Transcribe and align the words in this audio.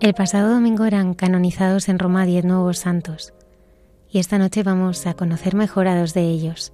El 0.00 0.14
pasado 0.14 0.50
domingo 0.50 0.84
eran 0.84 1.12
canonizados 1.14 1.88
en 1.88 1.98
Roma 1.98 2.24
diez 2.24 2.44
nuevos 2.44 2.78
santos 2.78 3.34
y 4.08 4.20
esta 4.20 4.38
noche 4.38 4.62
vamos 4.62 5.04
a 5.08 5.14
conocer 5.14 5.56
mejor 5.56 5.88
a 5.88 5.98
dos 5.98 6.14
de 6.14 6.22
ellos. 6.22 6.72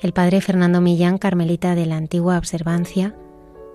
El 0.00 0.14
padre 0.14 0.40
Fernando 0.40 0.80
Millán, 0.80 1.18
carmelita 1.18 1.74
de 1.74 1.84
la 1.84 1.98
antigua 1.98 2.38
observancia, 2.38 3.14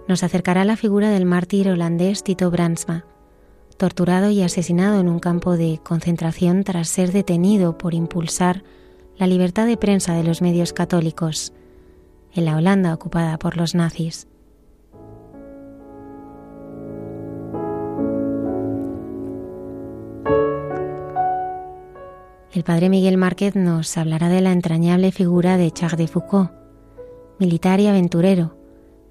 nos 0.08 0.24
acercará 0.24 0.64
a 0.64 0.66
la 0.66 0.76
figura 0.76 1.12
del 1.12 1.26
mártir 1.26 1.70
holandés 1.70 2.24
Tito 2.24 2.50
Bransma, 2.50 3.06
torturado 3.78 4.32
y 4.32 4.42
asesinado 4.42 5.00
en 5.00 5.08
un 5.08 5.20
campo 5.20 5.56
de 5.56 5.80
concentración 5.84 6.64
tras 6.64 6.90
ser 6.90 7.12
detenido 7.12 7.78
por 7.78 7.94
impulsar 7.94 8.64
la 9.18 9.28
libertad 9.28 9.68
de 9.68 9.78
prensa 9.78 10.16
de 10.16 10.24
los 10.24 10.42
medios 10.42 10.74
católicos 10.74 11.54
en 12.34 12.46
la 12.46 12.58
Holanda 12.58 12.92
ocupada 12.92 13.38
por 13.38 13.56
los 13.56 13.76
nazis. 13.76 14.28
El 22.56 22.64
padre 22.64 22.90
Miguel 22.90 23.18
Márquez 23.18 23.54
nos 23.58 23.98
hablará 23.98 24.30
de 24.30 24.40
la 24.40 24.54
entrañable 24.54 25.12
figura 25.12 25.58
de 25.58 25.72
Charles 25.72 25.98
de 25.98 26.08
Foucault, 26.08 26.52
militar 27.38 27.82
y 27.82 27.88
aventurero, 27.88 28.56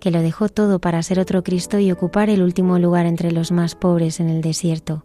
que 0.01 0.11
lo 0.11 0.23
dejó 0.23 0.49
todo 0.49 0.79
para 0.79 1.03
ser 1.03 1.21
otro 1.21 1.45
Cristo 1.45 1.79
y 1.79 1.93
ocupar 1.93 2.31
el 2.31 2.43
último 2.43 2.79
lugar 2.79 3.05
entre 3.05 3.33
los 3.33 3.53
más 3.53 3.75
pobres 3.75 4.19
en 4.19 4.31
el 4.31 4.41
desierto. 4.41 5.05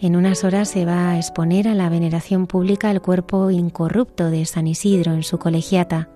En 0.00 0.16
unas 0.16 0.42
horas 0.42 0.68
se 0.68 0.84
va 0.84 1.10
a 1.10 1.18
exponer 1.18 1.68
a 1.68 1.74
la 1.74 1.88
veneración 1.90 2.48
pública 2.48 2.90
el 2.90 3.00
cuerpo 3.00 3.52
incorrupto 3.52 4.28
de 4.28 4.44
San 4.44 4.66
Isidro 4.66 5.12
en 5.12 5.22
su 5.22 5.38
colegiata, 5.38 6.08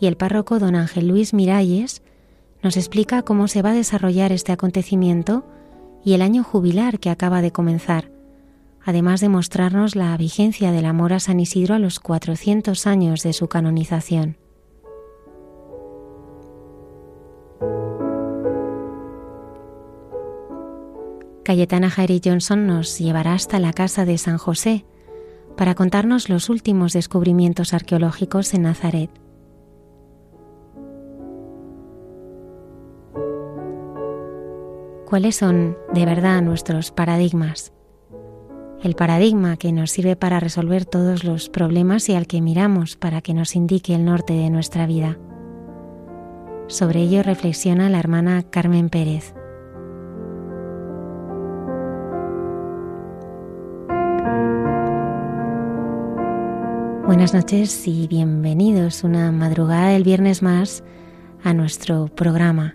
y 0.00 0.08
el 0.08 0.16
párroco 0.16 0.58
don 0.58 0.74
Ángel 0.74 1.06
Luis 1.06 1.32
Miralles 1.32 2.02
nos 2.60 2.76
explica 2.76 3.22
cómo 3.22 3.46
se 3.46 3.62
va 3.62 3.70
a 3.70 3.74
desarrollar 3.74 4.32
este 4.32 4.50
acontecimiento 4.50 5.44
y 6.06 6.14
el 6.14 6.22
año 6.22 6.44
jubilar 6.44 7.00
que 7.00 7.10
acaba 7.10 7.42
de 7.42 7.50
comenzar, 7.50 8.12
además 8.80 9.20
de 9.20 9.28
mostrarnos 9.28 9.96
la 9.96 10.16
vigencia 10.16 10.70
del 10.70 10.84
amor 10.84 11.12
a 11.12 11.18
San 11.18 11.40
Isidro 11.40 11.74
a 11.74 11.80
los 11.80 11.98
400 11.98 12.86
años 12.86 13.24
de 13.24 13.32
su 13.32 13.48
canonización. 13.48 14.36
Cayetana 21.42 21.90
Jairi 21.90 22.20
Johnson 22.24 22.68
nos 22.68 23.00
llevará 23.00 23.34
hasta 23.34 23.58
la 23.58 23.72
casa 23.72 24.04
de 24.04 24.16
San 24.16 24.38
José 24.38 24.84
para 25.56 25.74
contarnos 25.74 26.28
los 26.28 26.48
últimos 26.50 26.92
descubrimientos 26.92 27.74
arqueológicos 27.74 28.54
en 28.54 28.62
Nazaret. 28.62 29.10
Cuáles 35.06 35.36
son 35.36 35.78
de 35.94 36.04
verdad 36.04 36.42
nuestros 36.42 36.90
paradigmas. 36.90 37.72
El 38.82 38.94
paradigma 38.94 39.56
que 39.56 39.72
nos 39.72 39.90
sirve 39.90 40.16
para 40.16 40.40
resolver 40.40 40.84
todos 40.84 41.24
los 41.24 41.48
problemas 41.48 42.08
y 42.08 42.14
al 42.14 42.26
que 42.26 42.42
miramos 42.42 42.96
para 42.96 43.22
que 43.22 43.32
nos 43.32 43.56
indique 43.56 43.94
el 43.94 44.04
norte 44.04 44.34
de 44.34 44.50
nuestra 44.50 44.86
vida. 44.86 45.16
Sobre 46.66 47.00
ello 47.00 47.22
reflexiona 47.22 47.88
la 47.88 47.98
hermana 47.98 48.42
Carmen 48.42 48.90
Pérez. 48.90 49.32
Buenas 57.06 57.32
noches 57.32 57.86
y 57.86 58.08
bienvenidos 58.08 59.04
una 59.04 59.30
madrugada 59.30 59.90
del 59.90 60.02
viernes 60.02 60.42
más 60.42 60.82
a 61.44 61.54
nuestro 61.54 62.08
programa 62.08 62.74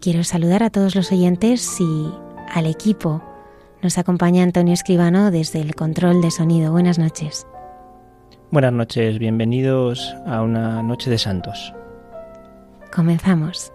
Quiero 0.00 0.24
saludar 0.24 0.62
a 0.62 0.70
todos 0.70 0.94
los 0.94 1.12
oyentes 1.12 1.78
y 1.78 2.10
al 2.50 2.64
equipo. 2.64 3.22
Nos 3.82 3.98
acompaña 3.98 4.42
Antonio 4.42 4.72
Escribano 4.72 5.30
desde 5.30 5.60
el 5.60 5.74
control 5.74 6.22
de 6.22 6.30
sonido. 6.30 6.72
Buenas 6.72 6.98
noches. 6.98 7.46
Buenas 8.50 8.72
noches, 8.72 9.18
bienvenidos 9.18 10.14
a 10.26 10.40
una 10.40 10.82
noche 10.82 11.10
de 11.10 11.18
santos. 11.18 11.74
Comenzamos. 12.90 13.72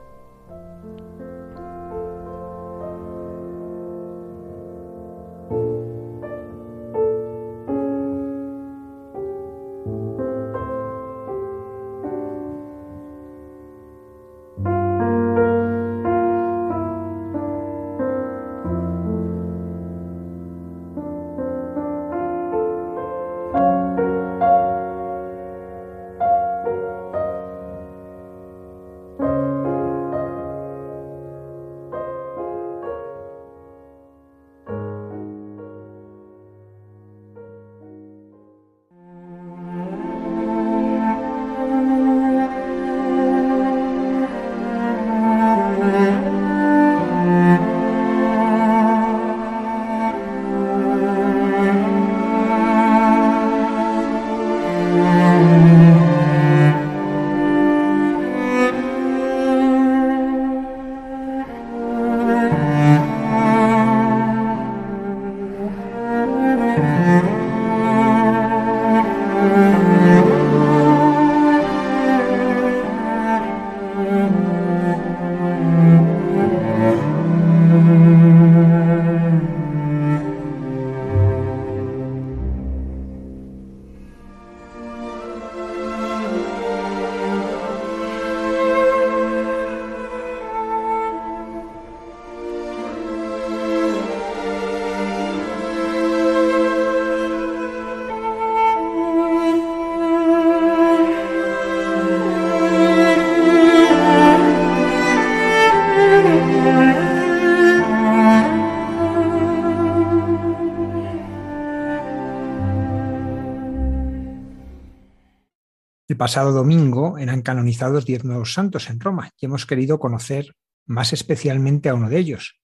Pasado 116.26 116.54
domingo 116.54 117.20
eran 117.20 117.44
canonizados 117.44 118.04
diez 118.04 118.24
nuevos 118.24 118.52
santos 118.52 118.90
en 118.90 119.00
Roma 119.00 119.30
y 119.40 119.46
hemos 119.46 119.68
querido 119.68 120.00
conocer 120.00 120.56
más 120.88 121.14
especialmente 121.14 121.88
a 121.88 121.94
uno 121.94 122.10
de 122.10 122.18
ellos, 122.18 122.60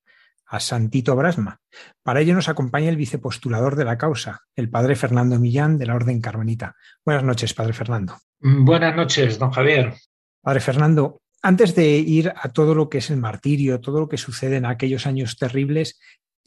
a 0.47 0.59
Santito 0.59 1.15
Brasma. 1.15 1.59
Para 2.01 2.21
ello 2.21 2.33
nos 2.33 2.49
acompaña 2.49 2.89
el 2.89 2.95
vicepostulador 2.95 3.75
de 3.75 3.85
la 3.85 3.99
causa, 3.99 4.39
el 4.55 4.71
padre 4.71 4.95
Fernando 4.95 5.37
Millán 5.37 5.77
de 5.77 5.85
la 5.85 5.93
Orden 5.93 6.21
Carmelita. 6.21 6.75
Buenas 7.05 7.23
noches, 7.23 7.53
padre 7.53 7.73
Fernando. 7.73 8.17
Buenas 8.39 8.95
noches, 8.95 9.37
don 9.37 9.51
Javier. 9.51 9.93
Padre 10.41 10.59
Fernando, 10.59 11.21
antes 11.43 11.75
de 11.75 11.87
ir 11.99 12.33
a 12.35 12.49
todo 12.49 12.73
lo 12.73 12.89
que 12.89 12.97
es 12.97 13.11
el 13.11 13.17
martirio, 13.17 13.79
todo 13.79 13.99
lo 13.99 14.09
que 14.09 14.17
sucede 14.17 14.55
en 14.55 14.65
aquellos 14.65 15.05
años 15.05 15.37
terribles, 15.37 15.99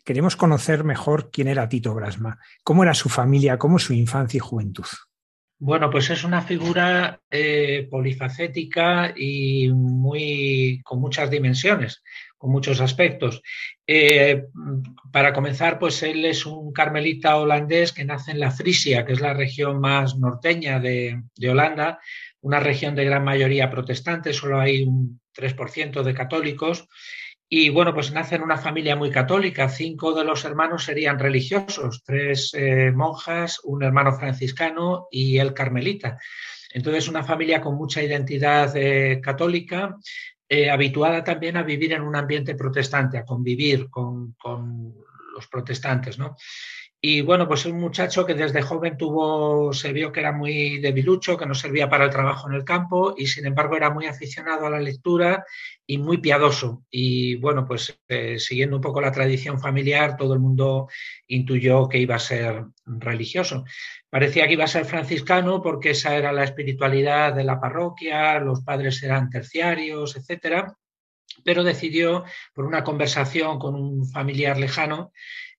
queremos 0.04 0.34
conocer 0.34 0.82
mejor 0.82 1.30
quién 1.30 1.46
era 1.46 1.68
Tito 1.68 1.94
Brasma, 1.94 2.40
cómo 2.64 2.82
era 2.82 2.92
su 2.92 3.08
familia, 3.08 3.56
cómo 3.56 3.78
su 3.78 3.92
infancia 3.92 4.38
y 4.38 4.40
juventud. 4.40 4.86
Bueno, 5.58 5.88
pues 5.88 6.10
es 6.10 6.24
una 6.24 6.42
figura 6.42 7.20
eh, 7.30 7.86
polifacética 7.90 9.14
y 9.16 9.68
muy 9.70 10.80
con 10.84 11.00
muchas 11.00 11.30
dimensiones, 11.30 12.02
con 12.36 12.50
muchos 12.50 12.80
aspectos. 12.80 13.40
Eh, 13.86 14.46
para 15.12 15.32
comenzar, 15.32 15.78
pues 15.78 16.02
él 16.02 16.24
es 16.24 16.44
un 16.44 16.72
carmelita 16.72 17.36
holandés 17.36 17.92
que 17.92 18.04
nace 18.04 18.32
en 18.32 18.40
la 18.40 18.50
Frisia, 18.50 19.06
que 19.06 19.12
es 19.12 19.20
la 19.20 19.32
región 19.32 19.80
más 19.80 20.16
norteña 20.16 20.80
de, 20.80 21.22
de 21.36 21.50
Holanda, 21.50 22.00
una 22.40 22.60
región 22.60 22.94
de 22.94 23.04
gran 23.04 23.24
mayoría 23.24 23.70
protestante, 23.70 24.32
solo 24.32 24.60
hay 24.60 24.82
un 24.82 25.20
3% 25.34 26.02
de 26.02 26.14
católicos. 26.14 26.88
Y 27.56 27.68
bueno, 27.68 27.94
pues 27.94 28.10
nace 28.10 28.34
en 28.34 28.42
una 28.42 28.58
familia 28.58 28.96
muy 28.96 29.12
católica. 29.12 29.68
Cinco 29.68 30.12
de 30.12 30.24
los 30.24 30.44
hermanos 30.44 30.82
serían 30.82 31.20
religiosos, 31.20 32.02
tres 32.04 32.52
eh, 32.52 32.90
monjas, 32.90 33.60
un 33.62 33.84
hermano 33.84 34.12
franciscano 34.18 35.06
y 35.08 35.38
el 35.38 35.54
carmelita. 35.54 36.18
Entonces, 36.72 37.06
una 37.06 37.22
familia 37.22 37.60
con 37.60 37.76
mucha 37.76 38.02
identidad 38.02 38.76
eh, 38.76 39.20
católica, 39.22 39.96
eh, 40.48 40.68
habituada 40.68 41.22
también 41.22 41.56
a 41.56 41.62
vivir 41.62 41.92
en 41.92 42.02
un 42.02 42.16
ambiente 42.16 42.56
protestante, 42.56 43.18
a 43.18 43.24
convivir 43.24 43.88
con, 43.88 44.32
con 44.32 44.92
los 45.32 45.46
protestantes, 45.46 46.18
¿no? 46.18 46.34
Y 47.06 47.20
bueno, 47.20 47.46
pues 47.46 47.66
un 47.66 47.78
muchacho 47.78 48.24
que 48.24 48.32
desde 48.32 48.62
joven 48.62 48.96
tuvo, 48.96 49.74
se 49.74 49.92
vio 49.92 50.10
que 50.10 50.20
era 50.20 50.32
muy 50.32 50.78
debilucho, 50.78 51.36
que 51.36 51.44
no 51.44 51.54
servía 51.54 51.86
para 51.86 52.04
el 52.04 52.10
trabajo 52.10 52.48
en 52.48 52.54
el 52.54 52.64
campo 52.64 53.14
y 53.14 53.26
sin 53.26 53.44
embargo 53.44 53.76
era 53.76 53.90
muy 53.90 54.06
aficionado 54.06 54.64
a 54.64 54.70
la 54.70 54.80
lectura 54.80 55.44
y 55.86 55.98
muy 55.98 56.16
piadoso. 56.16 56.82
Y 56.90 57.36
bueno, 57.36 57.66
pues 57.66 58.00
eh, 58.08 58.38
siguiendo 58.38 58.76
un 58.76 58.82
poco 58.82 59.02
la 59.02 59.12
tradición 59.12 59.60
familiar, 59.60 60.16
todo 60.16 60.32
el 60.32 60.40
mundo 60.40 60.88
intuyó 61.26 61.90
que 61.90 61.98
iba 61.98 62.14
a 62.14 62.18
ser 62.18 62.64
religioso. 62.86 63.66
Parecía 64.08 64.46
que 64.46 64.54
iba 64.54 64.64
a 64.64 64.66
ser 64.66 64.86
franciscano 64.86 65.60
porque 65.60 65.90
esa 65.90 66.16
era 66.16 66.32
la 66.32 66.44
espiritualidad 66.44 67.34
de 67.34 67.44
la 67.44 67.60
parroquia, 67.60 68.40
los 68.40 68.62
padres 68.62 69.02
eran 69.02 69.28
terciarios, 69.28 70.16
etcétera 70.16 70.74
pero 71.42 71.64
decidió, 71.64 72.24
por 72.54 72.64
una 72.64 72.84
conversación 72.84 73.58
con 73.58 73.74
un 73.74 74.08
familiar 74.08 74.56
lejano, 74.56 75.12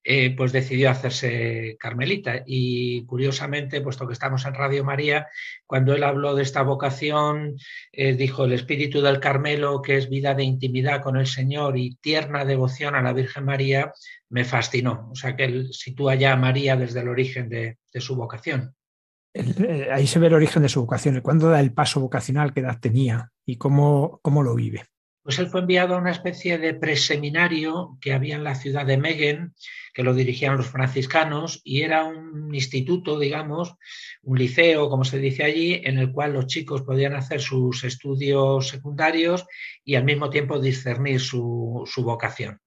eh, 0.08 0.36
pues 0.36 0.52
decidió 0.52 0.92
hacerse 0.92 1.78
carmelita. 1.80 2.44
Y 2.46 3.04
curiosamente, 3.06 3.82
puesto 3.82 4.06
que 4.06 4.14
estamos 4.14 4.46
en 4.46 4.54
Radio 4.54 4.84
María, 4.84 5.28
cuando 5.66 5.96
él 5.96 6.04
habló 6.04 6.36
de 6.36 6.44
esta 6.44 6.62
vocación, 6.62 7.58
eh, 7.92 8.14
dijo 8.14 8.46
el 8.46 8.54
espíritu 8.54 9.02
del 9.02 9.20
Carmelo, 9.20 9.82
que 9.82 9.98
es 9.98 10.08
vida 10.08 10.36
de 10.36 10.44
intimidad 10.44 11.02
con 11.02 11.18
el 11.18 11.26
Señor 11.26 11.76
y 11.80 11.96
tierna 11.96 12.46
devoción 12.46 12.94
a 12.94 13.02
la 13.02 13.14
Virgen 13.14 13.46
María, 13.46 13.94
me 14.30 14.46
fascinó. 14.46 15.10
O 15.12 15.16
sea 15.16 15.36
que 15.36 15.46
él 15.46 15.74
sitúa 15.74 16.14
ya 16.14 16.34
a 16.34 16.38
María 16.38 16.76
desde 16.76 17.00
el 17.00 17.08
origen 17.08 17.50
de, 17.50 17.80
su 17.96 18.16
vocación. 18.16 18.76
Eh, 19.34 19.90
ahí 19.92 20.06
se 20.06 20.20
ve 20.20 20.28
el 20.28 20.36
origen 20.36 20.62
de 20.62 20.70
su 20.70 20.82
vocación, 20.82 21.20
cuándo 21.22 21.50
da 21.50 21.60
el 21.60 21.74
paso 21.74 22.00
vocacional, 22.00 22.54
qué 22.54 22.60
edad 22.60 22.80
tenía 22.80 23.32
y 23.44 23.58
cómo, 23.58 24.20
cómo 24.22 24.44
lo 24.44 24.54
vive 24.54 24.84
pues 25.26 25.40
él 25.40 25.48
fue 25.48 25.62
enviado 25.62 25.96
a 25.96 25.98
una 25.98 26.12
especie 26.12 26.60
de 26.60 26.76
preseminario 26.76 27.98
que 28.00 28.14
había 28.14 28.36
en 28.36 28.44
la 28.44 28.54
ciudad 28.54 28.86
de 28.86 29.00
Megen, 29.00 29.56
que 29.92 30.04
lo 30.04 30.14
dirigían 30.14 30.56
los 30.56 30.68
franciscanos, 30.68 31.62
y 31.64 31.82
era 31.82 32.04
un 32.04 32.54
instituto, 32.54 33.18
digamos, 33.18 33.74
un 34.22 34.38
liceo, 34.38 34.88
como 34.88 35.04
se 35.04 35.18
dice 35.18 35.44
allí, 35.44 35.82
en 35.84 35.98
el 35.98 36.12
cual 36.12 36.34
los 36.34 36.46
chicos 36.46 36.84
podían 36.84 37.16
hacer 37.16 37.42
sus 37.42 37.84
estudios 37.84 38.68
secundarios 38.68 39.48
y 39.84 39.96
al 39.96 40.04
mismo 40.04 40.30
tiempo 40.30 40.60
discernir 40.60 41.20
su, 41.20 41.82
su 41.88 42.04
vocación. 42.04 42.60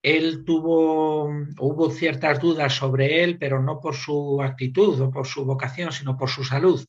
Él 0.00 0.44
tuvo, 0.46 1.24
hubo 1.58 1.90
ciertas 1.90 2.40
dudas 2.40 2.72
sobre 2.72 3.24
él, 3.24 3.36
pero 3.36 3.60
no 3.60 3.80
por 3.80 3.96
su 3.96 4.40
actitud 4.40 5.00
o 5.00 5.10
por 5.10 5.26
su 5.26 5.44
vocación, 5.44 5.90
sino 5.90 6.16
por 6.16 6.30
su 6.30 6.44
salud 6.44 6.86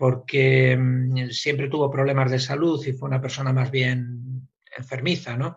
porque 0.00 0.78
mm, 0.78 1.28
siempre 1.28 1.68
tuvo 1.68 1.90
problemas 1.90 2.30
de 2.30 2.38
salud 2.38 2.82
y 2.86 2.94
fue 2.94 3.06
una 3.06 3.20
persona 3.20 3.52
más 3.52 3.70
bien 3.70 4.29
enfermiza, 4.76 5.36
¿no? 5.36 5.56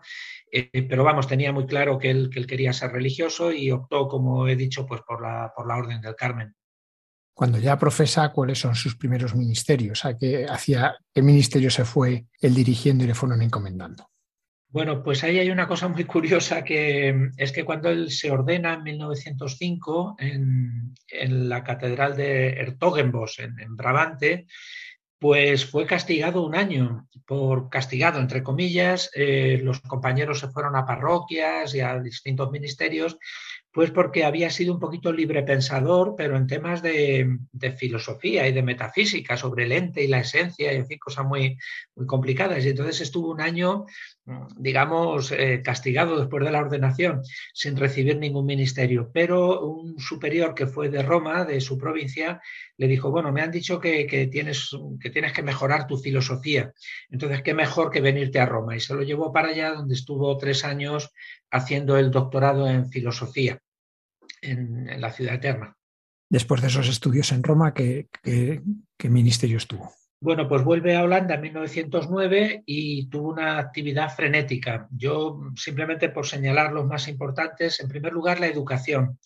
Eh, 0.50 0.86
pero 0.88 1.04
vamos, 1.04 1.26
tenía 1.26 1.52
muy 1.52 1.66
claro 1.66 1.98
que 1.98 2.10
él, 2.10 2.30
que 2.30 2.38
él, 2.38 2.46
quería 2.46 2.72
ser 2.72 2.92
religioso 2.92 3.52
y 3.52 3.70
optó, 3.70 4.08
como 4.08 4.46
he 4.48 4.56
dicho, 4.56 4.86
pues 4.86 5.00
por 5.02 5.22
la, 5.22 5.52
por 5.54 5.66
la 5.66 5.76
Orden 5.76 6.00
del 6.00 6.16
Carmen. 6.16 6.54
Cuando 7.34 7.58
ya 7.58 7.78
profesa, 7.78 8.30
¿cuáles 8.30 8.60
son 8.60 8.76
sus 8.76 8.96
primeros 8.96 9.34
ministerios? 9.34 10.04
¿A 10.04 10.16
qué, 10.16 10.46
hacia 10.48 10.96
qué 11.12 11.20
ministerio 11.20 11.68
se 11.70 11.84
fue 11.84 12.26
él 12.40 12.54
dirigiendo 12.54 13.02
y 13.02 13.08
le 13.08 13.14
fueron 13.14 13.42
encomendando? 13.42 14.08
Bueno, 14.74 15.04
pues 15.04 15.22
ahí 15.22 15.38
hay 15.38 15.50
una 15.50 15.68
cosa 15.68 15.86
muy 15.86 16.02
curiosa 16.02 16.64
que 16.64 17.30
es 17.36 17.52
que 17.52 17.64
cuando 17.64 17.90
él 17.90 18.10
se 18.10 18.32
ordena 18.32 18.74
en 18.74 18.82
1905 18.82 20.16
en, 20.18 21.48
la 21.48 21.62
Catedral 21.62 22.16
de 22.16 22.48
Ertogenbos, 22.48 23.38
en, 23.38 23.76
Brabante, 23.76 24.46
pues 25.24 25.64
fue 25.64 25.86
castigado 25.86 26.44
un 26.44 26.54
año, 26.54 27.08
por 27.24 27.70
castigado, 27.70 28.20
entre 28.20 28.42
comillas, 28.42 29.10
eh, 29.14 29.58
los 29.62 29.80
compañeros 29.80 30.40
se 30.40 30.48
fueron 30.48 30.76
a 30.76 30.84
parroquias 30.84 31.74
y 31.74 31.80
a 31.80 31.98
distintos 31.98 32.50
ministerios 32.50 33.16
pues 33.74 33.90
porque 33.90 34.24
había 34.24 34.50
sido 34.50 34.72
un 34.72 34.78
poquito 34.78 35.12
libre 35.12 35.42
pensador, 35.42 36.14
pero 36.16 36.36
en 36.36 36.46
temas 36.46 36.80
de, 36.80 37.38
filosofía 37.76 38.46
y 38.46 38.52
de 38.52 38.62
metafísica 38.62 39.36
sobre 39.36 39.64
el 39.64 39.72
ente 39.72 40.04
y 40.04 40.06
la 40.06 40.20
esencia, 40.20 40.72
y 40.72 40.76
en 40.76 40.86
fin, 40.86 40.98
cosas 40.98 41.26
muy, 41.26 41.58
muy 41.96 42.06
complicadas. 42.06 42.64
Y 42.64 42.68
entonces 42.68 43.00
estuvo 43.00 43.32
un 43.32 43.40
año, 43.40 43.84
digamos, 44.56 45.32
eh, 45.32 45.60
castigado 45.62 46.18
después 46.18 46.44
de 46.44 46.50
la 46.50 46.60
ordenación, 46.60 47.22
sin 47.52 47.76
recibir 47.76 48.16
ningún 48.16 48.46
ministerio. 48.46 49.10
Pero 49.12 49.60
un 49.66 49.98
superior 49.98 50.54
que 50.54 50.66
fue 50.66 50.88
de 50.88 51.02
Roma, 51.02 51.44
de 51.44 51.60
su 51.60 51.76
provincia, 51.76 52.40
le 52.76 52.88
dijo, 52.88 53.10
bueno, 53.10 53.32
me 53.32 53.42
han 53.42 53.50
dicho 53.50 53.78
que, 53.78 54.28
tienes, 54.30 54.70
que 55.00 55.10
tienes 55.10 55.32
que 55.32 55.42
mejorar 55.42 55.86
tu 55.86 55.98
filosofía. 55.98 56.72
Entonces, 57.10 57.42
qué 57.42 57.52
mejor 57.52 57.90
que 57.90 58.00
venirte 58.00 58.40
a 58.40 58.46
Roma. 58.46 58.74
Y 58.76 58.80
se 58.80 58.94
lo 58.94 59.02
llevó 59.02 59.32
para 59.32 59.48
allá, 59.48 59.74
donde 59.74 59.94
estuvo 59.94 60.36
tres 60.38 60.64
años 60.64 61.10
haciendo 61.50 61.98
el 61.98 62.10
doctorado 62.10 62.66
en 62.68 62.88
filosofía 62.90 63.58
en, 64.40 65.00
la 65.00 65.10
ciudad 65.12 65.34
eterna. 65.34 65.76
Después 66.30 66.62
de 66.62 66.68
esos 66.68 66.88
estudios 66.88 67.30
en 67.32 67.42
Roma, 67.42 67.74
¿qué, 67.74 68.08
qué, 68.22 68.60
ministerio 69.08 69.58
estuvo? 69.58 69.92
Bueno, 70.24 70.48
pues 70.48 70.64
vuelve 70.64 70.96
a 70.96 71.02
Holanda 71.02 71.34
en 71.34 71.42
1909 71.42 72.62
y 72.64 73.10
tuvo 73.10 73.28
una 73.28 73.58
actividad 73.58 74.08
frenética. 74.08 74.88
Yo, 74.90 75.50
simplemente 75.54 76.08
por 76.08 76.26
señalar 76.26 76.72
los 76.72 76.86
más 76.86 77.08
importantes, 77.08 77.78
en 77.80 77.88
primer 77.88 78.14
lugar, 78.14 78.40
la 78.40 78.46
educación. 78.46 79.18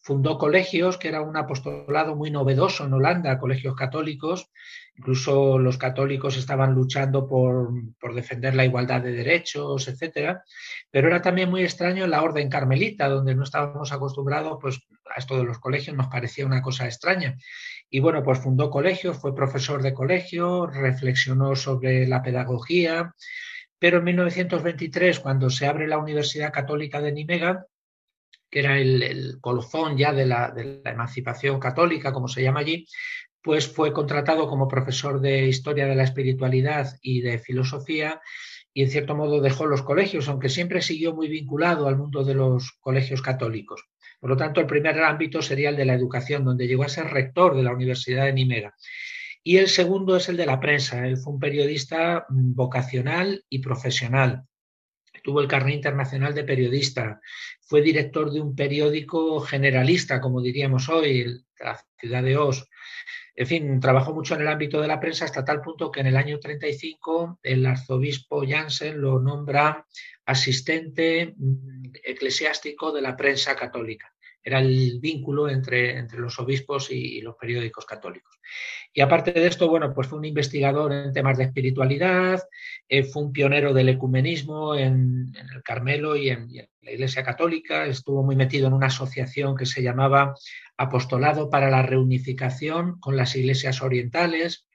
Fundó 0.00 0.38
colegios, 0.38 0.96
que 0.96 1.08
era 1.08 1.20
un 1.20 1.36
apostolado 1.36 2.16
muy 2.16 2.30
novedoso 2.30 2.86
en 2.86 2.94
Holanda, 2.94 3.38
colegios 3.38 3.76
católicos, 3.76 4.50
Incluso 4.98 5.58
los 5.60 5.78
católicos 5.78 6.36
estaban 6.36 6.74
luchando 6.74 7.28
por, 7.28 7.70
defender 8.12 8.56
la 8.56 8.64
igualdad 8.64 9.00
de 9.00 9.12
derechos, 9.12 9.86
etcétera. 9.86 10.42
Pero 10.90 11.06
era 11.06 11.22
también 11.22 11.50
muy 11.50 11.62
extraño 11.62 12.08
la 12.08 12.20
orden 12.20 12.50
carmelita, 12.50 13.08
donde 13.08 13.36
no 13.36 13.44
estábamos 13.44 13.92
acostumbrados 13.92 14.58
pues, 14.60 14.80
a 15.14 15.20
esto 15.20 15.36
de 15.36 15.44
los 15.44 15.60
colegios, 15.60 15.96
nos 15.96 16.08
parecía 16.08 16.44
una 16.44 16.62
cosa 16.62 16.86
extraña. 16.86 17.36
Y 17.90 18.00
bueno, 18.00 18.22
pues 18.22 18.38
fundó 18.40 18.70
colegios, 18.70 19.18
fue 19.18 19.34
profesor 19.34 19.82
de 19.82 19.94
colegio, 19.94 20.66
reflexionó 20.66 21.56
sobre 21.56 22.06
la 22.06 22.22
pedagogía, 22.22 23.14
pero 23.78 23.98
en 23.98 24.04
1923, 24.04 25.20
cuando 25.20 25.50
se 25.50 25.66
abre 25.66 25.86
la 25.88 25.98
Universidad 25.98 26.52
Católica 26.52 27.00
de 27.00 27.12
Nimega, 27.12 27.66
que 28.50 28.60
era 28.60 28.78
el, 28.78 29.38
colofón 29.40 29.96
ya 29.96 30.12
de 30.12 30.26
la, 30.26 30.50
de 30.50 30.80
la, 30.84 30.90
emancipación 30.90 31.60
católica, 31.60 32.12
como 32.12 32.28
se 32.28 32.42
llama 32.42 32.60
allí, 32.60 32.86
pues 33.42 33.68
fue 33.72 33.92
contratado 33.92 34.48
como 34.48 34.68
profesor 34.68 35.20
de 35.20 35.46
Historia 35.46 35.86
de 35.86 35.94
la 35.94 36.02
Espiritualidad 36.02 36.98
y 37.00 37.20
de 37.20 37.38
Filosofía 37.38 38.20
y 38.74 38.82
en 38.82 38.90
cierto 38.90 39.14
modo 39.14 39.40
dejó 39.40 39.66
los 39.66 39.82
colegios, 39.82 40.28
aunque 40.28 40.48
siempre 40.48 40.82
siguió 40.82 41.14
muy 41.14 41.28
vinculado 41.28 41.88
al 41.88 41.96
mundo 41.96 42.24
de 42.24 42.34
los 42.34 42.72
colegios 42.80 43.22
católicos. 43.22 43.84
Por 44.20 44.30
lo 44.30 44.36
tanto, 44.36 44.60
el 44.60 44.66
primer 44.66 45.00
ámbito 45.02 45.42
sería 45.42 45.70
el 45.70 45.76
de 45.76 45.84
la 45.84 45.94
educación, 45.94 46.44
donde 46.44 46.66
llegó 46.66 46.84
a 46.84 46.88
ser 46.88 47.06
rector 47.06 47.56
de 47.56 47.62
la 47.62 47.72
Universidad 47.72 48.24
de 48.24 48.32
Nimega. 48.32 48.74
Y 49.42 49.58
el 49.58 49.68
segundo 49.68 50.16
es 50.16 50.28
el 50.28 50.36
de 50.36 50.46
la 50.46 50.60
prensa. 50.60 51.06
Él 51.06 51.16
fue 51.16 51.32
un 51.32 51.40
periodista 51.40 52.26
mm, 52.28 52.54
vocacional 52.54 53.44
y 53.48 53.60
profesional. 53.60 54.44
Tuvo 55.22 55.40
el 55.40 55.48
carnet 55.48 55.76
internacional 55.76 56.34
de 56.34 56.44
periodista. 56.44 57.20
Fue 57.60 57.80
director 57.80 58.30
de 58.30 58.40
un 58.40 58.54
periódico 58.54 59.40
generalista, 59.40 60.20
como 60.20 60.40
diríamos 60.40 60.88
hoy, 60.88 61.44
la 61.58 61.80
ciudad 61.98 62.22
de 62.22 62.36
Os 62.36 62.68
En 63.34 63.46
fin, 63.46 63.80
trabajó 63.80 64.12
mucho 64.14 64.34
en 64.34 64.42
el 64.42 64.48
ámbito 64.48 64.80
de 64.80 64.88
la 64.88 65.00
prensa 65.00 65.24
hasta 65.24 65.44
tal 65.44 65.60
punto 65.60 65.90
que 65.90 66.00
en 66.00 66.06
el 66.08 66.16
año 66.16 66.38
35 66.38 67.40
el 67.42 67.66
arzobispo 67.66 68.44
Jansen 68.46 69.00
lo 69.00 69.20
nombra 69.20 69.86
asistente 70.28 71.34
mm, 71.36 71.92
eclesiástico 72.04 72.92
de 72.92 73.00
la 73.00 73.16
prensa 73.16 73.56
católica. 73.56 74.12
Era 74.42 74.60
el 74.60 74.98
vínculo 75.00 75.48
entre, 75.48 75.98
entre 75.98 76.20
los 76.20 76.38
obispos 76.38 76.90
y, 76.90 77.20
los 77.22 77.34
periódicos 77.36 77.84
católicos. 77.84 78.38
Y 78.92 79.00
aparte 79.00 79.32
de 79.32 79.46
esto, 79.46 79.68
bueno, 79.68 79.92
pues 79.92 80.06
fue 80.06 80.18
un 80.18 80.24
investigador 80.26 80.92
en 80.92 81.12
temas 81.12 81.36
de 81.38 81.44
espiritualidad, 81.44 82.42
eh, 82.88 83.04
fue 83.04 83.22
un 83.22 83.32
pionero 83.32 83.72
del 83.72 83.88
ecumenismo 83.88 84.74
en, 84.74 85.32
el 85.34 85.62
Carmelo 85.62 86.14
y 86.14 86.30
en, 86.30 86.48
la 86.82 86.92
Iglesia 86.92 87.22
Católica, 87.22 87.86
estuvo 87.86 88.22
muy 88.22 88.36
metido 88.36 88.68
en 88.68 88.74
una 88.74 88.86
asociación 88.86 89.56
que 89.56 89.66
se 89.66 89.82
llamaba 89.82 90.34
Apostolado 90.76 91.50
para 91.50 91.70
la 91.70 91.82
Reunificación 91.82 93.00
con 93.00 93.16
las 93.16 93.34
Iglesias 93.34 93.82
Orientales, 93.82 94.67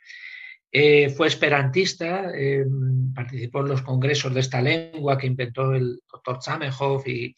eh, 0.76 1.10
fue 1.10 1.28
esperantista, 1.28 2.32
eh, 2.34 2.66
participó 3.14 3.60
en 3.60 3.68
los 3.68 3.84
congresos 3.84 4.34
de 4.34 4.40
esta 4.40 4.60
lengua 4.60 5.20
que 5.20 5.28
inventó 5.28 5.72
el 5.76 6.02
doctor 6.12 6.40
Zamenhof 6.42 7.08
y, 7.08 7.36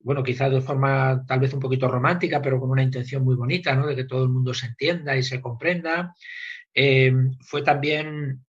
bueno, 0.00 0.22
quizá 0.22 0.48
de 0.48 0.62
forma 0.62 1.22
tal 1.26 1.40
vez 1.40 1.52
un 1.52 1.60
poquito 1.60 1.88
romántica, 1.88 2.40
pero 2.40 2.58
con 2.58 2.70
una 2.70 2.82
intención 2.82 3.22
muy 3.22 3.34
bonita, 3.34 3.74
¿no? 3.74 3.86
De 3.86 3.94
que 3.94 4.04
todo 4.04 4.22
el 4.22 4.30
mundo 4.30 4.54
se 4.54 4.68
entienda 4.68 5.14
y 5.14 5.22
se 5.22 5.42
comprenda. 5.42 6.14
Eh, 6.72 7.12
fue 7.42 7.60
también, 7.60 8.46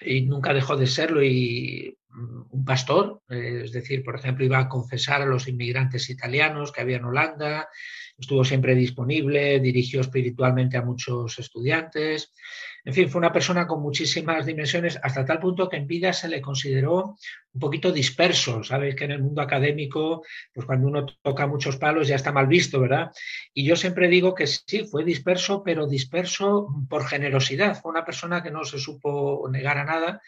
y 0.00 0.22
nunca 0.22 0.54
dejó 0.54 0.78
de 0.78 0.86
serlo, 0.86 1.22
y 1.22 1.94
mm, 2.08 2.42
un 2.52 2.64
pastor, 2.64 3.20
es 3.28 3.72
decir, 3.72 4.02
por 4.02 4.16
ejemplo, 4.16 4.46
iba 4.46 4.60
a 4.60 4.68
confesar 4.70 5.20
a 5.20 5.26
los 5.26 5.46
inmigrantes 5.46 6.08
italianos 6.08 6.72
que 6.72 6.80
había 6.80 6.96
en 6.96 7.04
Holanda, 7.04 7.68
estuvo 8.18 8.44
siempre 8.44 8.74
disponible, 8.74 9.60
dirigió 9.60 10.00
espiritualmente 10.00 10.76
a 10.76 10.82
muchos 10.82 11.38
estudiantes. 11.38 12.32
En 12.86 12.92
fin, 12.92 13.08
fue 13.08 13.18
una 13.18 13.32
persona 13.32 13.66
con 13.66 13.80
muchísimas 13.80 14.44
dimensiones, 14.44 14.98
hasta 15.02 15.24
tal 15.24 15.40
punto 15.40 15.70
que 15.70 15.78
en 15.78 15.86
vida 15.86 16.12
se 16.12 16.28
le 16.28 16.42
consideró 16.42 17.16
un 17.52 17.60
poquito 17.60 17.90
disperso. 17.90 18.62
Sabéis 18.62 18.94
que 18.94 19.04
en 19.04 19.12
el 19.12 19.22
mundo 19.22 19.40
académico, 19.40 20.22
pues 20.52 20.66
cuando 20.66 20.88
uno 20.88 21.06
toca 21.22 21.46
muchos 21.46 21.78
palos 21.78 22.08
ya 22.08 22.16
está 22.16 22.30
mal 22.30 22.46
visto, 22.46 22.80
¿verdad? 22.80 23.10
Y 23.54 23.64
yo 23.64 23.74
siempre 23.74 24.08
digo 24.08 24.34
que 24.34 24.46
sí, 24.46 24.84
fue 24.84 25.02
disperso, 25.02 25.62
pero 25.64 25.86
disperso 25.86 26.68
por 26.90 27.06
generosidad. 27.06 27.80
Fue 27.80 27.90
una 27.90 28.04
persona 28.04 28.42
que 28.42 28.50
no 28.50 28.64
se 28.64 28.78
supo 28.78 29.48
negar 29.50 29.78
a 29.78 29.84
nada 29.84 30.20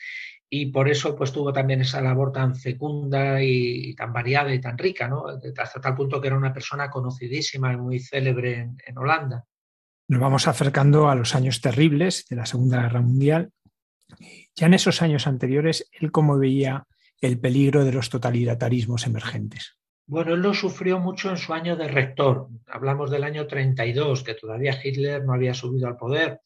y 0.48 0.66
por 0.66 0.88
eso 0.88 1.16
pues 1.16 1.32
tuvo 1.32 1.52
también 1.52 1.80
esa 1.80 2.00
labor 2.00 2.32
tan 2.32 2.54
fecunda 2.54 3.42
y, 3.42 3.94
tan 3.94 4.12
variada 4.12 4.54
y 4.54 4.60
tan 4.60 4.78
rica, 4.78 5.08
¿no? 5.08 5.24
Hasta 5.58 5.80
tal 5.80 5.94
punto 5.94 6.20
que 6.20 6.28
era 6.28 6.36
una 6.36 6.52
persona 6.52 6.90
conocidísima 6.90 7.72
y 7.72 7.76
muy 7.76 7.98
célebre 7.98 8.70
en 8.86 8.98
Holanda. 8.98 9.44
Nos 10.08 10.20
vamos 10.20 10.46
acercando 10.46 11.08
a 11.08 11.16
los 11.16 11.34
años 11.34 11.60
terribles 11.60 12.26
de 12.30 12.36
la 12.36 12.46
Segunda 12.46 12.82
Guerra 12.82 13.00
Mundial. 13.00 13.50
Ya 14.54 14.66
en 14.66 14.74
esos 14.74 15.02
años 15.02 15.26
anteriores, 15.26 15.90
él 15.92 16.12
cómo 16.12 16.38
veía 16.38 16.86
el 17.20 17.40
peligro 17.40 17.84
de 17.84 17.92
los 17.92 18.08
totalitarismos 18.08 19.06
emergentes. 19.06 19.76
Bueno, 20.06 20.34
él 20.34 20.40
lo 20.40 20.54
sufrió 20.54 21.00
mucho 21.00 21.30
en 21.30 21.36
su 21.36 21.52
año 21.52 21.76
de 21.76 21.88
rector. 21.88 22.48
Hablamos 22.68 23.10
del 23.10 23.24
año 23.24 23.48
32, 23.48 24.22
que 24.22 24.34
todavía 24.34 24.78
Hitler 24.82 25.24
no 25.24 25.32
había 25.32 25.52
subido 25.52 25.88
al 25.88 25.96
poder. 25.96 26.40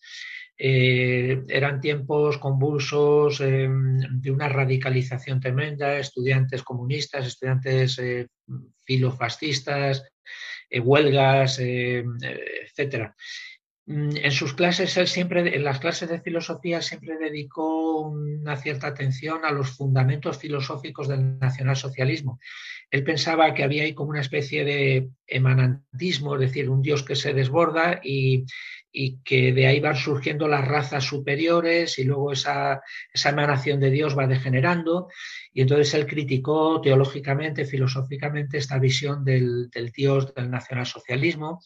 Eh, 0.63 1.43
eran 1.49 1.81
tiempos 1.81 2.37
convulsos 2.37 3.41
em, 3.41 3.99
de 4.21 4.31
una 4.31 4.47
radicalización 4.47 5.41
tremenda, 5.41 5.99
estudiantes 5.99 6.63
comunistas, 6.63 7.27
estudiantes 7.27 7.99
eh, 7.99 8.29
filofascistas, 8.85 10.05
eh, 10.69 10.81
huelgas, 10.81 11.59
etcétera. 11.61 13.17
Mm, 13.87 14.19
en 14.19 14.31
sus 14.33 14.53
clases, 14.53 14.95
él 14.99 15.09
siempre, 15.09 15.57
en 15.57 15.65
las 15.65 15.79
clases 15.79 16.11
de 16.11 16.21
filosofía, 16.21 16.83
siempre 16.83 17.17
dedicó 17.17 18.03
una 18.03 18.57
cierta 18.57 18.89
atención 18.89 19.47
a 19.47 19.53
los 19.53 19.71
fundamentos 19.71 20.37
filosóficos 20.37 21.09
del 21.09 21.39
nacionalsocialismo. 21.39 22.39
Él 22.91 23.03
pensaba 23.03 23.55
que 23.55 23.65
había 23.65 23.85
ahí 23.85 23.95
como 23.95 24.11
una 24.11 24.21
especie 24.21 24.65
de 24.65 25.09
emanantismo, 25.27 26.35
es 26.35 26.41
decir, 26.41 26.69
un 26.69 26.83
Dios 26.83 27.03
que 27.03 27.17
se 27.17 27.33
desborda 27.33 28.01
y, 28.05 28.45
que 29.25 29.53
de 29.53 29.67
ahí 29.67 29.81
van 29.81 29.97
surgiendo 29.97 30.49
las 30.49 30.67
razas 30.67 31.05
superiores 31.05 31.99
y 31.99 32.05
luego 32.05 32.33
esa, 32.33 32.83
emanación 33.25 33.81
de 33.81 33.91
Dios 33.91 34.19
va 34.19 34.27
degenerando. 34.27 35.09
Y 35.53 35.63
entonces 35.63 35.95
él 35.95 36.07
criticó 36.07 36.81
teológicamente, 36.81 37.65
filosóficamente, 37.65 38.59
esta 38.59 38.79
visión 38.79 39.25
del, 39.25 39.71
del 39.71 39.91
Dios 39.91 40.35
del 40.35 40.51
nacionalsocialismo 40.51 41.61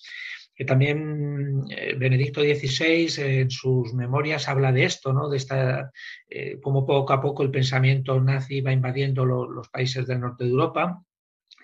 que 0.54 0.64
también 0.64 1.64
eh, 1.70 1.94
Benedicto 1.98 2.40
XVI 2.40 3.12
en 3.18 3.50
sus 3.50 3.92
memorias 3.92 4.48
habla 4.48 4.70
de 4.70 4.84
esto, 4.84 5.12
¿no? 5.12 5.28
de 5.28 5.36
esta, 5.36 5.90
eh, 6.28 6.60
cómo 6.62 6.86
poco 6.86 7.12
a 7.12 7.20
poco 7.20 7.42
el 7.42 7.50
pensamiento 7.50 8.20
nazi 8.20 8.60
va 8.60 8.72
invadiendo 8.72 9.24
los 9.24 9.68
países 9.68 10.06
del 10.06 10.20
norte 10.20 10.44
de 10.44 10.50
Europa. 10.50 11.02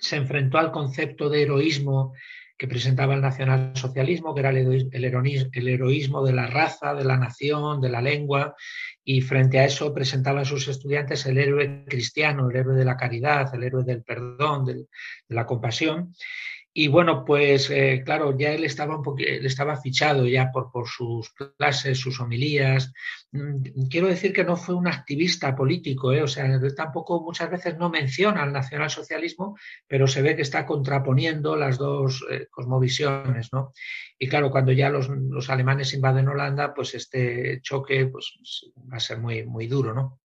Se 0.00 0.16
enfrentó 0.16 0.58
al 0.58 0.72
concepto 0.72 1.28
de 1.28 1.42
heroísmo 1.42 2.14
que 2.60 2.68
presentaba 2.68 3.14
el 3.14 3.22
nacionalsocialismo, 3.22 4.34
que 4.34 4.40
era 4.40 4.50
el 4.50 5.68
heroísmo 5.68 6.22
de 6.22 6.34
la 6.34 6.46
raza, 6.46 6.92
de 6.92 7.04
la 7.04 7.16
nación, 7.16 7.80
de 7.80 7.88
la 7.88 8.02
lengua, 8.02 8.54
y 9.02 9.22
frente 9.22 9.58
a 9.58 9.64
eso 9.64 9.94
presentaba 9.94 10.42
a 10.42 10.44
sus 10.44 10.68
estudiantes 10.68 11.24
el 11.24 11.38
héroe 11.38 11.86
cristiano, 11.88 12.50
el 12.50 12.56
héroe 12.56 12.76
de 12.76 12.84
la 12.84 12.98
caridad, 12.98 13.48
el 13.54 13.62
héroe 13.62 13.82
del 13.82 14.02
perdón, 14.02 14.66
de 14.66 14.84
la 15.28 15.46
compasión. 15.46 16.14
Y 16.72 16.86
bueno, 16.86 17.24
pues 17.24 17.68
eh, 17.70 18.02
claro, 18.04 18.36
ya 18.38 18.52
él 18.52 18.62
estaba, 18.62 18.96
un 18.96 19.04
él 19.18 19.44
estaba 19.44 19.76
fichado 19.76 20.26
ya 20.26 20.52
por, 20.52 20.70
por 20.70 20.86
sus 20.88 21.32
clases, 21.58 21.98
sus 21.98 22.20
homilías. 22.20 22.92
Mm, 23.32 23.88
quiero 23.90 24.06
decir 24.06 24.32
que 24.32 24.44
no 24.44 24.56
fue 24.56 24.76
un 24.76 24.86
activista 24.86 25.56
político, 25.56 26.12
¿eh? 26.12 26.22
o 26.22 26.28
sea, 26.28 26.48
tampoco 26.76 27.22
muchas 27.22 27.50
veces 27.50 27.76
no 27.76 27.90
menciona 27.90 28.44
al 28.44 28.52
nacionalsocialismo, 28.52 29.56
pero 29.88 30.06
se 30.06 30.22
ve 30.22 30.36
que 30.36 30.42
está 30.42 30.64
contraponiendo 30.64 31.56
las 31.56 31.76
dos 31.76 32.24
eh, 32.30 32.46
cosmovisiones, 32.50 33.52
¿no? 33.52 33.72
Y 34.16 34.28
claro, 34.28 34.50
cuando 34.50 34.70
ya 34.70 34.90
los, 34.90 35.08
los, 35.08 35.50
alemanes 35.50 35.92
invaden 35.94 36.28
Holanda, 36.28 36.72
pues 36.72 36.94
este 36.94 37.60
choque 37.62 38.06
pues, 38.06 38.38
va 38.92 38.96
a 38.96 39.00
ser 39.00 39.18
muy, 39.18 39.44
muy 39.44 39.66
duro, 39.66 39.92
¿no? 39.92 40.20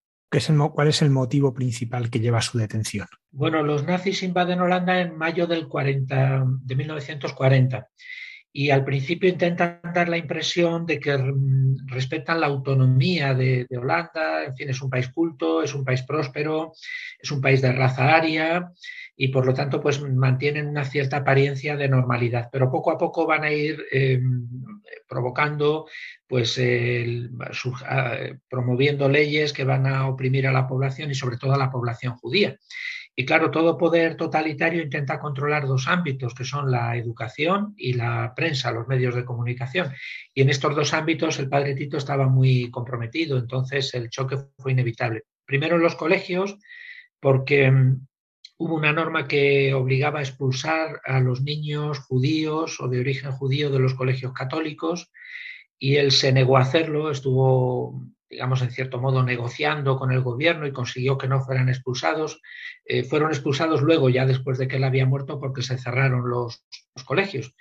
¿Cuál 0.74 0.88
es 0.90 1.02
el 1.02 1.10
motivo 1.10 1.54
principal 1.54 2.10
que 2.10 2.20
lleva 2.20 2.40
a 2.40 2.42
su 2.42 2.58
detención? 2.58 3.08
Bueno, 3.32 3.64
los 3.64 3.86
nazis 3.86 4.24
invaden 4.24 4.62
Holanda 4.62 5.00
en 5.00 5.18
mayo 5.18 5.48
del 5.48 5.68
40, 5.68 6.46
de 6.62 6.76
1940 6.76 7.90
y 8.52 8.70
al 8.70 8.86
principio 8.86 9.30
intentan 9.30 9.82
dar 9.94 10.08
la 10.08 10.18
impresión 10.18 10.86
de 10.86 11.00
que 11.00 11.18
mm, 11.18 11.88
respetan 11.88 12.40
la 12.40 12.48
autonomía 12.48 13.34
de, 13.34 13.66
de, 13.70 13.78
Holanda, 13.78 14.46
en 14.46 14.56
fin, 14.56 14.70
es 14.70 14.82
un 14.82 14.90
país 14.90 15.10
culto, 15.10 15.62
es 15.62 15.76
un 15.76 15.84
país 15.84 16.04
próspero, 16.04 16.72
es 17.20 17.32
un 17.32 17.42
país 17.42 17.62
de 17.62 17.74
raza 17.74 18.16
aria 18.16 18.72
y 19.18 19.30
por 19.30 19.46
lo 19.46 19.54
tanto 19.54 19.82
pues 19.82 20.02
mantienen 20.02 20.68
una 20.68 20.84
cierta 20.84 21.18
apariencia 21.18 21.78
de 21.78 21.88
normalidad, 21.88 22.50
pero 22.52 22.70
poco 22.70 22.92
a 22.92 22.98
poco 22.98 23.26
van 23.26 23.44
a 23.44 23.52
ir 23.52 23.86
eh, 23.92 24.22
provocando 25.08 25.88
pues 26.28 26.60
promoviendo 28.50 29.08
leyes 29.08 29.54
que 29.54 29.64
van 29.64 29.88
a 29.88 30.08
oprimir 30.08 30.48
a 30.48 30.52
la 30.52 30.68
población 30.68 31.12
y 31.12 31.16
sobre 31.16 31.38
todo 31.38 31.54
a 31.54 31.58
la 31.58 31.72
población 31.72 32.16
judía. 32.16 32.58
Y 33.18 33.26
claro, 33.26 33.50
todo 33.50 33.78
poder 33.78 34.18
totalitario 34.18 34.82
intenta 34.82 35.20
controlar 35.20 35.66
dos 35.66 35.88
ámbitos, 35.88 36.36
que 36.36 36.44
son 36.44 36.70
la 36.70 36.98
educación 36.98 37.74
y 37.78 37.94
la 37.94 38.34
prensa, 38.36 38.72
los 38.72 38.88
medios 38.90 39.16
de 39.16 39.24
comunicación. 39.24 39.94
Y 40.34 40.42
en 40.42 40.50
estos 40.50 40.76
dos 40.76 40.94
ámbitos 40.94 41.40
el 41.40 41.48
padre 41.48 41.76
Tito 41.76 41.96
estaba 41.96 42.28
muy 42.28 42.70
comprometido, 42.72 43.38
entonces 43.38 43.94
el 43.94 44.10
choque 44.10 44.38
fue 44.58 44.74
inevitable. 44.74 45.24
Primero 45.46 45.78
en 45.78 45.84
los 45.84 45.96
colegios, 45.96 46.58
porque 47.22 47.72
mm, 47.72 48.06
hubo 48.58 48.76
una 48.76 48.94
norma 48.94 49.28
que 49.28 49.74
obligaba 49.74 50.20
a 50.20 50.24
expulsar 50.24 51.02
a 51.04 51.20
los 51.20 51.42
niños 51.42 52.00
judíos 52.00 52.80
o 52.80 52.88
de 52.88 53.00
origen 53.00 53.32
judío 53.32 53.70
de 53.70 53.80
los 53.80 53.94
colegios 53.94 54.34
católicos 54.34 55.12
y 55.78 55.98
él 55.98 56.12
se 56.12 56.32
negó 56.32 56.58
a 56.58 56.62
hacerlo, 56.62 57.12
estuvo, 57.12 58.02
digamos, 58.30 58.62
en 58.62 58.72
cierto 58.72 59.00
modo 59.00 59.24
negociando 59.24 59.98
con 59.98 60.12
el 60.12 60.22
gobierno 60.22 60.66
y 60.66 60.72
consiguió 60.72 61.18
que 61.18 61.28
no 61.28 61.42
fueran 61.42 61.68
expulsados. 61.68 62.42
Eh, 62.86 63.04
fueron 63.04 63.32
expulsados 63.32 63.82
luego, 63.82 64.10
ya 64.10 64.26
después 64.26 64.58
de 64.58 64.68
que 64.68 64.78
él 64.78 64.86
había 64.86 65.06
muerto, 65.06 65.40
porque 65.40 65.62
se 65.62 65.78
cerraron 65.78 66.30
los, 66.30 66.64
colegios. 67.04 67.54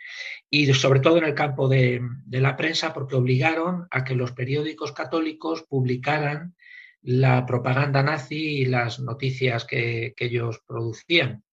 Y 0.49 0.73
sobre 0.75 1.01
todo 1.01 1.19
en 1.19 1.25
el 1.25 1.35
campo 1.35 1.69
de, 1.69 2.01
de 2.25 2.41
la 2.41 2.57
prensa, 2.57 2.95
porque 2.95 3.17
obligaron 3.17 3.89
a 3.91 4.05
que 4.05 4.15
los 4.15 4.31
periódicos 4.31 4.93
católicos 4.93 5.65
publicaran 5.69 6.55
la 7.05 7.45
propaganda 7.45 8.03
nazi 8.03 8.63
y 8.63 8.65
las 8.65 8.99
noticias 8.99 9.65
que, 9.67 10.15
ellos 10.17 10.63
producían. 10.67 11.45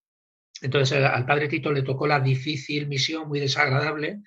Entonces 0.61 1.03
al 1.03 1.25
padre 1.25 1.47
Tito 1.47 1.71
le 1.71 1.83
tocó 1.83 2.07
la 2.07 2.19
difícil 2.19 2.87
misión, 2.87 3.27
muy 3.27 3.39
desagradable, 3.39 4.21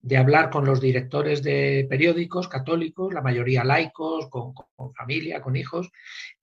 de 0.00 0.16
hablar 0.16 0.50
con 0.50 0.66
los 0.66 0.80
directores 0.80 1.42
de 1.42 1.86
periódicos 1.88 2.48
católicos, 2.48 3.14
la 3.14 3.22
mayoría 3.22 3.64
laicos, 3.64 4.28
con, 4.28 4.52
familia, 4.94 5.40
con 5.40 5.56
hijos, 5.56 5.90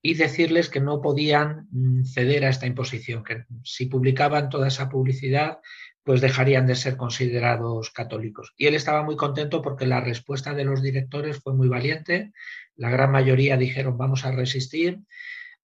y 0.01 0.13
decirles 0.13 0.69
que 0.69 0.79
no 0.79 1.01
podían 1.01 1.67
mm, 1.69 2.05
ceder 2.05 2.45
a 2.45 2.49
esta 2.49 2.65
imposición, 2.65 3.23
que 3.23 3.43
si 3.63 3.87
publicaban 3.87 4.49
toda 4.49 4.69
esa 4.69 4.89
publicidad, 4.89 5.59
pues 6.03 6.21
dejarían 6.21 6.65
de 6.65 6.75
ser 6.75 6.97
considerados 6.97 7.91
católicos. 7.91 8.53
Y 8.57 8.65
él 8.65 8.75
estaba 8.75 9.03
muy 9.03 9.15
contento 9.15 9.61
porque 9.61 9.85
la 9.85 10.01
respuesta 10.01 10.53
de 10.53 10.63
los 10.63 10.81
directores 10.81 11.39
fue 11.39 11.53
muy 11.53 11.67
valiente. 11.67 12.31
La 12.75 12.89
gran 12.89 13.11
mayoría 13.11 13.57
dijeron 13.57 13.97
vamos 13.97 14.25
a 14.25 14.31
resistir. 14.31 14.99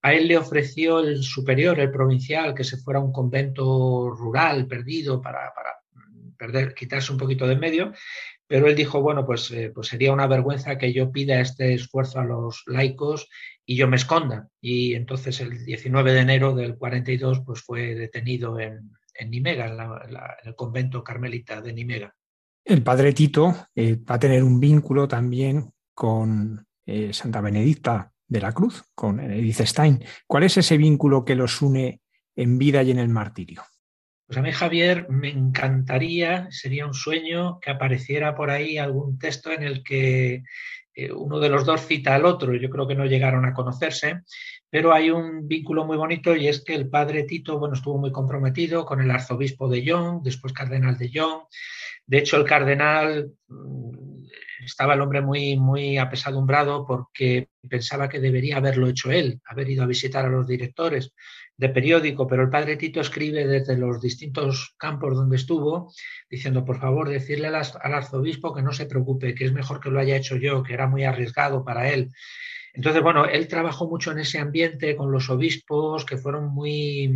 A 0.02 0.14
él 0.14 0.28
le 0.28 0.38
ofreció 0.38 1.00
el 1.00 1.24
superior, 1.24 1.80
el 1.80 1.92
provincial, 1.92 2.54
que 2.54 2.64
se 2.64 2.78
fuera 2.78 3.00
a 3.00 3.04
un 3.04 3.12
convento 3.12 4.10
rural 4.12 4.68
perdido 4.68 5.22
para, 5.22 5.52
perder, 6.38 6.74
quitarse 6.74 7.12
un 7.12 7.18
poquito 7.18 7.48
de 7.48 7.56
medio, 7.56 7.94
pero 8.46 8.68
él 8.68 8.76
dijo, 8.76 9.02
bueno, 9.02 9.26
pues, 9.26 9.52
eh, 9.52 9.72
pues 9.74 9.88
sería 9.88 10.14
una 10.14 10.28
vergüenza 10.28 10.78
que 10.78 10.94
yo 10.94 11.12
pida 11.12 11.42
este 11.42 11.74
esfuerzo 11.74 12.20
a 12.20 12.26
los 12.26 12.64
laicos 12.68 13.28
y 13.66 13.76
yo 13.76 13.88
me 13.88 13.98
esconda. 13.98 14.48
Y 14.62 14.94
entonces 14.94 15.42
el 15.42 15.66
19 15.66 16.14
de 16.14 16.20
enero 16.20 16.56
del 16.56 16.78
42 16.78 17.42
pues 17.46 17.62
fue 17.62 17.96
detenido 17.96 18.60
en, 18.60 18.92
en 19.14 19.32
Nimega, 19.32 19.66
en, 19.68 20.18
el 20.48 20.56
convento 20.56 21.04
carmelita 21.04 21.62
de 21.62 21.74
Nimega. 21.74 22.16
El 22.64 22.84
padre 22.84 23.14
Tito 23.14 23.68
eh, 23.76 23.98
va 23.98 24.16
a 24.16 24.20
tener 24.20 24.44
un 24.44 24.60
vínculo 24.60 25.08
también 25.08 25.72
con 25.94 26.66
eh, 26.88 27.13
Santa 27.13 27.41
Benedicta 27.41 28.12
de 28.27 28.41
la 28.41 28.51
Cruz, 28.53 28.84
con 28.96 29.20
Edith 29.20 29.62
Stein. 29.62 30.03
¿Cuál 30.25 30.44
es 30.44 30.58
ese 30.58 30.77
vínculo 30.77 31.24
que 31.24 31.36
los 31.36 31.62
une 31.62 32.01
en 32.36 32.58
vida 32.58 32.82
y 32.82 32.91
en 32.91 33.00
el 33.00 33.10
martirio? 33.10 33.63
Pues 34.25 34.39
a 34.39 34.41
mí, 34.41 34.51
Javier, 34.51 35.08
me 35.10 35.29
encantaría, 35.29 36.48
sería 36.50 36.86
un 36.86 36.94
sueño 36.94 37.60
que 37.60 37.72
apareciera 37.72 38.36
por 38.36 38.50
ahí 38.50 38.77
algún 38.77 39.20
texto 39.20 39.51
en 39.51 39.63
el 39.63 39.84
que 39.84 40.44
eh, 40.94 41.12
uno 41.12 41.39
de 41.39 41.50
los 41.50 41.65
dos 41.65 41.86
cita 41.86 42.15
al 42.15 42.25
otro. 42.25 42.56
Yo 42.56 42.70
creo 42.70 42.88
que 42.88 42.96
no 42.96 43.06
llegaron 43.06 43.46
a 43.46 43.53
conocerse, 43.53 44.24
pero 44.70 44.94
hay 44.94 45.12
un 45.12 45.48
vínculo 45.48 45.86
muy 45.86 45.96
bonito 45.96 46.36
y 46.36 46.48
es 46.48 46.63
que 46.63 46.74
el 46.74 46.89
padre 46.89 47.24
Tito, 47.24 47.60
bueno, 47.60 47.75
estuvo 47.75 47.98
muy 47.98 48.12
comprometido 48.12 48.86
con 48.86 49.00
el 49.00 49.12
arzobispo 49.12 49.70
de 49.70 49.84
Young, 49.84 50.22
después 50.24 50.53
cardenal 50.53 50.98
de 50.98 51.10
Young. 51.10 51.44
De 52.08 52.18
hecho, 52.18 52.38
el 52.38 52.46
cardenal 52.46 53.34
mm, 53.48 54.26
estaba 54.66 54.96
el 54.96 55.02
hombre 55.02 55.22
muy, 55.22 55.58
muy 55.58 55.98
apesadumbrado 55.98 56.86
porque 56.86 57.50
pensaba 57.70 58.10
que 58.10 58.20
debería 58.20 58.58
haberlo 58.58 58.88
hecho 58.88 59.12
él, 59.12 59.42
haber 59.46 59.70
ido 59.70 59.84
a 59.84 59.88
visitar 59.88 60.26
a 60.26 60.30
los 60.30 60.48
directores 60.48 61.14
de 61.58 61.70
periódico, 61.70 62.28
pero 62.28 62.44
el 62.44 62.50
padre 62.50 62.78
Tito 62.78 63.02
escribe 63.02 63.48
desde 63.48 63.78
los 63.78 64.00
distintos 64.00 64.76
campos 64.78 65.16
donde 65.16 65.38
estuvo, 65.38 65.92
diciendo, 66.30 66.64
por 66.64 66.80
favor, 66.80 67.10
decirle 67.10 67.48
al, 67.48 67.56
arzobispo 67.56 68.54
que 68.54 68.62
no 68.62 68.72
se 68.72 68.86
preocupe, 68.86 69.34
que 69.34 69.46
es 69.46 69.52
mejor 69.52 69.80
que 69.80 69.90
lo 69.90 70.00
haya 70.00 70.16
hecho 70.16 70.36
yo, 70.38 70.62
que 70.64 70.74
era 70.74 70.88
muy 70.88 71.04
arriesgado 71.04 71.66
para 71.66 71.92
él. 71.92 72.12
Entonces, 72.74 73.02
bueno, 73.02 73.26
él 73.26 73.48
trabajó 73.48 73.90
mucho 73.90 74.12
en 74.12 74.20
ese 74.20 74.38
ambiente 74.38 74.96
con 74.96 75.12
los 75.12 75.32
obispos 75.32 76.06
que 76.06 76.18
fueron 76.18 76.54
muy, 76.54 77.12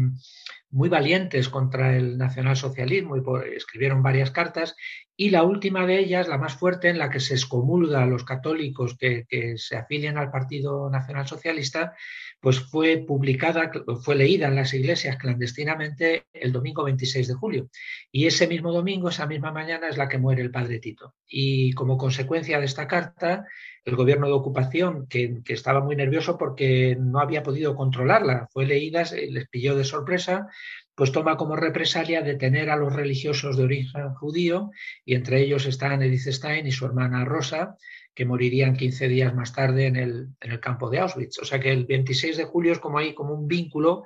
muy 0.72 0.90
valientes 0.90 1.50
contra 1.50 1.96
el 1.96 2.18
nacionalsocialismo 2.18 3.18
y 3.18 3.24
escribieron 3.56 4.02
varias 4.02 4.32
cartas 4.32 4.76
y 5.22 5.30
la 5.30 5.44
última 5.44 5.86
de 5.86 6.00
ellas, 6.00 6.28
la 6.28 6.40
más 6.40 6.56
fuerte, 6.56 6.90
en 6.90 6.98
la 6.98 7.12
que 7.12 7.20
se 7.20 7.36
excomulga 7.36 8.02
a 8.02 8.08
los 8.08 8.24
católicos 8.24 8.98
que, 8.98 9.28
que 9.30 9.56
se 9.56 9.76
afilian 9.78 10.18
al 10.18 10.32
Partido 10.32 10.90
Nacional 10.90 11.28
Socialista, 11.28 11.94
pues 12.40 12.60
fue 12.60 12.98
publicada, 12.98 13.72
fue 14.02 14.16
leída 14.16 14.48
en 14.48 14.56
las 14.56 14.74
iglesias 14.74 15.18
clandestinamente 15.18 16.26
el 16.34 16.52
domingo 16.52 16.84
26 16.84 17.28
de 17.28 17.34
julio. 17.36 17.70
Y 18.12 18.26
ese 18.26 18.48
mismo 18.48 18.74
domingo, 18.74 19.10
esa 19.10 19.28
misma 19.28 19.52
mañana, 19.52 19.90
es 19.90 19.98
la 19.98 20.10
que 20.10 20.18
muere 20.18 20.42
el 20.42 20.50
padre 20.50 20.80
Tito. 20.80 21.14
Y 21.28 21.74
como 21.74 22.00
consecuencia 22.00 22.60
de 22.60 22.66
esta 22.66 22.88
carta, 22.88 23.46
el 23.86 23.96
gobierno 23.96 24.26
de 24.26 24.34
ocupación, 24.34 25.06
que, 25.08 25.44
estaba 25.50 25.82
muy 25.82 25.96
nervioso 25.96 26.36
porque 26.40 26.98
no 27.00 27.20
había 27.20 27.44
podido 27.44 27.76
controlarla, 27.76 28.48
fue 28.52 28.66
leída, 28.66 29.04
les 29.04 29.48
pilló 29.50 29.76
de 29.76 29.84
sorpresa, 29.84 30.48
pues 30.96 31.12
toma 31.12 31.38
como 31.38 31.56
represalia 31.56 32.22
detener 32.22 32.70
a 32.70 32.76
los 32.76 32.94
religiosos 32.94 33.58
de 33.58 33.64
origen 33.64 34.14
judío, 34.16 34.72
y 35.06 35.16
entre 35.16 35.42
ellos 35.42 35.66
están 35.66 36.02
Edith 36.02 36.28
Stein 36.28 36.68
y 36.68 36.72
su 36.72 36.86
hermana 36.86 37.26
Rosa, 37.26 37.76
que 38.14 38.26
morirían 38.26 38.76
15 38.76 39.08
días 39.08 39.34
más 39.34 39.54
tarde 39.54 39.88
en 39.88 39.96
el, 39.96 40.30
en 40.42 40.52
el 40.52 40.60
campo 40.60 40.90
de 40.90 41.00
Auschwitz. 41.00 41.40
O 41.40 41.46
sea 41.46 41.60
que 41.60 41.72
el 41.72 41.86
26 41.86 42.38
de 42.38 42.44
julio 42.46 42.74
es 42.74 42.80
como 42.80 42.98
ahí 42.98 43.14
como 43.14 43.34
un 43.34 43.48
vínculo 43.48 44.04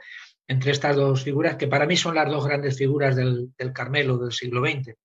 entre 0.47 0.71
estas 0.71 0.95
dos 0.95 1.23
figuras, 1.23 1.55
que 1.55 1.67
para 1.67 1.85
mí 1.85 1.97
son 1.97 2.15
las 2.15 2.29
dos 2.29 2.45
grandes 2.45 2.77
figuras 2.77 3.15
del, 3.15 3.51
Carmelo 3.73 4.17
del 4.17 4.31
siglo 4.31 4.61
XX. 4.61 4.95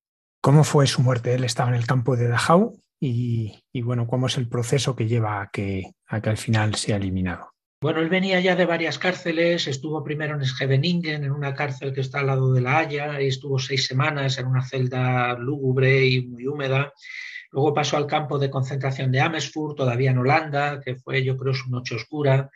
¿Cómo 0.43 0.64
fue 0.64 0.87
su 0.87 1.03
muerte? 1.03 1.35
Él 1.35 1.45
estaba 1.45 1.71
en 1.71 1.77
el 1.77 1.87
campo 1.87 2.16
de 2.16 2.29
Dachau 2.29 2.79
y, 3.01 3.62
bueno, 3.83 4.07
¿cómo 4.07 4.27
es 4.27 4.37
el 4.37 4.49
proceso 4.49 4.95
que 4.95 5.07
lleva 5.07 5.40
a 5.40 5.51
que, 5.51 5.95
a 6.07 6.21
que 6.21 6.31
al 6.31 6.37
final 6.37 6.75
sea 6.75 6.97
eliminado? 6.97 7.53
Bueno, 7.83 8.01
él 8.01 8.11
venía 8.11 8.38
ya 8.40 8.57
de 8.57 8.66
varias 8.66 8.99
cárceles, 8.99 9.66
estuvo 9.66 10.05
primero 10.05 10.35
en 10.35 10.45
Scheveningen, 10.45 11.25
en 11.25 11.31
una 11.31 11.55
cárcel 11.55 11.95
que 11.95 12.03
está 12.03 12.21
al 12.21 12.27
lado 12.27 12.53
de 12.53 12.61
La 12.61 12.77
Haya, 12.77 13.23
y 13.23 13.29
estuvo 13.29 13.59
seis 13.59 13.87
semanas 13.87 14.37
en 14.37 14.47
una 14.49 14.62
celda 14.62 15.33
lúgubre 15.38 16.05
y 16.05 16.27
muy 16.27 16.47
húmeda. 16.47 16.93
Luego 17.51 17.73
pasó 17.73 17.97
al 17.97 18.07
campo 18.07 18.38
de 18.38 18.51
concentración 18.51 19.11
de 19.11 19.23
Amersfoort, 19.23 19.79
todavía 19.79 20.11
en 20.11 20.19
Holanda, 20.19 20.79
que 20.85 20.97
fue, 20.97 21.25
yo 21.25 21.38
creo, 21.38 21.55
su 21.55 21.71
noche 21.71 21.95
oscura. 21.95 22.51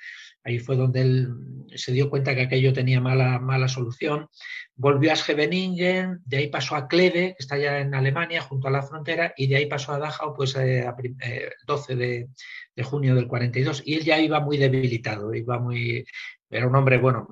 Ahí 0.44 0.58
fue 0.58 0.76
donde 0.76 1.00
él 1.00 1.28
se 1.74 1.92
dio 1.92 2.10
cuenta 2.10 2.34
que 2.34 2.42
aquello 2.42 2.72
tenía 2.72 3.00
mala, 3.00 3.38
mala 3.38 3.66
solución. 3.66 4.28
Volvió 4.76 5.12
a 5.12 5.16
Scheveningen, 5.16 6.20
de 6.24 6.36
ahí 6.36 6.48
pasó 6.48 6.76
a 6.76 6.86
Kleve, 6.86 7.34
que 7.36 7.36
está 7.42 7.56
ya 7.56 7.80
en 7.80 7.94
Alemania, 7.94 8.42
junto 8.42 8.68
a 8.68 8.70
la 8.70 8.82
frontera, 8.82 9.32
y 9.36 9.46
de 9.46 9.56
ahí 9.56 9.66
pasó 9.66 9.92
a 9.92 9.98
Dachau, 9.98 10.34
pues 10.34 10.54
eh, 10.56 10.86
el 10.86 11.50
12 11.66 11.96
de, 11.96 12.28
de, 12.76 12.82
junio 12.82 13.14
del 13.14 13.26
42. 13.26 13.82
Y 13.86 13.94
él 13.94 14.04
ya 14.04 14.20
iba 14.20 14.40
muy 14.40 14.58
debilitado, 14.58 15.34
iba 15.34 15.58
muy... 15.58 16.04
Era 16.50 16.66
un 16.66 16.76
hombre, 16.76 16.98
bueno, 16.98 17.26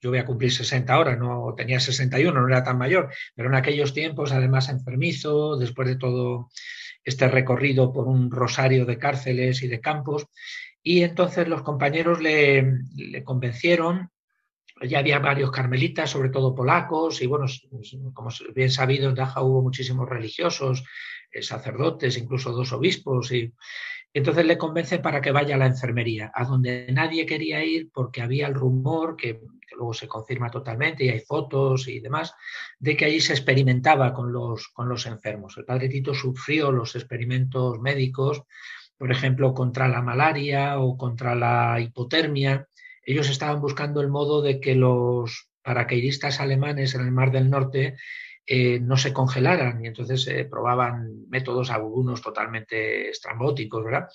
yo 0.00 0.10
voy 0.10 0.18
a 0.18 0.24
cumplir 0.24 0.50
60 0.50 0.92
ahora, 0.92 1.16
no 1.16 1.54
tenía 1.56 1.78
61, 1.78 2.40
no 2.40 2.48
era 2.48 2.64
tan 2.64 2.78
mayor, 2.78 3.12
pero 3.34 3.48
en 3.48 3.54
aquellos 3.54 3.92
tiempos, 3.92 4.32
además 4.32 4.68
enfermizo, 4.70 5.56
después 5.58 5.86
de 5.88 5.96
todo 5.96 6.48
este 7.04 7.28
recorrido 7.28 7.92
por 7.92 8.06
un 8.06 8.30
rosario 8.30 8.86
de 8.86 8.98
cárceles 8.98 9.62
y 9.62 9.68
de 9.68 9.80
campos. 9.80 10.26
Y 10.82 11.02
entonces 11.02 11.48
los 11.48 11.62
compañeros 11.62 12.20
le, 12.20 13.22
convencieron, 13.24 14.10
ya 14.82 15.00
había 15.00 15.18
varios 15.18 15.50
carmelitas, 15.50 16.10
sobre 16.10 16.30
todo 16.30 16.54
polacos, 16.54 17.20
y 17.20 17.26
bueno, 17.26 17.46
como 18.14 18.30
bien 18.54 18.70
sabido, 18.70 19.10
en 19.10 19.14
Daja 19.14 19.42
hubo 19.42 19.62
muchísimos 19.62 20.08
religiosos, 20.08 20.84
eh, 21.32 21.42
sacerdotes, 21.42 22.16
incluso 22.16 22.52
dos 22.52 22.72
obispos, 22.72 23.30
y 23.32 23.52
entonces 24.12 24.44
le 24.46 24.58
convence 24.58 24.98
para 24.98 25.20
que 25.20 25.30
vaya 25.32 25.54
a 25.54 25.58
la 25.58 25.66
enfermería, 25.66 26.32
a 26.34 26.44
donde 26.44 26.90
nadie 26.92 27.26
quería 27.26 27.62
ir 27.64 27.90
porque 27.92 28.22
había 28.22 28.48
el 28.48 28.54
rumor 28.54 29.16
que 29.16 29.40
luego 29.76 29.94
se 29.94 30.08
confirma 30.08 30.50
totalmente 30.50 31.04
y 31.04 31.10
hay 31.10 31.20
fotos 31.20 31.88
y 31.88 32.00
demás, 32.00 32.34
de 32.78 32.96
que 32.96 33.04
allí 33.04 33.20
se 33.20 33.32
experimentaba 33.32 34.12
con 34.12 34.32
los, 34.32 34.68
con 34.68 34.88
los 34.88 35.06
enfermos. 35.06 35.56
El 35.56 35.64
padre 35.64 35.88
Tito 35.88 36.12
sufrió 36.12 36.72
los 36.72 36.96
experimentos 36.96 37.78
médicos, 37.80 38.42
por 39.00 39.10
ejemplo, 39.10 39.54
contra 39.54 39.88
la 39.88 40.02
malaria 40.02 40.78
o 40.78 40.98
contra 40.98 41.34
la 41.34 41.80
hipotermia. 41.80 42.68
Ellos 43.02 43.30
estaban 43.30 43.58
buscando 43.58 44.02
el 44.02 44.08
modo 44.08 44.42
de 44.42 44.60
que 44.60 44.74
los 44.74 45.48
paracaidistas 45.62 46.38
alemanes 46.38 46.94
en 46.94 47.00
el 47.00 47.10
Mar 47.10 47.32
del 47.32 47.48
Norte 47.48 47.96
eh, 48.44 48.78
no 48.78 48.98
se 48.98 49.14
congelaran 49.14 49.82
y 49.82 49.86
entonces 49.86 50.26
eh, 50.26 50.44
probaban 50.44 51.26
métodos 51.30 51.70
algunos 51.70 52.20
totalmente 52.20 53.08
estrambóticos, 53.08 53.82
¿verdad? 53.82 54.08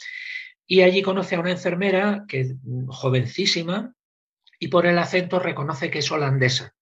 Y 0.68 0.84
allí 0.84 1.02
conoce 1.02 1.34
a 1.34 1.40
una 1.40 1.50
enfermera 1.50 2.26
que 2.28 2.54
jovencísima, 2.86 3.92
y 4.60 4.68
por 4.68 4.86
el 4.86 5.00
acento 5.00 5.40
reconoce 5.40 5.90
que 5.90 6.00
es 6.00 6.12
holandesa. 6.12 6.76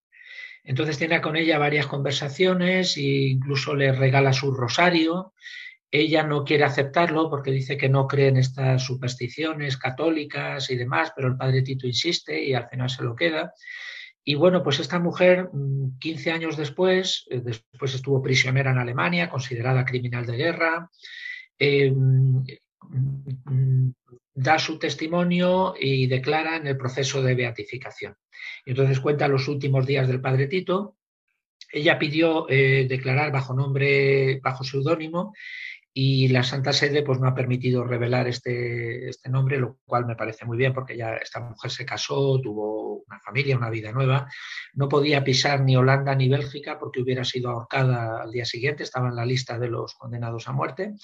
Entonces 0.66 0.98
tiene 0.98 1.22
con 1.22 1.38
ella 1.38 1.58
varias 1.58 1.88
conversaciones 1.88 2.98
e 2.98 3.30
incluso 3.30 3.74
le 3.76 3.94
regala 3.94 4.34
su 4.34 4.54
rosario. 4.54 5.34
Ella 5.96 6.24
no 6.24 6.44
quiere 6.44 6.64
aceptarlo 6.64 7.30
porque 7.30 7.52
dice 7.52 7.78
que 7.78 7.88
no 7.88 8.08
cree 8.08 8.30
en 8.30 8.38
estas 8.38 8.84
supersticiones 8.84 9.78
católicas 9.78 10.72
y 10.72 10.76
demás, 10.76 11.14
pero 11.16 11.28
el 11.28 11.38
padre 11.38 11.62
Tito 11.62 11.86
insiste 11.86 12.44
y 12.44 12.56
al 12.56 12.68
final 12.68 12.90
se 12.90 13.04
lo 13.04 13.16
queda. 13.16 13.54
Y 14.24 14.34
bueno, 14.34 14.64
pues 14.64 14.80
esta 14.80 14.98
mujer, 14.98 15.52
15 16.00 16.32
mm, 16.32 16.34
años 16.34 16.58
después, 16.58 17.28
eh, 17.30 17.42
después 17.44 17.94
estuvo 17.94 18.24
prisionera 18.24 18.72
en 18.72 18.80
Alemania, 18.80 19.30
considerada 19.30 19.86
criminal 19.86 20.26
de 20.26 20.36
guerra, 20.36 20.90
eh, 21.60 21.92
mm, 21.92 22.44
mm, 23.46 23.94
da 24.34 24.58
su 24.58 24.80
testimonio 24.80 25.76
y 25.80 26.08
declara 26.08 26.58
en 26.58 26.66
el 26.66 26.76
proceso 26.76 27.22
de 27.22 27.36
beatificación. 27.36 28.16
Entonces 28.66 29.00
cuenta 29.00 29.28
los 29.28 29.48
últimos 29.48 29.86
días 29.86 30.08
del 30.08 30.22
padre 30.22 30.48
Tito. 30.48 30.98
Ella 31.72 32.00
pidió 32.00 32.48
eh, 32.50 32.88
declarar 32.90 33.32
bajo 33.32 33.54
nombre, 33.54 34.40
bajo 34.44 34.64
seudónimo, 34.64 35.34
y 35.94 36.28
la 36.30 36.44
Santa 36.44 36.74
Sede 36.74 37.04
pues 37.04 37.20
no 37.20 37.28
ha 37.28 37.36
permitido 37.36 37.84
revelar 37.84 38.28
este, 38.28 39.08
este, 39.10 39.30
nombre, 39.30 39.60
lo 39.60 39.78
cual 39.86 40.06
me 40.08 40.16
parece 40.16 40.44
muy 40.44 40.58
bien 40.58 40.74
porque 40.74 40.98
ya 40.98 41.16
esta 41.16 41.40
mujer 41.40 41.70
se 41.70 41.86
casó, 41.86 42.40
tuvo 42.42 43.04
una 43.08 43.20
familia, 43.20 43.58
una 43.58 43.70
vida 43.70 43.92
nueva, 43.92 44.28
no 44.74 44.90
podía 44.90 45.24
pisar 45.24 45.62
ni 45.62 45.76
Holanda 45.76 46.16
ni 46.16 46.30
Bélgica 46.30 46.80
porque 46.80 47.02
hubiera 47.02 47.24
sido 47.24 47.52
ahorcada 47.52 48.24
al 48.24 48.32
día 48.32 48.46
siguiente, 48.46 48.82
estaba 48.82 49.10
en 49.10 49.16
la 49.16 49.26
lista 49.26 49.60
de 49.60 49.70
los 49.70 49.94
condenados 49.94 50.48
a 50.48 50.52
muerte 50.52 50.96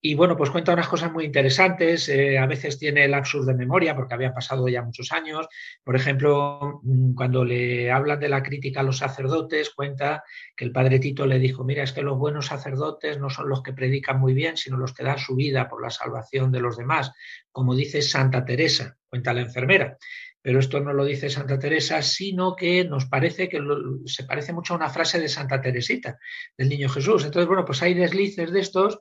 Y 0.00 0.14
bueno, 0.14 0.36
pues 0.36 0.50
cuenta 0.50 0.72
unas 0.72 0.86
cosas 0.86 1.12
muy 1.12 1.24
interesantes. 1.24 2.08
Eh, 2.08 2.38
a 2.38 2.46
veces 2.46 2.78
tiene 2.78 3.12
absurdo 3.12 3.46
de 3.46 3.54
memoria 3.54 3.96
porque 3.96 4.14
habían 4.14 4.32
pasado 4.32 4.68
ya 4.68 4.82
muchos 4.82 5.10
años. 5.10 5.48
Por 5.82 5.96
ejemplo, 5.96 6.80
mm, 6.84 7.14
cuando 7.14 7.44
le 7.44 7.90
hablan 7.90 8.20
de 8.20 8.28
la 8.28 8.42
crítica 8.42 8.80
a 8.80 8.84
los 8.84 8.98
sacerdotes, 8.98 9.70
cuenta 9.70 10.22
que 10.56 10.64
el 10.64 10.72
padre 10.72 11.00
Tito 11.00 11.26
le 11.26 11.40
dijo, 11.40 11.64
mira, 11.64 11.82
es 11.82 11.92
que 11.92 12.02
los 12.02 12.16
buenos 12.16 12.46
sacerdotes 12.46 13.18
no 13.18 13.28
son 13.28 13.48
los 13.48 13.62
que 13.62 13.72
predican 13.72 14.20
muy 14.20 14.34
bien, 14.34 14.56
sino 14.56 14.76
los 14.76 14.94
que 14.94 15.04
dan 15.04 15.18
su 15.18 15.34
vida 15.34 15.68
por 15.68 15.82
la 15.82 15.90
salvación 15.90 16.52
de 16.52 16.60
los 16.60 16.76
demás, 16.76 17.12
como 17.50 17.74
dice 17.74 18.00
Santa 18.02 18.44
Teresa, 18.44 18.96
cuenta 19.08 19.32
la 19.32 19.40
enfermera 19.40 19.98
pero 20.40 20.60
esto 20.60 20.80
no 20.80 20.92
lo 20.92 21.04
dice 21.04 21.28
Santa 21.30 21.58
Teresa, 21.58 22.00
sino 22.00 22.54
que 22.56 22.84
nos 22.84 23.06
parece 23.06 23.48
que 23.48 23.60
se 24.06 24.24
parece 24.24 24.52
mucho 24.52 24.72
a 24.72 24.76
una 24.76 24.88
frase 24.88 25.20
de 25.20 25.28
Santa 25.28 25.60
Teresita, 25.60 26.18
del 26.56 26.68
Niño 26.68 26.88
Jesús. 26.88 27.24
Entonces, 27.24 27.46
bueno, 27.46 27.64
pues 27.64 27.82
hay 27.82 27.94
deslices 27.94 28.52
de 28.52 28.60
estos 28.60 29.00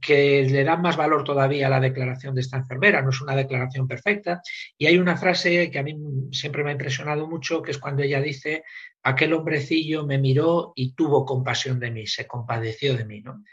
que 0.00 0.42
le 0.44 0.64
dan 0.64 0.80
más 0.80 0.96
valor 0.96 1.24
todavía 1.24 1.66
a 1.66 1.70
la 1.70 1.80
declaración 1.80 2.34
de 2.34 2.40
esta 2.40 2.56
enfermera, 2.56 3.02
no 3.02 3.10
es 3.10 3.20
una 3.20 3.36
declaración 3.36 3.86
perfecta. 3.86 4.40
Y 4.78 4.86
hay 4.86 4.98
una 4.98 5.16
frase 5.16 5.70
que 5.70 5.78
a 5.78 5.82
mí 5.82 5.96
siempre 6.32 6.64
me 6.64 6.70
ha 6.70 6.72
impresionado 6.72 7.26
mucho, 7.26 7.62
que 7.62 7.72
es 7.72 7.78
cuando 7.78 8.02
ella 8.02 8.20
dice, 8.20 8.64
aquel 9.02 9.34
hombrecillo 9.34 10.06
me 10.06 10.18
miró 10.18 10.72
y 10.74 10.92
tuvo 10.94 11.24
compasión 11.24 11.78
de 11.78 11.90
mí, 11.90 12.06
se 12.06 12.26
compadeció 12.26 12.96
de 12.96 13.04
mí. 13.04 13.20
¿no? 13.20 13.44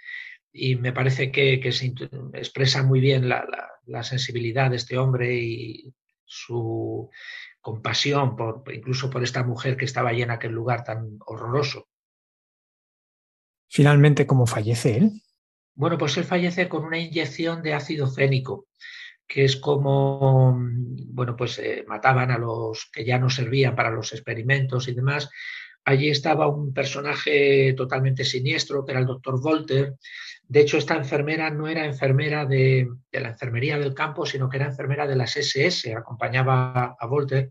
Y 0.52 0.76
me 0.76 0.94
parece 0.94 1.32
que, 1.32 1.72
se 1.72 1.94
expresa 2.34 2.84
muy 2.84 3.00
bien 3.00 3.28
la, 3.28 3.46
la 3.86 4.04
sensibilidad 4.04 4.70
de 4.70 4.78
este 4.78 4.98
hombre 4.98 5.36
y 5.36 5.94
su 6.26 7.10
compasión 7.60 8.36
por, 8.36 8.64
incluso 8.74 9.10
por 9.10 9.24
esta 9.24 9.44
mujer 9.44 9.78
que 9.78 9.86
estaba 9.86 10.10
allí 10.10 10.22
en 10.22 10.32
aquel 10.32 10.52
lugar 10.52 10.84
tan 10.84 11.18
horroroso. 11.26 11.88
Finalmente, 13.70 14.28
¿cómo 14.28 14.46
fallece 14.46 14.98
él? 14.98 15.12
Bueno, 15.76 15.98
pues 15.98 16.18
él 16.18 16.24
fallece 16.24 16.70
con 16.70 16.86
una 16.86 17.00
inyección 17.00 17.64
de 17.64 17.74
ácido 17.74 18.08
fénico, 18.08 18.68
que 19.28 19.46
es 19.46 19.56
como, 19.56 20.60
bueno, 21.08 21.36
pues 21.36 21.58
eh, 21.60 21.84
mataban 21.88 22.30
a 22.32 22.38
los 22.38 22.90
que 22.92 23.04
ya 23.06 23.18
no 23.18 23.30
servían 23.30 23.76
para 23.76 23.90
los 23.90 24.14
experimentos 24.14 24.88
y 24.88 24.94
demás. 24.94 25.30
Allí 25.86 26.10
estaba 26.10 26.48
un 26.48 26.74
personaje 26.74 27.74
totalmente 27.74 28.24
siniestro, 28.24 28.86
que 28.86 28.92
era 28.92 29.02
el 29.02 29.08
doctor 29.08 29.42
Volter, 29.42 29.96
de 30.48 30.60
hecho, 30.60 30.78
esta 30.78 30.96
enfermera 30.96 31.50
no 31.50 31.68
era 31.68 31.86
enfermera 31.86 32.46
de, 32.46 32.88
la 33.12 33.30
enfermería 33.30 33.80
del 33.80 33.94
campo, 33.94 34.26
sino 34.26 34.50
que 34.50 34.58
era 34.58 34.68
enfermera 34.68 35.08
de 35.08 35.16
las 35.16 35.38
SS, 35.38 35.96
acompañaba 35.96 36.96
a 37.00 37.08
Volter, 37.08 37.50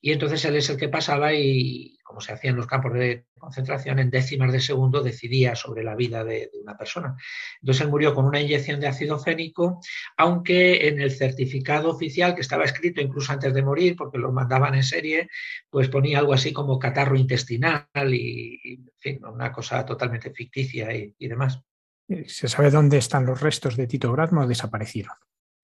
y 0.00 0.12
entonces 0.12 0.44
él 0.44 0.56
es 0.56 0.68
el 0.68 0.76
que 0.76 0.90
pasaba 0.90 1.32
y, 1.32 1.98
como 2.02 2.20
se 2.20 2.32
hacía 2.32 2.50
en 2.50 2.56
los 2.56 2.66
campos 2.66 2.92
de 2.92 3.24
concentración, 3.38 3.98
en 3.98 4.10
décimas 4.10 4.52
de 4.52 4.60
segundo 4.60 5.02
decidía 5.02 5.56
sobre 5.56 5.82
la 5.82 5.96
vida 5.96 6.22
de, 6.22 6.50
una 6.62 6.76
persona. 6.76 7.16
Entonces 7.60 7.82
él 7.82 7.90
murió 7.90 8.14
con 8.14 8.26
una 8.26 8.40
inyección 8.40 8.78
de 8.78 8.88
ácido 8.88 9.18
fénico, 9.18 9.80
aunque 10.16 10.86
en 10.88 11.00
el 11.00 11.10
certificado 11.12 11.90
oficial, 11.90 12.34
que 12.34 12.42
estaba 12.42 12.64
escrito 12.64 13.00
incluso 13.00 13.32
antes 13.32 13.54
de 13.54 13.62
morir, 13.62 13.96
porque 13.96 14.18
lo 14.18 14.32
mandaban 14.32 14.74
en 14.74 14.84
serie, 14.84 15.28
pues 15.70 15.88
ponía 15.88 16.18
algo 16.18 16.34
así 16.34 16.52
como 16.52 16.78
catarro 16.78 17.16
intestinal 17.16 18.14
y, 18.14 18.80
una 19.22 19.50
cosa 19.50 19.84
totalmente 19.84 20.30
ficticia 20.30 20.94
y 20.94 21.28
demás. 21.28 21.62
Eh, 22.08 22.24
¿Se 22.28 22.48
sabe 22.48 22.70
dónde 22.70 22.98
están 22.98 23.26
los 23.26 23.40
restos 23.40 23.76
de 23.76 23.86
Tito 23.86 24.12
Bradma 24.12 24.44
o 24.44 24.48
desaparecieron? 24.48 25.14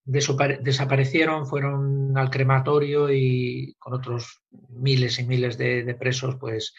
desaparecieron, 0.03 1.45
fueron 1.45 2.17
al 2.17 2.31
crematorio 2.31 3.11
y 3.11 3.75
con 3.77 3.93
otros 3.93 4.41
miles 4.69 5.19
y 5.19 5.27
miles 5.27 5.59
de, 5.59 5.95
presos, 5.99 6.37
pues 6.39 6.73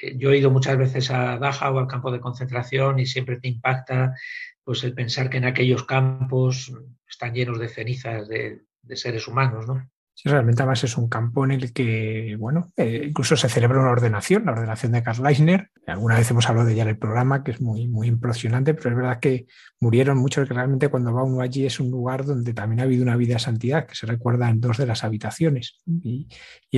eh, 0.00 0.16
yo 0.16 0.30
he 0.30 0.38
ido 0.38 0.50
muchas 0.50 0.78
veces 0.78 1.10
a 1.10 1.36
Dachau, 1.36 1.78
al 1.78 1.88
campo 1.88 2.12
de 2.12 2.20
concentración, 2.20 3.00
y 3.00 3.06
siempre 3.06 3.40
te 3.40 3.48
impacta 3.48 4.14
pues 4.62 4.84
el 4.84 4.94
pensar 4.94 5.28
que 5.28 5.38
en 5.38 5.46
aquellos 5.46 5.84
campos 5.84 6.72
están 7.08 7.34
llenos 7.34 7.58
de 7.58 7.68
cenizas 7.68 8.28
de 8.28 8.62
seres 8.96 9.26
humanos, 9.26 9.66
¿no? 9.66 9.90
Sí, 10.16 10.28
realmente 10.28 10.62
además 10.62 10.84
es 10.84 10.96
un 10.96 11.08
campo 11.08 11.44
en 11.44 11.50
el 11.50 11.72
que, 11.72 12.36
bueno, 12.38 12.72
eh, 12.76 13.06
incluso 13.08 13.36
se 13.36 13.48
celebra 13.48 13.80
una 13.80 13.90
ordenación, 13.90 14.44
la 14.46 14.52
ordenación 14.52 14.92
de 14.92 15.02
Karl 15.02 15.24
Leisner. 15.24 15.70
Alguna 15.88 16.16
vez 16.16 16.30
hemos 16.30 16.48
hablado 16.48 16.68
de 16.68 16.74
ella 16.74 16.82
en 16.82 16.90
el 16.90 16.98
programa, 16.98 17.42
que 17.42 17.50
es 17.50 17.60
muy, 17.60 17.88
muy 17.88 18.06
impresionante, 18.06 18.74
pero 18.74 18.90
es 18.90 18.96
verdad 18.96 19.18
que 19.18 19.46
murieron 19.80 20.16
muchos, 20.18 20.46
que 20.46 20.54
realmente 20.54 20.88
cuando 20.88 21.12
va 21.12 21.24
uno 21.24 21.42
allí 21.42 21.66
es 21.66 21.80
un 21.80 21.90
lugar 21.90 22.24
donde 22.24 22.54
también 22.54 22.80
ha 22.80 22.84
habido 22.84 23.02
una 23.02 23.16
vida 23.16 23.34
de 23.34 23.40
santidad, 23.40 23.86
que 23.86 23.96
se 23.96 24.06
recuerda 24.06 24.48
en 24.48 24.60
dos 24.60 24.78
de 24.78 24.86
las 24.86 25.02
habitaciones. 25.02 25.80
y 25.84 26.28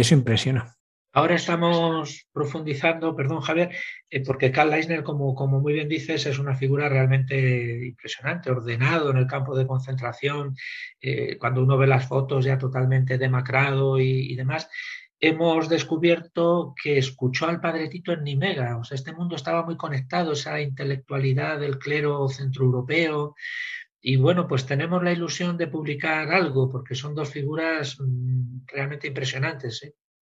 eso 0.00 0.14
impresiona. 0.14 0.76
Ahora 1.16 1.36
estamos 1.36 2.26
profundizando, 2.30 3.16
perdón 3.16 3.40
Javier, 3.40 3.70
eh, 4.10 4.22
porque 4.22 4.52
Karl 4.52 4.68
Leisner, 4.70 5.02
como, 5.02 5.32
muy 5.60 5.72
bien 5.72 5.88
dices, 5.88 6.26
es 6.26 6.38
una 6.38 6.54
figura 6.54 6.90
realmente 6.90 7.86
impresionante, 7.86 8.50
ordenado 8.50 9.12
en 9.12 9.16
el 9.16 9.26
campo 9.26 9.56
de 9.56 9.66
concentración, 9.66 10.54
eh, 11.00 11.38
cuando 11.38 11.62
uno 11.62 11.78
ve 11.78 11.86
las 11.86 12.06
fotos 12.06 12.44
ya 12.44 12.58
totalmente 12.58 13.16
demacrado 13.16 13.98
y, 13.98 14.30
y, 14.30 14.36
demás. 14.36 14.68
Hemos 15.18 15.70
descubierto 15.70 16.74
que 16.82 16.98
escuchó 16.98 17.46
al 17.46 17.62
padre 17.62 17.88
Tito 17.88 18.12
en 18.12 18.22
Nimega, 18.22 18.76
o 18.76 18.84
sea, 18.84 18.96
este 18.96 19.14
mundo 19.14 19.36
estaba 19.36 19.64
muy 19.64 19.78
conectado, 19.78 20.32
esa 20.32 20.60
intelectualidad 20.60 21.58
del 21.58 21.78
clero 21.78 22.28
centroeuropeo, 22.28 23.34
y 24.02 24.16
bueno, 24.16 24.46
pues 24.46 24.66
tenemos 24.66 25.02
la 25.02 25.12
ilusión 25.12 25.56
de 25.56 25.68
publicar 25.68 26.30
algo, 26.30 26.68
porque 26.68 26.94
son 26.94 27.14
dos 27.14 27.30
figuras 27.30 27.96
mm, 27.98 28.66
realmente 28.66 29.06
impresionantes. 29.08 29.82
¿eh? 29.82 29.94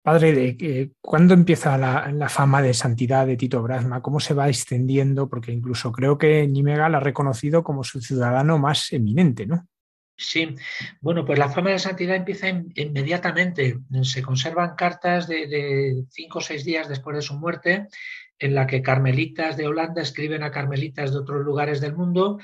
Padre, 0.06 0.56
¿cuándo 1.00 1.34
empieza 1.34 1.76
la, 1.76 2.28
fama 2.28 2.62
de 2.62 2.74
santidad 2.74 3.26
de 3.26 3.36
Tito 3.36 3.60
Brasma? 3.60 4.02
¿Cómo 4.02 4.20
se 4.20 4.34
va 4.34 4.48
extendiendo? 4.48 5.28
Porque 5.28 5.50
incluso 5.50 5.90
creo 5.90 6.16
que 6.16 6.46
Nimega 6.46 6.88
la 6.88 6.98
ha 6.98 7.00
reconocido 7.00 7.64
como 7.64 7.82
su 7.82 8.00
ciudadano 8.00 8.56
más 8.56 8.92
eminente, 8.92 9.46
¿no? 9.46 9.66
Sí, 10.16 10.54
bueno, 11.00 11.24
pues 11.24 11.40
la 11.40 11.48
fama 11.48 11.70
de 11.70 11.80
santidad 11.80 12.14
empieza 12.14 12.48
inmediatamente. 12.48 13.80
Se 14.02 14.22
conservan 14.22 14.76
cartas 14.76 15.26
de, 15.26 15.48
de 15.48 16.04
cinco 16.08 16.38
o 16.38 16.40
seis 16.40 16.64
días 16.64 16.88
después 16.88 17.16
de 17.16 17.22
su 17.22 17.34
muerte 17.34 17.88
en 18.38 18.54
la 18.54 18.68
que 18.68 18.82
carmelitas 18.82 19.56
de 19.56 19.66
Holanda 19.66 20.02
escriben 20.02 20.44
a 20.44 20.52
carmelitas 20.52 21.10
de 21.10 21.18
otros 21.18 21.44
lugares 21.44 21.80
del 21.80 21.96
mundo 21.96 22.38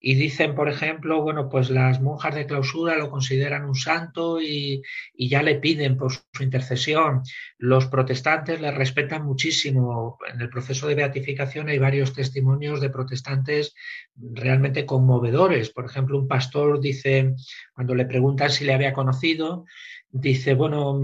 y 0.00 0.14
dicen, 0.14 0.54
por 0.54 0.68
ejemplo, 0.68 1.22
bueno, 1.22 1.48
pues 1.48 1.70
las 1.70 2.00
monjas 2.00 2.34
de 2.34 2.46
clausura 2.46 2.96
lo 2.96 3.10
consideran 3.10 3.64
un 3.64 3.74
santo 3.74 4.40
y, 4.40 4.82
ya 5.16 5.42
le 5.42 5.56
piden 5.56 5.96
por 5.96 6.12
su 6.12 6.22
intercesión. 6.42 7.22
Los 7.58 7.86
protestantes 7.86 8.60
le 8.60 8.70
respetan 8.70 9.24
muchísimo. 9.24 10.18
En 10.32 10.40
el 10.40 10.50
proceso 10.50 10.86
de 10.86 10.94
beatificación 10.94 11.68
hay 11.68 11.78
varios 11.78 12.14
testimonios 12.14 12.80
de 12.80 12.90
protestantes 12.90 13.74
realmente 14.14 14.86
conmovedores. 14.86 15.70
Por 15.70 15.86
ejemplo, 15.86 16.18
un 16.18 16.28
pastor 16.28 16.80
dice, 16.80 17.34
cuando 17.74 17.94
le 17.96 18.06
preguntan 18.06 18.50
si 18.50 18.64
le 18.64 18.74
había 18.74 18.92
conocido, 18.92 19.64
dice, 20.10 20.54
bueno, 20.54 21.00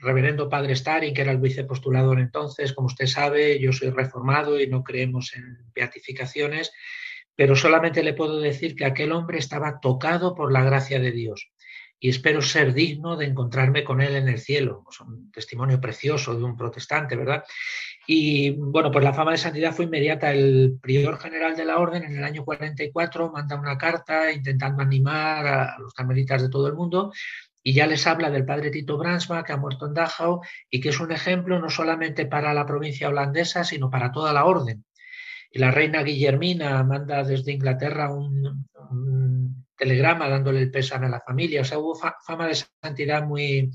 reverendo 0.00 0.48
padre 0.48 0.76
Staring, 0.76 1.14
que 1.14 1.22
era 1.22 1.32
el 1.32 1.38
vicepostulador 1.38 2.20
entonces, 2.20 2.72
como 2.72 2.86
usted 2.86 3.06
sabe, 3.06 3.58
yo 3.58 3.72
soy 3.72 3.90
reformado 3.90 4.60
y 4.60 4.68
no 4.68 4.84
creemos 4.84 5.34
en 5.34 5.58
beatificaciones, 5.74 6.72
pero 7.36 7.56
solamente 7.56 8.02
le 8.02 8.14
puedo 8.14 8.38
decir 8.38 8.74
que 8.74 8.84
aquel 8.84 9.12
hombre 9.12 9.38
estaba 9.38 9.80
tocado 9.80 10.34
por 10.34 10.52
la 10.52 10.64
gracia 10.64 11.00
de 11.00 11.12
Dios 11.12 11.50
y 11.98 12.10
espero 12.10 12.42
ser 12.42 12.74
digno 12.74 13.16
de 13.16 13.26
encontrarme 13.26 13.82
con 13.82 14.02
él 14.02 14.14
en 14.16 14.28
el 14.28 14.38
cielo. 14.38 14.84
Es 14.90 15.00
un 15.00 15.30
testimonio 15.30 15.80
precioso 15.80 16.36
de 16.36 16.44
un 16.44 16.56
protestante, 16.56 17.16
¿verdad? 17.16 17.44
Y 18.06 18.50
bueno, 18.50 18.90
pues 18.90 19.02
la 19.02 19.14
fama 19.14 19.30
de 19.30 19.38
santidad 19.38 19.72
fue 19.72 19.86
inmediata. 19.86 20.30
El 20.32 20.78
prior 20.82 21.18
general 21.18 21.56
de 21.56 21.64
la 21.64 21.78
orden 21.78 22.04
en 22.04 22.16
el 22.16 22.24
año 22.24 22.44
44 22.44 23.30
manda 23.30 23.58
una 23.58 23.78
carta 23.78 24.30
intentando 24.30 24.82
animar 24.82 25.46
a 25.46 25.78
los 25.78 25.94
carmelitas 25.94 26.42
de 26.42 26.50
todo 26.50 26.66
el 26.66 26.74
mundo 26.74 27.10
y 27.62 27.72
ya 27.72 27.86
les 27.86 28.06
habla 28.06 28.30
del 28.30 28.44
padre 28.44 28.70
Tito 28.70 28.98
Bransma, 28.98 29.42
que 29.42 29.54
ha 29.54 29.56
muerto 29.56 29.86
en 29.86 29.94
Dachau 29.94 30.42
y 30.68 30.80
que 30.80 30.90
es 30.90 31.00
un 31.00 31.10
ejemplo 31.10 31.58
no 31.58 31.70
solamente 31.70 32.26
para 32.26 32.52
la 32.52 32.66
provincia 32.66 33.08
holandesa, 33.08 33.64
sino 33.64 33.88
para 33.88 34.12
toda 34.12 34.34
la 34.34 34.44
orden. 34.44 34.84
Y 35.54 35.60
la 35.60 35.70
reina 35.70 36.02
Guillermina 36.02 36.82
manda 36.82 37.22
desde 37.22 37.52
Inglaterra 37.52 38.12
un, 38.12 38.66
telegrama 39.76 40.28
dándole 40.28 40.60
el 40.60 40.70
pésame 40.72 41.06
a 41.06 41.10
la 41.10 41.20
familia. 41.20 41.60
O 41.60 41.64
sea, 41.64 41.78
hubo 41.78 41.94
fama 41.94 42.48
de 42.48 42.56
santidad 42.82 43.24
muy, 43.24 43.70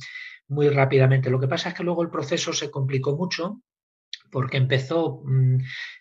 muy 0.50 0.68
rápidamente. 0.68 1.30
Lo 1.30 1.40
que 1.40 1.48
pasa 1.48 1.70
es 1.70 1.76
que 1.76 1.86
luego 1.86 2.04
el 2.04 2.10
proceso 2.10 2.52
se 2.52 2.70
complicó 2.70 3.16
mucho 3.16 3.62
porque 4.30 4.58
empezó, 4.58 5.22
mm, 5.24 5.58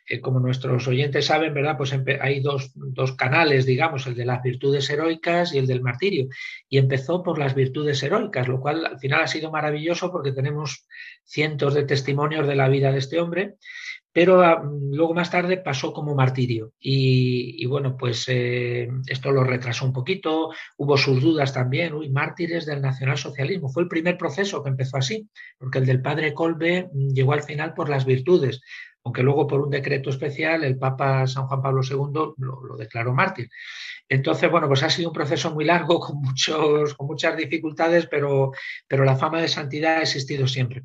eh, 0.09 0.21
como 0.21 0.41
nuestros 0.41 0.88
oyentes 0.88 1.27
saben, 1.27 1.55
¿verdad? 1.55 1.77
Pues 1.77 1.95
hay 2.21 2.41
dos, 2.41 2.73
dos, 2.75 3.12
canales, 3.12 3.64
digamos, 3.64 4.05
el 4.09 4.17
de 4.17 4.25
las 4.25 4.43
virtudes 4.43 4.91
heroicas 4.91 5.55
y 5.55 5.59
el 5.59 5.69
del 5.69 5.81
martirio. 5.81 6.27
Y 6.69 6.79
empezó 6.79 7.23
por 7.23 7.38
las 7.38 7.55
virtudes 7.55 8.03
heroicas, 8.03 8.49
lo 8.49 8.61
cual 8.61 8.85
al 8.85 8.99
final 8.99 9.23
ha 9.23 9.29
sido 9.29 9.53
maravilloso 9.53 10.11
porque 10.11 10.33
tenemos 10.33 10.88
cientos 11.23 11.75
de 11.75 11.85
testimonios 11.85 12.49
de 12.49 12.57
la 12.57 12.69
vida 12.69 12.91
de 12.91 12.99
este 12.99 13.21
hombre 13.21 13.55
pero 14.18 14.42
ah, 14.42 14.61
luego 14.64 15.14
más 15.14 15.31
tarde 15.31 15.59
pasó 15.59 15.92
como 15.92 16.12
martirio. 16.12 16.72
Y, 16.81 17.64
bueno, 17.66 17.96
pues 17.96 18.24
eh, 18.26 18.88
esto 19.07 19.31
lo 19.31 19.44
retrasó 19.44 19.85
un 19.85 19.92
poquito, 19.92 20.50
hubo 20.76 20.96
sus 20.96 21.22
dudas 21.22 21.52
también, 21.52 21.94
uy, 21.94 22.11
mártires 22.11 22.66
del 22.66 22.83
nacionalsocialismo. 22.83 23.68
Fue 23.68 23.85
el 23.85 23.88
primer 23.88 24.18
proceso 24.18 24.61
que 24.61 24.70
empezó 24.70 24.96
así, 24.96 25.28
porque 25.57 25.78
el 25.78 25.87
del 25.87 26.02
padre 26.02 26.35
Colbe 26.35 26.90
mm, 26.92 27.11
llegó 27.14 27.33
al 27.33 27.44
final 27.44 27.74
por 27.74 27.88
las 27.88 28.04
virtudes. 28.04 28.61
aunque 29.04 29.22
luego 29.22 29.46
por 29.46 29.61
un 29.61 29.70
decreto 29.70 30.11
especial 30.11 30.64
el 30.64 30.76
Papa 30.76 31.24
San 31.28 31.46
Juan 31.46 31.62
Pablo 31.62 31.83
II 31.88 32.35
lo, 32.38 32.76
declaró 32.76 33.14
mártir. 33.14 33.48
Entonces, 34.09 34.50
bueno, 34.50 34.66
pues 34.66 34.83
ha 34.83 34.90
sido 34.90 35.11
un 35.11 35.14
proceso 35.14 35.54
muy 35.54 35.64
largo, 35.64 36.00
con, 36.04 36.20
muchos, 36.20 36.94
con 36.94 37.07
muchas 37.07 37.37
dificultades, 37.37 38.09
pero, 38.11 38.50
pero 38.88 39.04
la 39.04 39.14
fama 39.16 39.40
de 39.40 39.46
santidad 39.46 39.98
ha 39.98 40.02
existido 40.02 40.48
siempre. 40.48 40.83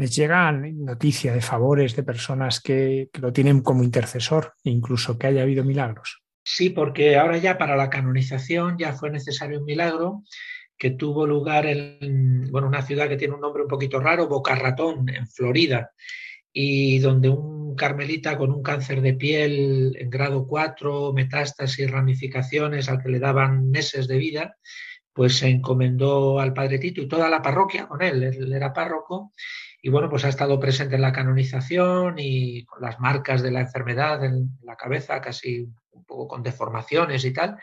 Les 0.00 0.16
llegan 0.16 0.82
noticias 0.82 1.34
de 1.34 1.42
favores 1.42 1.94
de 1.94 2.02
personas 2.02 2.62
que, 2.62 3.10
lo 3.20 3.34
tienen 3.34 3.60
como 3.60 3.84
intercesor, 3.84 4.54
incluso 4.64 5.18
que 5.18 5.26
haya 5.26 5.42
habido 5.42 5.62
milagros. 5.62 6.22
Sí, 6.42 6.70
porque 6.70 7.18
ahora 7.18 7.36
ya 7.36 7.58
para 7.58 7.76
la 7.76 7.90
canonización 7.90 8.78
ya 8.78 8.94
fue 8.94 9.10
necesario 9.10 9.58
un 9.58 9.66
milagro 9.66 10.22
que 10.78 10.92
tuvo 10.92 11.26
lugar 11.26 11.66
en 11.66 12.50
bueno, 12.50 12.68
una 12.68 12.80
ciudad 12.80 13.10
que 13.10 13.18
tiene 13.18 13.34
un 13.34 13.42
nombre 13.42 13.64
un 13.64 13.68
poquito 13.68 14.00
raro, 14.00 14.26
Boca 14.26 14.54
Ratón, 14.54 15.06
en 15.10 15.26
Florida, 15.26 15.90
y 16.50 16.98
donde 17.00 17.28
un 17.28 17.76
carmelita 17.76 18.38
con 18.38 18.52
un 18.52 18.62
cáncer 18.62 19.02
de 19.02 19.12
piel 19.12 19.94
en 20.00 20.08
grado 20.08 20.46
4, 20.46 21.12
metástasis, 21.12 21.90
ramificaciones, 21.90 22.88
al 22.88 23.02
que 23.02 23.10
le 23.10 23.18
daban 23.18 23.70
meses 23.70 24.08
de 24.08 24.16
vida, 24.16 24.56
pues 25.12 25.36
se 25.36 25.48
encomendó 25.48 26.40
al 26.40 26.54
Padre 26.54 26.78
Tito 26.78 27.02
y 27.02 27.08
toda 27.08 27.28
la 27.28 27.42
parroquia 27.42 27.86
con 27.86 28.00
él, 28.00 28.22
él 28.22 28.50
era 28.50 28.72
párroco, 28.72 29.32
y 29.82 29.88
bueno, 29.88 30.08
pues 30.10 30.24
ha 30.24 30.28
estado 30.28 30.60
presente 30.60 30.96
en 30.96 31.02
la 31.02 31.12
canonización 31.12 32.16
y 32.18 32.64
con 32.64 32.82
las 32.82 33.00
marcas 33.00 33.42
de 33.42 33.50
la 33.50 33.60
enfermedad 33.60 34.24
en 34.24 34.58
la 34.62 34.76
cabeza, 34.76 35.20
casi 35.20 35.68
un 35.92 36.04
poco 36.04 36.28
con 36.28 36.42
deformaciones 36.42 37.24
y 37.24 37.32
tal, 37.32 37.58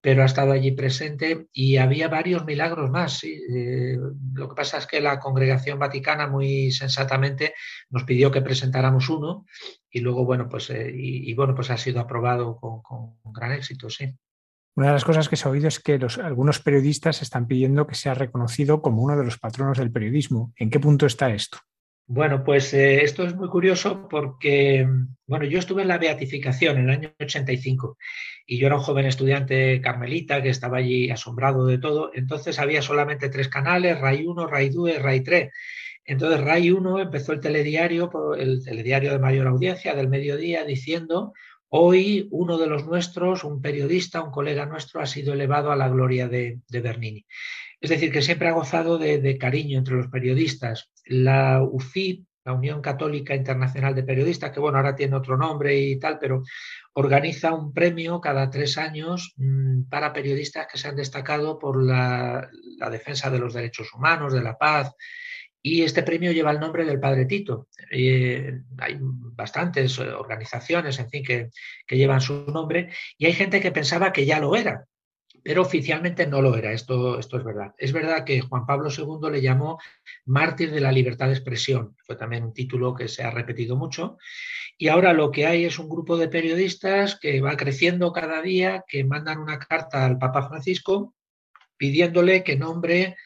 pero 0.00 0.22
ha 0.22 0.26
estado 0.26 0.50
allí 0.50 0.72
presente 0.72 1.46
y 1.52 1.76
había 1.76 2.08
varios 2.08 2.44
milagros 2.44 2.90
más. 2.90 3.22
Eh, 3.22 3.96
lo 4.34 4.48
que 4.48 4.54
pasa 4.56 4.78
es 4.78 4.86
que 4.88 5.00
la 5.00 5.20
congregación 5.20 5.78
vaticana 5.78 6.26
muy 6.26 6.72
sensatamente 6.72 7.54
nos 7.88 8.02
pidió 8.02 8.32
que 8.32 8.42
presentáramos 8.42 9.08
uno 9.08 9.46
y 9.88 10.00
luego, 10.00 10.24
bueno, 10.24 10.48
pues, 10.48 10.70
eh, 10.70 10.90
y, 10.92 11.32
bueno, 11.34 11.54
pues 11.54 11.70
ha 11.70 11.76
sido 11.76 12.00
aprobado 12.00 12.56
con, 12.56 12.82
con, 12.82 13.14
gran 13.32 13.52
éxito, 13.52 13.88
sí. 13.88 14.12
Una 14.74 14.86
de 14.88 14.92
las 14.94 15.04
cosas 15.04 15.28
que 15.28 15.36
se 15.36 15.46
ha 15.46 15.50
oído 15.50 15.68
es 15.68 15.80
que 15.80 15.98
los, 15.98 16.18
algunos 16.18 16.60
periodistas 16.60 17.20
están 17.20 17.46
pidiendo 17.46 17.86
que 17.86 17.94
sea 17.94 18.14
reconocido 18.14 18.80
como 18.80 19.02
uno 19.02 19.16
de 19.16 19.24
los 19.24 19.38
patronos 19.38 19.78
del 19.78 19.92
periodismo. 19.92 20.52
¿En 20.56 20.70
qué 20.70 20.80
punto 20.80 21.04
está 21.04 21.30
esto? 21.30 21.58
Bueno, 22.06 22.42
pues 22.42 22.74
eh, 22.74 23.04
esto 23.04 23.24
es 23.24 23.34
muy 23.34 23.48
curioso 23.48 24.08
porque, 24.08 24.86
bueno, 25.26 25.44
yo 25.44 25.58
estuve 25.58 25.82
en 25.82 25.88
la 25.88 25.98
beatificación 25.98 26.78
en 26.78 26.84
el 26.84 26.90
año 26.90 27.14
85 27.20 27.96
y 28.46 28.58
yo 28.58 28.66
era 28.66 28.76
un 28.76 28.82
joven 28.82 29.06
estudiante 29.06 29.80
carmelita 29.80 30.42
que 30.42 30.48
estaba 30.48 30.78
allí 30.78 31.10
asombrado 31.10 31.66
de 31.66 31.78
todo. 31.78 32.10
Entonces 32.14 32.58
había 32.58 32.82
solamente 32.82 33.28
tres 33.28 33.48
canales, 33.48 34.00
RAI 34.00 34.26
1, 34.26 34.46
RAI 34.46 34.70
2 34.70 34.90
y 34.90 34.98
RAI 34.98 35.20
3. 35.22 35.50
Entonces 36.04 36.40
RAI 36.40 36.70
1 36.70 36.98
empezó 36.98 37.32
el 37.32 37.40
telediario, 37.40 38.10
el 38.34 38.64
telediario 38.64 39.12
de 39.12 39.18
mayor 39.18 39.46
audiencia 39.46 39.94
del 39.94 40.08
mediodía, 40.08 40.64
diciendo 40.64 41.32
Hoy 41.74 42.28
uno 42.32 42.58
de 42.58 42.66
los 42.66 42.84
nuestros, 42.84 43.44
un 43.44 43.62
periodista, 43.62 44.22
un 44.22 44.30
colega 44.30 44.66
nuestro, 44.66 45.00
ha 45.00 45.06
sido 45.06 45.32
elevado 45.32 45.72
a 45.72 45.76
la 45.76 45.88
gloria 45.88 46.28
de, 46.28 46.60
Bernini. 46.68 47.24
Es 47.80 47.88
decir, 47.88 48.12
que 48.12 48.20
siempre 48.20 48.48
ha 48.48 48.52
gozado 48.52 48.98
de, 48.98 49.38
cariño 49.38 49.78
entre 49.78 49.94
los 49.94 50.08
periodistas. 50.08 50.90
La 51.06 51.62
UFIP, 51.62 52.26
la 52.44 52.52
Unión 52.52 52.82
Católica 52.82 53.34
Internacional 53.34 53.94
de 53.94 54.02
Periodistas, 54.02 54.50
que 54.50 54.60
bueno, 54.60 54.76
ahora 54.76 54.94
tiene 54.94 55.16
otro 55.16 55.38
nombre 55.38 55.80
y 55.80 55.98
tal, 55.98 56.18
pero 56.18 56.42
organiza 56.92 57.54
un 57.54 57.72
premio 57.72 58.20
cada 58.20 58.50
tres 58.50 58.76
años 58.76 59.32
mm, 59.38 59.84
para 59.84 60.12
periodistas 60.12 60.66
que 60.70 60.76
se 60.76 60.88
han 60.88 60.96
destacado 60.96 61.58
por 61.58 61.82
la 61.82 62.50
defensa 62.90 63.30
de 63.30 63.38
los 63.38 63.54
derechos 63.54 63.94
humanos, 63.94 64.34
de 64.34 64.42
la 64.42 64.58
paz, 64.58 64.94
y 65.62 65.82
este 65.82 66.02
premio 66.02 66.32
lleva 66.32 66.50
el 66.50 66.58
nombre 66.58 66.84
del 66.84 66.98
padre 66.98 67.24
Tito. 67.24 67.68
Eh, 67.90 68.60
hay 68.78 68.98
bastantes 69.00 69.98
organizaciones, 69.98 70.98
en 70.98 71.08
fin, 71.08 71.24
que, 71.24 71.50
llevan 71.88 72.20
su 72.20 72.44
nombre 72.46 72.90
y 73.16 73.26
hay 73.26 73.32
gente 73.32 73.60
que 73.60 73.70
pensaba 73.70 74.12
que 74.12 74.26
ya 74.26 74.40
lo 74.40 74.56
era, 74.56 74.86
pero 75.44 75.62
oficialmente 75.62 76.26
no 76.26 76.42
lo 76.42 76.56
era. 76.56 76.72
Esto, 76.72 77.18
esto 77.18 77.38
es 77.38 77.44
verdad. 77.44 77.72
Es 77.78 77.92
verdad 77.92 78.24
que 78.24 78.40
Juan 78.40 78.66
Pablo 78.66 78.90
II 78.90 79.30
le 79.30 79.40
llamó 79.40 79.78
mártir 80.24 80.72
de 80.72 80.80
la 80.80 80.90
libertad 80.90 81.26
de 81.28 81.34
expresión. 81.34 81.96
Fue 82.04 82.16
también 82.16 82.42
un 82.42 82.52
título 82.52 82.94
que 82.94 83.06
se 83.06 83.22
ha 83.22 83.30
repetido 83.30 83.76
mucho. 83.76 84.18
Y 84.76 84.88
ahora 84.88 85.12
lo 85.12 85.30
que 85.30 85.46
hay 85.46 85.64
es 85.64 85.78
un 85.78 85.88
grupo 85.88 86.16
de 86.16 86.28
periodistas 86.28 87.20
que 87.20 87.40
va 87.40 87.56
creciendo 87.56 88.12
cada 88.12 88.42
día, 88.42 88.84
que 88.88 89.04
mandan 89.04 89.38
una 89.38 89.60
carta 89.60 90.04
al 90.04 90.18
Papa 90.18 90.48
Francisco 90.48 91.14
pidiéndole 91.76 92.42
que 92.42 92.56
nombre 92.56 93.16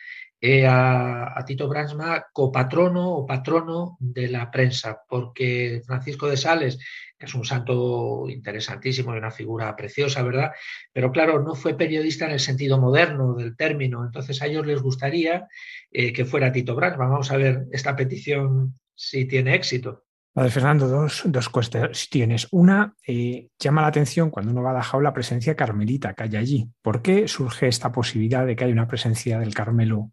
eh, 0.40 0.66
a, 0.66 1.42
Tito 1.46 1.68
Bransma 1.68 2.26
copatrono 2.32 3.10
o 3.10 3.26
patrono 3.26 3.96
de 4.00 4.28
la 4.28 4.50
prensa, 4.50 5.00
porque 5.08 5.82
Francisco 5.86 6.28
de 6.28 6.36
Sales, 6.36 6.78
que 7.18 7.26
es 7.26 7.34
un 7.34 7.44
santo 7.44 8.26
interesantísimo 8.28 9.14
y 9.14 9.18
una 9.18 9.30
figura 9.30 9.74
preciosa, 9.74 10.22
¿verdad? 10.22 10.52
Pero 10.92 11.10
claro, 11.10 11.42
no 11.42 11.54
fue 11.54 11.74
periodista 11.74 12.26
en 12.26 12.32
el 12.32 12.40
sentido 12.40 12.78
moderno 12.78 13.34
del 13.34 13.56
término, 13.56 14.04
entonces 14.04 14.42
a 14.42 14.46
ellos 14.46 14.66
les 14.66 14.82
gustaría 14.82 15.48
eh, 15.90 16.12
que 16.12 16.26
fuera 16.26 16.52
Tito 16.52 16.74
Bransma. 16.74 17.06
Vamos 17.06 17.30
a 17.30 17.36
ver 17.38 17.64
esta 17.72 17.96
petición 17.96 18.78
si 18.94 19.24
tiene 19.24 19.54
éxito. 19.54 20.04
Padre 20.36 20.50
Fernando, 20.50 20.86
dos, 20.86 21.22
dos 21.24 21.48
cuestiones. 21.48 22.48
Una, 22.50 22.94
eh, 23.06 23.48
llama 23.58 23.80
la 23.80 23.88
atención 23.88 24.28
cuando 24.28 24.52
uno 24.52 24.62
va 24.62 24.72
a 24.72 24.74
Dajau 24.74 25.00
la 25.00 25.14
presencia 25.14 25.56
carmelita 25.56 26.12
que 26.12 26.24
hay 26.24 26.36
allí. 26.36 26.70
¿Por 26.82 27.00
qué 27.00 27.26
surge 27.26 27.68
esta 27.68 27.90
posibilidad 27.90 28.44
de 28.44 28.54
que 28.54 28.64
haya 28.64 28.74
una 28.74 28.86
presencia 28.86 29.38
del 29.38 29.54
Carmelo 29.54 30.10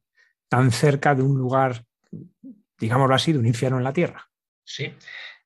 tan 0.53 0.71
cerca 0.71 1.15
de 1.15 1.23
un 1.23 1.35
lugar, 1.35 1.83
digámoslo 2.77 3.15
así, 3.15 3.33
de 3.33 3.39
un 3.39 3.47
infierno 3.47 3.79
en 3.79 3.83
la 3.83 3.91
tierra. 3.91 4.29
Sí, 4.63 4.93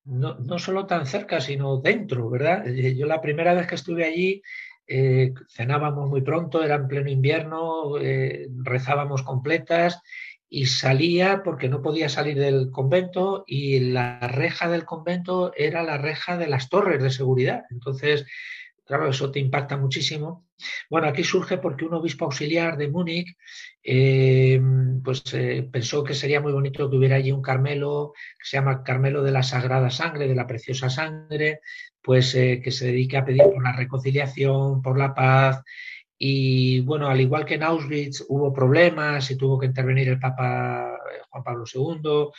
no, 0.04 0.36
no 0.40 0.60
solo 0.60 0.86
tan 0.86 1.06
cerca, 1.06 1.40
sino 1.40 1.78
dentro, 1.78 2.30
¿verdad? 2.30 2.68
Eh, 2.68 2.94
yo 2.94 3.06
la 3.06 3.22
primera 3.22 3.54
vez 3.54 3.68
que 3.68 3.76
estuve 3.76 4.04
allí 4.04 4.42
eh, 4.86 5.34
cenábamos 5.50 6.10
muy 6.10 6.24
pronto, 6.24 6.62
era 6.62 6.76
en 6.76 6.90
pleno 6.90 7.10
invierno, 7.10 7.98
eh, 8.02 8.50
rezábamos 8.58 9.24
completas 9.24 10.02
y 10.50 10.66
salía 10.66 11.42
porque 11.42 11.70
no 11.70 11.82
podía 11.82 12.10
salir 12.10 12.38
del 12.38 12.70
convento 12.70 13.46
y 13.48 13.80
la 13.80 14.20
reja 14.20 14.68
del 14.68 14.84
convento 14.84 15.54
era 15.56 15.84
la 15.84 15.98
reja 15.98 16.38
de 16.38 16.48
las 16.48 16.68
torres 16.68 17.02
de 17.02 17.12
seguridad. 17.12 17.64
Entonces 17.70 18.26
Claro, 18.88 19.10
eso 19.10 19.30
te 19.30 19.40
impacta 19.40 19.76
muchísimo. 19.76 20.48
Bueno, 20.90 21.08
aquí 21.08 21.22
surge 21.24 21.58
porque 21.58 21.84
un 21.84 21.94
obispo 21.94 22.24
auxiliar 22.24 22.78
de 22.78 22.88
Múnich 22.88 23.36
eh, 23.84 24.62
pues, 25.04 25.24
eh, 25.34 25.68
pensó 25.70 26.06
que 26.06 26.14
sería 26.14 26.40
muy 26.40 26.54
bonito 26.54 26.90
que 26.90 26.96
hubiera 26.96 27.18
allí 27.18 27.34
un 27.34 27.42
Carmelo 27.42 28.14
que 28.40 28.46
se 28.46 28.58
llama 28.58 28.84
Carmelo 28.84 29.24
de 29.24 29.32
la 29.32 29.44
Sagrada 29.44 29.90
Sangre, 29.90 30.28
de 30.30 30.36
la 30.36 30.48
Preciosa 30.48 30.90
Sangre, 30.90 31.60
pues 32.02 32.34
eh, 32.36 32.62
que 32.64 32.72
se 32.72 32.86
dedique 32.88 33.18
a 33.18 33.26
pedir 33.26 33.44
por 33.44 33.62
la 33.62 33.74
reconciliación, 33.74 34.82
por 34.82 34.98
la 34.98 35.14
paz. 35.14 35.62
Y 36.18 36.80
bueno, 36.82 37.10
al 37.10 37.20
igual 37.22 37.46
que 37.46 37.56
en 37.56 37.64
Auschwitz 37.64 38.24
hubo 38.30 38.54
problemas 38.54 39.30
y 39.30 39.38
tuvo 39.38 39.60
que 39.60 39.68
intervenir 39.68 40.08
el 40.10 40.20
Papa 40.20 40.98
Juan 41.30 41.44
Pablo 41.44 41.66
II. 41.72 42.30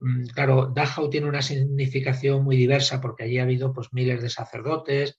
Mm, 0.00 0.26
claro, 0.28 0.72
Dachau 0.74 1.10
tiene 1.10 1.28
una 1.28 1.42
significación 1.42 2.42
muy 2.44 2.56
diversa 2.56 3.00
porque 3.00 3.24
allí 3.24 3.38
ha 3.38 3.42
habido 3.42 3.72
pues, 3.72 3.92
miles 3.92 4.22
de 4.22 4.30
sacerdotes 4.30 5.16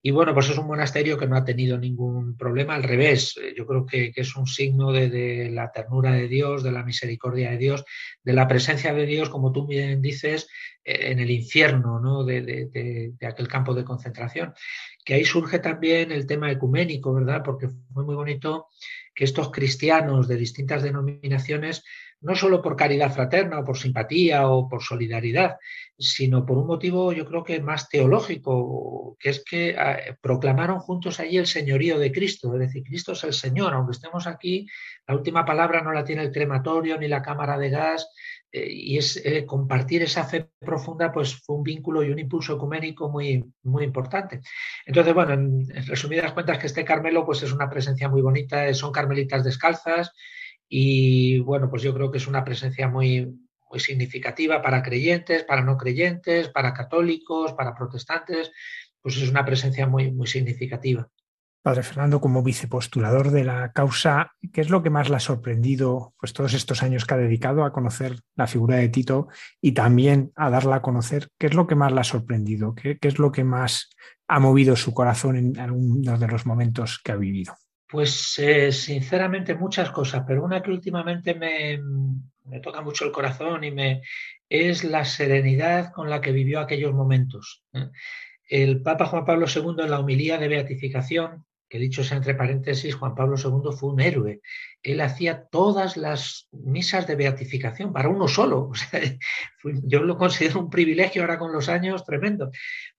y 0.00 0.12
bueno, 0.12 0.32
pues 0.32 0.48
es 0.48 0.58
un 0.58 0.68
monasterio 0.68 1.18
que 1.18 1.26
no 1.26 1.36
ha 1.36 1.44
tenido 1.44 1.76
ningún 1.76 2.36
problema, 2.36 2.76
al 2.76 2.84
revés, 2.84 3.36
eh, 3.36 3.52
yo 3.56 3.66
creo 3.66 3.84
que, 3.84 4.12
es 4.14 4.36
un 4.36 4.46
signo 4.46 4.92
de, 4.92 5.50
la 5.50 5.72
ternura 5.72 6.12
de 6.12 6.28
Dios, 6.28 6.62
de 6.62 6.70
la 6.70 6.84
misericordia 6.84 7.50
de 7.50 7.58
Dios, 7.58 7.84
de 8.22 8.32
la 8.32 8.46
presencia 8.46 8.94
de 8.94 9.06
Dios, 9.06 9.28
como 9.28 9.50
tú 9.50 9.66
bien 9.66 10.00
dices, 10.00 10.48
eh, 10.84 11.10
en 11.10 11.18
el 11.18 11.30
infierno 11.32 11.98
¿no? 11.98 12.24
de, 12.24 12.42
de, 12.42 13.26
aquel 13.26 13.48
campo 13.48 13.74
de 13.74 13.84
concentración. 13.84 14.54
Que 15.04 15.14
ahí 15.14 15.24
surge 15.24 15.58
también 15.58 16.12
el 16.12 16.26
tema 16.26 16.50
ecuménico, 16.50 17.12
¿verdad? 17.12 17.42
Porque 17.44 17.68
fue 17.92 18.04
muy 18.04 18.14
bonito 18.14 18.68
que 19.14 19.24
estos 19.24 19.50
cristianos 19.50 20.28
de 20.28 20.36
distintas 20.36 20.82
denominaciones 20.82 21.82
no 22.20 22.34
solo 22.34 22.62
por 22.62 22.76
caridad 22.76 23.12
fraterna 23.12 23.60
o 23.60 23.64
por 23.64 23.78
simpatía 23.78 24.48
o 24.48 24.68
por 24.68 24.82
solidaridad, 24.82 25.56
sino 25.98 26.46
por 26.46 26.58
un 26.58 26.66
motivo 26.68 27.12
yo 27.12 27.26
creo 27.26 27.42
que 27.42 27.60
más 27.60 27.88
teológico, 27.88 29.16
que 29.18 29.30
es 29.30 29.44
que 29.44 29.76
ah, 29.76 29.98
proclamaron 30.20 30.78
juntos 30.78 31.18
allí 31.18 31.38
el 31.38 31.46
señorío 31.46 31.98
de 31.98 32.12
Cristo, 32.12 32.54
es 32.54 32.60
decir, 32.60 32.84
Cristo 32.84 33.12
es 33.12 33.24
el 33.24 33.32
Señor, 33.32 33.74
aunque 33.74 33.92
estemos 33.92 34.28
aquí, 34.28 34.66
la 35.08 35.16
última 35.16 35.44
palabra 35.44 35.82
no 35.82 35.92
la 35.92 36.04
tiene 36.04 36.22
el 36.22 36.30
crematorio 36.30 36.98
ni 36.98 37.08
la 37.08 37.20
cámara 37.20 37.58
de 37.58 37.70
gas, 37.70 38.08
eh, 38.52 38.68
y 38.70 38.96
es 38.96 39.20
eh, 39.24 39.44
compartir 39.44 40.02
esa 40.02 40.24
fe 40.24 40.48
profunda, 40.60 41.10
pues 41.12 41.34
fue 41.34 41.56
un 41.56 41.64
vínculo 41.64 42.04
y 42.04 42.10
un 42.10 42.18
impulso 42.18 42.54
ecuménico 42.54 43.08
muy, 43.10 43.44
muy 43.64 43.84
importante. 43.84 44.40
Entonces, 44.86 45.14
bueno, 45.14 45.34
en, 45.34 45.68
resumidas 45.86 46.32
cuentas 46.32 46.58
que 46.58 46.68
este 46.68 46.84
Carmelo 46.84 47.26
pues 47.26 47.42
es 47.42 47.52
una 47.52 47.68
presencia 47.68 48.08
muy 48.08 48.22
bonita, 48.22 48.72
son 48.72 48.92
carmelitas 48.92 49.42
descalzas, 49.42 50.12
y 50.68 51.40
bueno, 51.40 51.68
pues 51.68 51.82
yo 51.82 51.92
creo 51.92 52.10
que 52.10 52.18
es 52.18 52.26
una 52.28 52.44
presencia 52.44 52.88
muy, 52.88 53.26
muy 53.70 53.80
significativa 53.80 54.62
para 54.62 54.82
creyentes, 54.82 55.44
para 55.44 55.62
no 55.62 55.76
creyentes, 55.76 56.48
para 56.48 56.74
católicos, 56.74 57.52
para 57.52 57.74
protestantes, 57.74 58.50
pues 59.00 59.16
es 59.16 59.30
una 59.30 59.44
presencia 59.44 59.86
muy, 59.86 60.10
muy 60.10 60.26
significativa. 60.26 61.08
Padre 61.62 61.82
Fernando, 61.82 62.20
como 62.20 62.42
vicepostulador 62.42 63.30
de 63.30 63.44
la 63.44 63.72
causa, 63.72 64.32
¿qué 64.52 64.60
es 64.60 64.70
lo 64.70 64.82
que 64.82 64.90
más 64.90 65.10
le 65.10 65.16
ha 65.16 65.20
sorprendido 65.20 66.14
pues, 66.18 66.32
todos 66.32 66.54
estos 66.54 66.82
años 66.82 67.04
que 67.04 67.14
ha 67.14 67.18
dedicado 67.18 67.64
a 67.64 67.72
conocer 67.72 68.20
la 68.36 68.46
figura 68.46 68.76
de 68.76 68.88
Tito 68.88 69.28
y 69.60 69.72
también 69.72 70.32
a 70.36 70.50
darla 70.50 70.76
a 70.76 70.82
conocer? 70.82 71.28
¿Qué 71.38 71.48
es 71.48 71.54
lo 71.54 71.66
que 71.66 71.74
más 71.74 71.92
le 71.92 72.00
ha 72.00 72.04
sorprendido? 72.04 72.74
¿Qué, 72.74 72.96
qué 72.98 73.08
es 73.08 73.18
lo 73.18 73.32
que 73.32 73.44
más 73.44 73.90
ha 74.28 74.40
movido 74.40 74.76
su 74.76 74.94
corazón 74.94 75.36
en 75.36 75.58
algunos 75.58 76.20
de 76.20 76.28
los 76.28 76.46
momentos 76.46 77.00
que 77.02 77.12
ha 77.12 77.16
vivido? 77.16 77.54
Pues 77.90 78.38
eh, 78.38 78.70
sinceramente 78.70 79.54
muchas 79.54 79.90
cosas, 79.90 80.22
pero 80.26 80.44
una 80.44 80.62
que 80.62 80.70
últimamente 80.70 81.34
me, 81.34 81.80
me, 82.48 82.60
toca 82.60 82.80
mucho 82.80 83.04
el 83.04 83.12
corazón 83.12 83.64
y 83.64 83.70
me 83.70 84.02
es 84.48 84.84
la 84.84 85.04
serenidad 85.04 85.92
con 85.92 86.08
la 86.08 86.20
que 86.20 86.32
vivió 86.32 86.60
aquellos 86.60 86.94
momentos. 86.94 87.64
¿eh? 87.72 87.88
El 88.48 88.82
Papa 88.82 89.06
Juan 89.06 89.24
Pablo 89.24 89.46
II 89.54 89.76
en 89.84 89.90
la 89.90 90.00
homilía 90.00 90.38
de 90.38 90.48
beatificación 90.48 91.44
que 91.68 91.78
dicho 91.78 92.02
sea 92.02 92.16
entre 92.16 92.34
paréntesis, 92.34 92.94
Juan 92.94 93.14
Pablo 93.14 93.36
II 93.36 93.76
fue 93.76 93.90
un 93.90 94.00
héroe. 94.00 94.40
Él 94.82 95.00
hacía 95.00 95.44
todas 95.50 95.96
las 95.96 96.48
misas 96.50 97.06
de 97.06 97.16
beatificación 97.16 97.92
para 97.92 98.08
uno 98.08 98.26
solo. 98.26 98.70
yo 99.84 100.02
lo 100.02 100.16
considero 100.16 100.60
un 100.60 100.70
privilegio 100.70 101.22
ahora 101.22 101.38
con 101.38 101.52
los 101.52 101.68
años 101.68 102.04
tremendo. 102.04 102.50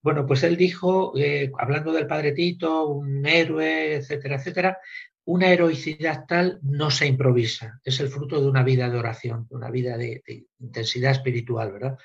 Bueno, 0.02 0.24
pues 0.24 0.44
él 0.44 0.56
dijo, 0.56 1.12
eh, 1.18 1.50
hablando 1.58 1.92
del 1.92 2.06
padre 2.06 2.32
Tito, 2.32 2.86
un 2.86 3.26
héroe, 3.26 3.96
etcétera, 3.96 4.36
etcétera, 4.36 4.78
una 5.24 5.48
heroicidad 5.48 6.24
tal 6.26 6.58
no 6.62 6.90
se 6.90 7.06
improvisa, 7.06 7.80
es 7.84 8.00
el 8.00 8.08
fruto 8.08 8.40
de 8.40 8.48
una 8.48 8.62
vida 8.62 8.88
de 8.88 8.98
oración, 8.98 9.46
de 9.48 9.56
una 9.56 9.70
vida 9.70 9.96
de, 9.96 10.22
intensidad 10.58 11.12
espiritual, 11.12 11.72
¿verdad? 11.72 11.98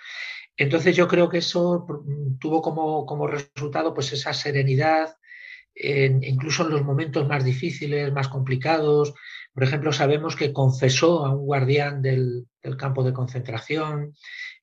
Entonces 0.57 0.95
yo 0.95 1.07
creo 1.07 1.27
que 1.29 1.39
eso 1.39 1.85
tuvo 2.39 2.61
como, 2.61 3.05
como 3.05 3.27
resultado 3.27 3.93
pues 3.93 4.13
esa 4.13 4.33
serenidad, 4.33 5.15
incluso 5.75 6.63
en 6.63 6.71
los 6.71 6.83
momentos 6.83 7.27
más 7.27 7.43
difíciles, 7.43 8.11
más 8.13 8.29
complicados. 8.29 9.13
Por 9.53 9.63
ejemplo, 9.63 9.91
sabemos 9.91 10.35
que 10.35 10.53
confesó 10.53 11.25
a 11.25 11.33
un 11.33 11.45
guardián 11.45 12.01
del, 12.01 12.47
campo 12.77 13.03
de 13.03 13.13
concentración, 13.13 14.15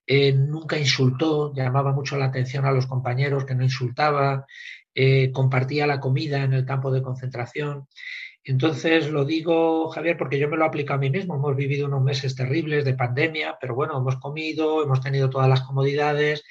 eh, 0.07 0.33
nunca 0.33 0.79
insultó, 0.79 1.53
llamaba 1.55 1.93
mucho 1.93 2.17
la 2.17 2.27
atención 2.27 2.65
a 2.65 2.73
los 2.73 2.87
compañeros 2.87 3.45
que 3.45 3.55
no 3.55 3.63
insultaba, 3.63 4.47
eh, 4.95 5.31
compartía 5.33 5.87
la 5.87 6.01
comida 6.01 6.43
en 6.43 6.53
el 6.53 6.65
campo 6.65 6.91
de 6.91 7.03
concentración. 7.03 7.87
Entonces 8.45 9.11
lo 9.11 9.25
digo, 9.25 9.89
Javier, 9.91 10.17
porque 10.17 10.39
yo 10.39 10.49
me 10.49 10.57
lo 10.57 10.65
aplico 10.65 10.93
a 10.95 10.99
mí 10.99 11.11
mismo. 11.11 11.37
Hemos 11.37 11.55
vivido 11.57 11.87
unos 11.87 12.03
meses 12.03 12.35
terribles 12.35 12.85
de 12.85 12.95
pandemia, 12.95 13.57
pero 13.61 13.75
bueno, 13.75 13.97
hemos 13.99 14.17
comido, 14.17 14.83
hemos 14.83 15.01
tenido 15.01 15.31
todas 15.31 15.49
las 15.49 15.63
comodidades 15.63 16.43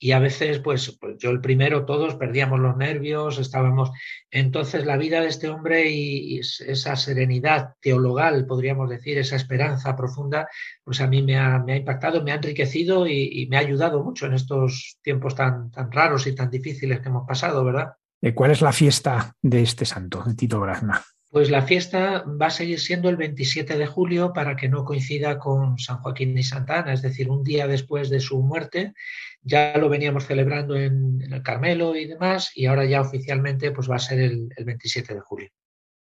y 0.00 0.12
a 0.12 0.20
veces, 0.20 0.60
pues, 0.60 0.96
pues, 1.00 1.16
yo 1.18 1.30
el 1.30 1.40
primero, 1.40 1.84
todos 1.84 2.14
perdíamos 2.14 2.60
los 2.60 2.76
nervios, 2.76 3.38
estábamos. 3.38 3.90
Entonces, 4.30 4.86
la 4.86 4.96
vida 4.96 5.20
de 5.20 5.26
este 5.26 5.48
hombre 5.48 5.90
y, 5.90 6.38
esa 6.38 6.94
serenidad 6.94 7.74
teologal, 7.80 8.46
podríamos 8.46 8.88
decir, 8.88 9.18
esa 9.18 9.34
esperanza 9.34 9.96
profunda, 9.96 10.48
pues 10.84 11.00
a 11.00 11.08
mí 11.08 11.22
me 11.22 11.36
ha, 11.36 11.64
impactado, 11.76 12.22
me 12.22 12.30
ha 12.30 12.36
enriquecido 12.36 13.08
y, 13.08 13.48
me 13.50 13.56
ha 13.56 13.60
ayudado 13.60 14.04
mucho 14.04 14.26
en 14.26 14.34
estos 14.34 14.98
tiempos 15.02 15.34
tan, 15.34 15.70
tan 15.72 15.90
raros 15.90 16.26
y 16.28 16.34
tan 16.34 16.48
difíciles 16.48 17.00
que 17.00 17.08
hemos 17.08 17.26
pasado, 17.26 17.64
¿verdad? 17.64 17.94
Eh, 18.22 18.34
¿Cuál 18.34 18.52
es 18.52 18.62
la 18.62 18.72
fiesta 18.72 19.34
de 19.42 19.62
este 19.62 19.84
santo, 19.84 20.22
de 20.24 20.34
Tito 20.34 20.60
Brasna? 20.60 21.02
Pues 21.30 21.50
la 21.50 21.62
fiesta 21.62 22.24
va 22.24 22.46
a 22.46 22.50
seguir 22.50 22.80
siendo 22.80 23.10
el 23.10 23.16
27 23.16 23.76
de 23.76 23.86
julio 23.86 24.32
para 24.32 24.56
que 24.56 24.68
no 24.68 24.84
coincida 24.84 25.38
con 25.38 25.78
San 25.78 25.98
Joaquín 25.98 26.36
y 26.38 26.42
Santana, 26.42 26.94
es 26.94 27.02
decir, 27.02 27.28
un 27.28 27.44
día 27.44 27.66
después 27.66 28.08
de 28.08 28.20
su 28.20 28.40
muerte 28.42 28.94
ya 29.42 29.76
lo 29.76 29.88
veníamos 29.88 30.26
celebrando 30.26 30.76
en, 30.76 31.20
el 31.22 31.42
Carmelo 31.42 31.96
y 31.96 32.06
demás, 32.06 32.50
y 32.54 32.66
ahora 32.66 32.84
ya 32.84 33.00
oficialmente 33.00 33.70
pues 33.72 33.90
va 33.90 33.96
a 33.96 34.00
ser 34.00 34.20
el, 34.20 34.48
27 34.58 35.14
de 35.14 35.20
julio. 35.20 35.48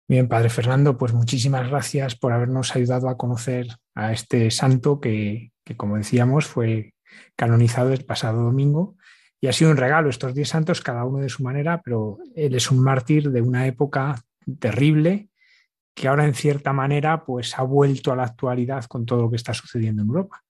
Bien, 0.08 0.28
Padre 0.28 0.50
Fernando, 0.50 0.98
pues 0.98 1.14
muchísimas 1.14 1.68
gracias 1.68 2.16
por 2.16 2.32
habernos 2.32 2.76
ayudado 2.76 3.10
a 3.10 3.18
conocer 3.18 3.68
a 3.94 4.14
este 4.14 4.52
santo 4.52 5.02
que, 5.02 5.52
como 5.76 5.98
decíamos, 5.98 6.46
fue 6.46 6.94
canonizado 7.36 7.92
el 7.92 8.06
pasado 8.06 8.44
domingo 8.44 8.96
y 9.42 9.48
ha 9.48 9.54
sido 9.54 9.72
un 9.72 9.78
regalo 9.78 10.10
estos 10.10 10.34
diez 10.34 10.50
santos, 10.50 10.82
cada 10.82 11.04
uno 11.04 11.20
de 11.20 11.30
su 11.30 11.44
manera, 11.44 11.82
pero 11.84 12.20
él 12.36 12.56
es 12.56 12.72
un 12.72 12.80
mártir 12.80 13.32
de 13.32 13.42
una 13.42 13.68
época 13.68 14.24
terrible 14.60 15.30
que 15.98 16.08
ahora 16.08 16.26
en 16.26 16.36
cierta 16.36 16.74
manera 16.74 17.26
pues 17.26 17.58
ha 17.58 17.64
vuelto 17.64 18.12
a 18.12 18.16
la 18.16 18.24
actualidad 18.24 18.86
con 18.86 19.04
todo 19.06 19.24
lo 19.24 19.30
que 19.32 19.36
está 19.36 19.56
sucediendo 19.56 20.04
en 20.04 20.08
Europa, 20.10 20.44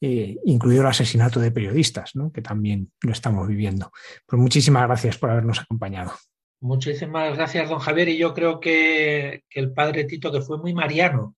eh, 0.00 0.36
incluido 0.44 0.82
el 0.82 0.88
asesinato 0.88 1.40
de 1.40 1.50
periodistas, 1.50 2.14
¿no? 2.14 2.30
que 2.30 2.40
también 2.40 2.92
lo 3.02 3.10
estamos 3.10 3.48
viviendo. 3.48 3.90
Pues 4.24 4.40
muchísimas 4.40 4.86
gracias 4.86 5.18
por 5.18 5.30
habernos 5.30 5.58
acompañado. 5.58 6.12
Muchísimas 6.60 7.36
gracias, 7.36 7.68
don 7.68 7.80
Javier, 7.80 8.10
y 8.10 8.18
yo 8.18 8.32
creo 8.32 8.60
que, 8.60 9.42
el 9.50 9.72
padre 9.72 10.04
Tito, 10.04 10.30
que 10.30 10.40
fue 10.40 10.58
muy 10.58 10.72
mariano, 10.72 11.34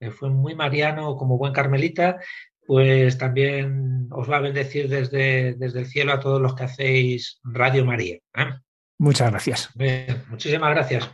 eh, 0.00 0.10
fue 0.10 0.30
muy 0.30 0.54
mariano 0.54 1.14
como 1.16 1.36
buen 1.36 1.52
carmelita, 1.52 2.18
pues 2.66 3.18
también 3.18 4.08
os 4.10 4.30
va 4.30 4.38
a 4.38 4.40
bendecir 4.40 4.88
desde, 4.88 5.52
desde 5.54 5.80
el 5.80 5.86
cielo 5.86 6.14
a 6.14 6.20
todos 6.20 6.40
los 6.40 6.54
que 6.54 6.64
hacéis 6.64 7.40
Radio 7.44 7.84
María. 7.84 8.14
¿eh? 8.14 8.54
Muchas 8.96 9.30
gracias. 9.30 9.68
muchísimas 10.30 10.70
gracias. 10.70 11.10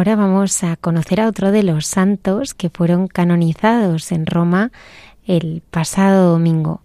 Ahora 0.00 0.16
vamos 0.16 0.64
a 0.64 0.76
conocer 0.76 1.20
a 1.20 1.28
otro 1.28 1.52
de 1.52 1.62
los 1.62 1.84
santos 1.84 2.54
que 2.54 2.70
fueron 2.70 3.06
canonizados 3.06 4.12
en 4.12 4.24
Roma 4.24 4.72
el 5.26 5.62
pasado 5.70 6.30
domingo. 6.30 6.80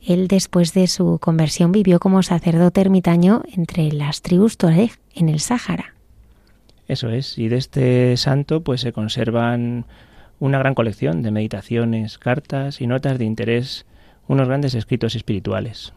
Él 0.00 0.28
después 0.28 0.72
de 0.72 0.86
su 0.86 1.18
conversión 1.18 1.72
vivió 1.72 1.98
como 1.98 2.22
sacerdote 2.22 2.80
ermitaño 2.80 3.42
entre 3.52 3.90
las 3.90 4.22
tribus 4.22 4.58
Tuareg 4.58 4.92
en 5.16 5.28
el 5.28 5.40
Sáhara. 5.40 5.96
Eso 6.86 7.10
es, 7.10 7.36
y 7.36 7.48
de 7.48 7.56
este 7.56 8.16
santo 8.16 8.62
pues 8.62 8.80
se 8.80 8.92
conservan 8.92 9.84
una 10.38 10.60
gran 10.60 10.76
colección 10.76 11.22
de 11.22 11.32
meditaciones, 11.32 12.16
cartas 12.16 12.80
y 12.80 12.86
notas 12.86 13.18
de 13.18 13.24
interés, 13.24 13.86
unos 14.28 14.46
grandes 14.46 14.76
escritos 14.76 15.16
espirituales. 15.16 15.92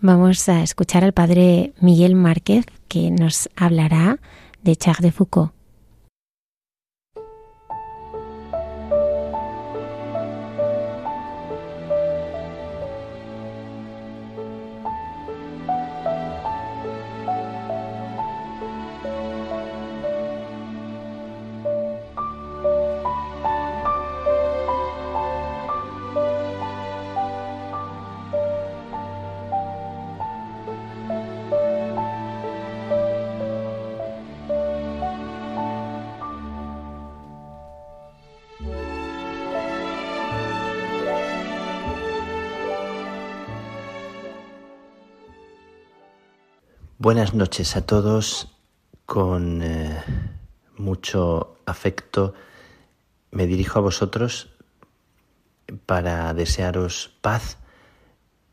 Vamos 0.00 0.48
a 0.48 0.64
escuchar 0.64 1.04
al 1.04 1.12
padre 1.12 1.74
Miguel 1.80 2.16
Márquez 2.16 2.66
que 2.88 3.12
nos 3.12 3.48
hablará 3.54 4.18
de 4.66 4.74
Charles 4.82 5.02
de 5.02 5.10
Foucault. 5.10 5.55
Buenas 47.06 47.34
noches 47.34 47.76
a 47.76 47.86
todos. 47.86 48.48
Con 49.04 49.62
eh, 49.62 49.96
mucho 50.76 51.54
afecto 51.64 52.34
me 53.30 53.46
dirijo 53.46 53.78
a 53.78 53.82
vosotros 53.82 54.48
para 55.86 56.34
desearos 56.34 57.12
paz 57.20 57.58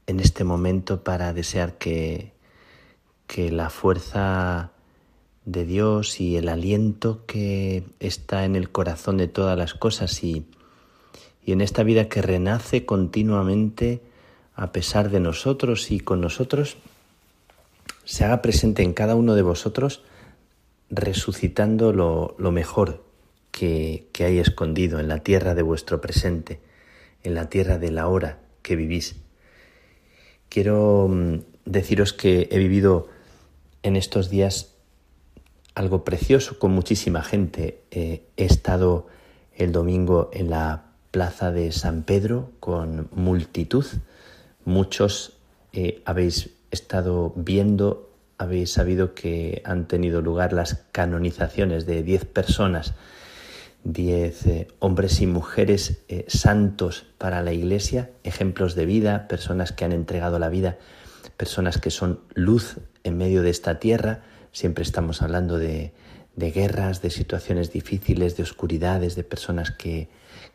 en 0.05 0.19
este 0.19 0.43
momento, 0.43 1.03
para 1.03 1.33
desear 1.33 1.79
que, 1.79 2.33
que 3.25 3.51
la 3.51 3.71
fuerza 3.71 4.69
de 5.45 5.65
Dios 5.65 6.21
y 6.21 6.37
el 6.37 6.47
aliento 6.47 7.25
que 7.25 7.83
está 7.99 8.45
en 8.45 8.55
el 8.55 8.69
corazón 8.69 9.17
de 9.17 9.27
todas 9.27 9.57
las 9.57 9.73
cosas 9.73 10.23
y, 10.23 10.45
y 11.43 11.53
en 11.53 11.61
esta 11.61 11.81
vida 11.81 12.07
que 12.07 12.21
renace 12.21 12.85
continuamente 12.85 14.03
a 14.53 14.71
pesar 14.71 15.09
de 15.09 15.19
nosotros 15.19 15.89
y 15.89 15.99
con 15.99 16.21
nosotros, 16.21 16.77
se 18.05 18.25
haga 18.25 18.41
presente 18.41 18.83
en 18.83 18.93
cada 18.93 19.15
uno 19.15 19.35
de 19.35 19.41
vosotros, 19.41 20.03
resucitando 20.89 21.93
lo, 21.93 22.51
mejor 22.51 23.03
que, 23.51 24.07
que, 24.11 24.25
hay 24.25 24.39
escondido 24.39 24.99
en 24.99 25.07
la 25.07 25.19
tierra 25.19 25.55
de 25.55 25.61
vuestro 25.61 26.01
presente, 26.01 26.59
en 27.23 27.35
la 27.35 27.49
tierra 27.49 27.77
de 27.77 27.91
la 27.91 28.07
hora 28.07 28.39
que 28.61 28.75
vivís. 28.75 29.15
Quiero 30.49 31.07
mm, 31.09 31.39
deciros 31.65 32.13
que 32.13 32.47
he 32.51 32.57
vivido 32.59 33.07
en 33.81 33.95
estos 33.95 34.29
días 34.29 34.73
algo 35.75 36.03
precioso 36.03 36.59
con 36.59 36.71
muchísima 36.71 37.23
gente. 37.23 37.81
Eh, 37.91 38.23
he 38.37 38.45
estado 38.45 39.07
el 39.55 39.71
domingo 39.71 40.29
en 40.33 40.49
la 40.49 40.85
plaza 41.11 41.51
de 41.51 41.71
San 41.71 42.03
Pedro 42.03 42.51
con 42.59 43.09
multitud. 43.11 43.85
Muchos 44.65 45.33
eh, 45.73 46.01
habéis 46.05 46.51
estado 46.73 47.33
viendo, 47.35 48.09
habéis 48.37 48.71
sabido 48.71 49.13
que 49.13 49.61
han 49.65 49.87
tenido 49.87 50.21
lugar 50.21 50.53
las 50.53 50.85
canonizaciones 50.91 51.85
de 51.85 52.03
diez 52.03 52.25
personas, 52.25 52.95
diez 53.83 54.45
eh, 54.47 54.67
hombres 54.79 55.21
y 55.21 55.27
mujeres 55.27 56.03
eh, 56.07 56.25
santos 56.27 57.05
para 57.17 57.41
la 57.41 57.53
Iglesia, 57.53 58.09
ejemplos 58.23 58.75
de 58.75 58.85
vida, 58.85 59.27
personas 59.27 59.71
que 59.71 59.85
han 59.85 59.91
entregado 59.91 60.39
la 60.39 60.49
vida, 60.49 60.77
personas 61.37 61.77
que 61.77 61.91
son 61.91 62.21
luz 62.33 62.77
en 63.03 63.17
medio 63.17 63.43
de 63.43 63.49
esta 63.49 63.79
tierra. 63.79 64.23
Siempre 64.51 64.83
estamos 64.83 65.21
hablando 65.21 65.57
de, 65.57 65.93
guerras, 66.35 67.01
de 67.01 67.09
situaciones 67.11 67.71
difíciles, 67.71 68.35
de 68.35 68.43
oscuridades, 68.43 69.15
de 69.15 69.23
personas 69.23 69.71
que, 69.71 70.09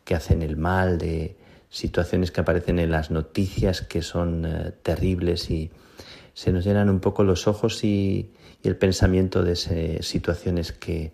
que 0.05 0.15
hacen 0.15 0.43
el 0.43 0.57
mal, 0.57 0.99
de 0.99 1.37
situaciones 1.71 2.31
que 2.31 2.41
aparecen 2.41 2.79
en 2.79 2.91
las 2.91 3.11
noticias 3.11 3.83
que 3.83 4.03
son 4.03 4.45
eh, 4.47 4.73
terribles 4.83 5.51
y, 5.51 5.71
se 6.39 6.53
nos 6.53 6.65
llenan 6.65 6.89
un 6.89 7.01
poco 7.01 7.25
los 7.25 7.49
ojos 7.49 7.83
y, 7.83 8.31
el 8.63 8.77
pensamiento 8.77 9.43
de 9.43 9.53
esas 9.55 10.07
situaciones 10.07 10.71
que, 10.71 11.11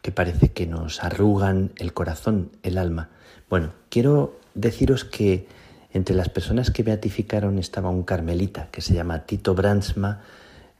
que 0.00 0.10
parece 0.10 0.52
que 0.52 0.66
nos 0.66 1.04
arrugan 1.04 1.72
el 1.76 1.92
corazón, 1.92 2.50
el 2.62 2.78
alma. 2.78 3.10
Bueno, 3.50 3.72
quiero 3.90 4.38
deciros 4.54 5.04
que 5.04 5.46
entre 5.92 6.14
las 6.14 6.30
personas 6.30 6.70
que 6.70 6.82
beatificaron 6.82 7.58
estaba 7.58 7.90
un 7.90 8.04
carmelita 8.04 8.68
que 8.70 8.80
se 8.80 8.94
llama 8.94 9.26
Tito 9.26 9.54
Bransma, 9.54 10.22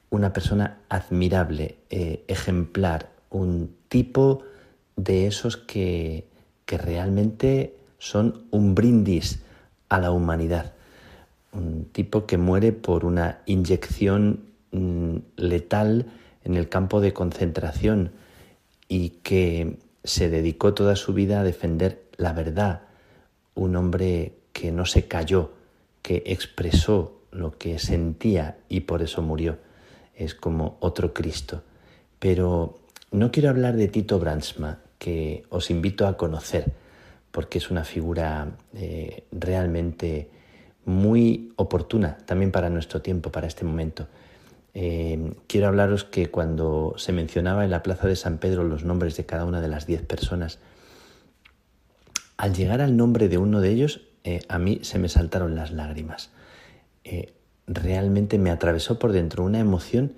una 0.09 0.32
persona 0.32 0.78
admirable, 0.88 1.76
eh, 1.90 2.24
ejemplar, 2.28 3.11
un 3.28 3.74
tipo 3.88 4.44
de 4.96 5.26
esos 5.26 5.59
que, 5.59 6.26
que 6.64 6.78
realmente 6.78 7.76
son 7.98 8.44
un 8.50 8.74
brindis 8.74 9.40
a 9.90 9.98
la 9.98 10.11
humanidad 10.11 10.72
un 11.53 11.86
tipo 11.92 12.26
que 12.26 12.38
muere 12.38 12.72
por 12.72 13.05
una 13.05 13.42
inyección 13.46 14.46
mm, 14.72 15.16
letal 15.36 16.07
en 16.44 16.55
el 16.57 16.68
campo 16.68 17.00
de 17.00 17.12
concentración 17.12 18.12
y 18.88 19.11
que 19.22 19.78
se 20.05 20.28
dedicó 20.28 20.74
toda 20.74 20.96
su 20.96 21.12
vida 21.12 21.40
a 21.40 21.44
defender 21.44 22.05
la 22.16 22.32
verdad, 22.32 22.82
un 23.55 23.76
hombre 23.76 24.34
que 24.53 24.72
no 24.72 24.86
se 24.86 25.07
cayó, 25.07 25.53
que 26.03 26.22
expresó 26.26 27.22
lo 27.30 27.57
que 27.57 27.78
sentía 27.78 28.59
y 28.68 28.80
por 28.80 29.03
eso 29.03 29.22
murió. 29.22 29.59
Es 30.14 30.34
como 30.34 30.76
otro 30.80 31.14
Cristo. 31.14 31.62
Pero 32.18 32.78
no 33.11 33.30
quiero 33.30 33.50
hablar 33.50 33.76
de 33.76 33.88
Tito 33.88 34.18
Bransma, 34.18 34.80
que 34.98 35.44
os 35.48 35.70
invito 35.70 36.07
a 36.07 36.16
conocer, 36.16 36.72
porque 37.30 37.59
es 37.59 37.70
una 37.70 37.84
figura 37.84 38.57
eh, 38.74 39.24
realmente 39.32 40.30
muy 40.85 41.53
oportuna 41.57 42.18
también 42.26 42.53
para 42.53 42.70
nuestro 42.70 43.03
tiempo, 43.03 43.30
para 43.30 43.47
este 43.47 43.64
momento. 43.64 44.07
Eh, 44.74 45.35
quiero 45.47 45.68
hablaros 45.68 46.05
que 46.05 46.30
cuando 46.30 46.95
se 46.97 47.12
mencionaba 47.12 47.64
en 47.64 47.70
la 47.70 47.83
plaza 47.83 48.09
de 48.09 48.16
San 48.16 48.39
Pedro 48.39 48.64
los 48.64 48.85
nombres 48.85 49.16
de 49.16 49.26
cada 49.26 49.45
una 49.45 49.61
de 49.61 49.68
las 49.68 49.87
diez 49.87 50.03
personas, 50.03 50.59
al 52.37 52.55
llegar 52.55 52.80
al 52.80 52.97
nombre 52.97 53.28
de 53.28 53.39
uno 53.39 53.61
de 53.61 53.70
ellos, 53.70 54.01
eh, 54.24 54.43
a 54.49 54.59
mí 54.59 54.80
se 54.83 54.99
me 54.99 55.09
saltaron 55.09 55.55
las 55.55 55.72
lágrimas. 55.72 56.30
Eh, 57.05 57.33
realmente 57.66 58.39
me 58.39 58.51
atravesó 58.51 58.99
por 58.99 59.12
dentro 59.12 59.45
una 59.45 59.61
emoción 59.61 60.14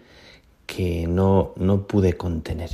que 0.66 1.06
no, 1.06 1.52
no 1.56 1.86
pude 1.86 2.16
contener 2.16 2.70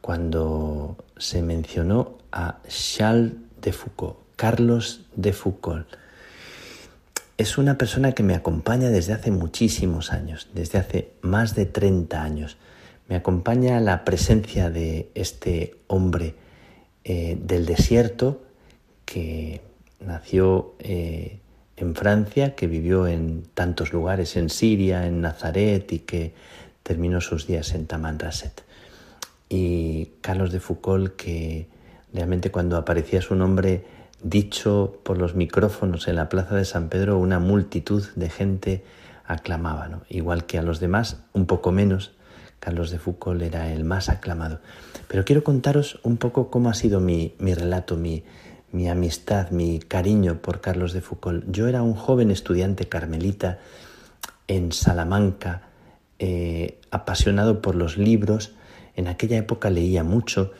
cuando 0.00 0.96
se 1.16 1.42
mencionó 1.42 2.18
a 2.32 2.58
Charles 2.66 3.34
de 3.60 3.72
Foucault, 3.72 4.16
Carlos 4.36 5.06
de 5.14 5.32
Foucault, 5.32 5.86
es 7.38 7.58
una 7.58 7.78
persona 7.78 8.12
que 8.12 8.22
me 8.22 8.34
acompaña 8.34 8.90
desde 8.90 9.12
hace 9.12 9.30
muchísimos 9.30 10.12
años, 10.12 10.48
desde 10.54 10.78
hace 10.78 11.12
más 11.22 11.54
de 11.54 11.66
30 11.66 12.22
años. 12.22 12.56
Me 13.08 13.16
acompaña 13.16 13.80
la 13.80 14.04
presencia 14.04 14.70
de 14.70 15.10
este 15.14 15.76
hombre 15.86 16.34
eh, 17.04 17.36
del 17.40 17.66
desierto 17.66 18.42
que 19.04 19.60
nació 20.00 20.74
eh, 20.78 21.40
en 21.76 21.94
Francia, 21.94 22.54
que 22.54 22.66
vivió 22.66 23.06
en 23.06 23.44
tantos 23.54 23.92
lugares, 23.92 24.36
en 24.36 24.50
Siria, 24.50 25.06
en 25.06 25.20
Nazaret 25.20 25.92
y 25.92 26.00
que 26.00 26.34
terminó 26.82 27.20
sus 27.20 27.46
días 27.46 27.74
en 27.74 27.86
Tamanrasset. 27.86 28.62
Y 29.48 30.10
Carlos 30.20 30.52
de 30.52 30.60
Foucault, 30.60 31.16
que 31.16 31.66
realmente 32.12 32.50
cuando 32.50 32.76
aparecía 32.76 33.20
su 33.20 33.34
nombre 33.34 33.84
dicho 34.22 35.00
por 35.02 35.18
los 35.18 35.34
micrófonos 35.34 36.08
en 36.08 36.16
la 36.16 36.28
plaza 36.28 36.54
de 36.54 36.64
San 36.64 36.88
Pedro, 36.88 37.18
una 37.18 37.38
multitud 37.38 38.04
de 38.14 38.30
gente 38.30 38.84
aclamaba, 39.24 40.02
igual 40.08 40.46
que 40.46 40.58
a 40.58 40.62
los 40.62 40.80
demás, 40.80 41.24
un 41.32 41.46
poco 41.46 41.72
menos. 41.72 42.12
Carlos 42.60 42.90
de 42.92 43.00
Foucault 43.00 43.42
era 43.42 43.72
el 43.72 43.82
más 43.82 44.08
aclamado. 44.08 44.60
Pero 45.08 45.24
quiero 45.24 45.42
contaros 45.42 45.98
un 46.04 46.16
poco 46.16 46.48
cómo 46.48 46.70
ha 46.70 46.74
sido 46.74 47.00
mi, 47.00 47.34
relato, 47.40 47.96
mi, 47.96 48.22
mi 48.70 48.88
amistad, 48.88 49.50
mi 49.50 49.80
cariño 49.80 50.40
por 50.40 50.60
Carlos 50.60 50.92
de 50.92 51.00
Foucault. 51.00 51.44
Yo 51.48 51.66
era 51.66 51.82
un 51.82 51.94
joven 51.94 52.30
estudiante 52.30 52.88
carmelita 52.88 53.58
en 54.46 54.70
Salamanca, 54.70 55.62
eh, 56.20 56.78
apasionado 56.92 57.62
por 57.62 57.74
los 57.74 57.98
libros. 57.98 58.54
En 58.94 59.08
aquella 59.08 59.38
época 59.38 59.68
leía 59.68 60.04
mucho 60.04 60.52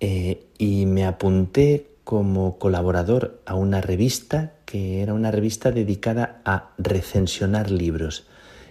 eh, 0.00 0.46
y 0.58 0.84
me 0.84 1.06
apunté 1.06 1.95
como 2.06 2.56
colaborador 2.60 3.42
a 3.46 3.56
una 3.56 3.80
revista 3.80 4.52
que 4.64 5.02
era 5.02 5.12
una 5.12 5.32
revista 5.32 5.72
dedicada 5.72 6.40
a 6.44 6.70
recensionar 6.78 7.72
libros. 7.72 8.28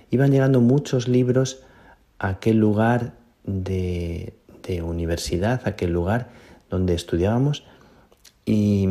Iban 0.09 0.31
llegando 0.31 0.61
muchos 0.61 1.09
libros 1.09 1.59
a 2.17 2.29
aquel 2.29 2.59
lugar 2.59 3.15
de, 3.43 4.36
universidad, 4.81 5.59
a 5.65 5.71
aquel 5.71 5.91
lugar 5.91 6.29
donde 6.69 6.93
estudiábamos 6.93 7.65
y, 8.45 8.88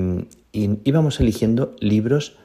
íbamos 0.52 1.20
eligiendo 1.20 1.74
libros 1.80 2.36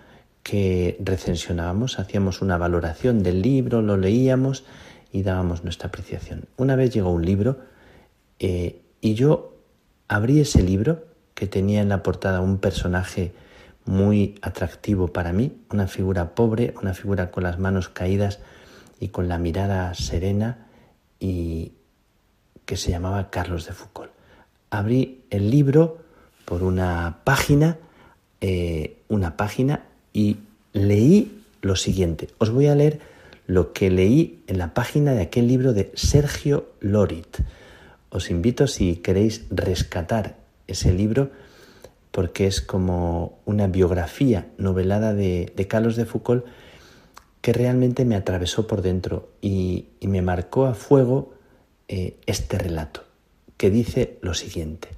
que 0.41 0.95
recensionábamos, 1.01 1.99
hacíamos 1.99 2.41
una 2.41 2.57
valoración 2.57 3.23
del 3.23 3.41
libro, 3.41 3.81
lo 3.81 3.97
leíamos 3.97 4.63
y 5.11 5.23
dábamos 5.23 5.65
nuestra 5.65 5.89
apreciación. 5.89 6.45
Una 6.55 6.77
vez 6.77 6.93
llegó 6.93 7.11
un 7.11 7.25
libro 7.25 7.59
eh, 8.39 8.83
y 9.01 9.15
yo 9.15 9.57
abrí 10.07 10.39
ese 10.39 10.63
libro 10.63 11.08
que 11.39 11.47
tenía 11.47 11.81
en 11.81 11.87
la 11.87 12.03
portada 12.03 12.41
un 12.41 12.57
personaje 12.57 13.31
muy 13.85 14.35
atractivo 14.41 15.07
para 15.07 15.31
mí, 15.31 15.53
una 15.71 15.87
figura 15.87 16.35
pobre, 16.35 16.73
una 16.81 16.93
figura 16.93 17.31
con 17.31 17.43
las 17.43 17.57
manos 17.57 17.87
caídas 17.87 18.39
y 18.99 19.07
con 19.07 19.29
la 19.29 19.37
mirada 19.37 19.93
serena 19.93 20.67
y 21.17 21.71
que 22.65 22.75
se 22.75 22.91
llamaba 22.91 23.29
Carlos 23.29 23.65
de 23.65 23.71
Foucault. 23.71 24.11
Abrí 24.69 25.23
el 25.29 25.49
libro 25.49 25.99
por 26.43 26.61
una 26.61 27.19
página, 27.23 27.77
eh, 28.41 28.97
una 29.07 29.37
página 29.37 29.85
y 30.11 30.39
leí 30.73 31.41
lo 31.61 31.77
siguiente. 31.77 32.27
Os 32.37 32.49
voy 32.49 32.67
a 32.67 32.75
leer 32.75 32.99
lo 33.47 33.71
que 33.71 33.89
leí 33.89 34.43
en 34.47 34.57
la 34.57 34.73
página 34.73 35.13
de 35.13 35.21
aquel 35.21 35.47
libro 35.47 35.71
de 35.71 35.89
Sergio 35.95 36.67
Lorit. 36.81 37.37
Os 38.09 38.29
invito 38.29 38.67
si 38.67 38.97
queréis 38.97 39.45
rescatar 39.51 40.38
ese 40.69 40.93
libro 40.93 41.31
porque 42.11 42.47
es 42.47 42.61
como 42.61 43.39
una 43.45 43.67
biografía 43.67 44.47
novelada 44.57 45.13
de, 45.13 45.53
Carlos 45.67 45.95
de 45.95 46.05
Foucault 46.05 46.43
que 47.41 47.53
realmente 47.53 48.03
me 48.05 48.15
atravesó 48.15 48.65
por 48.67 48.81
dentro 48.81 49.29
y, 49.41 49.85
me 50.01 50.21
marcó 50.21 50.65
a 50.65 50.73
fuego 50.73 51.33
eh, 51.87 52.17
este 52.25 52.57
relato, 52.57 53.05
que 53.57 53.69
dice 53.69 54.17
lo 54.21 54.33
siguiente. 54.33 54.89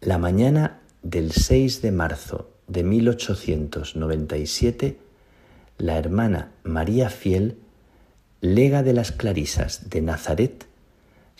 La 0.00 0.18
mañana 0.18 0.80
del 1.02 1.32
6 1.32 1.82
de 1.82 1.92
marzo 1.92 2.50
de 2.66 2.82
1897, 2.82 4.98
la 5.78 5.98
hermana 5.98 6.50
María 6.64 7.10
Fiel, 7.10 7.58
lega 8.40 8.82
de 8.82 8.94
las 8.94 9.12
Clarisas 9.12 9.90
de 9.90 10.00
Nazaret, 10.00 10.66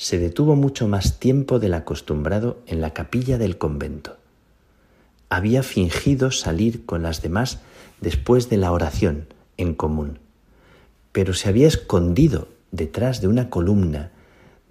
se 0.00 0.18
detuvo 0.18 0.56
mucho 0.56 0.88
más 0.88 1.20
tiempo 1.20 1.58
del 1.58 1.74
acostumbrado 1.74 2.62
en 2.66 2.80
la 2.80 2.94
capilla 2.94 3.36
del 3.36 3.58
convento. 3.58 4.16
Había 5.28 5.62
fingido 5.62 6.30
salir 6.30 6.86
con 6.86 7.02
las 7.02 7.20
demás 7.20 7.58
después 8.00 8.48
de 8.48 8.56
la 8.56 8.72
oración 8.72 9.26
en 9.58 9.74
común, 9.74 10.18
pero 11.12 11.34
se 11.34 11.50
había 11.50 11.68
escondido 11.68 12.48
detrás 12.72 13.20
de 13.20 13.28
una 13.28 13.50
columna 13.50 14.10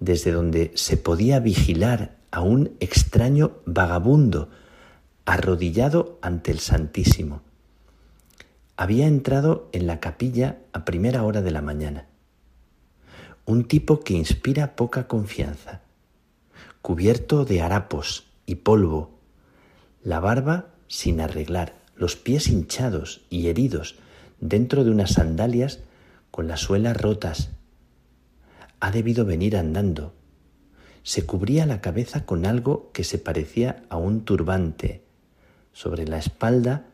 desde 0.00 0.32
donde 0.32 0.72
se 0.74 0.96
podía 0.96 1.38
vigilar 1.38 2.16
a 2.32 2.40
un 2.40 2.72
extraño 2.80 3.52
vagabundo 3.66 4.48
arrodillado 5.26 6.18
ante 6.22 6.50
el 6.50 6.58
Santísimo. 6.58 7.42
Había 8.76 9.06
entrado 9.06 9.68
en 9.70 9.86
la 9.86 10.00
capilla 10.00 10.58
a 10.72 10.84
primera 10.84 11.22
hora 11.22 11.40
de 11.40 11.52
la 11.52 11.62
mañana 11.62 12.09
un 13.50 13.64
tipo 13.64 13.98
que 13.98 14.14
inspira 14.14 14.76
poca 14.76 15.08
confianza, 15.08 15.80
cubierto 16.82 17.44
de 17.44 17.62
harapos 17.62 18.28
y 18.46 18.54
polvo, 18.54 19.18
la 20.04 20.20
barba 20.20 20.68
sin 20.86 21.20
arreglar, 21.20 21.74
los 21.96 22.14
pies 22.14 22.46
hinchados 22.46 23.22
y 23.28 23.48
heridos 23.48 23.96
dentro 24.38 24.84
de 24.84 24.92
unas 24.92 25.14
sandalias 25.14 25.80
con 26.30 26.46
las 26.46 26.60
suelas 26.60 26.96
rotas. 26.96 27.50
Ha 28.78 28.92
debido 28.92 29.24
venir 29.24 29.56
andando. 29.56 30.14
Se 31.02 31.26
cubría 31.26 31.66
la 31.66 31.80
cabeza 31.80 32.24
con 32.26 32.46
algo 32.46 32.92
que 32.92 33.02
se 33.02 33.18
parecía 33.18 33.82
a 33.88 33.96
un 33.96 34.24
turbante. 34.24 35.02
Sobre 35.72 36.06
la 36.06 36.18
espalda 36.18 36.86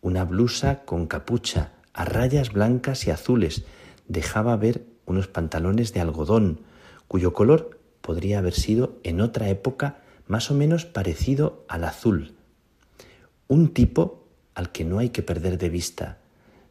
una 0.00 0.24
blusa 0.24 0.86
con 0.86 1.06
capucha 1.06 1.72
a 1.92 2.06
rayas 2.06 2.54
blancas 2.54 3.06
y 3.06 3.10
azules 3.10 3.66
dejaba 4.08 4.56
ver 4.56 4.93
unos 5.06 5.28
pantalones 5.28 5.92
de 5.92 6.00
algodón, 6.00 6.60
cuyo 7.08 7.32
color 7.32 7.78
podría 8.00 8.38
haber 8.38 8.54
sido 8.54 8.98
en 9.02 9.20
otra 9.20 9.48
época 9.48 10.02
más 10.26 10.50
o 10.50 10.54
menos 10.54 10.84
parecido 10.84 11.64
al 11.68 11.84
azul. 11.84 12.34
Un 13.48 13.72
tipo 13.72 14.26
al 14.54 14.72
que 14.72 14.84
no 14.84 14.98
hay 14.98 15.10
que 15.10 15.22
perder 15.22 15.58
de 15.58 15.68
vista 15.68 16.18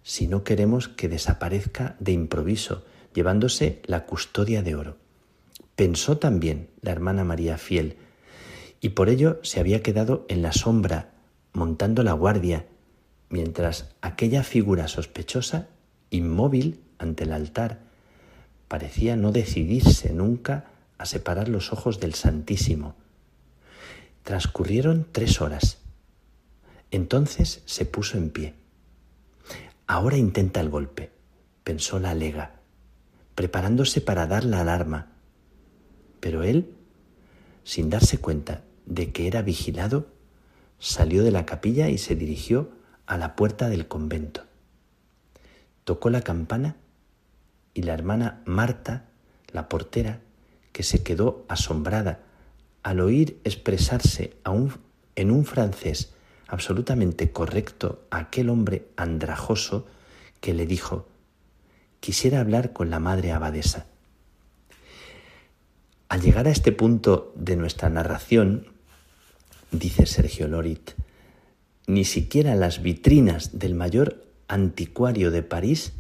si 0.04 0.28
no 0.28 0.44
queremos 0.44 0.90
que 0.90 1.08
desaparezca 1.08 1.96
de 2.00 2.12
improviso, 2.12 2.84
llevándose 3.14 3.82
la 3.86 4.06
custodia 4.06 4.62
de 4.62 4.76
oro. 4.76 4.98
Pensó 5.76 6.18
también 6.18 6.70
la 6.82 6.92
hermana 6.92 7.24
María 7.24 7.58
Fiel, 7.58 7.98
y 8.82 8.90
por 8.90 9.08
ello 9.08 9.40
se 9.44 9.62
había 9.62 9.82
quedado 9.82 10.26
en 10.28 10.42
la 10.42 10.52
sombra, 10.52 11.14
montando 11.54 12.04
la 12.04 12.12
guardia, 12.12 12.66
mientras 13.30 13.96
aquella 14.02 14.44
figura 14.44 14.90
sospechosa, 14.90 15.70
inmóvil 16.10 16.82
ante 16.98 17.24
el 17.24 17.32
altar, 17.32 17.80
parecía 18.74 19.15
no 19.15 19.32
decidirse 19.32 20.11
nunca 20.13 20.65
a 20.97 21.05
separar 21.05 21.47
los 21.47 21.71
ojos 21.71 21.99
del 21.99 22.15
Santísimo. 22.15 22.95
Transcurrieron 24.24 25.05
tres 25.11 25.41
horas. 25.41 25.78
Entonces 26.89 27.61
se 27.65 27.86
puso 27.86 28.17
en 28.17 28.32
pie. 28.32 28.55
Ahora 29.86 30.17
intenta 30.17 30.59
el 30.59 30.71
golpe, 30.71 31.11
pensó 31.63 31.99
la 31.99 32.15
lega, 32.15 32.55
preparándose 33.36 34.01
para 34.01 34.26
dar 34.26 34.43
la 34.43 34.61
alarma. 34.61 35.11
Pero 36.19 36.41
él, 36.41 36.74
sin 37.63 37.91
darse 37.91 38.17
cuenta 38.17 38.63
de 38.88 39.11
que 39.11 39.28
era 39.28 39.43
vigilado, 39.43 40.07
salió 40.80 41.21
de 41.21 41.30
la 41.30 41.45
capilla 41.45 41.89
y 41.89 41.99
se 41.99 42.15
dirigió 42.15 42.71
a 43.05 43.19
la 43.19 43.36
puerta 43.36 43.69
del 43.69 43.88
convento. 43.88 44.45
Tocó 45.84 46.09
la 46.09 46.21
campana 46.21 46.78
y 47.74 47.84
la 47.84 47.93
hermana 47.93 48.41
Marta, 48.45 49.05
la 49.51 49.69
portera, 49.69 50.21
que 50.71 50.84
se 50.84 51.03
quedó 51.03 51.45
asombrada 51.47 52.19
al 52.82 52.99
oír 52.99 53.39
expresarse 53.43 54.36
en 55.15 55.32
un 55.32 55.45
francés 55.45 56.13
absolutamente 56.47 57.32
correcto 57.32 58.03
a 58.11 58.17
aquel 58.19 58.49
hombre 58.49 58.88
andrajoso 58.97 59.88
que 60.41 60.53
le 60.53 60.65
dijo, 60.65 61.07
quisiera 61.99 62.41
hablar 62.41 62.74
con 62.74 62.89
la 62.89 62.99
madre 62.99 63.32
abadesa. 63.32 63.86
Al 66.09 66.21
llegar 66.21 66.47
a 66.47 66.51
este 66.51 66.71
punto 66.71 67.34
de 67.36 67.55
nuestra 67.55 67.89
narración, 67.89 68.67
dice 69.71 70.05
Sergio 70.05 70.47
Lorit, 70.47 70.91
ni 71.88 72.05
siquiera 72.05 72.55
las 72.55 72.82
vitrinas 72.82 73.57
del 73.57 73.74
mayor 73.74 74.24
anticuario 74.47 75.32
de 75.32 75.43
París 75.43 75.93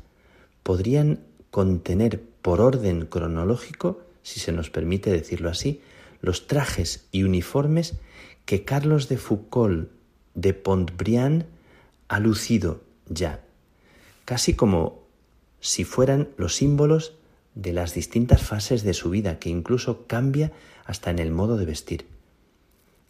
podrían 0.61 1.19
contener 1.53 2.19
por 2.41 2.61
orden 2.61 3.05
cronológico, 3.05 4.01
si 4.23 4.39
se 4.39 4.51
nos 4.51 4.71
permite 4.71 5.11
decirlo 5.11 5.51
así, 5.51 5.81
los 6.19 6.47
trajes 6.47 7.05
y 7.11 7.21
uniformes 7.21 7.93
que 8.45 8.65
Carlos 8.65 9.07
de 9.07 9.17
Foucault 9.17 9.91
de 10.33 10.55
Pontbriand 10.55 11.45
ha 12.07 12.19
lucido 12.19 12.81
ya, 13.07 13.43
casi 14.25 14.55
como 14.55 15.03
si 15.59 15.83
fueran 15.83 16.29
los 16.37 16.55
símbolos 16.55 17.13
de 17.53 17.71
las 17.71 17.93
distintas 17.93 18.41
fases 18.41 18.81
de 18.81 18.95
su 18.95 19.11
vida, 19.11 19.37
que 19.37 19.49
incluso 19.49 20.07
cambia 20.07 20.51
hasta 20.85 21.11
en 21.11 21.19
el 21.19 21.29
modo 21.29 21.55
de 21.57 21.65
vestir. 21.65 22.07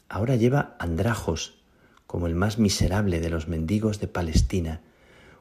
Ahora 0.10 0.36
lleva 0.36 0.76
andrajos, 0.80 1.62
como 2.08 2.28
el 2.28 2.36
más 2.36 2.60
miserable 2.60 3.22
de 3.22 3.30
los 3.30 3.48
mendigos 3.48 4.02
de 4.02 4.10
Palestina, 4.10 4.82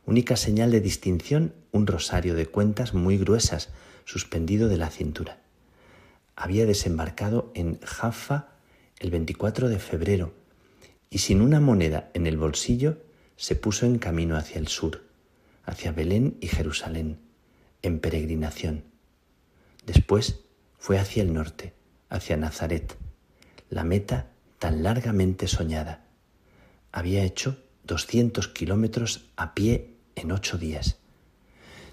Única 0.04 0.36
señal 0.36 0.70
de 0.72 0.80
distinción, 0.80 1.54
un 1.70 1.86
rosario 1.86 2.34
de 2.34 2.46
cuentas 2.46 2.92
muy 2.92 3.18
gruesas 3.18 3.70
suspendido 4.04 4.68
de 4.68 4.76
la 4.76 4.90
cintura. 4.90 5.38
Había 6.34 6.66
desembarcado 6.66 7.52
en 7.54 7.78
Jaffa 7.80 8.48
el 8.98 9.10
24 9.10 9.68
de 9.68 9.78
febrero 9.78 10.34
y 11.08 11.18
sin 11.18 11.40
una 11.40 11.60
moneda 11.60 12.10
en 12.14 12.26
el 12.26 12.36
bolsillo 12.36 12.98
se 13.36 13.54
puso 13.54 13.86
en 13.86 13.98
camino 13.98 14.36
hacia 14.36 14.58
el 14.58 14.68
sur, 14.68 15.04
hacia 15.64 15.92
Belén 15.92 16.36
y 16.40 16.48
Jerusalén, 16.48 17.18
en 17.82 18.00
peregrinación. 18.00 18.84
Después 19.86 20.40
fue 20.78 20.98
hacia 20.98 21.22
el 21.22 21.32
norte, 21.32 21.74
hacia 22.08 22.36
Nazaret, 22.36 22.96
la 23.70 23.84
meta 23.84 24.30
tan 24.58 24.82
largamente 24.82 25.46
soñada. 25.46 26.06
Había 26.90 27.24
hecho 27.24 27.62
200 27.84 28.48
kilómetros 28.48 29.30
a 29.36 29.54
pie 29.54 29.91
en 30.16 30.32
ocho 30.32 30.58
días. 30.58 30.96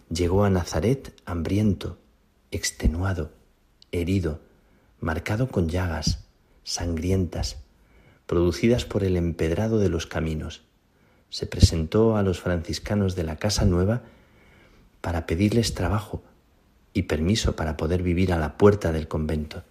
Llegó 0.09 0.43
a 0.43 0.49
Nazaret 0.49 1.13
hambriento, 1.25 1.97
extenuado, 2.51 3.31
herido, 3.91 4.39
marcado 4.99 5.49
con 5.49 5.69
llagas 5.69 6.25
sangrientas, 6.63 7.57
producidas 8.27 8.85
por 8.85 9.03
el 9.03 9.17
empedrado 9.17 9.79
de 9.79 9.89
los 9.89 10.05
caminos. 10.05 10.61
Se 11.29 11.47
presentó 11.47 12.15
a 12.15 12.23
los 12.23 12.39
franciscanos 12.39 13.15
de 13.15 13.23
la 13.23 13.37
Casa 13.37 13.65
Nueva 13.65 14.03
para 15.01 15.25
pedirles 15.25 15.73
trabajo 15.73 16.21
y 16.93 17.03
permiso 17.03 17.55
para 17.55 17.77
poder 17.77 18.03
vivir 18.03 18.33
a 18.33 18.37
la 18.37 18.57
puerta 18.57 18.91
del 18.91 19.07
convento. 19.07 19.63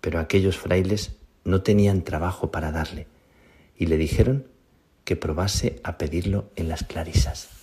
Pero 0.00 0.18
aquellos 0.18 0.56
frailes 0.56 1.12
no 1.44 1.62
tenían 1.62 2.02
trabajo 2.02 2.50
para 2.50 2.72
darle 2.72 3.06
y 3.76 3.86
le 3.86 3.98
dijeron 3.98 4.46
que 5.04 5.16
probase 5.16 5.80
a 5.84 5.98
pedirlo 5.98 6.50
en 6.56 6.68
las 6.68 6.82
clarisas. 6.82 7.55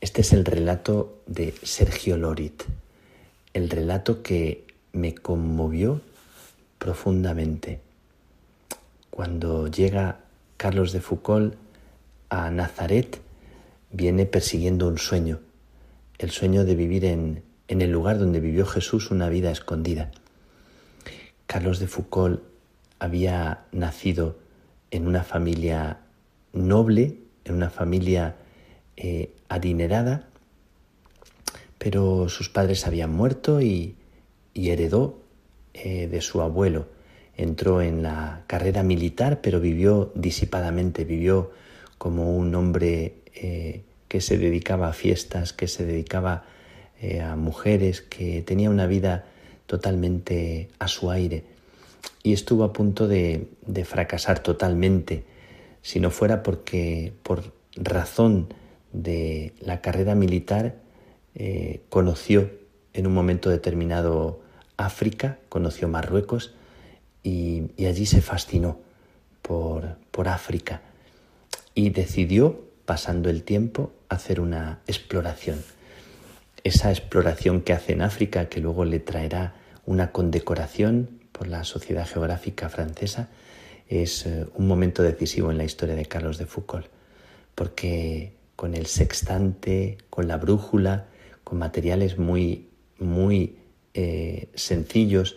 Este 0.00 0.20
es 0.20 0.32
el 0.34 0.44
relato 0.44 1.22
de 1.26 1.54
Sergio 1.62 2.18
Lorit, 2.18 2.64
el 3.54 3.70
relato 3.70 4.22
que 4.22 4.66
me 4.92 5.14
conmovió 5.14 6.02
profundamente. 6.78 7.80
Cuando 9.10 9.68
llega 9.68 10.20
Carlos 10.58 10.92
de 10.92 11.00
Foucault 11.00 11.54
a 12.28 12.50
Nazaret, 12.50 13.22
viene 13.90 14.26
persiguiendo 14.26 14.86
un 14.86 14.98
sueño, 14.98 15.40
el 16.18 16.30
sueño 16.30 16.66
de 16.66 16.74
vivir 16.74 17.06
en, 17.06 17.42
en 17.68 17.80
el 17.80 17.90
lugar 17.90 18.18
donde 18.18 18.40
vivió 18.40 18.66
Jesús 18.66 19.10
una 19.10 19.30
vida 19.30 19.50
escondida. 19.50 20.10
Carlos 21.46 21.78
de 21.78 21.86
Foucault 21.86 22.42
había 22.98 23.64
nacido 23.72 24.36
en 24.90 25.06
una 25.06 25.22
familia 25.22 26.00
noble, 26.52 27.16
en 27.46 27.54
una 27.54 27.70
familia 27.70 28.36
eh, 28.96 29.35
adinerada, 29.48 30.28
pero 31.78 32.28
sus 32.28 32.48
padres 32.48 32.86
habían 32.86 33.12
muerto 33.12 33.60
y, 33.60 33.96
heredó 34.54 35.20
eh, 35.74 36.08
de 36.08 36.20
su 36.20 36.40
abuelo. 36.40 36.86
Entró 37.36 37.82
en 37.82 38.02
la 38.02 38.44
carrera 38.46 38.82
militar, 38.82 39.40
pero 39.42 39.60
vivió 39.60 40.10
disipadamente, 40.14 41.04
vivió 41.04 41.50
como 41.98 42.36
un 42.36 42.54
hombre 42.54 43.16
eh, 43.34 43.82
que 44.08 44.20
se 44.22 44.38
dedicaba 44.38 44.88
a 44.88 44.92
fiestas, 44.94 45.52
que 45.52 45.68
se 45.68 45.84
dedicaba 45.84 46.44
eh, 47.00 47.20
a 47.20 47.36
mujeres, 47.36 48.00
que 48.00 48.40
tenía 48.42 48.70
una 48.70 48.86
vida 48.86 49.26
totalmente 49.66 50.70
a 50.78 50.88
su 50.88 51.10
aire 51.10 51.44
y 52.26 52.32
estuvo 52.32 52.64
a 52.64 52.72
punto 52.72 53.06
de, 53.06 53.46
fracasar 53.84 54.40
totalmente 54.40 55.22
si 55.80 56.00
no 56.00 56.10
fuera 56.10 56.42
porque 56.42 57.12
por 57.22 57.52
razón 57.76 58.48
de 58.96 59.52
la 59.60 59.80
carrera 59.80 60.14
militar 60.14 60.76
eh, 61.34 61.82
conoció 61.90 62.50
en 62.94 63.06
un 63.06 63.14
momento 63.14 63.50
determinado 63.50 64.40
África, 64.76 65.38
conoció 65.48 65.86
Marruecos 65.86 66.54
y, 67.22 67.64
allí 67.86 68.06
se 68.06 68.22
fascinó 68.22 68.80
por, 69.42 69.96
por 70.10 70.28
África 70.28 70.80
y 71.74 71.90
decidió, 71.90 72.64
pasando 72.86 73.28
el 73.28 73.42
tiempo, 73.42 73.92
hacer 74.08 74.40
una 74.40 74.80
exploración. 74.86 75.62
Esa 76.64 76.90
exploración 76.90 77.60
que 77.60 77.74
hace 77.74 77.92
en 77.92 78.02
África, 78.02 78.48
que 78.48 78.60
luego 78.60 78.84
le 78.84 78.98
traerá 78.98 79.54
una 79.84 80.10
condecoración 80.10 81.20
por 81.32 81.48
la 81.48 81.64
Sociedad 81.64 82.06
Geográfica 82.06 82.70
Francesa, 82.70 83.28
es 83.88 84.26
eh, 84.26 84.46
un 84.54 84.66
momento 84.66 85.02
decisivo 85.02 85.50
en 85.50 85.58
la 85.58 85.64
historia 85.64 85.94
de 85.94 86.06
Carlos 86.06 86.38
de 86.38 86.46
Foucault, 86.46 86.86
porque 87.54 88.35
con 88.56 88.74
el 88.74 88.86
sextante, 88.86 89.98
con 90.10 90.28
la 90.28 90.38
brújula, 90.38 91.06
con 91.44 91.58
materiales 91.58 92.18
muy, 92.18 92.70
muy 92.98 93.58
eh, 93.94 94.48
sencillos, 94.54 95.36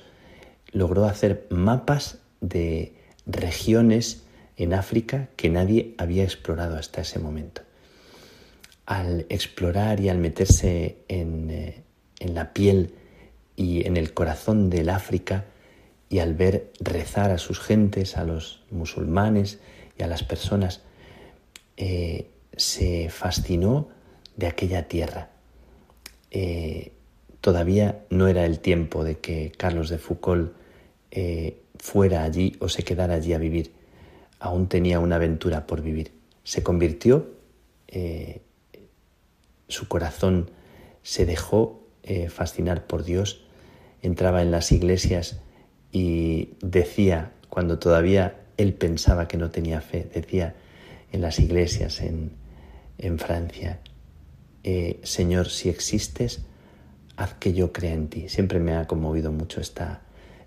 logró 0.71 1.05
hacer 1.05 1.47
mapas 1.49 2.19
de 2.41 2.95
regiones 3.25 4.23
en 4.57 4.73
África 4.73 5.29
que 5.35 5.49
nadie 5.49 5.95
había 5.97 6.23
explorado 6.23 6.77
hasta 6.77 7.01
ese 7.01 7.19
momento. 7.19 7.61
Al 8.85 9.25
explorar 9.29 9.99
y 9.99 10.09
al 10.09 10.17
meterse 10.17 10.97
en, 11.07 11.51
eh, 11.51 11.83
en 12.19 12.33
la 12.33 12.53
piel 12.53 12.95
y 13.55 13.85
en 13.85 13.97
el 13.97 14.13
corazón 14.13 14.69
del 14.69 14.89
África 14.89 15.45
y 16.09 16.19
al 16.19 16.33
ver 16.33 16.71
rezar 16.79 17.31
a 17.31 17.37
sus 17.37 17.59
gentes, 17.59 18.17
a 18.17 18.23
los 18.23 18.63
musulmanes 18.71 19.59
y 19.97 20.03
a 20.03 20.07
las 20.07 20.23
personas, 20.23 20.81
eh, 21.77 22.27
se 22.59 23.09
fascinó 23.09 23.89
de 24.37 24.45
aquella 24.45 24.87
tierra. 24.87 25.31
Eh, 26.29 26.91
todavía 27.41 28.05
no 28.11 28.27
era 28.27 28.45
el 28.45 28.59
tiempo 28.59 29.03
de 29.03 29.17
que 29.17 29.51
Carlos 29.57 29.89
de 29.89 29.97
Foucault 29.97 30.53
fuera 31.79 32.23
allí 32.23 32.55
o 32.59 32.69
se 32.69 32.83
quedara 32.83 33.15
allí 33.15 33.33
a 33.33 33.39
vivir 33.39 33.71
aún 34.39 34.67
tenía 34.67 34.99
una 34.99 35.17
aventura 35.17 35.67
por 35.67 35.81
vivir. 35.81 36.11
Se 36.43 36.63
convirtió, 36.63 37.29
eh, 37.87 38.41
su 39.67 39.87
corazón 39.87 40.49
se 41.03 41.25
dejó 41.25 41.83
eh, 42.03 42.29
fascinar 42.29 42.87
por 42.87 43.03
Dios, 43.03 43.45
entraba 44.01 44.41
en 44.41 44.51
las 44.51 44.71
iglesias 44.71 45.41
y 45.91 46.53
decía, 46.61 47.33
cuando 47.49 47.77
todavía 47.79 48.39
él 48.57 48.73
pensaba 48.73 49.27
que 49.27 49.37
no 49.37 49.51
tenía 49.51 49.81
fe, 49.81 50.09
decía 50.13 50.55
en 51.11 51.21
las 51.21 51.39
iglesias 51.39 52.01
en, 52.01 52.31
Francia, 53.19 53.79
eh, 54.63 54.99
Señor, 55.03 55.49
si 55.49 55.69
existes, 55.69 56.41
haz 57.15 57.33
que 57.33 57.53
yo 57.53 57.71
crea 57.71 57.93
en 57.93 58.09
ti. 58.09 58.29
Siempre 58.29 58.59
me 58.59 58.75
ha 58.75 58.87
conmovido 58.87 59.31
mucho 59.31 59.61
esta, 59.61 60.01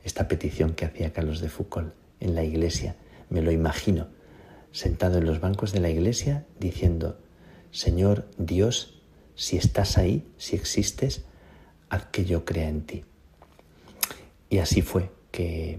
esta 0.04 0.28
petición 0.28 0.74
que 0.74 0.84
hacía 0.84 1.12
Carlos 1.12 1.40
de 1.40 1.48
Foucault 1.48 1.94
en 2.20 2.34
la 2.34 2.44
iglesia 2.44 2.96
me 3.32 3.40
lo 3.40 3.50
imagino, 3.50 4.08
sentado 4.72 5.18
en 5.18 5.24
los 5.24 5.40
bancos 5.40 5.72
de 5.72 5.80
la 5.80 5.88
iglesia 5.88 6.44
diciendo, 6.60 7.18
Señor 7.70 8.28
Dios, 8.36 9.00
si 9.34 9.56
estás 9.56 9.96
ahí, 9.96 10.26
si 10.36 10.54
existes, 10.54 11.22
haz 11.88 12.04
que 12.06 12.26
yo 12.26 12.44
crea 12.44 12.68
en 12.68 12.82
ti. 12.82 13.04
Y 14.50 14.58
así 14.58 14.82
fue 14.82 15.10
que 15.30 15.78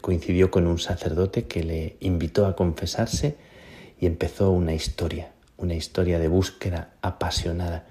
coincidió 0.00 0.50
con 0.50 0.66
un 0.66 0.78
sacerdote 0.78 1.46
que 1.46 1.62
le 1.62 1.96
invitó 2.00 2.46
a 2.46 2.56
confesarse 2.56 3.36
y 4.00 4.06
empezó 4.06 4.50
una 4.50 4.72
historia, 4.72 5.32
una 5.56 5.74
historia 5.74 6.18
de 6.18 6.28
búsqueda 6.28 6.94
apasionada. 7.02 7.86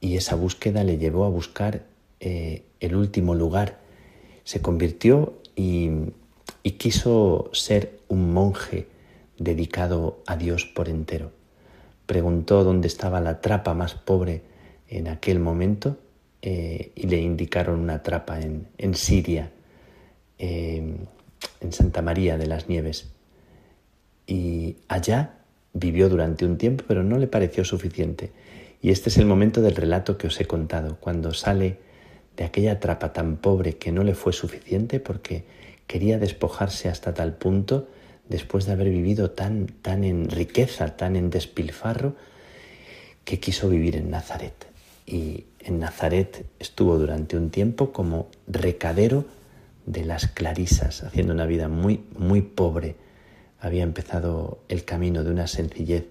Y 0.00 0.16
esa 0.16 0.34
búsqueda 0.34 0.84
le 0.84 0.98
llevó 0.98 1.24
a 1.24 1.28
buscar 1.28 1.84
eh, 2.20 2.64
el 2.80 2.96
último 2.96 3.34
lugar. 3.34 3.78
Se 4.44 4.60
convirtió 4.60 5.38
y 5.54 6.10
quiso 6.78 7.50
ser 7.52 8.00
un 8.08 8.32
monje 8.32 8.88
dedicado 9.38 10.22
a 10.26 10.36
Dios 10.36 10.64
por 10.64 10.88
entero. 10.88 11.30
Preguntó 12.06 12.64
dónde 12.64 12.88
estaba 12.88 13.20
la 13.20 13.40
trapa 13.40 13.74
más 13.74 13.94
pobre 13.94 14.42
en 14.88 15.08
aquel 15.08 15.38
momento 15.38 15.96
eh, 16.42 16.92
y 16.96 17.06
le 17.06 17.18
indicaron 17.18 17.80
una 17.80 18.02
trapa 18.02 18.40
en, 18.40 18.94
Siria, 18.94 19.50
en 20.38 21.06
Santa 21.70 22.02
María 22.02 22.36
de 22.36 22.46
las 22.46 22.68
Nieves. 22.68 23.12
Y 24.26 24.76
allá 24.88 25.41
vivió 25.72 26.08
durante 26.08 26.44
un 26.44 26.58
tiempo, 26.58 26.84
pero 26.86 27.02
no 27.02 27.18
le 27.18 27.26
pareció 27.26 27.64
suficiente. 27.64 28.30
Y 28.80 28.90
este 28.90 29.08
es 29.08 29.18
el 29.18 29.26
momento 29.26 29.62
del 29.62 29.76
relato 29.76 30.18
que 30.18 30.26
os 30.26 30.40
he 30.40 30.44
contado, 30.44 30.96
cuando 31.00 31.32
sale 31.34 31.78
de 32.36 32.44
aquella 32.44 32.80
trapa 32.80 33.12
tan 33.12 33.36
pobre 33.36 33.76
que 33.76 33.92
no 33.92 34.02
le 34.02 34.14
fue 34.14 34.32
suficiente 34.32 35.00
porque 35.00 35.44
quería 35.86 36.18
despojarse 36.18 36.88
hasta 36.88 37.14
tal 37.14 37.34
punto, 37.34 37.88
después 38.28 38.64
de 38.66 38.72
haber 38.72 38.88
vivido 38.88 39.30
tan, 39.30 39.66
tan 39.66 40.04
en 40.04 40.30
riqueza, 40.30 40.96
tan 40.96 41.16
en 41.16 41.30
despilfarro, 41.30 42.14
que 43.24 43.40
quiso 43.40 43.68
vivir 43.68 43.96
en 43.96 44.10
Nazaret. 44.10 44.66
Y 45.06 45.44
en 45.60 45.78
Nazaret 45.78 46.44
estuvo 46.58 46.98
durante 46.98 47.36
un 47.36 47.50
tiempo 47.50 47.92
como 47.92 48.28
recadero 48.46 49.24
de 49.86 50.04
las 50.04 50.28
clarisas, 50.28 51.02
haciendo 51.02 51.32
una 51.32 51.46
vida 51.46 51.68
muy, 51.68 52.04
muy 52.16 52.42
pobre. 52.42 52.96
Había 53.62 53.84
empezado 53.84 54.58
el 54.68 54.84
camino 54.84 55.22
de 55.22 55.30
una 55.30 55.46
sencillez 55.46 56.06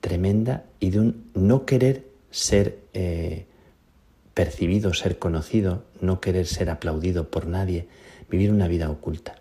tremenda 0.00 0.64
y 0.80 0.90
de 0.90 0.98
un 0.98 1.30
no 1.32 1.64
querer 1.64 2.06
ser 2.32 2.80
eh, 2.92 3.46
percibido, 4.34 4.92
ser 4.92 5.20
conocido, 5.20 5.84
no 6.00 6.20
querer 6.20 6.48
ser 6.48 6.68
aplaudido 6.68 7.30
por 7.30 7.46
nadie, 7.46 7.86
vivir 8.28 8.50
una 8.50 8.66
vida 8.66 8.90
oculta. 8.90 9.36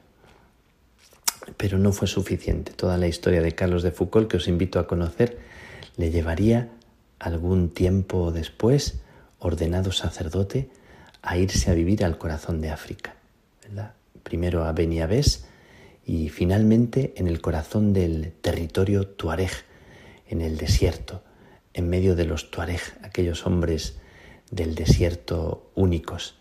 Pero 1.57 1.79
no 1.79 1.91
fue 1.93 2.07
suficiente. 2.07 2.73
Toda 2.73 2.99
la 2.99 3.07
historia 3.07 3.41
de 3.41 3.53
Carlos 3.53 3.81
de 3.81 3.89
Foucault 3.89 4.29
que 4.29 4.37
os 4.37 4.47
invito 4.47 4.77
a 4.77 4.85
conocer 4.85 5.39
le 5.97 6.11
llevaría 6.11 6.69
algún 7.17 7.71
tiempo 7.71 8.31
después, 8.31 9.01
ordenado 9.39 9.91
sacerdote, 9.91 10.69
a 11.23 11.39
irse 11.39 11.71
a 11.71 11.73
vivir 11.73 12.05
al 12.05 12.19
corazón 12.19 12.61
de 12.61 12.69
África. 12.69 13.15
Primero 14.21 14.63
a 14.63 14.73
Beniabés 14.73 15.45
y 16.05 16.29
finalmente 16.29 17.13
en 17.17 17.27
el 17.27 17.41
corazón 17.41 17.91
del 17.93 18.31
territorio 18.41 19.07
tuareg, 19.07 19.51
en 20.27 20.41
el 20.41 20.57
desierto, 20.57 21.23
en 21.73 21.89
medio 21.89 22.15
de 22.15 22.25
los 22.25 22.51
tuareg, 22.51 22.81
aquellos 23.01 23.45
hombres 23.45 23.97
del 24.51 24.75
desierto 24.75 25.71
únicos. 25.73 26.35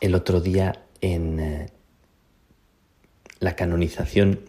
El 0.00 0.14
otro 0.14 0.40
día 0.40 0.84
en 1.00 1.38
eh, 1.38 1.66
la 3.38 3.56
canonización 3.56 4.40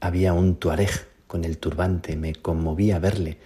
había 0.00 0.32
un 0.32 0.56
tuareg 0.56 0.90
con 1.26 1.44
el 1.44 1.58
turbante, 1.58 2.16
me 2.16 2.34
conmovía 2.34 2.98
verle. 2.98 3.38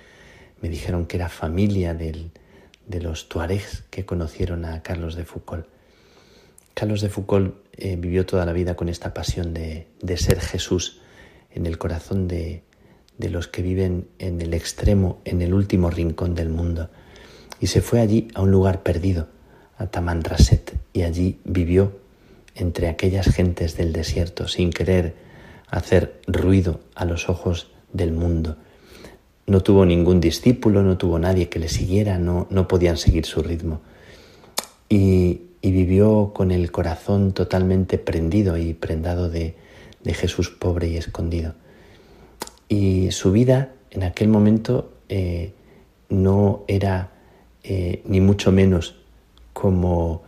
Me 0.61 0.68
dijeron 0.68 1.07
que 1.07 1.16
era 1.16 1.28
familia 1.28 1.93
de 1.95 2.30
los 3.01 3.28
tuaregs 3.28 3.85
que 3.91 4.07
conocieron 4.07 4.64
a 4.64 4.83
Carlos 4.83 5.16
de 5.16 5.24
Foucault. 5.24 5.66
Carlos 6.75 7.01
de 7.01 7.09
Foucault 7.09 7.55
eh, 7.77 7.97
vivió 7.97 8.27
toda 8.27 8.47
la 8.47 8.53
vida 8.53 8.75
con 8.77 8.89
esta 8.89 9.14
pasión 9.14 9.55
de, 9.55 9.87
ser 10.16 10.41
Jesús 10.41 11.01
en 11.51 11.66
el 11.66 11.79
corazón 11.79 12.29
de, 12.29 12.62
de 13.18 13.31
los 13.31 13.49
que 13.49 13.62
viven 13.62 14.09
en 14.18 14.41
el 14.41 14.55
extremo, 14.55 15.20
en 15.25 15.43
el 15.43 15.55
último 15.55 15.91
rincón 15.91 16.35
del 16.35 16.49
mundo. 16.49 16.91
Y 17.61 17.68
se 17.68 17.81
fue 17.81 18.01
allí 18.01 18.29
a 18.35 18.43
un 18.43 18.51
lugar 18.51 18.83
perdido, 18.83 19.29
a 19.79 19.87
Tamandraset, 19.87 20.77
y 20.93 21.03
allí 21.03 21.39
vivió 21.45 21.99
entre 22.55 22.89
aquellas 22.89 23.27
gentes 23.27 23.77
del 23.77 23.93
desierto 23.93 24.49
sin 24.49 24.70
querer 24.70 25.14
hacer 25.68 26.20
ruido 26.27 26.81
a 26.95 27.05
los 27.05 27.29
ojos 27.29 27.70
del 27.93 28.12
mundo. 28.12 28.57
No 29.47 29.62
tuvo 29.62 29.87
ningún 29.87 30.20
discípulo, 30.20 30.83
no 30.83 30.99
tuvo 30.99 31.18
nadie 31.18 31.49
que 31.49 31.59
le 31.59 31.68
siguiera, 31.68 32.18
no, 32.18 32.47
no 32.51 32.68
podían 32.68 32.97
seguir 32.97 33.27
su 33.27 33.43
ritmo. 33.43 33.81
Y, 34.89 35.52
vivió 35.71 36.33
con 36.35 36.51
el 36.51 36.73
corazón 36.73 37.33
totalmente 37.33 37.97
prendido 37.97 38.59
y 38.59 38.75
prendado 38.75 39.31
de, 39.31 39.55
Jesús 40.05 40.51
pobre 40.51 40.89
y 40.89 40.97
escondido. 40.97 41.55
Y 42.69 43.13
su 43.13 43.31
vida 43.31 43.71
en 43.93 44.03
aquel 44.03 44.29
momento 44.29 44.93
eh, 45.09 45.53
no 46.09 46.65
era 46.67 47.11
eh, 47.63 48.03
ni 48.05 48.21
mucho 48.21 48.51
menos 48.51 48.97
como 49.53 50.23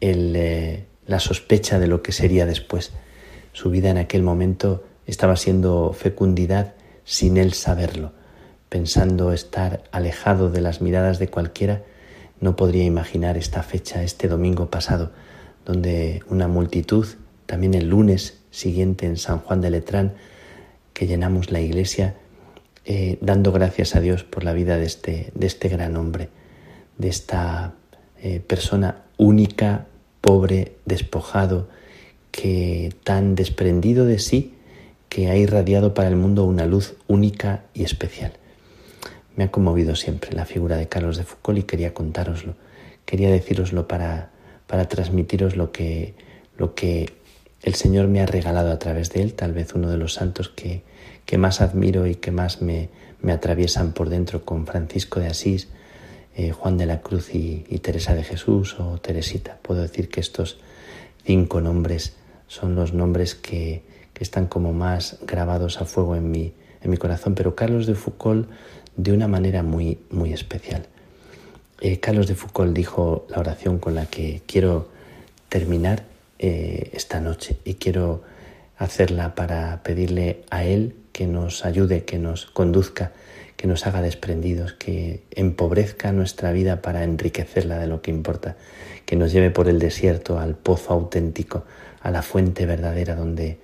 el, 0.00 0.34
eh, 0.34 0.84
la 1.06 1.20
sospecha 1.20 1.78
de 1.78 1.86
lo 1.86 2.02
que 2.02 2.10
sería 2.12 2.46
después. 2.46 2.92
Su 3.52 3.70
vida 3.70 3.90
en 3.90 3.98
aquel 3.98 4.22
momento 4.22 4.84
estaba 5.06 5.36
siendo 5.36 5.92
fecundidad 5.92 6.74
sin 7.04 7.36
él 7.36 7.52
saberlo, 7.52 8.12
pensando 8.68 9.32
estar 9.32 9.82
alejado 9.90 10.50
de 10.50 10.60
las 10.60 10.80
miradas 10.80 11.18
de 11.18 11.28
cualquiera, 11.28 11.82
no 12.40 12.56
podría 12.56 12.84
imaginar 12.84 13.36
esta 13.36 13.62
fecha, 13.62 14.02
este 14.02 14.28
domingo 14.28 14.70
pasado, 14.70 15.10
donde 15.64 16.22
una 16.28 16.48
multitud, 16.48 17.06
también 17.46 17.74
el 17.74 17.88
lunes 17.88 18.38
siguiente 18.50 19.06
en 19.06 19.16
San 19.16 19.38
Juan 19.38 19.60
de 19.60 19.70
Letrán, 19.70 20.14
que 20.92 21.06
llenamos 21.06 21.50
la 21.50 21.60
iglesia 21.60 22.14
eh, 22.84 23.18
dando 23.20 23.52
gracias 23.52 23.94
a 23.94 24.00
Dios 24.00 24.24
por 24.24 24.42
la 24.42 24.52
vida 24.52 24.76
de 24.76 24.86
este, 24.86 25.30
de 25.34 25.46
este 25.46 25.68
gran 25.68 25.96
hombre, 25.96 26.30
de 26.98 27.08
esta 27.08 27.74
eh, 28.22 28.40
persona 28.40 29.02
única, 29.16 29.86
pobre, 30.20 30.76
despojado, 30.86 31.68
que 32.30 32.94
tan 33.04 33.34
desprendido 33.34 34.06
de 34.06 34.18
sí, 34.18 34.54
que 35.08 35.28
ha 35.28 35.36
irradiado 35.36 35.92
para 35.92 36.08
el 36.08 36.16
mundo 36.16 36.44
una 36.44 36.66
luz 36.66 36.94
única 37.06 37.64
y 37.74 37.82
especial. 37.82 38.32
Me 39.40 39.44
ha 39.44 39.50
conmovido 39.50 39.96
siempre 39.96 40.34
la 40.34 40.44
figura 40.44 40.76
de 40.76 40.90
Carlos 40.90 41.16
de 41.16 41.24
Foucault 41.24 41.60
y 41.60 41.62
quería 41.62 41.94
contároslo, 41.94 42.56
quería 43.06 43.30
decíroslo 43.30 43.88
para, 43.88 44.28
para 44.66 44.86
transmitiros 44.86 45.56
lo 45.56 45.72
que, 45.72 46.12
lo 46.58 46.74
que 46.74 47.10
el 47.62 47.74
Señor 47.74 48.08
me 48.08 48.20
ha 48.20 48.26
regalado 48.26 48.70
a 48.70 48.78
través 48.78 49.08
de 49.08 49.22
él, 49.22 49.32
tal 49.32 49.54
vez 49.54 49.72
uno 49.72 49.88
de 49.88 49.96
los 49.96 50.12
santos 50.12 50.50
que, 50.50 50.82
que 51.24 51.38
más 51.38 51.62
admiro 51.62 52.06
y 52.06 52.16
que 52.16 52.32
más 52.32 52.60
me, 52.60 52.90
me, 53.22 53.32
atraviesan 53.32 53.92
por 53.92 54.10
dentro 54.10 54.44
con 54.44 54.66
Francisco 54.66 55.20
de 55.20 55.28
Asís, 55.28 55.68
eh, 56.36 56.50
Juan 56.50 56.76
de 56.76 56.84
la 56.84 57.00
Cruz 57.00 57.34
y, 57.34 57.62
Teresa 57.78 58.14
de 58.14 58.24
Jesús 58.24 58.78
o 58.78 58.98
Teresita. 58.98 59.56
Puedo 59.62 59.80
decir 59.80 60.10
que 60.10 60.20
estos 60.20 60.58
cinco 61.24 61.62
nombres 61.62 62.14
son 62.46 62.74
los 62.74 62.92
nombres 62.92 63.36
que, 63.36 63.84
que 64.12 64.22
están 64.22 64.48
como 64.48 64.74
más 64.74 65.16
grabados 65.26 65.80
a 65.80 65.86
fuego 65.86 66.14
en 66.14 66.30
mi, 66.30 66.52
en 66.82 66.90
mi 66.90 66.96
corazón, 66.96 67.34
pero 67.34 67.54
Carlos 67.54 67.86
de 67.86 67.94
Foucault 67.94 68.48
de 69.02 69.12
una 69.12 69.28
manera 69.28 69.62
muy, 69.62 69.98
muy 70.10 70.32
especial. 70.32 70.86
Eh, 71.80 72.00
Carlos 72.00 72.26
de 72.26 72.34
Foucault 72.34 72.76
dijo 72.76 73.26
la 73.30 73.38
oración 73.38 73.78
con 73.78 73.94
la 73.94 74.06
que 74.06 74.42
quiero 74.46 74.88
terminar 75.48 76.04
eh, 76.38 76.90
esta 76.92 77.20
noche 77.20 77.56
y 77.64 77.74
quiero 77.74 78.22
hacerla 78.76 79.34
para 79.34 79.82
pedirle 79.82 80.42
a 80.50 80.64
Él 80.64 80.94
que 81.12 81.26
nos 81.26 81.64
ayude, 81.64 82.04
que 82.04 82.18
nos 82.18 82.46
conduzca, 82.46 83.12
que 83.56 83.66
nos 83.66 83.86
haga 83.86 84.02
desprendidos, 84.02 84.74
que 84.74 85.22
empobrezca 85.30 86.12
nuestra 86.12 86.52
vida 86.52 86.82
para 86.82 87.02
enriquecerla 87.02 87.78
de 87.78 87.86
lo 87.86 88.02
que 88.02 88.10
importa, 88.10 88.56
que 89.06 89.16
nos 89.16 89.32
lleve 89.32 89.50
por 89.50 89.68
el 89.68 89.78
desierto 89.78 90.38
al 90.38 90.56
pozo 90.56 90.92
auténtico, 90.92 91.64
a 92.02 92.10
la 92.10 92.22
fuente 92.22 92.66
verdadera 92.66 93.16
donde, 93.16 93.58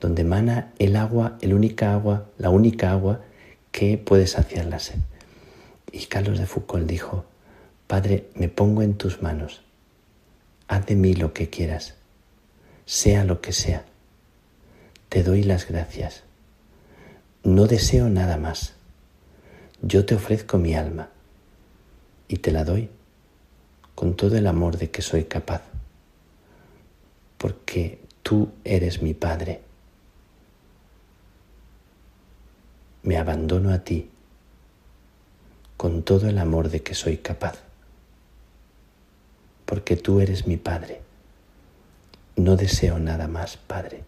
donde 0.00 0.24
mana 0.24 0.72
el 0.78 0.96
agua, 0.96 1.36
el 1.42 1.52
única 1.52 1.92
agua, 1.92 2.26
la 2.38 2.48
única 2.48 2.90
agua 2.90 3.20
que 3.72 3.98
puede 3.98 4.26
saciar 4.26 4.66
la 4.66 4.78
sed. 4.78 4.98
Y 5.92 6.06
Carlos 6.06 6.38
de 6.38 6.46
Foucault 6.46 6.86
dijo, 6.86 7.24
Padre, 7.86 8.28
me 8.34 8.48
pongo 8.48 8.82
en 8.82 8.94
tus 8.94 9.22
manos, 9.22 9.62
haz 10.66 10.86
de 10.86 10.94
mí 10.94 11.14
lo 11.14 11.32
que 11.32 11.48
quieras, 11.48 11.94
sea 12.84 13.24
lo 13.24 13.40
que 13.40 13.52
sea. 13.52 13.84
Te 15.08 15.22
doy 15.22 15.42
las 15.42 15.66
gracias. 15.66 16.24
No 17.42 17.66
deseo 17.66 18.10
nada 18.10 18.36
más. 18.36 18.74
Yo 19.80 20.04
te 20.04 20.14
ofrezco 20.14 20.58
mi 20.58 20.74
alma 20.74 21.08
y 22.26 22.38
te 22.38 22.52
la 22.52 22.64
doy 22.64 22.90
con 23.94 24.14
todo 24.14 24.36
el 24.36 24.46
amor 24.46 24.76
de 24.76 24.90
que 24.90 25.02
soy 25.02 25.24
capaz, 25.24 25.62
porque 27.36 28.00
tú 28.22 28.50
eres 28.64 29.02
mi 29.02 29.14
Padre. 29.14 29.62
Me 33.08 33.16
abandono 33.16 33.72
a 33.72 33.78
ti 33.78 34.10
con 35.78 36.02
todo 36.02 36.28
el 36.28 36.38
amor 36.38 36.68
de 36.68 36.82
que 36.82 36.94
soy 36.94 37.16
capaz, 37.16 37.56
porque 39.64 39.96
tú 39.96 40.20
eres 40.20 40.46
mi 40.46 40.58
Padre 40.58 41.08
no 42.38 42.54
deseo 42.56 43.00
nada 43.00 43.26
más, 43.26 43.56
Padre. 43.56 44.04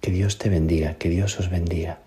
Que 0.00 0.10
Dios 0.10 0.38
te 0.38 0.48
bendiga, 0.48 0.94
que 0.94 1.10
Dios 1.10 1.38
os 1.38 1.50
bendiga. 1.50 1.98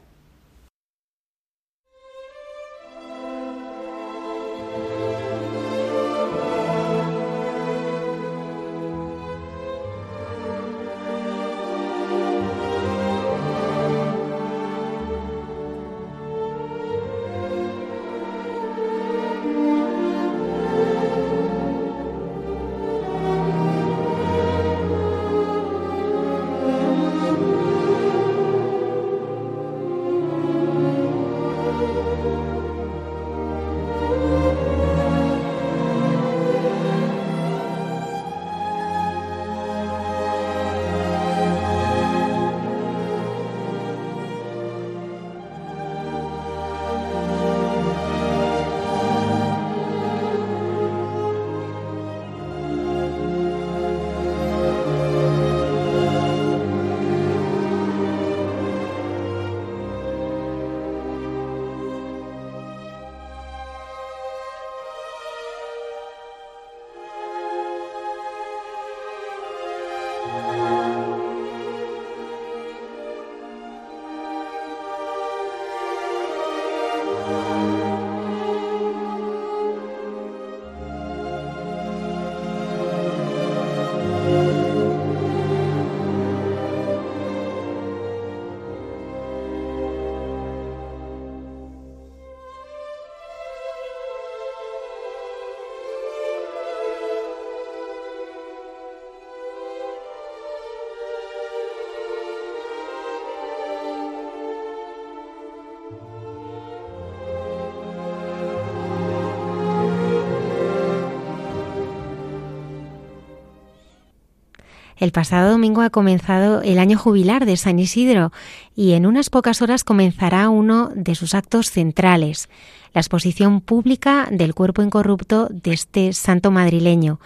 El 114.99 115.11
pasado 115.11 115.51
domingo 115.51 115.81
ha 115.81 115.91
comenzado 115.91 116.63
el 116.63 116.79
año 116.79 116.97
jubilar 116.97 117.45
de 117.45 117.55
San 117.55 117.77
Isidro 117.77 118.31
y 118.75 118.93
en 118.93 119.05
unas 119.05 119.29
pocas 119.29 119.61
horas 119.61 119.83
comenzará 119.83 120.49
uno 120.49 120.89
de 120.95 121.13
sus 121.13 121.35
actos 121.35 121.69
centrales, 121.69 122.49
la 122.93 123.01
exposición 123.01 123.61
pública 123.61 124.27
del 124.31 124.55
cuerpo 124.55 124.81
incorrupto 124.81 125.49
de 125.51 125.73
este 125.73 126.13
santo 126.13 126.49
madrileño. 126.49 127.19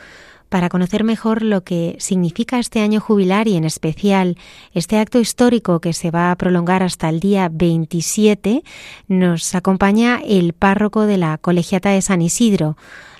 Para 0.49 0.67
conocer 0.67 1.05
mejor 1.05 1.43
lo 1.43 1.63
que 1.63 1.95
significa 1.99 2.59
este 2.59 2.81
año 2.81 2.99
jubilar 2.99 3.47
y 3.47 3.55
en 3.55 3.63
especial 3.63 4.35
este 4.73 4.99
acto 4.99 5.17
histórico 5.17 5.79
que 5.79 5.93
se 5.93 6.11
va 6.11 6.29
a 6.29 6.35
prolongar 6.35 6.83
hasta 6.83 7.07
el 7.07 7.21
día 7.21 7.47
27, 7.49 8.63
nos 9.07 9.55
acompaña 9.55 10.19
el 10.27 10.51
párroco 10.51 11.05
de 11.05 11.17
la 11.17 11.37
Colegiata 11.37 11.91
de 11.91 12.01
San 12.01 12.21
Isidro, 12.21 12.75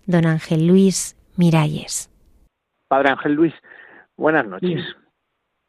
don 0.06 0.26
Ángel 0.26 0.68
Luis 0.68 1.16
Miralles. 1.38 2.10
Padre 2.89 3.12
Ángel 3.12 3.36
Luis, 3.36 3.54
Buenas 4.22 4.47
noches. 4.47 4.86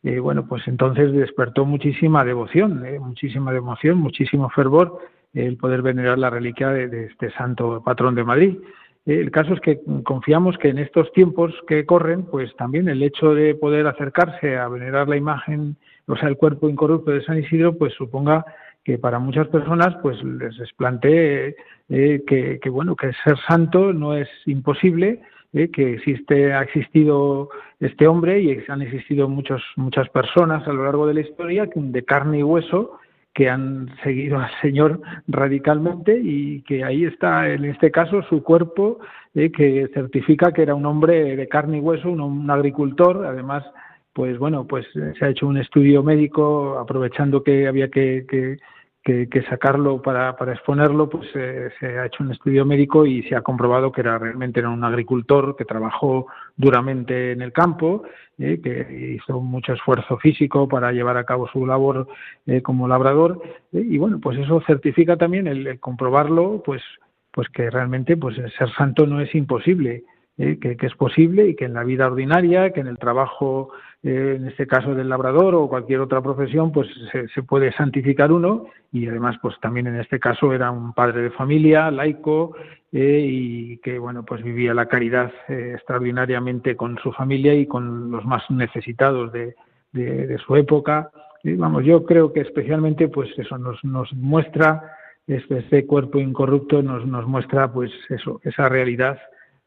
eh, 0.04 0.18
bueno, 0.18 0.46
pues 0.46 0.68
entonces 0.68 1.12
despertó 1.12 1.64
muchísima 1.64 2.26
devoción, 2.26 2.84
eh, 2.84 2.98
muchísima 3.00 3.52
devoción, 3.52 3.96
muchísimo 3.96 4.50
fervor 4.50 4.98
el 5.32 5.56
poder 5.56 5.80
venerar 5.80 6.18
la 6.18 6.28
reliquia 6.30 6.68
de, 6.68 7.06
este 7.06 7.30
santo 7.32 7.82
patrón 7.82 8.14
de 8.14 8.22
Madrid. 8.22 8.58
Eh, 9.06 9.18
el 9.18 9.30
caso 9.30 9.54
es 9.54 9.60
que 9.60 9.80
confiamos 10.04 10.58
que 10.58 10.68
en 10.68 10.78
estos 10.78 11.10
tiempos 11.12 11.54
que 11.66 11.86
corren, 11.86 12.24
pues 12.24 12.54
también 12.56 12.88
el 12.88 13.02
hecho 13.02 13.34
de 13.34 13.54
poder 13.54 13.86
acercarse 13.86 14.58
a 14.58 14.68
venerar 14.68 15.08
la 15.08 15.16
imagen, 15.16 15.76
o 16.06 16.16
sea, 16.16 16.28
el 16.28 16.36
cuerpo 16.36 16.68
incorrupto 16.68 17.10
de 17.10 17.24
San 17.24 17.38
Isidro, 17.38 17.78
pues 17.78 17.94
suponga 17.94 18.44
que 18.84 18.98
para 18.98 19.18
muchas 19.18 19.48
personas 19.48 19.96
pues 20.02 20.22
les 20.22 20.72
plantee 20.74 21.56
que, 21.88 22.60
que, 22.62 22.68
bueno 22.68 22.94
que 22.94 23.10
ser 23.24 23.38
santo 23.48 23.94
no 23.94 24.14
es 24.14 24.28
imposible 24.44 25.22
¿eh? 25.54 25.70
que 25.70 25.94
existe, 25.94 26.52
ha 26.52 26.62
existido 26.62 27.48
este 27.80 28.06
hombre 28.06 28.40
y 28.42 28.58
han 28.68 28.82
existido 28.82 29.28
muchos, 29.28 29.62
muchas 29.76 30.08
personas 30.10 30.66
a 30.68 30.72
lo 30.72 30.84
largo 30.84 31.06
de 31.06 31.14
la 31.14 31.20
historia 31.20 31.68
de 31.74 32.04
carne 32.04 32.40
y 32.40 32.42
hueso 32.42 32.98
que 33.32 33.48
han 33.48 33.88
seguido 34.04 34.38
al 34.38 34.50
Señor 34.60 35.00
radicalmente 35.26 36.18
y 36.22 36.62
que 36.62 36.84
ahí 36.84 37.04
está, 37.04 37.50
en 37.50 37.64
este 37.64 37.90
caso, 37.90 38.22
su 38.22 38.42
cuerpo, 38.44 39.00
¿eh? 39.34 39.50
que 39.50 39.88
certifica 39.92 40.52
que 40.52 40.62
era 40.62 40.74
un 40.74 40.86
hombre 40.86 41.34
de 41.34 41.48
carne 41.48 41.78
y 41.78 41.80
hueso, 41.80 42.10
un, 42.10 42.48
agricultor, 42.50 43.26
además, 43.26 43.64
pues 44.12 44.38
bueno, 44.38 44.66
pues 44.68 44.86
se 44.92 45.24
ha 45.24 45.30
hecho 45.30 45.48
un 45.48 45.56
estudio 45.56 46.04
médico 46.04 46.78
aprovechando 46.78 47.42
que 47.42 47.66
había 47.66 47.88
que, 47.88 48.24
que 48.28 48.58
que, 49.04 49.44
sacarlo 49.50 50.00
para, 50.00 50.34
para, 50.34 50.54
exponerlo, 50.54 51.10
pues 51.10 51.28
eh, 51.34 51.68
se 51.78 51.98
ha 51.98 52.06
hecho 52.06 52.24
un 52.24 52.32
estudio 52.32 52.64
médico 52.64 53.04
y 53.04 53.22
se 53.24 53.36
ha 53.36 53.42
comprobado 53.42 53.92
que 53.92 54.00
era 54.00 54.18
realmente 54.18 54.60
era 54.60 54.70
un 54.70 54.82
agricultor 54.82 55.56
que 55.56 55.66
trabajó 55.66 56.26
duramente 56.56 57.32
en 57.32 57.42
el 57.42 57.52
campo, 57.52 58.04
eh, 58.38 58.60
que 58.64 59.16
hizo 59.16 59.40
mucho 59.42 59.74
esfuerzo 59.74 60.16
físico 60.16 60.66
para 60.66 60.90
llevar 60.90 61.18
a 61.18 61.24
cabo 61.24 61.46
su 61.48 61.66
labor 61.66 62.08
eh, 62.46 62.62
como 62.62 62.88
labrador 62.88 63.42
y 63.72 63.98
bueno, 63.98 64.20
pues 64.20 64.38
eso 64.38 64.62
certifica 64.66 65.18
también 65.18 65.48
el, 65.48 65.78
comprobarlo, 65.80 66.62
pues 66.64 66.82
pues 67.30 67.48
que 67.48 67.68
realmente 67.68 68.16
pues 68.16 68.36
ser 68.56 68.72
santo 68.74 69.06
no 69.06 69.20
es 69.20 69.34
imposible. 69.34 70.04
que, 70.36 70.76
es 70.80 70.94
posible 70.94 71.48
y 71.48 71.56
que 71.56 71.66
en 71.66 71.74
la 71.74 71.84
vida 71.84 72.06
ordinaria, 72.06 72.70
que 72.70 72.80
en 72.80 72.86
el 72.86 72.98
trabajo 72.98 73.70
eh, 74.06 74.34
en 74.36 74.46
este 74.46 74.66
caso 74.66 74.94
del 74.94 75.08
labrador 75.08 75.54
o 75.54 75.66
cualquier 75.66 76.00
otra 76.00 76.20
profesión, 76.20 76.70
pues 76.72 76.88
se, 77.10 77.42
puede 77.42 77.72
santificar 77.72 78.32
uno 78.32 78.66
y 78.92 79.08
además 79.08 79.36
pues 79.40 79.58
también 79.60 79.86
en 79.86 79.98
este 79.98 80.20
caso 80.20 80.52
era 80.52 80.70
un 80.70 80.92
padre 80.92 81.22
de 81.22 81.30
familia, 81.30 81.90
laico 81.90 82.54
eh, 82.92 83.24
y 83.26 83.78
que 83.78 83.98
bueno 83.98 84.22
pues 84.22 84.42
vivía 84.42 84.74
la 84.74 84.88
caridad 84.88 85.32
eh, 85.48 85.72
extraordinariamente 85.76 86.76
con 86.76 86.98
su 86.98 87.12
familia 87.12 87.54
y 87.54 87.66
con 87.66 88.10
los 88.10 88.26
más 88.26 88.42
necesitados 88.50 89.32
de, 89.32 89.54
de, 89.92 90.36
su 90.36 90.54
época. 90.56 91.10
Y, 91.42 91.54
vamos, 91.54 91.86
yo 91.86 92.04
creo 92.04 92.30
que 92.30 92.40
especialmente 92.40 93.08
pues 93.08 93.30
eso 93.38 93.56
nos, 93.56 93.82
nos 93.84 94.12
muestra 94.12 94.82
este, 95.26 95.60
este 95.60 95.86
cuerpo 95.86 96.18
incorrupto 96.18 96.82
nos, 96.82 97.06
nos 97.06 97.26
muestra 97.26 97.72
pues 97.72 97.90
eso, 98.10 98.38
esa 98.44 98.68
realidad 98.68 99.18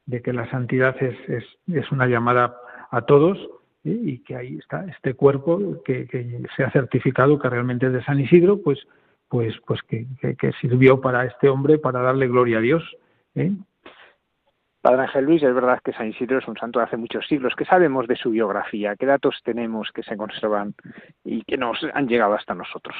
de 0.05 0.21
que 0.21 0.31
la 0.31 0.47
santidad 0.51 0.95
es, 1.01 1.15
es, 1.27 1.43
es 1.73 1.91
una 1.91 2.05
llamada 2.05 2.55
a 2.91 3.01
todos 3.01 3.39
y 3.89 4.19
que 4.19 4.35
ahí 4.35 4.57
está 4.57 4.85
este 4.85 5.13
cuerpo 5.13 5.81
que, 5.83 6.07
se 6.55 6.63
ha 6.63 6.71
certificado 6.71 7.39
que 7.39 7.49
realmente 7.49 7.87
es 7.87 7.93
de 7.93 8.03
San 8.03 8.19
Isidro, 8.19 8.61
pues, 8.61 8.79
pues, 9.27 9.55
pues 9.65 9.81
que, 9.83 10.05
sirvió 10.61 11.01
para 11.01 11.25
este 11.25 11.49
hombre 11.49 11.77
para 11.77 12.01
darle 12.01 12.27
gloria 12.27 12.57
a 12.57 12.61
Dios. 12.61 12.83
¿eh? 13.35 13.51
Padre 14.81 15.01
Ángel 15.01 15.25
Luis, 15.25 15.43
es 15.43 15.53
verdad 15.53 15.79
que 15.83 15.93
San 15.93 16.07
Isidro 16.07 16.39
es 16.39 16.47
un 16.47 16.57
santo 16.57 16.79
de 16.79 16.85
hace 16.85 16.97
muchos 16.97 17.27
siglos. 17.27 17.53
¿Qué 17.57 17.65
sabemos 17.65 18.07
de 18.07 18.15
su 18.15 18.29
biografía? 18.29 18.95
¿Qué 18.95 19.05
datos 19.05 19.39
tenemos 19.43 19.89
que 19.93 20.03
se 20.03 20.15
conservan 20.15 20.73
y 21.23 21.43
que 21.43 21.57
nos 21.57 21.77
han 21.93 22.07
llegado 22.07 22.33
hasta 22.33 22.53
nosotros? 22.53 22.95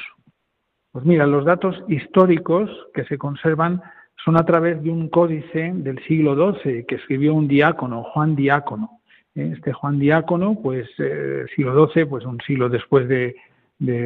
Pues 0.92 1.04
mira, 1.04 1.26
los 1.26 1.44
datos 1.44 1.82
históricos 1.88 2.70
que 2.94 3.04
se 3.04 3.18
conservan 3.18 3.80
son 4.24 4.36
a 4.36 4.44
través 4.44 4.82
de 4.82 4.90
un 4.90 5.08
códice 5.08 5.72
del 5.74 6.02
siglo 6.04 6.34
XII 6.52 6.84
que 6.84 6.96
escribió 6.96 7.34
un 7.34 7.46
diácono, 7.46 8.02
Juan 8.02 8.34
Diácono 8.34 8.97
este 9.38 9.72
Juan 9.72 9.98
Diácono, 9.98 10.58
pues 10.62 10.88
eh, 10.98 11.44
siglo 11.54 11.88
XII, 11.88 12.06
pues 12.06 12.24
un 12.24 12.38
siglo 12.46 12.68
después 12.68 13.08
de, 13.08 13.36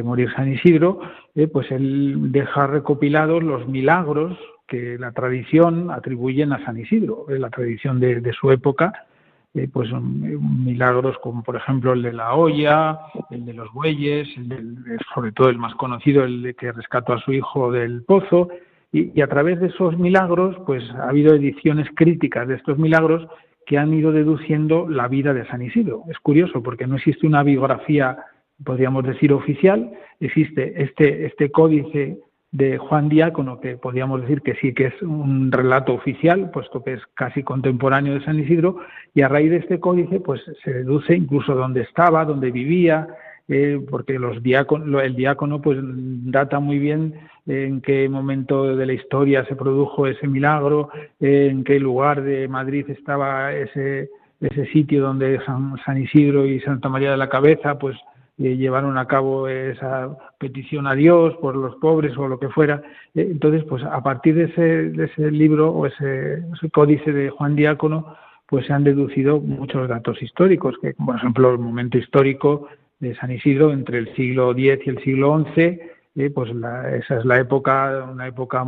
morir 0.03 0.31
San 0.35 0.53
Isidro, 0.53 0.99
eh, 1.33 1.47
pues 1.47 1.71
él 1.71 2.31
deja 2.31 2.67
recopilados 2.67 3.41
los 3.41 3.67
milagros 3.67 4.37
que 4.67 4.99
la 4.99 5.11
tradición 5.13 5.89
atribuyen 5.89 6.53
a 6.53 6.63
San 6.63 6.77
Isidro, 6.77 7.25
la 7.27 7.49
tradición 7.49 7.99
de, 7.99 8.31
su 8.39 8.51
época, 8.51 8.93
eh, 9.55 9.67
pues 9.71 9.89
milagros 9.91 11.17
como 11.23 11.41
por 11.41 11.55
ejemplo 11.55 11.93
el 11.93 12.03
de 12.03 12.13
la 12.13 12.35
olla, 12.35 12.99
el 13.31 13.45
de 13.45 13.53
los 13.53 13.71
bueyes, 13.73 14.27
sobre 15.15 15.31
todo 15.31 15.49
el 15.49 15.57
más 15.57 15.73
conocido, 15.73 16.23
el 16.23 16.43
de 16.43 16.53
que 16.53 16.71
rescató 16.71 17.13
a 17.13 17.21
su 17.21 17.33
hijo 17.33 17.71
del 17.71 18.03
pozo, 18.03 18.49
y, 18.91 19.11
y, 19.19 19.21
a 19.23 19.27
través 19.27 19.59
de 19.59 19.67
esos 19.67 19.97
milagros, 19.97 20.55
pues 20.67 20.87
ha 20.91 21.09
habido 21.09 21.33
ediciones 21.33 21.87
críticas 21.95 22.47
de 22.47 22.55
estos 22.55 22.77
milagros 22.77 23.27
que 23.65 23.77
han 23.77 23.93
ido 23.93 24.11
deduciendo 24.11 24.87
la 24.89 25.07
vida 25.07 25.33
de 25.33 25.45
San 25.47 25.61
Isidro. 25.61 26.03
Es 26.09 26.19
curioso 26.19 26.61
porque 26.61 26.87
no 26.87 26.95
existe 26.95 27.27
una 27.27 27.43
biografía, 27.43 28.17
podríamos 28.63 29.03
decir, 29.03 29.33
oficial, 29.33 29.91
existe 30.19 30.81
este, 30.81 31.25
este 31.25 31.51
códice 31.51 32.19
de 32.51 32.77
Juan 32.77 33.09
Diácono, 33.09 33.59
que 33.59 33.77
podríamos 33.77 34.21
decir 34.21 34.41
que 34.41 34.53
sí 34.55 34.73
que 34.73 34.85
es 34.85 35.01
un 35.01 35.51
relato 35.51 35.93
oficial, 35.93 36.51
puesto 36.51 36.83
que 36.83 36.93
es 36.93 37.01
casi 37.15 37.41
contemporáneo 37.41 38.13
de 38.13 38.23
San 38.23 38.39
Isidro, 38.39 38.77
y 39.15 39.21
a 39.21 39.27
raíz 39.27 39.49
de 39.49 39.57
este 39.57 39.79
códice 39.79 40.19
pues 40.19 40.41
se 40.63 40.71
deduce 40.71 41.15
incluso 41.15 41.55
dónde 41.55 41.81
estaba, 41.81 42.25
dónde 42.25 42.51
vivía, 42.51 43.07
eh, 43.47 43.79
porque 43.89 44.19
los 44.19 44.37
el 44.37 45.15
diácono 45.15 45.61
pues 45.61 45.79
data 45.81 46.59
muy 46.59 46.79
bien 46.79 47.13
en 47.45 47.81
qué 47.81 48.07
momento 48.07 48.75
de 48.75 48.85
la 48.85 48.93
historia 48.93 49.45
se 49.45 49.55
produjo 49.55 50.07
ese 50.07 50.27
milagro, 50.27 50.89
en 51.19 51.63
qué 51.63 51.79
lugar 51.79 52.23
de 52.23 52.47
Madrid 52.47 52.89
estaba 52.89 53.53
ese, 53.53 54.09
ese 54.39 54.65
sitio 54.67 55.01
donde 55.01 55.39
San, 55.45 55.97
Isidro 55.97 56.45
y 56.45 56.59
Santa 56.61 56.89
María 56.89 57.11
de 57.11 57.17
la 57.17 57.29
Cabeza 57.29 57.77
pues 57.77 57.97
eh, 58.37 58.55
llevaron 58.55 58.97
a 58.97 59.07
cabo 59.07 59.47
esa 59.47 60.17
petición 60.39 60.87
a 60.87 60.95
Dios 60.95 61.35
por 61.35 61.55
los 61.55 61.75
pobres 61.75 62.17
o 62.17 62.27
lo 62.27 62.39
que 62.39 62.49
fuera. 62.49 62.81
Eh, 63.13 63.27
entonces, 63.31 63.63
pues 63.65 63.83
a 63.83 64.01
partir 64.01 64.35
de 64.35 64.43
ese, 64.45 64.61
de 64.89 65.05
ese 65.05 65.29
libro 65.29 65.71
o 65.71 65.85
ese, 65.85 66.43
ese 66.53 66.69
códice 66.71 67.11
de 67.11 67.29
Juan 67.29 67.55
Diácono, 67.55 68.15
pues 68.47 68.65
se 68.65 68.73
han 68.73 68.83
deducido 68.83 69.39
muchos 69.39 69.87
datos 69.87 70.21
históricos, 70.21 70.75
que 70.81 70.93
por 70.93 71.15
ejemplo 71.15 71.51
el 71.51 71.59
momento 71.59 71.97
histórico 71.97 72.67
de 73.03 73.15
San 73.15 73.31
Isidro 73.31 73.71
entre 73.71 73.99
el 73.99 74.15
siglo 74.15 74.51
X 74.51 74.81
y 74.85 74.89
el 74.89 75.03
siglo 75.03 75.45
XI, 75.53 75.79
eh, 76.15 76.29
pues 76.29 76.51
esa 76.51 77.17
es 77.19 77.25
la 77.25 77.39
época, 77.39 78.07
una 78.11 78.27
época 78.27 78.65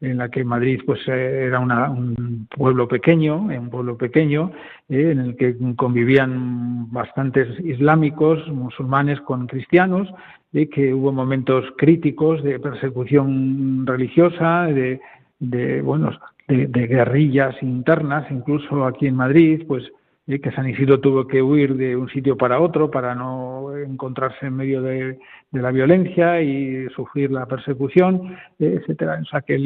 en 0.00 0.18
la 0.18 0.28
que 0.28 0.44
Madrid 0.44 0.80
pues 0.86 1.00
eh, 1.08 1.46
era 1.46 1.58
un 1.60 2.46
pueblo 2.56 2.86
pequeño, 2.86 3.50
eh, 3.50 3.58
un 3.58 3.70
pueblo 3.70 3.96
pequeño, 3.96 4.52
en 4.88 5.18
el 5.18 5.36
que 5.36 5.56
convivían 5.76 6.90
bastantes 6.92 7.48
islámicos, 7.60 8.46
musulmanes 8.48 9.20
con 9.22 9.46
cristianos, 9.46 10.08
que 10.52 10.94
hubo 10.94 11.10
momentos 11.10 11.64
críticos 11.76 12.40
de 12.44 12.60
persecución 12.60 13.84
religiosa, 13.84 14.66
de, 14.66 15.00
de 15.40 15.82
bueno, 15.82 16.12
de, 16.46 16.86
guerrillas 16.86 17.60
internas, 17.60 18.30
incluso 18.30 18.84
aquí 18.84 19.08
en 19.08 19.16
Madrid, 19.16 19.64
pues 19.66 19.82
que 20.26 20.52
San 20.52 20.68
Isidro 20.68 21.00
tuvo 21.00 21.26
que 21.26 21.42
huir 21.42 21.74
de 21.76 21.96
un 21.96 22.08
sitio 22.08 22.36
para 22.36 22.60
otro 22.60 22.90
para 22.90 23.14
no 23.14 23.76
encontrarse 23.76 24.46
en 24.46 24.56
medio 24.56 24.80
de, 24.80 25.18
la 25.52 25.70
violencia 25.70 26.40
y 26.40 26.88
sufrir 26.96 27.30
la 27.30 27.46
persecución, 27.46 28.36
etcétera. 28.58 29.20
O 29.22 29.24
sea 29.26 29.42
que 29.42 29.56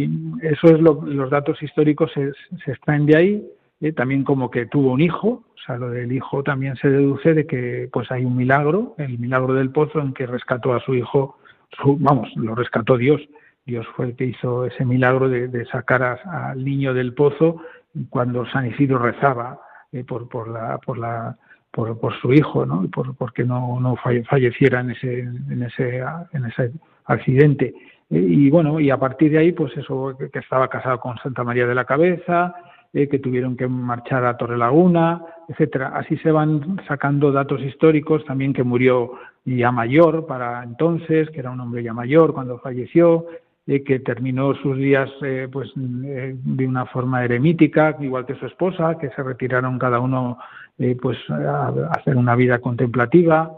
eso 0.43 0.67
es 0.67 0.81
lo, 0.81 1.01
los 1.07 1.31
datos 1.31 1.63
históricos 1.63 2.11
se, 2.13 2.33
se 2.65 2.73
extraen 2.73 3.07
de 3.07 3.17
ahí. 3.17 3.47
también 3.95 4.25
como 4.25 4.51
que 4.51 4.67
tuvo 4.67 4.93
un 4.93 5.01
hijo, 5.01 5.29
o 5.29 5.61
sea, 5.65 5.77
lo 5.77 5.91
del 5.91 6.11
hijo 6.13 6.43
también 6.43 6.77
se 6.77 6.91
deduce 6.91 7.35
de 7.35 7.47
que 7.47 7.89
pues 7.93 8.11
hay 8.11 8.25
un 8.25 8.37
milagro, 8.37 8.95
el 8.99 9.19
milagro 9.19 9.55
del 9.55 9.71
pozo 9.71 10.01
en 10.01 10.13
que 10.13 10.27
rescató 10.27 10.75
a 10.75 10.81
su 10.81 10.95
hijo, 10.95 11.39
vamos, 11.85 12.29
lo 12.37 12.55
rescató 12.55 12.97
Dios. 12.97 13.21
Dios 13.65 13.87
fue 13.95 14.07
el 14.07 14.17
que 14.17 14.25
hizo 14.25 14.65
ese 14.65 14.85
milagro 14.85 15.29
de, 15.29 15.67
sacar 15.67 16.03
al 16.03 16.65
niño 16.65 16.95
del 16.95 17.13
pozo 17.13 17.63
cuando 18.09 18.47
San 18.47 18.67
Isidro 18.67 18.99
rezaba 18.99 19.61
eh, 19.93 20.05
por, 20.05 20.29
por, 20.29 20.49
la, 20.49 20.79
por, 20.79 20.99
la, 20.99 21.37
por, 21.71 21.99
por, 21.99 22.15
su 22.21 22.33
hijo, 22.33 22.67
¿no? 22.67 22.89
Por, 22.91 23.17
porque 23.17 23.45
no, 23.45 23.81
no 23.81 23.97
falleciera 23.97 24.81
en 24.81 24.91
ese, 24.91 25.21
en 25.21 25.63
ese, 25.63 25.99
en 26.33 26.45
ese 26.45 26.73
accidente. 27.05 27.75
Eh, 28.11 28.19
y 28.19 28.51
bueno, 28.51 28.81
y 28.81 28.91
a 28.91 28.99
partir 28.99 29.33
de 29.33 29.39
ahí, 29.39 29.53
pues 29.53 29.77
eso, 29.77 30.17
que, 30.19 30.39
estaba 30.39 30.69
casado 30.69 30.99
con 31.01 31.17
Santa 31.19 31.45
María 31.45 31.67
de 31.67 31.75
la 31.75 31.85
Cabeza, 31.85 32.55
eh, 32.93 33.09
que 33.09 33.19
tuvieron 33.19 33.57
que 33.57 33.67
marchar 33.67 34.25
a 34.25 34.37
Torre 34.37 34.57
Laguna, 34.57 35.23
etcétera. 35.49 35.93
Así 35.95 36.17
se 36.19 36.31
van 36.31 36.81
sacando 36.87 37.33
datos 37.33 37.61
históricos, 37.61 38.25
también 38.25 38.53
que 38.53 38.63
murió 38.63 39.13
ya 39.45 39.73
mayor 39.73 40.27
para 40.27 40.63
entonces, 40.63 41.31
que 41.31 41.41
era 41.41 41.51
un 41.51 41.61
hombre 41.61 41.83
ya 41.83 41.95
mayor 41.95 42.35
cuando 42.35 42.59
falleció, 42.59 43.27
que 43.69 44.01
terminó 44.01 44.55
sus 44.55 44.79
días 44.79 45.11
eh, 45.21 45.47
pues 45.53 45.71
eh, 45.77 46.35
de 46.35 46.67
una 46.67 46.87
forma 46.87 47.23
eremítica, 47.23 47.95
igual 48.01 48.25
que 48.25 48.35
su 48.37 48.47
esposa, 48.47 48.97
que 48.99 49.11
se 49.11 49.23
retiraron 49.23 49.79
cada 49.79 50.01
uno 50.01 50.39
eh, 50.79 50.97
pues 51.01 51.19
a, 51.29 51.69
hacer 51.91 52.17
una 52.17 52.35
vida 52.35 52.61
contemplativa. 52.61 53.53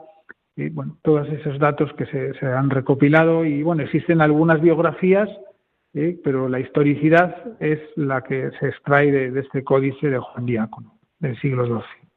Bueno, 0.72 0.96
todos 1.02 1.28
esos 1.28 1.58
datos 1.58 1.90
que 1.94 2.04
se, 2.06 2.46
han 2.46 2.68
recopilado 2.68 3.44
y 3.44 3.62
bueno, 3.62 3.82
existen 3.82 4.20
algunas 4.20 4.60
biografías, 4.60 5.28
pero 6.22 6.50
la 6.50 6.60
historicidad 6.60 7.34
es 7.60 7.80
la 7.96 8.20
que 8.22 8.50
se 8.58 8.68
extrae 8.68 9.10
de, 9.10 9.40
este 9.40 9.64
códice 9.64 10.10
de 10.10 10.18
Juan 10.18 10.44
Diácono 10.44 10.98
del 11.18 11.40
siglo 11.40 11.64
XII. 11.64 12.10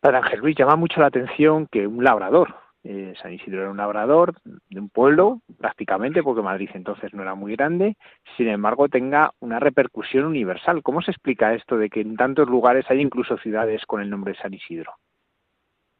Padre 0.00 0.18
Ángel 0.18 0.40
Luis, 0.40 0.56
llama 0.56 0.76
mucho 0.76 1.00
la 1.00 1.06
atención 1.06 1.66
que 1.72 1.88
un 1.88 2.04
labrador, 2.04 2.54
eh, 2.84 3.14
San 3.20 3.32
Isidro 3.32 3.62
era 3.62 3.70
un 3.70 3.78
labrador 3.78 4.34
de 4.44 4.78
un 4.78 4.90
pueblo, 4.90 5.40
prácticamente, 5.58 6.22
porque 6.22 6.42
Madrid 6.42 6.68
entonces 6.74 7.14
no 7.14 7.22
era 7.22 7.34
muy 7.34 7.56
grande, 7.56 7.96
sin 8.36 8.48
embargo 8.48 8.88
tenga 8.88 9.32
una 9.40 9.58
repercusión 9.58 10.26
universal. 10.26 10.82
¿Cómo 10.82 11.00
se 11.00 11.10
explica 11.10 11.54
esto 11.54 11.78
de 11.78 11.88
que 11.88 12.02
en 12.02 12.16
tantos 12.16 12.48
lugares 12.48 12.84
hay 12.90 13.00
incluso 13.00 13.38
ciudades 13.38 13.84
con 13.86 14.02
el 14.02 14.10
nombre 14.10 14.34
de 14.34 14.38
San 14.38 14.52
Isidro? 14.52 14.92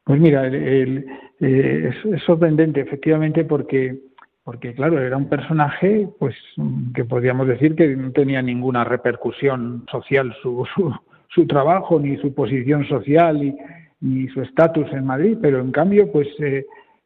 Pues 0.03 0.21
mira, 0.21 0.47
eh, 0.47 1.03
es, 1.39 2.23
sorprendente, 2.23 2.81
efectivamente, 2.81 3.43
porque, 3.43 3.97
porque, 4.43 4.75
claro, 4.75 4.99
era 4.99 5.17
un 5.17 5.27
personaje 5.27 6.07
pues 6.19 6.35
que 6.93 7.03
podríamos 7.05 7.47
decir 7.47 7.75
que 7.75 7.95
no 7.95 8.11
tenía 8.11 8.43
ninguna 8.43 8.83
repercusión 8.83 9.83
social 9.89 10.35
su, 10.43 10.63
su, 11.29 11.47
trabajo, 11.47 11.99
ni 11.99 12.17
su 12.17 12.35
posición 12.35 12.85
social, 12.85 13.43
y, 13.43 13.57
ni 14.05 14.27
su 14.29 14.41
estatus 14.41 14.91
en 14.93 15.05
Madrid, 15.05 15.37
pero 15.41 15.59
en 15.59 15.71
cambio, 15.71 16.11
pues, 16.11 16.27
eh, 16.39 16.65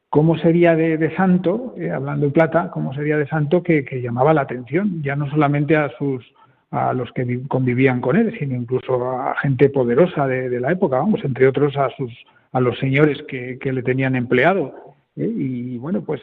¿cómo 0.10 0.38
sería 0.38 0.76
de, 0.76 1.16
santo, 1.16 1.74
eh, 1.78 1.89
hablando 1.91 2.26
de 2.26 2.32
plata, 2.34 2.70
cómo 2.72 2.93
sería 2.93 3.18
de 3.18 3.28
santo 3.28 3.64
que, 3.64 3.84
llamaba 4.02 4.34
la 4.34 4.41
atención, 4.41 5.02
ya 5.02 5.16
no 5.16 5.30
solamente 5.30 5.76
a 5.76 5.89
sus 5.97 6.24
a 6.72 6.93
los 6.93 7.12
que 7.14 7.41
convivían 7.47 8.00
con 8.00 8.16
él, 8.16 8.36
sino 8.38 8.56
incluso 8.56 9.04
a 9.20 9.36
gente 9.38 9.70
poderosa 9.70 10.28
de, 10.28 10.60
la 10.60 10.72
época, 10.72 10.97
vamos, 10.97 11.20
entre 11.24 11.47
otros 11.47 11.76
a 11.76 11.89
sus 11.97 12.14
a 12.52 12.60
los 12.60 12.78
señores 12.78 13.24
que, 13.28 13.58
le 13.64 13.82
tenían 13.82 14.16
empleado. 14.16 14.95
¿eh? 15.16 15.26
Y 15.26 15.80
bueno, 15.80 16.04
pues 16.04 16.22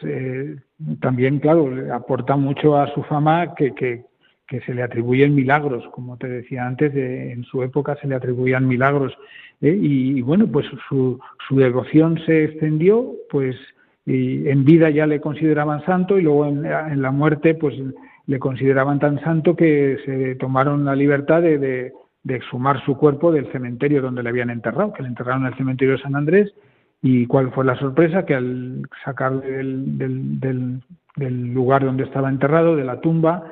también, 1.01 1.39
claro, 1.39 1.69
aporta 1.93 2.37
mucho 2.37 2.77
a 2.77 2.87
su 2.93 3.03
fama 3.03 3.55
que, 3.55 3.73
que, 3.75 4.05
que 4.47 4.61
se 4.61 4.73
le 4.73 4.81
atribuyen 4.81 5.35
milagros, 5.35 5.83
como 5.91 6.17
te 6.17 6.27
decía 6.27 6.65
antes, 6.65 6.95
en 6.95 7.43
su 7.43 7.63
época 7.63 7.97
se 8.01 8.07
le 8.07 8.15
atribuían 8.15 8.67
milagros. 8.67 9.13
¿eh? 9.61 9.77
Y, 9.79 10.21
bueno, 10.21 10.47
pues 10.47 10.65
su, 10.87 11.19
su, 11.47 11.55
devoción 11.57 12.17
se 12.25 12.45
extendió, 12.45 13.13
pues 13.29 13.55
y 14.05 14.47
en 14.47 14.63
vida 14.63 14.89
ya 14.89 15.05
le 15.05 15.19
consideraban 15.19 15.83
santo 15.85 16.17
y 16.17 16.21
luego 16.21 16.45
en, 16.45 17.01
la 17.01 17.11
muerte 17.11 17.55
pues 17.55 17.75
le 18.25 18.39
consideraban 18.39 18.99
tan 18.99 19.19
santo 19.19 19.53
que 19.53 19.97
se 20.05 20.35
tomaron 20.35 20.85
la 20.85 20.95
libertad 20.95 21.41
de, 21.41 21.57
de, 21.57 21.91
exhumar 22.35 22.83
su 22.85 22.95
cuerpo 22.95 23.33
del 23.33 23.51
cementerio 23.51 24.01
donde 24.01 24.23
le 24.23 24.29
habían 24.29 24.49
enterrado, 24.49 24.93
que 24.93 25.03
le 25.03 25.09
enterraron 25.09 25.41
en 25.41 25.47
el 25.47 25.57
cementerio 25.57 25.95
de 25.95 26.01
San 26.01 26.15
Andrés. 26.15 26.53
¿Y 27.01 27.27
cuál 27.27 27.51
fue 27.51 27.65
la 27.65 27.77
sorpresa? 27.77 28.25
Que 28.25 28.35
al 28.35 28.87
sacarle 29.03 29.45
del, 29.49 30.39
del, 30.39 30.81
del 31.17 31.53
lugar 31.53 31.83
donde 31.83 32.03
estaba 32.03 32.29
enterrado, 32.29 32.77
de 32.77 32.85
la 32.85 33.01
tumba, 33.01 33.43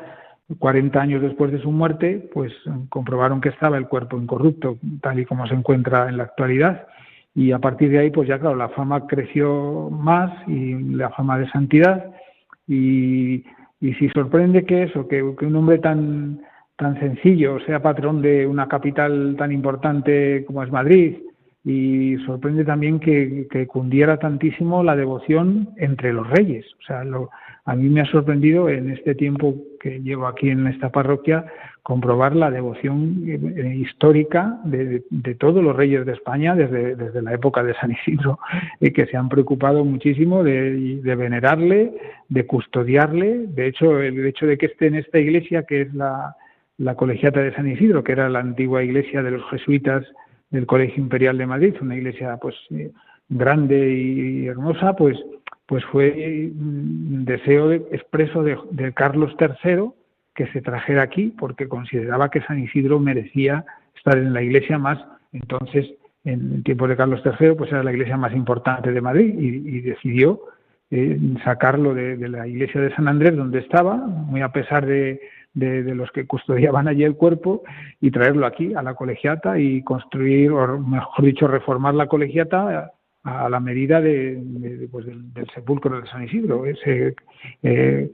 40 0.60 1.02
años 1.02 1.22
después 1.22 1.52
de 1.52 1.62
su 1.62 1.72
muerte, 1.72 2.30
pues 2.34 2.54
comprobaron 2.90 3.42
que 3.42 3.50
estaba 3.50 3.78
el 3.78 3.88
cuerpo 3.88 4.18
incorrupto, 4.18 4.78
tal 5.02 5.20
y 5.20 5.26
como 5.26 5.48
se 5.48 5.56
encuentra 5.56 6.08
en 6.08 6.18
la 6.18 6.24
actualidad. 6.24 6.88
Y 7.34 7.52
a 7.52 7.60
partir 7.60 7.90
de 7.90 8.00
ahí, 8.00 8.12
pues 8.12 8.28
ya 8.28 8.40
claro, 8.40 8.56
la 8.56 8.70
fama 8.70 9.08
creció 9.08 9.90
más 9.90 10.32
y 10.48 10.74
la 10.94 11.10
fama 11.10 11.38
de 11.40 11.50
santidad. 11.50 12.12
Y, 12.68 13.44
y 13.82 13.94
si 14.00 14.10
sorprende 14.10 14.66
que 14.66 14.84
eso, 14.84 15.08
que, 15.08 15.22
un 15.22 15.56
hombre 15.56 15.80
tan, 15.80 16.42
tan 16.78 17.00
sencillo 17.00 17.60
sea 17.66 17.82
patrón 17.82 18.22
de 18.22 18.48
una 18.48 18.68
capital 18.68 19.36
tan 19.38 19.52
importante 19.52 20.46
como 20.46 20.64
es 20.64 20.72
Madrid, 20.72 21.18
y 21.68 22.18
sorprende 22.28 22.64
también 22.64 23.00
que, 23.00 23.48
que, 23.50 23.66
cundiera 23.66 24.18
tantísimo 24.18 24.84
la 24.84 24.96
devoción 24.96 25.70
entre 25.78 26.14
los 26.14 26.30
reyes. 26.30 26.64
O 26.80 26.84
sea, 26.84 27.04
lo, 27.04 27.32
a 27.66 27.76
mí 27.76 27.90
me 27.90 28.02
ha 28.02 28.06
sorprendido 28.06 28.70
en 28.70 28.92
este 28.92 29.16
tiempo 29.16 29.56
que 29.80 30.00
llevo 30.02 30.28
aquí 30.28 30.50
en 30.50 30.68
esta 30.68 30.92
parroquia 30.92 31.46
comprobar 31.82 32.36
la 32.36 32.52
devoción 32.52 33.24
eh, 33.28 33.76
histórica 33.78 34.60
de, 34.66 35.04
todos 35.40 35.64
los 35.64 35.76
reyes 35.76 36.06
de 36.06 36.14
España 36.14 36.56
desde, 36.56 36.96
desde 36.96 37.22
la 37.22 37.34
época 37.34 37.64
de 37.64 37.74
San 37.76 37.92
Isidro, 37.92 38.40
y 38.80 38.92
que 38.92 39.06
se 39.08 39.18
han 39.18 39.30
preocupado 39.30 39.84
muchísimo 39.84 40.44
de, 40.44 41.00
venerarle, 41.04 41.94
de 42.30 42.46
custodiarle. 42.46 43.46
De 43.48 43.68
hecho, 43.68 44.00
el 44.00 44.26
hecho 44.26 44.46
de 44.46 44.58
que 44.58 44.68
esté 44.68 44.88
en 44.88 44.96
esta 44.96 45.20
iglesia, 45.20 45.64
que 45.64 45.82
es 45.82 45.94
la, 45.94 46.36
la 46.78 46.96
colegiata 46.96 47.42
de 47.42 47.54
San 47.54 47.68
Isidro, 47.68 48.04
que 48.04 48.12
era 48.12 48.30
la 48.30 48.40
antigua 48.40 48.84
iglesia 48.84 49.22
de 49.22 49.32
los 49.32 49.50
jesuitas 49.50 50.06
del 50.50 50.66
Colegio 50.66 51.04
Imperial 51.04 51.38
de 51.38 51.46
Madrid, 51.46 51.76
una 51.82 51.96
iglesia 51.96 52.38
pues 52.38 52.56
eh, 52.72 52.92
grande 53.30 53.92
y 53.92 54.48
hermosa, 54.48 54.96
pues 54.96 55.18
pues 55.66 55.84
fue 55.86 56.52
un 56.52 57.22
mm, 57.22 57.26
deseo 57.26 57.72
expreso 57.72 58.44
de, 58.44 58.94
Carlos 58.94 59.36
III 59.40 59.90
que 60.36 60.48
se 60.48 60.62
trajera 60.62 61.02
aquí 61.02 61.34
porque 61.38 61.68
consideraba 61.68 62.30
que 62.30 62.42
San 62.42 62.60
Isidro 62.60 63.00
merecía 63.00 63.66
estar 63.96 64.18
en 64.18 64.34
la 64.34 64.42
iglesia 64.42 64.78
más, 64.78 65.00
entonces 65.32 65.90
en 66.24 66.64
tiempos 66.64 66.90
de 66.90 66.98
Carlos 66.98 67.22
III 67.24 67.54
pues 67.58 67.72
era 67.72 67.84
la 67.84 67.92
iglesia 67.92 68.18
más 68.18 68.34
importante 68.34 68.92
de 68.92 69.02
Madrid 69.02 69.34
y, 69.38 69.82
decidió 69.82 70.42
eh, 70.92 71.18
sacarlo 71.44 71.94
de, 71.94 72.18
la 72.30 72.48
iglesia 72.48 72.82
de 72.82 72.94
San 72.96 73.08
Andrés 73.08 73.36
donde 73.36 73.60
estaba, 73.60 73.96
muy 73.96 74.42
a 74.42 74.50
pesar 74.50 74.86
de, 74.86 75.22
de, 75.56 75.96
los 75.96 76.12
que 76.12 76.28
custodiaban 76.28 76.88
allí 76.88 77.04
el 77.04 77.16
cuerpo 77.16 77.64
y 78.02 78.12
traerlo 78.12 78.46
aquí 78.46 78.74
a 78.74 78.84
la 78.84 78.94
colegiata 78.94 79.58
y 79.58 79.82
construir, 79.84 80.52
o 80.52 80.80
mejor 80.80 81.26
dicho, 81.26 81.48
reformar 81.48 81.96
la 81.96 82.08
colegiata 82.08 82.92
a 83.26 83.50
la 83.50 83.60
medida 83.60 84.00
de, 84.02 84.88
pues 84.92 85.06
del, 85.06 85.48
sepulcro 85.54 86.00
de 86.00 86.08
San 86.08 86.24
Isidro. 86.24 86.66
Ese, 86.66 87.16
eh, 87.64 88.10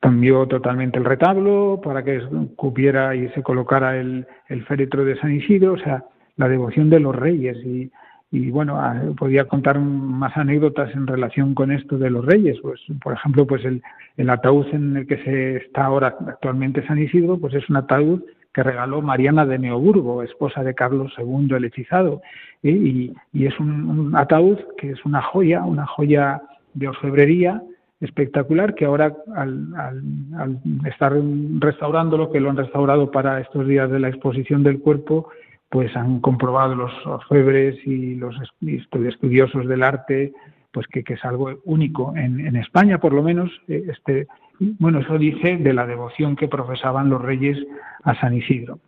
cambió 0.00 0.46
totalmente 0.46 0.98
el 0.98 1.04
retablo 1.04 1.78
para 1.84 2.02
que 2.02 2.22
cupiera 2.56 3.14
y 3.14 3.28
se 3.28 3.42
colocara 3.42 3.98
el, 3.98 4.26
el, 4.48 4.64
féretro 4.64 5.04
de 5.04 5.18
San 5.18 5.32
Isidro, 5.32 5.74
o 5.74 5.78
sea, 5.78 6.04
la 6.36 6.48
devoción 6.48 6.88
de 6.88 7.00
los 7.00 7.14
reyes. 7.14 7.58
Y, 7.58 7.90
y 8.32 8.50
bueno, 8.50 8.80
ah, 8.80 8.98
podía 9.18 9.44
contar 9.44 9.78
más 9.78 10.34
anécdotas 10.34 10.94
en 10.94 11.06
relación 11.06 11.54
con 11.54 11.70
esto 11.70 11.98
de 11.98 12.08
los 12.08 12.24
reyes. 12.24 12.58
Pues, 12.62 12.80
por 13.02 13.12
ejemplo, 13.12 13.46
pues 13.46 13.62
el, 13.66 13.82
el 14.16 14.30
ataúd 14.30 14.66
en 14.72 14.96
el 14.96 15.06
que 15.06 15.18
se 15.18 15.56
está 15.56 15.84
ahora 15.84 16.16
actualmente 16.26 16.86
San 16.86 16.98
Isidro, 16.98 17.38
pues 17.38 17.52
es 17.52 17.68
un 17.68 17.76
ataúd 17.76 18.22
que 18.52 18.62
regaló 18.62 19.00
Mariana 19.02 19.46
de 19.46 19.58
Neoburgo, 19.58 20.22
esposa 20.22 20.62
de 20.62 20.74
Carlos 20.74 21.12
II 21.18 21.54
el 21.56 21.64
hechizado. 21.64 22.22
Y, 22.62 23.12
es 23.32 23.58
un, 23.58 24.12
ataúd 24.16 24.58
que 24.76 24.90
es 24.90 25.04
una 25.04 25.22
joya, 25.22 25.64
una 25.64 25.86
joya 25.86 26.42
de 26.74 26.88
orfebrería 26.88 27.62
espectacular 28.00 28.74
que 28.74 28.86
ahora 28.86 29.14
al, 29.36 29.74
al, 29.76 30.58
estar 30.86 31.12
restaurándolo, 31.58 32.32
que 32.32 32.40
lo 32.40 32.48
han 32.50 32.56
restaurado 32.56 33.10
para 33.10 33.40
estos 33.40 33.66
días 33.66 33.90
de 33.90 34.00
la 34.00 34.08
exposición 34.08 34.62
del 34.62 34.80
cuerpo, 34.80 35.28
pues 35.68 35.94
han 35.96 36.20
comprobado 36.20 36.74
los 36.74 36.92
orfebres 37.06 37.76
y 37.86 38.14
los 38.14 38.34
estudiosos 38.60 39.68
del 39.68 39.82
arte 39.82 40.32
pues 40.72 40.86
que, 40.86 41.02
es 41.06 41.24
algo 41.24 41.58
único 41.64 42.14
en, 42.16 42.56
España, 42.56 42.98
por 42.98 43.12
lo 43.12 43.22
menos, 43.22 43.50
eh, 43.68 43.84
este, 43.90 44.26
bueno, 44.60 45.00
eso 45.00 45.18
dice 45.18 45.56
de 45.56 45.72
la 45.72 45.86
devoción 45.86 46.36
que 46.36 46.48
profesaban 46.48 47.08
los 47.08 47.22
reyes 47.22 47.58
a 48.04 48.14
San 48.20 48.34
Isidro. 48.34 48.78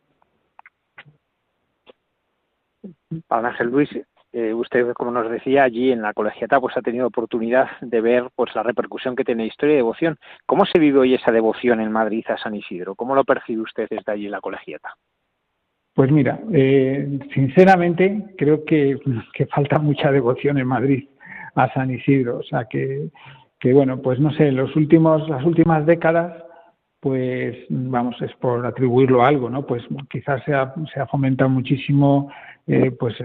Padre 3.27 3.49
Ángel 3.49 3.69
Luis, 3.69 3.89
eh, 4.33 4.55
usted, 4.55 4.93
como 4.93 5.11
nos 5.11 5.31
decía, 5.31 5.65
allí 5.65 5.93
en 5.93 6.03
la 6.03 6.15
colegiata, 6.15 6.61
pues 6.61 6.77
ha 6.77 6.83
tenido 6.83 7.07
oportunidad 7.07 7.69
de 7.81 8.01
ver 8.01 8.29
pues 8.35 8.55
la 8.55 8.63
repercusión 8.63 9.17
que 9.17 9.25
tiene 9.25 9.47
historia 9.47 9.75
y 9.75 9.77
devoción. 9.77 10.19
¿Cómo 10.47 10.65
se 10.67 10.79
vive 10.79 10.99
hoy 11.01 11.15
esa 11.15 11.33
devoción 11.33 11.81
en 11.81 11.93
Madrid 11.93 12.25
a 12.29 12.39
San 12.39 12.55
Isidro? 12.55 12.95
¿Cómo 12.95 13.15
lo 13.15 13.25
percibe 13.25 13.63
usted 13.63 13.89
desde 13.91 14.13
allí 14.13 14.27
en 14.27 14.33
la 14.33 14.41
colegiata? 14.41 14.95
Pues 15.95 16.11
mira, 16.11 16.41
eh, 16.53 17.19
sinceramente 17.35 18.35
creo 18.39 18.65
que, 18.65 18.99
falta 19.51 19.79
mucha 19.79 20.11
devoción 20.11 20.57
en 20.57 20.67
Madrid 20.67 21.09
a 21.55 21.73
San 21.75 21.91
Isidro. 21.91 22.39
O 22.39 22.43
sea 22.43 22.65
que, 22.65 23.11
que 23.63 23.73
bueno, 23.73 24.03
pues 24.03 24.19
no 24.19 24.33
sé, 24.33 24.51
los 24.51 24.75
últimos, 24.75 25.29
las 25.29 25.45
últimas 25.45 25.87
décadas 25.87 26.35
pues 26.99 27.57
vamos, 27.69 28.21
es 28.21 28.33
por 28.35 28.67
atribuirlo 28.67 29.23
a 29.25 29.29
algo, 29.29 29.49
¿no? 29.51 29.67
Pues 29.67 29.83
quizás 30.09 30.43
se 30.45 30.53
ha, 30.53 30.75
se 30.93 31.01
ha 31.01 31.07
fomentado 31.07 31.49
muchísimo 31.49 32.31
eh, 32.67 32.93
pues 32.93 33.17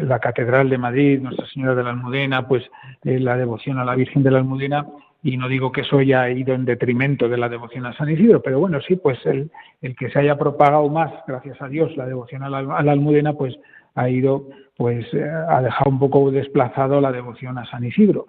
la 0.00 0.18
Catedral 0.18 0.68
de 0.70 0.78
Madrid, 0.78 1.20
Nuestra 1.20 1.46
Señora 1.46 1.74
de 1.74 1.82
la 1.84 1.90
Almudena, 1.90 2.46
pues 2.46 2.64
eh, 3.04 3.18
la 3.18 3.36
devoción 3.36 3.78
a 3.78 3.84
la 3.84 3.96
Virgen 3.96 4.22
de 4.22 4.30
la 4.30 4.38
Almudena, 4.38 4.86
y 5.24 5.36
no 5.36 5.48
digo 5.48 5.72
que 5.72 5.80
eso 5.80 5.98
haya 5.98 6.28
ido 6.30 6.54
en 6.54 6.64
detrimento 6.64 7.28
de 7.28 7.36
la 7.36 7.48
devoción 7.48 7.86
a 7.86 7.96
San 7.96 8.10
Isidro, 8.10 8.42
pero 8.42 8.60
bueno, 8.60 8.80
sí, 8.80 8.96
pues 8.96 9.18
el, 9.24 9.50
el 9.82 9.96
que 9.96 10.10
se 10.10 10.18
haya 10.18 10.36
propagado 10.36 10.88
más, 10.88 11.12
gracias 11.26 11.60
a 11.62 11.68
Dios, 11.68 11.96
la 11.96 12.06
devoción 12.06 12.42
a 12.42 12.50
la, 12.50 12.58
Almudena, 12.92 13.32
pues 13.32 13.56
ha 13.94 14.08
ido, 14.08 14.48
pues 14.76 15.06
eh, 15.12 15.24
ha 15.24 15.62
dejado 15.62 15.90
un 15.90 15.98
poco 15.98 16.30
desplazado 16.30 17.00
la 17.00 17.12
devoción 17.12 17.58
a 17.58 17.66
San 17.66 17.84
Isidro. 17.84 18.26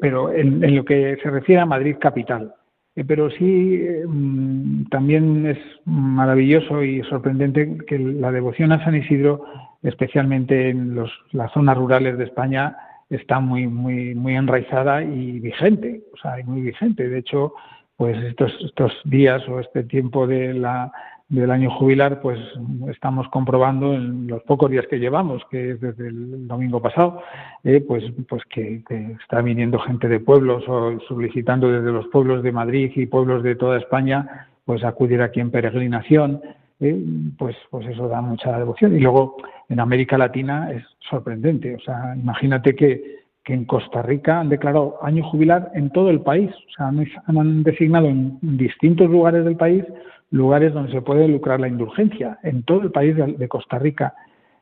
pero 0.00 0.32
en 0.32 0.74
lo 0.74 0.84
que 0.84 1.18
se 1.22 1.30
refiere 1.30 1.60
a 1.60 1.66
Madrid 1.66 1.96
capital, 2.00 2.54
eh, 2.96 3.04
pero 3.04 3.30
sí 3.30 3.78
mm, 4.08 4.86
también 4.86 5.46
es 5.46 5.58
maravilloso 5.84 6.82
y 6.82 7.02
sorprendente 7.04 7.76
que 7.86 7.98
la 7.98 8.32
devoción 8.32 8.72
a 8.72 8.82
San 8.82 8.96
Isidro, 8.96 9.44
especialmente 9.82 10.70
en 10.70 10.96
las 11.32 11.52
zonas 11.52 11.76
rurales 11.76 12.16
de 12.16 12.24
España, 12.24 12.76
está 13.10 13.38
muy, 13.38 13.68
muy, 13.68 14.14
muy 14.14 14.34
enraizada 14.34 15.04
y 15.04 15.38
vigente, 15.38 16.02
o 16.12 16.16
sea, 16.16 16.36
muy 16.44 16.62
vigente. 16.62 17.08
De 17.08 17.18
hecho, 17.18 17.52
pues 17.96 18.16
estos, 18.24 18.52
estos 18.64 18.92
días 19.04 19.46
o 19.48 19.60
este 19.60 19.84
tiempo 19.84 20.26
de 20.26 20.54
la 20.54 20.90
del 21.28 21.50
año 21.50 21.70
jubilar, 21.70 22.20
pues 22.20 22.38
estamos 22.88 23.28
comprobando 23.28 23.94
en 23.94 24.28
los 24.28 24.42
pocos 24.44 24.70
días 24.70 24.86
que 24.88 25.00
llevamos, 25.00 25.42
que 25.50 25.72
es 25.72 25.80
desde 25.80 26.08
el 26.08 26.46
domingo 26.46 26.80
pasado, 26.80 27.20
eh, 27.64 27.80
pues, 27.80 28.04
pues 28.28 28.42
que, 28.48 28.82
está 29.20 29.40
viniendo 29.40 29.78
gente 29.80 30.08
de 30.08 30.20
pueblos 30.20 30.62
o 30.68 31.00
solicitando 31.08 31.70
desde 31.70 31.90
los 31.90 32.06
pueblos 32.08 32.44
de 32.44 32.52
Madrid 32.52 32.92
y 32.94 33.06
pueblos 33.06 33.42
de 33.42 33.56
toda 33.56 33.78
España, 33.78 34.48
pues 34.64 34.84
acudir 34.84 35.20
aquí 35.20 35.40
en 35.40 35.50
peregrinación, 35.50 36.40
eh, 36.78 36.96
pues, 37.36 37.56
pues 37.70 37.86
eso 37.88 38.06
da 38.06 38.20
mucha 38.20 38.56
devoción. 38.56 38.94
Y 38.94 39.00
luego 39.00 39.36
en 39.68 39.80
América 39.80 40.16
Latina 40.16 40.70
es 40.70 40.84
sorprendente, 41.10 41.74
o 41.74 41.80
sea, 41.80 42.14
imagínate 42.16 42.76
que, 42.76 43.16
que 43.42 43.52
en 43.52 43.64
Costa 43.64 44.00
Rica 44.02 44.38
han 44.38 44.48
declarado 44.48 44.98
año 45.02 45.28
jubilar 45.28 45.72
en 45.74 45.90
todo 45.90 46.10
el 46.10 46.20
país, 46.20 46.50
o 46.50 46.72
sea, 46.76 46.92
han 47.26 47.62
designado 47.64 48.06
en 48.06 48.38
distintos 48.42 49.10
lugares 49.10 49.44
del 49.44 49.56
país 49.56 49.84
lugares 50.30 50.72
donde 50.72 50.92
se 50.92 51.02
puede 51.02 51.28
lucrar 51.28 51.60
la 51.60 51.68
indulgencia, 51.68 52.38
en 52.42 52.62
todo 52.62 52.82
el 52.82 52.90
país 52.90 53.16
de, 53.16 53.48
Costa 53.48 53.78
Rica. 53.78 54.14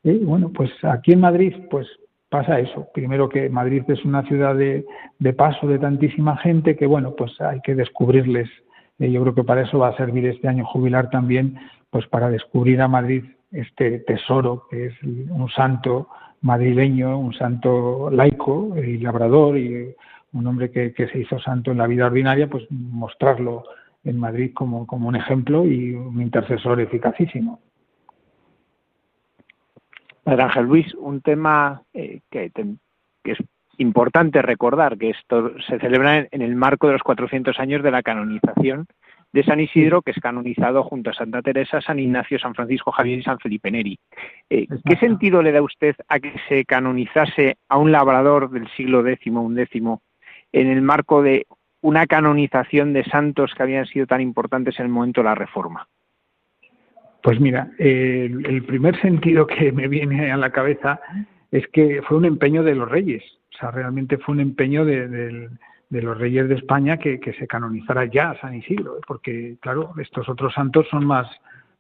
Y 0.03 0.19
bueno, 0.19 0.51
pues 0.51 0.71
aquí 0.83 1.13
en 1.13 1.21
Madrid, 1.21 1.55
pues 1.71 1.87
pasa 2.29 2.61
eso. 2.61 2.89
Primero 2.93 3.29
que 3.29 3.49
Madrid 3.49 3.83
es 3.89 4.05
una 4.05 4.23
ciudad 4.25 4.55
de, 4.55 4.85
paso 5.37 5.67
de 5.67 5.79
tantísima 5.79 6.37
gente 6.37 6.77
que, 6.77 6.87
bueno, 6.87 7.15
pues 7.17 7.41
hay 7.41 7.61
que 7.61 7.75
descubrirles. 7.75 8.49
Eh, 8.99 9.11
yo 9.11 9.23
creo 9.23 9.35
que 9.35 9.45
para 9.45 9.63
eso 9.63 9.79
va 9.79 9.89
a 9.89 9.97
servir 9.97 10.27
este 10.27 10.49
año 10.49 10.65
jubilar 10.65 11.11
también, 11.11 11.59
pues 11.91 12.07
para 12.09 12.29
descubrir 12.29 12.81
a 12.81 12.89
Madrid 12.89 13.25
este 13.53 14.01
tesoro 14.01 14.67
que 14.69 14.87
es 14.87 14.95
un 15.03 15.49
santo 15.49 16.09
madrileño, 16.41 17.19
un 17.19 17.33
santo 17.33 18.11
laico 18.11 18.75
y 18.77 18.99
labrador 18.99 19.57
y 19.57 19.95
un 20.33 20.47
hombre 20.47 20.71
que, 20.71 20.93
que 20.93 21.09
se 21.09 21.21
hizo 21.21 21.39
santo 21.39 21.71
en 21.71 21.79
la 21.79 21.87
vida 21.87 22.07
ordinaria, 22.07 22.49
pues 22.49 22.65
mostrarlo 22.71 23.65
en 24.05 24.19
Madrid 24.19 24.53
como, 24.55 24.87
como 24.87 25.09
un 25.09 25.17
ejemplo 25.17 25.65
y 25.65 25.95
un 25.95 26.21
intercesor 26.21 26.81
eficacísimo. 26.81 27.61
Padre 30.23 30.43
Ángel 30.43 30.65
Luis, 30.65 30.95
un 30.95 31.21
tema 31.21 31.83
eh, 31.93 32.21
que, 32.31 32.51
es 33.25 33.39
importante 33.77 34.41
recordar, 34.41 34.97
que 34.97 35.11
esto 35.11 35.53
se 35.67 35.79
celebra 35.79 36.27
en, 36.31 36.43
el 36.43 36.57
marco 36.57 36.87
de 36.87 36.95
los 36.95 37.03
400 37.03 37.59
años 37.61 37.83
de 37.83 37.91
la 37.91 38.03
canonización 38.03 38.87
de 39.33 39.43
San 39.43 39.61
Isidro, 39.61 40.01
que 40.01 40.13
es 40.13 40.21
canonizado 40.21 40.85
junto 40.85 41.11
a 41.11 41.15
Santa 41.15 41.43
Teresa, 41.43 41.81
San 41.81 41.99
Ignacio, 41.99 42.39
San 42.39 42.55
Francisco 42.55 42.93
Javier 42.93 43.19
y 43.19 43.23
San 43.23 43.39
Felipe 43.39 43.71
Neri. 43.71 43.99
Eh, 44.49 44.67
¿Qué 44.85 44.97
sentido 44.97 45.43
le 45.43 45.53
da 45.53 45.61
usted 45.61 45.97
a 46.09 46.21
que 46.21 46.33
se 46.49 46.65
canonizase 46.65 47.57
a 47.69 47.77
un 47.77 47.91
labrador 47.91 48.51
del 48.51 48.69
siglo 48.77 49.07
X, 49.07 49.33
X, 49.59 49.83
en 50.53 50.69
el 50.69 50.83
marco 50.83 51.21
de 51.21 51.47
una 51.85 52.07
canonización 52.07 52.95
de 52.95 53.05
santos 53.05 53.53
que 53.55 53.63
habían 53.63 53.85
sido 53.85 54.07
tan 54.07 54.23
importantes 54.23 54.81
en 54.81 54.87
el 54.87 54.93
momento 54.93 55.21
de 55.21 55.25
la 55.27 55.35
Reforma? 55.35 55.87
Pues 57.23 57.39
mira, 57.39 57.69
el, 57.79 58.65
primer 58.67 58.99
sentido 59.03 59.47
que 59.47 59.71
me 59.71 59.87
viene 59.87 60.33
a 60.33 60.39
la 60.39 60.51
cabeza 60.51 60.99
es 61.51 61.69
que 61.69 62.01
fue 62.09 62.17
un 62.17 62.25
empeño 62.25 62.63
de 62.63 62.75
los 62.75 62.91
reyes, 62.91 63.23
o 63.55 63.59
sea, 63.59 63.71
realmente 63.71 64.17
fue 64.17 64.35
un 64.35 64.41
empeño 64.41 64.87
de, 64.87 65.51
los 65.91 66.19
reyes 66.19 66.49
de 66.49 66.55
España 66.55 66.97
que, 66.97 67.21
se 67.39 67.47
canonizara 67.47 68.07
ya 68.07 68.35
San 68.41 68.55
Isidro, 68.55 68.97
porque 69.07 69.57
claro, 69.61 69.93
estos 70.01 70.27
otros 70.31 70.55
santos 70.55 70.87
son 70.91 71.05
más, 71.05 71.29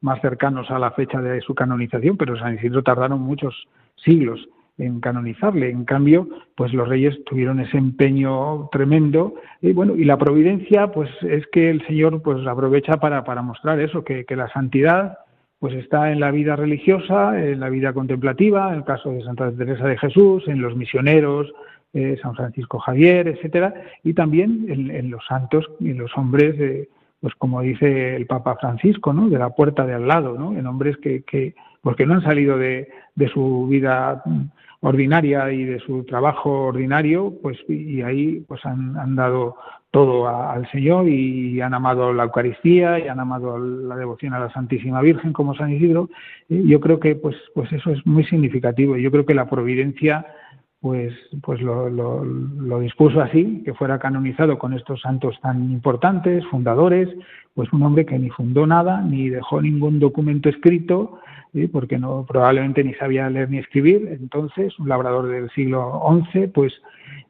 más 0.02 0.20
cercanos 0.20 0.70
a 0.70 0.78
la 0.78 0.90
fecha 0.90 1.22
de 1.22 1.40
su 1.40 1.54
canonización, 1.54 2.18
pero 2.18 2.38
San 2.38 2.56
Isidro 2.56 2.82
tardaron 2.82 3.22
muchos 3.22 3.68
siglos 3.96 4.46
en 4.78 5.00
canonizarle. 5.00 5.70
En 5.70 5.84
cambio, 5.84 6.28
pues 6.56 6.72
los 6.72 6.88
reyes 6.88 7.22
tuvieron 7.24 7.60
ese 7.60 7.78
empeño 7.78 8.68
tremendo 8.72 9.34
y 9.60 9.72
bueno, 9.72 9.94
y 9.96 10.04
la 10.04 10.18
providencia, 10.18 10.88
pues 10.88 11.10
es 11.22 11.46
que 11.48 11.70
el 11.70 11.86
Señor 11.86 12.22
pues 12.22 12.44
aprovecha 12.46 12.98
para, 12.98 13.24
para 13.24 13.42
mostrar 13.42 13.80
eso, 13.80 14.04
que, 14.04 14.24
que 14.24 14.36
la 14.36 14.48
santidad 14.50 15.18
pues 15.60 15.74
está 15.76 16.12
en 16.12 16.20
la 16.20 16.30
vida 16.30 16.56
religiosa, 16.56 17.40
en 17.40 17.60
la 17.60 17.70
vida 17.70 17.92
contemplativa, 17.92 18.68
en 18.70 18.80
el 18.80 18.84
caso 18.84 19.10
de 19.10 19.22
Santa 19.22 19.50
Teresa 19.52 19.86
de 19.86 19.96
Jesús, 19.96 20.46
en 20.46 20.60
los 20.60 20.76
misioneros, 20.76 21.52
eh, 21.94 22.18
San 22.20 22.34
Francisco 22.34 22.78
Javier, 22.80 23.28
etcétera, 23.28 23.72
y 24.02 24.12
también 24.12 24.66
en, 24.68 25.10
los 25.10 25.24
santos 25.26 25.64
y 25.80 25.94
los 25.94 26.10
hombres, 26.18 26.88
pues 27.20 27.34
como 27.36 27.62
dice 27.62 28.16
el 28.16 28.26
Papa 28.26 28.56
Francisco, 28.60 29.12
¿no? 29.14 29.30
De 29.30 29.38
la 29.38 29.50
puerta 29.50 29.86
de 29.86 29.94
al 29.94 30.06
lado, 30.06 30.36
¿no? 30.36 30.58
En 30.58 30.66
hombres 30.66 30.98
que, 30.98 31.22
que 31.22 31.54
porque 31.80 32.04
no 32.04 32.14
han 32.14 32.22
salido 32.24 32.58
de, 32.58 32.88
de 33.14 33.28
su 33.28 33.66
vida 33.68 34.22
ordinaria 34.84 35.50
y 35.50 35.64
de 35.64 35.80
su 35.80 36.04
trabajo 36.04 36.66
ordinario, 36.66 37.32
pues 37.42 37.58
y 37.68 38.02
ahí 38.02 38.44
pues 38.46 38.60
han, 38.66 39.16
dado 39.16 39.56
todo 39.90 40.28
al 40.28 40.70
Señor 40.70 41.08
y 41.08 41.60
han 41.62 41.72
amado 41.72 42.12
la 42.12 42.24
Eucaristía 42.24 42.98
y 42.98 43.08
han 43.08 43.18
amado 43.18 43.58
la 43.58 43.96
devoción 43.96 44.34
a 44.34 44.40
la 44.40 44.52
Santísima 44.52 45.00
Virgen 45.00 45.32
como 45.32 45.54
San 45.54 45.72
Isidro. 45.72 46.10
Yo 46.48 46.80
creo 46.80 47.00
que 47.00 47.14
pues 47.16 47.34
pues 47.54 47.72
eso 47.72 47.90
es 47.92 48.04
muy 48.06 48.24
significativo. 48.24 48.98
Yo 48.98 49.10
creo 49.10 49.24
que 49.24 49.34
la 49.34 49.48
providencia 49.48 50.26
pues 50.84 51.14
pues 51.40 51.62
lo, 51.62 51.88
lo, 51.88 52.80
dispuso 52.80 53.22
así, 53.22 53.62
que 53.64 53.72
fuera 53.72 53.98
canonizado 53.98 54.58
con 54.58 54.74
estos 54.74 55.00
santos 55.00 55.34
tan 55.40 55.72
importantes, 55.72 56.44
fundadores, 56.48 57.08
pues 57.54 57.72
un 57.72 57.84
hombre 57.84 58.04
que 58.04 58.18
ni 58.18 58.28
fundó 58.28 58.66
nada, 58.66 59.00
ni 59.00 59.30
dejó 59.30 59.62
ningún 59.62 59.98
documento 59.98 60.50
escrito, 60.50 61.20
porque 61.72 61.98
no 61.98 62.26
probablemente 62.28 62.84
ni 62.84 62.92
sabía 62.96 63.30
leer 63.30 63.48
ni 63.48 63.56
escribir, 63.56 64.08
entonces 64.20 64.78
un 64.78 64.90
labrador 64.90 65.28
del 65.28 65.48
siglo 65.52 66.02
XI, 66.30 66.48
pues 66.48 66.74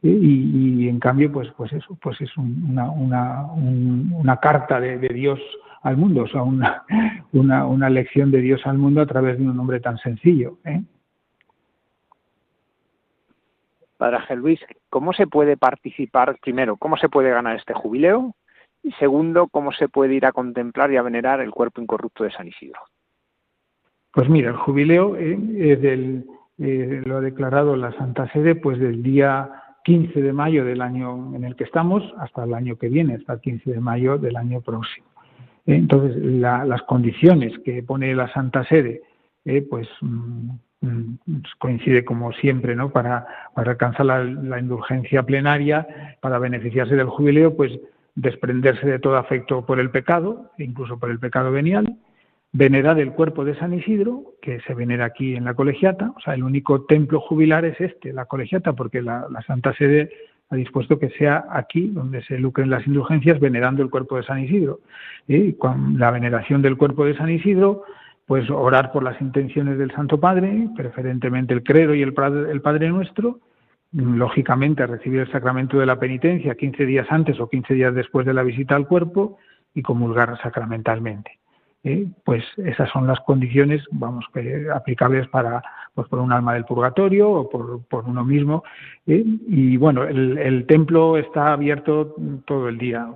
y, 0.02 0.88
en 0.88 0.98
cambio 0.98 1.30
pues 1.30 1.48
pues 1.56 1.72
eso 1.74 1.96
pues 2.02 2.20
es 2.22 2.36
una, 2.36 2.90
una, 2.90 3.46
una 3.52 4.36
carta 4.38 4.80
de, 4.80 4.98
Dios 5.10 5.38
al 5.82 5.96
mundo, 5.96 6.22
o 6.22 6.26
sea 6.26 6.42
una, 6.42 6.82
una, 7.32 7.66
una 7.66 7.88
lección 7.88 8.32
de 8.32 8.40
Dios 8.40 8.62
al 8.64 8.78
mundo 8.78 9.00
a 9.00 9.06
través 9.06 9.38
de 9.38 9.44
un 9.44 9.56
hombre 9.60 9.78
tan 9.78 9.96
sencillo. 9.98 10.58
¿eh? 10.64 10.82
Padre 13.96 14.16
Ángel 14.16 14.38
Luis, 14.40 14.60
¿cómo 14.90 15.12
se 15.12 15.26
puede 15.26 15.56
participar? 15.56 16.36
Primero, 16.40 16.76
¿cómo 16.76 16.96
se 16.96 17.08
puede 17.08 17.30
ganar 17.30 17.56
este 17.56 17.74
jubileo? 17.74 18.34
Y 18.82 18.92
segundo, 18.92 19.48
¿cómo 19.48 19.72
se 19.72 19.88
puede 19.88 20.14
ir 20.14 20.26
a 20.26 20.32
contemplar 20.32 20.92
y 20.92 20.96
a 20.96 21.02
venerar 21.02 21.40
el 21.40 21.50
cuerpo 21.50 21.80
incorrupto 21.80 22.24
de 22.24 22.32
San 22.32 22.48
Isidro? 22.48 22.80
Pues 24.12 24.28
mira, 24.28 24.50
el 24.50 24.56
jubileo 24.56 25.16
eh, 25.16 25.38
eh, 26.58 27.02
lo 27.04 27.16
ha 27.16 27.20
declarado 27.20 27.76
la 27.76 27.92
Santa 27.92 28.30
Sede 28.32 28.54
pues 28.54 28.78
del 28.78 29.02
día 29.02 29.50
15 29.84 30.20
de 30.20 30.32
mayo 30.32 30.64
del 30.64 30.82
año 30.82 31.34
en 31.34 31.44
el 31.44 31.56
que 31.56 31.64
estamos 31.64 32.02
hasta 32.18 32.44
el 32.44 32.54
año 32.54 32.76
que 32.76 32.88
viene, 32.88 33.14
hasta 33.14 33.34
el 33.34 33.40
15 33.40 33.72
de 33.72 33.80
mayo 33.80 34.18
del 34.18 34.36
año 34.36 34.60
próximo. 34.60 35.06
Eh, 35.66 35.76
entonces, 35.76 36.16
las 36.16 36.82
condiciones 36.82 37.58
que 37.64 37.82
pone 37.82 38.14
la 38.14 38.32
Santa 38.32 38.64
Sede, 38.64 39.02
pues, 39.70 39.88
mm, 40.00 40.50
coincide 41.58 42.04
como 42.04 42.32
siempre, 42.32 42.76
¿no? 42.76 42.90
Para, 42.90 43.26
alcanzar 43.54 44.06
la, 44.06 44.58
indulgencia 44.58 45.22
plenaria, 45.22 46.16
para 46.20 46.38
beneficiarse 46.38 46.94
del 46.96 47.08
jubileo, 47.08 47.56
pues 47.56 47.72
desprenderse 48.14 48.86
de 48.86 48.98
todo 48.98 49.16
afecto 49.16 49.66
por 49.66 49.80
el 49.80 49.90
pecado, 49.90 50.50
incluso 50.58 50.98
por 50.98 51.10
el 51.10 51.18
pecado 51.18 51.50
venial, 51.50 51.96
venerar 52.52 53.00
el 53.00 53.12
cuerpo 53.12 53.44
de 53.44 53.56
San 53.56 53.74
Isidro, 53.74 54.34
que 54.40 54.60
se 54.60 54.74
venera 54.74 55.06
aquí 55.06 55.34
en 55.34 55.44
la 55.44 55.54
colegiata, 55.54 56.12
o 56.16 56.20
sea, 56.20 56.34
el 56.34 56.44
único 56.44 56.84
templo 56.84 57.20
jubilar 57.20 57.64
es 57.64 57.80
este, 57.80 58.12
la 58.12 58.26
colegiata, 58.26 58.74
porque 58.74 59.02
la, 59.02 59.26
Santa 59.46 59.74
Sede 59.74 60.10
ha 60.50 60.56
dispuesto 60.56 61.00
que 61.00 61.10
sea 61.10 61.46
aquí 61.50 61.88
donde 61.88 62.22
se 62.22 62.38
lucren 62.38 62.70
las 62.70 62.86
indulgencias 62.86 63.40
venerando 63.40 63.82
el 63.82 63.90
cuerpo 63.90 64.16
de 64.16 64.22
San 64.22 64.38
Isidro. 64.38 64.80
Y 65.26 65.54
con 65.54 65.98
la 65.98 66.12
veneración 66.12 66.62
del 66.62 66.76
cuerpo 66.76 67.04
de 67.04 67.16
San 67.16 67.30
Isidro, 67.30 67.82
pues 68.26 68.48
orar 68.50 68.92
por 68.92 69.02
las 69.02 69.20
intenciones 69.20 69.78
del 69.78 69.92
Santo 69.92 70.18
Padre, 70.18 70.68
preferentemente 70.76 71.52
el 71.54 71.62
credo 71.62 71.94
y 71.94 72.02
el 72.02 72.14
Padre, 72.14 72.50
el 72.50 72.60
Padre 72.60 72.88
Nuestro, 72.88 73.40
lógicamente 73.92 74.86
recibir 74.86 75.20
el 75.20 75.30
sacramento 75.30 75.78
de 75.78 75.86
la 75.86 75.98
penitencia 75.98 76.54
15 76.54 76.86
días 76.86 77.06
antes 77.10 77.38
o 77.38 77.48
15 77.48 77.74
días 77.74 77.94
después 77.94 78.26
de 78.26 78.34
la 78.34 78.42
visita 78.42 78.74
al 78.74 78.88
cuerpo 78.88 79.38
y 79.74 79.82
comulgar 79.82 80.40
sacramentalmente. 80.42 81.38
¿eh? 81.84 82.06
pues 82.24 82.42
esas 82.56 82.90
son 82.90 83.06
las 83.06 83.20
condiciones, 83.20 83.84
vamos, 83.92 84.24
aplicables 84.72 85.28
para 85.28 85.62
pues 85.94 86.08
por 86.08 86.18
un 86.18 86.32
alma 86.32 86.54
del 86.54 86.64
purgatorio 86.64 87.30
o 87.30 87.48
por, 87.48 88.04
uno 88.04 88.24
mismo. 88.24 88.64
¿eh? 89.06 89.22
Y 89.46 89.76
bueno, 89.76 90.02
el, 90.02 90.66
templo 90.66 91.16
está 91.16 91.52
abierto 91.52 92.16
todo 92.46 92.68
el 92.68 92.78
día. 92.78 93.06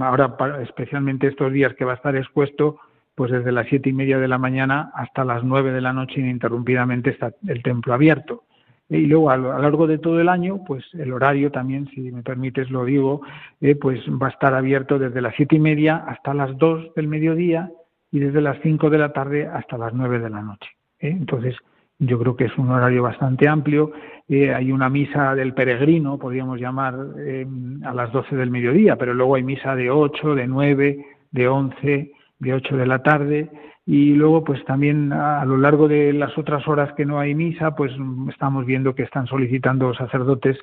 Ahora, 0.00 0.36
especialmente 0.60 1.28
estos 1.28 1.52
días 1.52 1.74
que 1.74 1.86
va 1.86 1.92
a 1.92 1.96
estar 1.96 2.14
expuesto, 2.16 2.78
pues 3.18 3.32
desde 3.32 3.50
las 3.50 3.66
siete 3.66 3.88
y 3.90 3.92
media 3.92 4.20
de 4.20 4.28
la 4.28 4.38
mañana 4.38 4.92
hasta 4.94 5.24
las 5.24 5.42
nueve 5.42 5.72
de 5.72 5.80
la 5.80 5.92
noche 5.92 6.20
ininterrumpidamente 6.20 7.10
está 7.10 7.32
el 7.48 7.64
templo 7.64 7.92
abierto. 7.92 8.44
Y 8.88 9.06
luego 9.06 9.30
a 9.30 9.36
lo 9.36 9.58
largo 9.60 9.88
de 9.88 9.98
todo 9.98 10.20
el 10.20 10.28
año, 10.28 10.62
pues 10.64 10.84
el 10.94 11.12
horario 11.12 11.50
también, 11.50 11.88
si 11.88 12.12
me 12.12 12.22
permites 12.22 12.70
lo 12.70 12.84
digo, 12.84 13.22
¿eh? 13.60 13.74
pues 13.74 13.98
va 14.08 14.28
a 14.28 14.30
estar 14.30 14.54
abierto 14.54 15.00
desde 15.00 15.20
las 15.20 15.34
siete 15.34 15.56
y 15.56 15.58
media 15.58 15.96
hasta 15.96 16.32
las 16.32 16.56
dos 16.58 16.94
del 16.94 17.08
mediodía 17.08 17.72
y 18.12 18.20
desde 18.20 18.40
las 18.40 18.56
5 18.62 18.88
de 18.88 18.98
la 18.98 19.12
tarde 19.12 19.48
hasta 19.48 19.76
las 19.76 19.92
9 19.92 20.20
de 20.20 20.30
la 20.30 20.40
noche. 20.40 20.70
¿eh? 21.00 21.10
Entonces, 21.10 21.56
yo 21.98 22.20
creo 22.20 22.36
que 22.36 22.44
es 22.44 22.56
un 22.56 22.70
horario 22.70 23.02
bastante 23.02 23.48
amplio. 23.48 23.90
Eh, 24.28 24.54
hay 24.54 24.70
una 24.70 24.88
misa 24.88 25.34
del 25.34 25.54
peregrino, 25.54 26.20
podríamos 26.20 26.60
llamar, 26.60 26.94
a 26.94 27.94
las 27.94 28.12
12 28.12 28.36
del 28.36 28.52
mediodía, 28.52 28.94
pero 28.94 29.12
luego 29.12 29.34
hay 29.34 29.42
misa 29.42 29.74
de 29.74 29.90
8, 29.90 30.36
de 30.36 30.46
9, 30.46 31.04
de 31.32 31.48
11, 31.48 32.12
de 32.38 32.54
8 32.54 32.76
de 32.76 32.86
la 32.86 33.02
tarde. 33.02 33.50
Y 33.86 34.14
luego, 34.14 34.44
pues 34.44 34.64
también 34.64 35.12
a, 35.12 35.44
lo 35.44 35.56
largo 35.56 35.88
de 35.88 36.12
las 36.12 36.36
otras 36.36 36.66
horas 36.68 36.92
que 36.94 37.06
no 37.06 37.18
hay 37.18 37.34
misa, 37.34 37.74
pues 37.74 37.92
estamos 38.28 38.66
viendo 38.66 38.94
que 38.94 39.02
están 39.02 39.26
solicitando 39.26 39.94
sacerdotes 39.94 40.58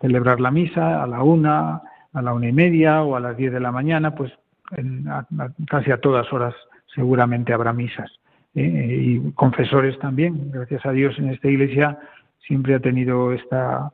celebrar 0.00 0.40
la 0.40 0.50
misa 0.50 1.02
a 1.02 1.06
la 1.06 1.22
una, 1.22 1.82
a 2.12 2.22
la 2.22 2.32
una 2.32 2.48
y 2.48 2.52
media 2.52 3.02
o 3.02 3.16
a 3.16 3.20
las 3.20 3.36
10 3.36 3.52
de 3.52 3.60
la 3.60 3.70
mañana, 3.70 4.14
pues 4.14 4.32
casi 5.68 5.90
a 5.90 6.00
todas 6.00 6.32
horas 6.32 6.54
seguramente 6.94 7.52
habrá 7.52 7.72
misas. 7.72 8.10
¿eh? 8.54 8.98
y 9.02 9.32
confesores 9.32 9.98
también, 9.98 10.50
gracias 10.50 10.84
a 10.86 10.92
Dios 10.92 11.18
en 11.18 11.30
esta 11.30 11.48
iglesia 11.48 11.98
siempre 12.46 12.74
ha 12.74 12.80
tenido 12.80 13.32
esta, 13.32 13.92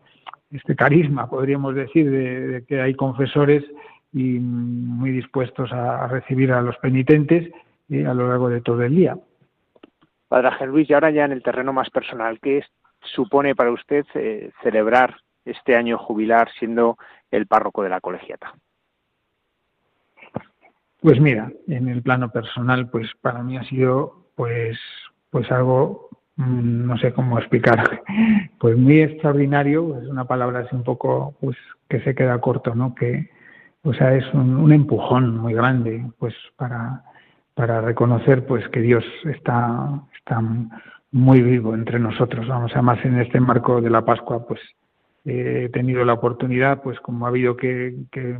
este 0.50 0.74
carisma, 0.74 1.28
podríamos 1.28 1.74
decir, 1.74 2.10
de, 2.10 2.64
que 2.66 2.80
hay 2.80 2.94
confesores 2.94 3.64
y 4.16 4.38
muy 4.38 5.10
dispuestos 5.10 5.70
a, 5.72 6.06
recibir 6.06 6.50
a 6.50 6.62
los 6.62 6.78
penitentes 6.78 7.52
¿eh? 7.90 8.06
a 8.06 8.14
lo 8.14 8.28
largo 8.28 8.48
de 8.48 8.62
todo 8.62 8.82
el 8.82 8.96
día. 8.96 9.18
Padre 10.26 10.48
Ángel 10.48 10.70
Luis, 10.70 10.88
y 10.88 10.94
ahora 10.94 11.10
ya 11.10 11.26
en 11.26 11.32
el 11.32 11.42
terreno 11.42 11.74
más 11.74 11.90
personal, 11.90 12.40
¿qué 12.40 12.64
supone 13.00 13.54
para 13.54 13.72
usted 13.72 14.06
eh, 14.14 14.52
celebrar 14.62 15.18
este 15.44 15.76
año 15.76 15.98
jubilar 15.98 16.48
siendo 16.58 16.96
el 17.30 17.46
párroco 17.46 17.82
de 17.82 17.90
la 17.90 18.00
colegiata? 18.00 18.54
Pues 21.02 21.20
mira, 21.20 21.52
en 21.68 21.88
el 21.88 22.02
plano 22.02 22.30
personal, 22.30 22.88
pues 22.88 23.10
para 23.20 23.42
mí 23.42 23.58
ha 23.58 23.64
sido 23.64 24.30
pues 24.34 24.78
pues 25.28 25.52
algo 25.52 26.08
mm, 26.36 26.86
no 26.86 26.96
sé 26.96 27.12
cómo 27.12 27.38
explicar, 27.38 28.02
pues 28.58 28.78
muy 28.78 29.02
extraordinario, 29.02 30.00
es 30.00 30.08
una 30.08 30.24
palabra 30.24 30.60
así 30.60 30.74
un 30.74 30.84
poco 30.84 31.34
pues 31.38 31.56
que 31.86 32.00
se 32.00 32.14
queda 32.14 32.40
corto, 32.40 32.74
¿no? 32.74 32.94
Que 32.94 33.35
o 33.86 33.94
sea, 33.94 34.14
es 34.14 34.24
un, 34.34 34.72
empujón 34.72 35.38
muy 35.38 35.54
grande 35.54 36.04
pues 36.18 36.34
para 36.56 37.02
para 37.54 37.80
reconocer 37.80 38.44
pues 38.46 38.68
que 38.68 38.80
Dios 38.80 39.04
está 39.24 40.02
está 40.18 40.42
muy 41.12 41.40
vivo 41.40 41.74
entre 41.74 41.98
nosotros, 41.98 42.46
vamos, 42.48 42.72
además 42.74 42.98
en 43.04 43.20
este 43.20 43.40
marco 43.40 43.80
de 43.80 43.90
la 43.90 44.04
Pascua 44.04 44.46
pues 44.46 44.60
he 45.24 45.68
tenido 45.70 46.04
la 46.04 46.12
oportunidad, 46.12 46.82
pues 46.82 47.00
como 47.00 47.26
ha 47.26 47.30
habido 47.30 47.56
que, 47.56 47.96
que 48.12 48.36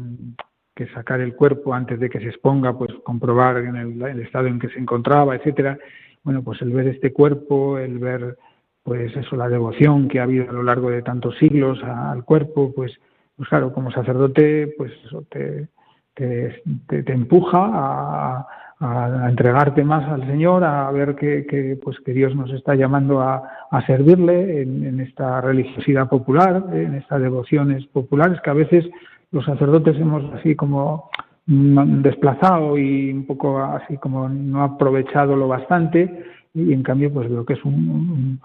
que 0.77 0.87
sacar 0.89 1.23
el 1.23 1.35
cuerpo 1.35 1.73
antes 1.73 1.99
de 1.99 2.11
que 2.11 2.21
se 2.21 2.29
exponga, 2.29 2.77
pues 2.77 2.93
comprobar 3.03 3.57
en 3.57 3.77
el, 3.77 4.21
estado 4.21 4.47
en 4.47 4.59
que 4.59 4.69
se 4.69 4.79
encontraba, 4.79 5.35
etcétera. 5.35 5.79
Bueno, 6.23 6.43
pues 6.45 6.61
el 6.61 6.71
ver 6.71 6.87
este 6.89 7.15
cuerpo, 7.15 7.79
el 7.79 7.99
ver, 7.99 8.37
pues 8.83 9.17
eso, 9.17 9.37
la 9.37 9.49
devoción 9.49 10.07
que 10.07 10.21
ha 10.21 10.25
habido 10.25 10.51
a 10.51 10.53
lo 10.53 10.63
largo 10.63 10.91
de 10.91 11.01
tantos 11.01 11.39
siglos 11.39 11.83
al 11.83 12.25
cuerpo, 12.25 12.75
pues, 12.77 12.93
pues 13.37 13.49
claro, 13.49 13.73
como 13.73 13.91
sacerdote, 13.91 14.75
pues 14.79 14.93
eso 15.05 15.25
te, 15.31 15.69
te, 16.15 16.63
te, 16.87 17.13
empuja 17.13 17.59
a, 17.59 18.47
a, 18.81 19.29
entregarte 19.29 19.85
más 19.85 20.09
al 20.09 20.27
Señor, 20.27 20.65
a 20.65 20.91
ver 20.91 21.15
que, 21.15 21.47
que, 21.47 21.79
pues 21.83 21.99
que 22.01 22.13
Dios 22.13 22.35
nos 22.35 22.51
está 22.53 22.75
llamando 22.75 23.21
a, 23.21 23.43
a 23.71 23.87
servirle 23.87 24.63
en, 24.63 24.87
en, 24.87 25.01
esta 25.01 25.41
religiosidad 25.41 26.09
popular, 26.09 26.65
en 26.73 26.95
estas 26.95 27.21
devociones 27.21 27.87
populares 27.87 28.41
que 28.41 28.51
a 28.51 28.55
veces 28.55 28.87
los 29.31 29.45
sacerdotes 29.45 29.97
hemos 29.97 30.33
así 30.35 30.55
como 30.55 31.11
desplazado 31.47 32.77
y 32.77 33.13
un 33.13 33.25
poco 33.25 33.59
así 33.63 33.97
como 33.99 34.29
no 34.29 34.65
aprovechado 34.65 35.37
lo 35.37 35.47
bastante 35.47 36.25
y 36.55 36.73
en 36.73 36.83
cambio 36.83 37.13
pues 37.13 37.31
veo 37.31 37.45
que 37.45 37.53
es 37.53 37.65
un, 37.65 37.75
un, 37.75 38.41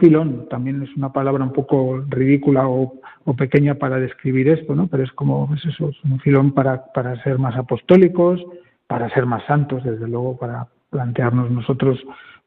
filón, 0.00 0.48
también 0.48 0.82
es 0.82 0.96
una 0.96 1.12
palabra 1.12 1.44
un 1.44 1.52
poco 1.52 2.02
ridícula 2.08 2.66
o, 2.66 2.94
pequeña 3.36 3.74
para 3.74 3.98
describir 3.98 4.48
esto, 4.48 4.74
¿no? 4.74 4.86
Pero 4.86 5.02
es 5.02 5.12
como 5.12 5.48
pues 5.48 5.64
eso, 5.66 5.90
es 5.90 6.04
un 6.04 6.18
filón 6.20 6.52
para, 6.52 6.86
para 6.92 7.22
ser 7.22 7.38
más 7.38 7.56
apostólicos, 7.56 8.42
para 8.86 9.10
ser 9.10 9.26
más 9.26 9.44
santos, 9.46 9.82
desde 9.84 10.08
luego, 10.08 10.36
para 10.38 10.68
plantearnos 10.90 11.50
nosotros 11.50 11.98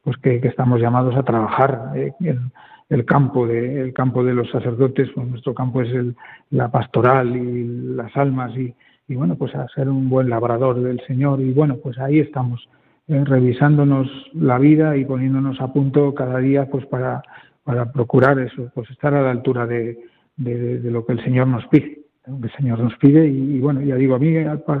pues 0.02 0.16
que, 0.16 0.40
estamos 0.42 0.80
llamados 0.80 1.14
a 1.16 1.22
trabajar 1.22 1.92
eh, 1.94 2.12
en, 2.20 2.50
el 2.88 3.04
campo 3.04 3.46
de, 3.46 3.80
el 3.82 3.92
campo 3.92 4.24
de 4.24 4.34
los 4.34 4.50
sacerdotes, 4.50 5.10
pues 5.14 5.28
nuestro 5.28 5.54
campo 5.54 5.82
es 5.82 5.92
el, 5.92 6.16
la 6.50 6.70
pastoral 6.70 7.36
y 7.36 7.94
las 7.94 8.16
almas 8.16 8.56
y, 8.56 8.74
y, 9.06 9.14
bueno, 9.14 9.36
pues 9.36 9.54
a 9.54 9.68
ser 9.68 9.88
un 9.88 10.08
buen 10.08 10.28
labrador 10.28 10.80
del 10.80 11.00
Señor 11.06 11.40
y 11.40 11.52
bueno, 11.52 11.76
pues 11.76 11.98
ahí 11.98 12.18
estamos 12.18 12.68
eh, 13.10 13.24
revisándonos 13.24 14.08
la 14.34 14.56
vida 14.58 14.96
y 14.96 15.04
poniéndonos 15.04 15.60
a 15.60 15.72
punto 15.72 16.14
cada 16.14 16.38
día 16.38 16.66
pues 16.70 16.86
para, 16.86 17.20
para 17.64 17.90
procurar 17.90 18.38
eso, 18.38 18.70
pues 18.72 18.88
estar 18.88 19.12
a 19.14 19.22
la 19.22 19.32
altura 19.32 19.66
de, 19.66 19.98
de, 20.36 20.90
lo 20.92 21.04
que 21.04 21.14
el 21.14 21.24
Señor 21.24 21.48
nos 21.48 21.66
pide, 21.66 22.02
lo 22.28 22.40
que 22.40 22.46
el 22.46 22.52
Señor 22.52 22.78
nos 22.78 22.96
pide 22.98 23.26
y, 23.26 23.58
bueno, 23.58 23.80
ya 23.82 23.96
digo, 23.96 24.14
a 24.14 24.20
mí 24.20 24.32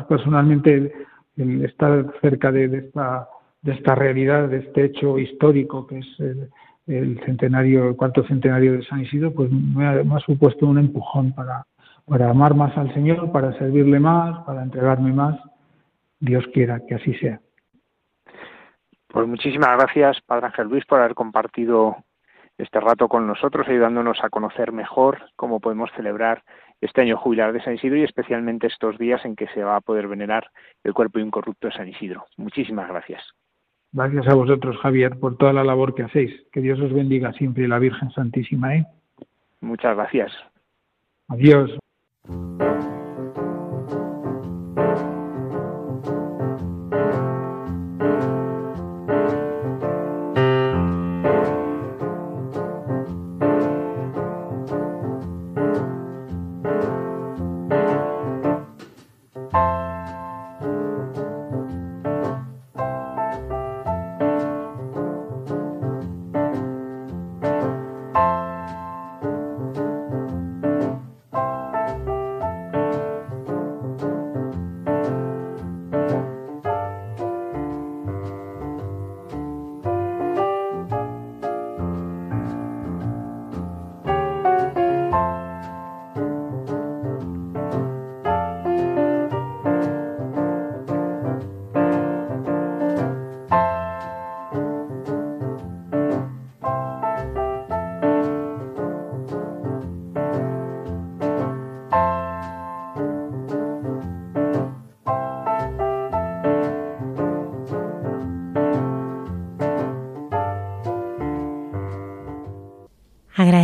personalmente 0.08 0.92
el, 1.36 1.64
estar 1.64 2.06
cerca 2.20 2.52
de, 2.52 2.68
de, 2.68 2.78
esta 2.78 3.26
de 3.62 3.72
esta 3.72 3.96
realidad, 3.96 4.48
de 4.48 4.58
este 4.58 4.84
hecho 4.84 5.18
histórico 5.18 5.88
que 5.88 5.98
es 5.98 6.20
el, 6.86 7.20
centenario, 7.26 7.88
el 7.88 7.96
cuarto 7.96 8.22
centenario 8.28 8.74
de 8.74 8.84
San 8.84 9.00
Isidro, 9.00 9.34
pues 9.34 9.50
me 9.50 9.86
ha, 9.86 10.20
supuesto 10.20 10.68
un 10.68 10.78
empujón 10.78 11.32
para, 11.32 11.66
para 12.06 12.30
amar 12.30 12.54
más 12.54 12.76
al 12.78 12.94
Señor, 12.94 13.32
para 13.32 13.58
servirle 13.58 13.98
más, 13.98 14.44
para 14.44 14.62
entregarme 14.62 15.12
más. 15.12 15.36
Dios 16.20 16.44
quiera 16.52 16.78
que 16.86 16.94
así 16.94 17.12
sea. 17.14 17.40
Pues 19.12 19.26
muchísimas 19.26 19.76
gracias, 19.76 20.20
Padre 20.22 20.46
Ángel 20.46 20.68
Luis, 20.68 20.84
por 20.86 21.00
haber 21.00 21.14
compartido 21.14 21.96
este 22.58 22.78
rato 22.78 23.08
con 23.08 23.26
nosotros, 23.26 23.66
ayudándonos 23.68 24.22
a 24.22 24.28
conocer 24.28 24.72
mejor 24.72 25.18
cómo 25.36 25.60
podemos 25.60 25.90
celebrar 25.96 26.42
este 26.80 27.00
año 27.00 27.16
jubilar 27.16 27.52
de 27.52 27.62
San 27.62 27.74
Isidro 27.74 27.96
y 27.96 28.04
especialmente 28.04 28.66
estos 28.66 28.98
días 28.98 29.24
en 29.24 29.36
que 29.36 29.48
se 29.48 29.62
va 29.62 29.76
a 29.76 29.80
poder 29.80 30.08
venerar 30.08 30.50
el 30.84 30.94
cuerpo 30.94 31.18
incorrupto 31.18 31.68
de 31.68 31.74
San 31.74 31.88
Isidro. 31.88 32.26
Muchísimas 32.36 32.88
gracias. 32.88 33.22
Gracias 33.92 34.28
a 34.28 34.34
vosotros, 34.34 34.76
Javier, 34.78 35.18
por 35.18 35.36
toda 35.36 35.52
la 35.52 35.64
labor 35.64 35.94
que 35.94 36.04
hacéis. 36.04 36.32
Que 36.52 36.60
Dios 36.60 36.78
os 36.80 36.92
bendiga 36.92 37.32
siempre, 37.32 37.66
la 37.66 37.78
Virgen 37.78 38.10
Santísima. 38.12 38.76
¿eh? 38.76 38.86
Muchas 39.60 39.96
gracias. 39.96 40.32
Adiós. 41.28 41.76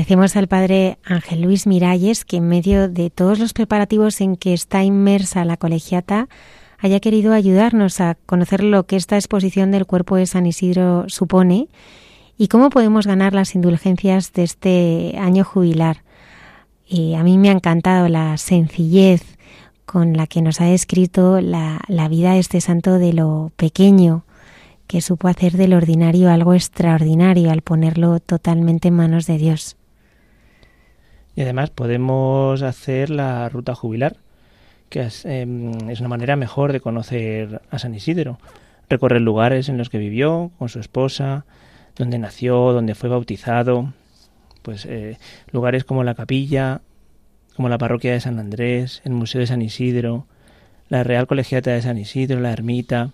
Agradecemos 0.07 0.37
al 0.37 0.47
padre 0.47 0.99
Ángel 1.05 1.43
Luis 1.43 1.67
Miralles 1.67 2.25
que 2.25 2.37
en 2.37 2.47
medio 2.47 2.89
de 2.89 3.11
todos 3.11 3.41
los 3.41 3.53
preparativos 3.53 4.21
en 4.21 4.37
que 4.37 4.55
está 4.55 4.85
inmersa 4.85 5.45
la 5.45 5.57
colegiata 5.57 6.29
haya 6.79 7.01
querido 7.01 7.33
ayudarnos 7.33 8.01
a 8.01 8.15
conocer 8.25 8.63
lo 8.63 8.87
que 8.87 8.95
esta 8.95 9.17
exposición 9.17 9.73
del 9.73 9.85
cuerpo 9.85 10.15
de 10.15 10.27
San 10.27 10.47
Isidro 10.47 11.07
supone 11.09 11.67
y 12.39 12.47
cómo 12.47 12.71
podemos 12.71 13.05
ganar 13.05 13.35
las 13.35 13.57
indulgencias 13.57 14.33
de 14.33 14.45
este 14.45 15.17
año 15.19 15.43
jubilar. 15.43 16.05
Y 16.87 17.15
a 17.15 17.25
mí 17.25 17.37
me 17.37 17.49
ha 17.49 17.53
encantado 17.53 18.09
la 18.09 18.37
sencillez 18.37 19.25
con 19.87 20.17
la 20.17 20.29
que 20.29 20.41
nos 20.41 20.61
ha 20.61 20.67
descrito 20.67 21.41
la, 21.41 21.81
la 21.89 22.07
vida 22.07 22.35
de 22.35 22.39
este 22.39 22.61
santo 22.61 23.01
de 23.01 23.13
lo 23.13 23.51
pequeño, 23.57 24.23
que 24.87 25.01
supo 25.01 25.27
hacer 25.27 25.55
del 25.55 25.75
ordinario 25.75 26.31
algo 26.31 26.55
extraordinario 26.55 27.51
al 27.51 27.63
ponerlo 27.63 28.21
totalmente 28.21 28.87
en 28.87 28.95
manos 28.95 29.27
de 29.27 29.39
Dios. 29.39 29.77
Y 31.37 31.43
además 31.43 31.69
podemos 31.69 32.63
hacer 32.63 33.11
la 33.11 33.51
ruta 33.51 33.75
jubilar, 33.75 34.17
que 34.89 35.03
es, 35.03 35.27
em, 35.27 35.91
es, 35.91 36.01
una 36.01 36.09
manera 36.09 36.35
mejor 36.35 36.73
de 36.73 36.81
conocer 36.81 37.61
a 37.71 37.79
San 37.79 37.95
Isidro. 37.95 38.39
Recorrer 38.89 39.21
lugares 39.21 39.69
en 39.69 39.77
los 39.77 39.91
que 39.91 39.99
vivió 39.99 40.51
con 40.59 40.71
su 40.71 40.81
esposa, 40.81 41.45
donde 41.95 42.19
nació, 42.19 42.73
donde 42.73 42.95
fue 42.95 43.11
bautizado, 43.11 43.93
pues 44.63 44.87
eh, 44.87 45.19
lugares 45.53 45.85
como 45.85 46.05
la 46.05 46.15
capilla, 46.15 46.81
como 47.55 47.69
la 47.69 47.79
parroquia 47.79 48.13
de 48.13 48.21
San 48.21 48.39
Andrés, 48.39 49.03
el 49.05 49.13
Museo 49.13 49.41
de 49.41 49.47
San 49.47 49.61
Isidro, 49.61 50.27
la 50.89 51.05
Real 51.05 51.27
Colegiata 51.27 51.73
de 51.73 51.83
San 51.83 51.99
Isidro, 51.99 52.41
la 52.41 52.53
ermita, 52.53 53.13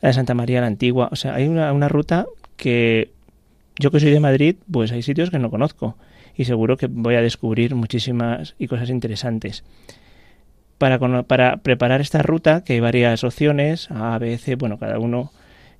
la 0.00 0.10
de 0.10 0.12
Santa 0.12 0.34
María 0.34 0.60
la 0.60 0.68
Antigua. 0.68 1.08
O 1.10 1.16
sea, 1.16 1.34
hay 1.34 1.48
una, 1.48 1.72
una 1.72 1.88
ruta 1.88 2.26
que 2.56 3.10
yo 3.80 3.90
que 3.90 3.98
soy 3.98 4.10
de 4.10 4.20
Madrid, 4.20 4.56
pues 4.70 4.92
hay 4.92 5.02
sitios 5.02 5.30
que 5.30 5.40
no 5.40 5.50
conozco 5.50 5.96
y 6.38 6.46
seguro 6.46 6.78
que 6.78 6.86
voy 6.86 7.16
a 7.16 7.20
descubrir 7.20 7.74
muchísimas 7.74 8.54
y 8.58 8.68
cosas 8.68 8.88
interesantes. 8.88 9.64
Para, 10.78 10.98
para 11.24 11.58
preparar 11.58 12.00
esta 12.00 12.22
ruta, 12.22 12.64
que 12.64 12.72
hay 12.74 12.80
varias 12.80 13.24
opciones, 13.24 13.90
A, 13.90 14.16
B, 14.18 14.38
C, 14.38 14.54
bueno, 14.54 14.78
cada 14.78 15.00
uno 15.00 15.32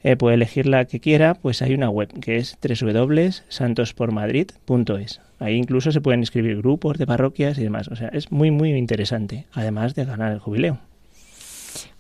eh, 0.03 0.17
puede 0.17 0.35
elegir 0.35 0.67
la 0.67 0.87
que 0.87 0.99
quiera, 0.99 1.35
pues 1.35 1.63
hay 1.63 1.75
una 1.75 1.91
web 1.91 2.09
que 2.21 2.39
es 2.39 2.59
www.santospormadrid.es. 2.61 5.21
Ahí 5.39 5.55
incluso 5.55 5.93
se 5.93 6.01
pueden 6.01 6.19
inscribir 6.21 6.57
grupos 6.57 6.99
de 6.99 7.07
parroquias 7.07 7.57
y 7.59 7.63
demás. 7.63 7.87
O 7.87 7.95
sea, 7.95 8.09
es 8.09 8.33
muy, 8.33 8.51
muy 8.51 8.73
interesante, 8.73 9.47
además 9.53 9.95
de 9.95 10.05
ganar 10.05 10.33
el 10.33 10.41
jubileo. 10.41 10.81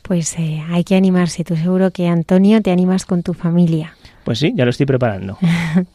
Pues 0.02 0.36
eh, 0.38 0.64
hay 0.68 0.82
que 0.82 0.96
animarse. 0.96 1.44
Tú 1.44 1.54
seguro 1.54 1.92
que, 1.92 2.08
Antonio, 2.08 2.60
te 2.60 2.72
animas 2.72 3.06
con 3.06 3.22
tu 3.22 3.34
familia. 3.34 3.94
Pues 4.28 4.40
sí, 4.40 4.52
ya 4.54 4.66
lo 4.66 4.70
estoy 4.70 4.84
preparando. 4.84 5.38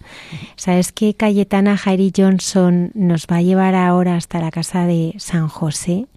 ¿Sabes 0.55 0.91
que 0.91 1.13
Cayetana 1.13 1.77
Jairi 1.77 2.11
Johnson 2.17 2.89
nos 2.95 3.27
va 3.27 3.35
a 3.35 3.41
llevar 3.43 3.75
ahora 3.75 4.15
hasta 4.15 4.39
la 4.39 4.49
casa 4.49 4.87
de 4.87 5.13
San 5.17 5.47
José 5.47 6.07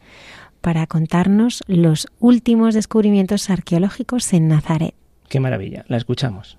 para 0.62 0.86
contarnos 0.86 1.62
los 1.66 2.08
últimos 2.18 2.72
descubrimientos 2.72 3.50
arqueológicos 3.50 4.32
en 4.32 4.48
Nazaret? 4.48 4.94
Qué 5.28 5.40
maravilla, 5.40 5.84
la 5.88 5.98
escuchamos. 5.98 6.56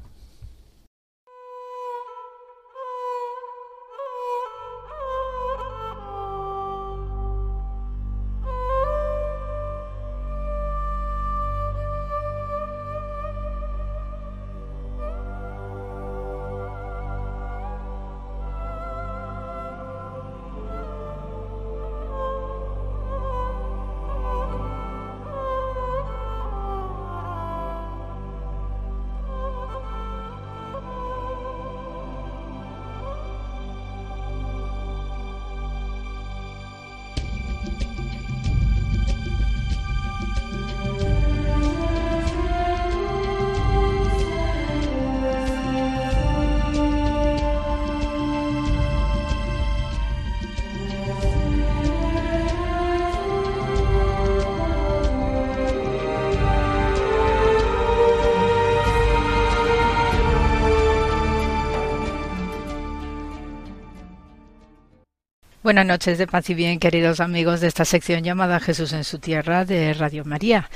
Buenas 65.68 65.86
noches 65.86 66.18
de 66.18 66.28
paz 66.28 66.50
y 66.50 66.54
bien, 66.54 66.80
queridos 66.80 67.20
amigos 67.20 67.60
de 67.60 67.68
esta 67.68 67.84
sección 67.84 68.24
llamada 68.24 68.62
Jesús 68.62 68.94
en 68.94 69.04
su 69.04 69.20
tierra 69.20 69.66
de 69.66 69.94
Radio 69.94 70.24
María. 70.24 70.70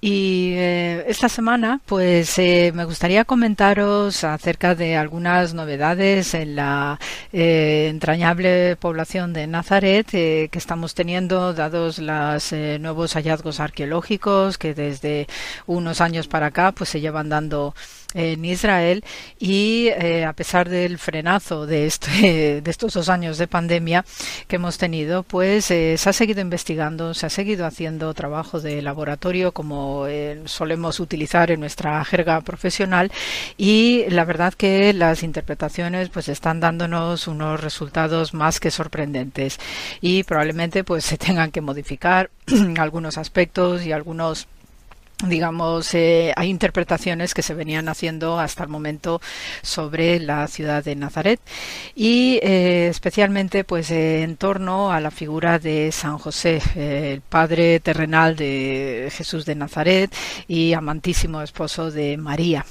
Y 0.00 0.54
eh, 0.56 1.04
esta 1.06 1.28
semana, 1.28 1.80
pues 1.86 2.36
eh, 2.40 2.72
me 2.74 2.84
gustaría 2.84 3.24
comentaros 3.24 4.24
acerca 4.24 4.74
de 4.74 4.96
algunas 4.96 5.54
novedades 5.54 6.34
en 6.34 6.56
la 6.56 6.98
eh, 7.32 7.86
entrañable 7.88 8.74
población 8.74 9.32
de 9.32 9.46
Nazaret 9.46 10.10
que 10.10 10.50
estamos 10.52 10.94
teniendo, 10.94 11.54
dados 11.54 12.00
los 12.00 12.52
nuevos 12.80 13.14
hallazgos 13.14 13.60
arqueológicos 13.60 14.58
que 14.58 14.74
desde 14.74 15.28
unos 15.66 16.00
años 16.00 16.26
para 16.26 16.46
acá, 16.46 16.72
pues 16.72 16.90
se 16.90 17.00
llevan 17.00 17.28
dando 17.28 17.72
en 18.14 18.44
Israel 18.44 19.04
y 19.38 19.88
eh, 19.88 20.24
a 20.24 20.32
pesar 20.32 20.68
del 20.68 20.98
frenazo 20.98 21.66
de, 21.66 21.86
este, 21.86 22.60
de 22.62 22.70
estos 22.70 22.94
dos 22.94 23.08
años 23.08 23.38
de 23.38 23.48
pandemia 23.48 24.04
que 24.48 24.56
hemos 24.56 24.78
tenido, 24.78 25.22
pues 25.22 25.70
eh, 25.70 25.96
se 25.98 26.10
ha 26.10 26.12
seguido 26.12 26.40
investigando, 26.40 27.12
se 27.12 27.26
ha 27.26 27.30
seguido 27.30 27.66
haciendo 27.66 28.14
trabajo 28.14 28.60
de 28.60 28.80
laboratorio 28.82 29.52
como 29.52 30.06
eh, 30.06 30.42
solemos 30.46 31.00
utilizar 31.00 31.50
en 31.50 31.60
nuestra 31.60 32.04
jerga 32.04 32.40
profesional. 32.40 33.10
Y 33.56 34.04
la 34.08 34.24
verdad 34.24 34.54
que 34.54 34.92
las 34.92 35.22
interpretaciones 35.22 36.08
pues 36.08 36.28
están 36.28 36.60
dándonos 36.60 37.26
unos 37.26 37.60
resultados 37.60 38.34
más 38.34 38.60
que 38.60 38.70
sorprendentes. 38.70 39.58
Y 40.00 40.22
probablemente 40.22 40.84
pues 40.84 41.04
se 41.04 41.18
tengan 41.18 41.50
que 41.50 41.60
modificar 41.60 42.30
algunos 42.78 43.18
aspectos 43.18 43.84
y 43.84 43.92
algunos 43.92 44.46
digamos, 45.22 45.94
eh, 45.94 46.32
hay 46.36 46.48
interpretaciones 46.48 47.34
que 47.34 47.42
se 47.42 47.54
venían 47.54 47.88
haciendo 47.88 48.38
hasta 48.38 48.64
el 48.64 48.68
momento 48.68 49.20
sobre 49.62 50.18
la 50.20 50.46
ciudad 50.48 50.84
de 50.84 50.96
Nazaret 50.96 51.40
y 51.94 52.40
eh, 52.42 52.88
especialmente 52.88 53.64
pues 53.64 53.90
en 53.90 54.36
torno 54.36 54.92
a 54.92 55.00
la 55.00 55.10
figura 55.10 55.58
de 55.58 55.92
San 55.92 56.18
José, 56.18 56.60
el 56.74 57.20
padre 57.20 57.80
terrenal 57.80 58.36
de 58.36 59.10
Jesús 59.12 59.44
de 59.44 59.54
Nazaret 59.54 60.14
y 60.48 60.72
amantísimo 60.72 61.42
esposo 61.42 61.90
de 61.90 62.16
María. 62.16 62.66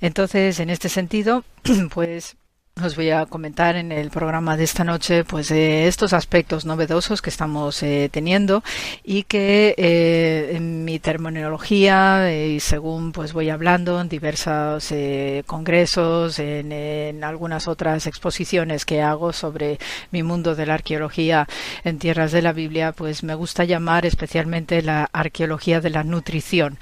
Entonces, 0.00 0.60
en 0.60 0.70
este 0.70 0.88
sentido, 0.88 1.44
pues 1.94 2.36
os 2.84 2.94
voy 2.94 3.08
a 3.08 3.24
comentar 3.24 3.74
en 3.76 3.90
el 3.90 4.10
programa 4.10 4.54
de 4.58 4.64
esta 4.64 4.84
noche 4.84 5.24
pues 5.24 5.50
estos 5.50 6.12
aspectos 6.12 6.66
novedosos 6.66 7.22
que 7.22 7.30
estamos 7.30 7.82
eh, 7.82 8.10
teniendo 8.12 8.62
y 9.02 9.22
que 9.22 9.74
eh, 9.78 10.50
en 10.56 10.84
mi 10.84 10.98
terminología 10.98 12.30
eh, 12.30 12.48
y 12.48 12.60
según 12.60 13.12
pues 13.12 13.32
voy 13.32 13.48
hablando 13.48 13.98
en 13.98 14.10
diversos 14.10 14.92
congresos 15.46 16.38
en, 16.38 16.70
en, 16.70 17.24
algunas 17.24 17.66
otras 17.66 18.06
exposiciones 18.06 18.84
que 18.84 19.00
hago 19.00 19.32
sobre 19.32 19.78
mi 20.10 20.22
mundo 20.22 20.54
de 20.54 20.66
la 20.66 20.74
arqueología 20.74 21.48
en 21.82 21.98
tierras 21.98 22.30
de 22.30 22.42
la 22.42 22.52
Biblia 22.52 22.92
pues 22.92 23.22
me 23.22 23.34
gusta 23.34 23.64
llamar 23.64 24.04
especialmente 24.04 24.82
la 24.82 25.08
arqueología 25.14 25.80
de 25.80 25.88
la 25.88 26.04
nutrición 26.04 26.78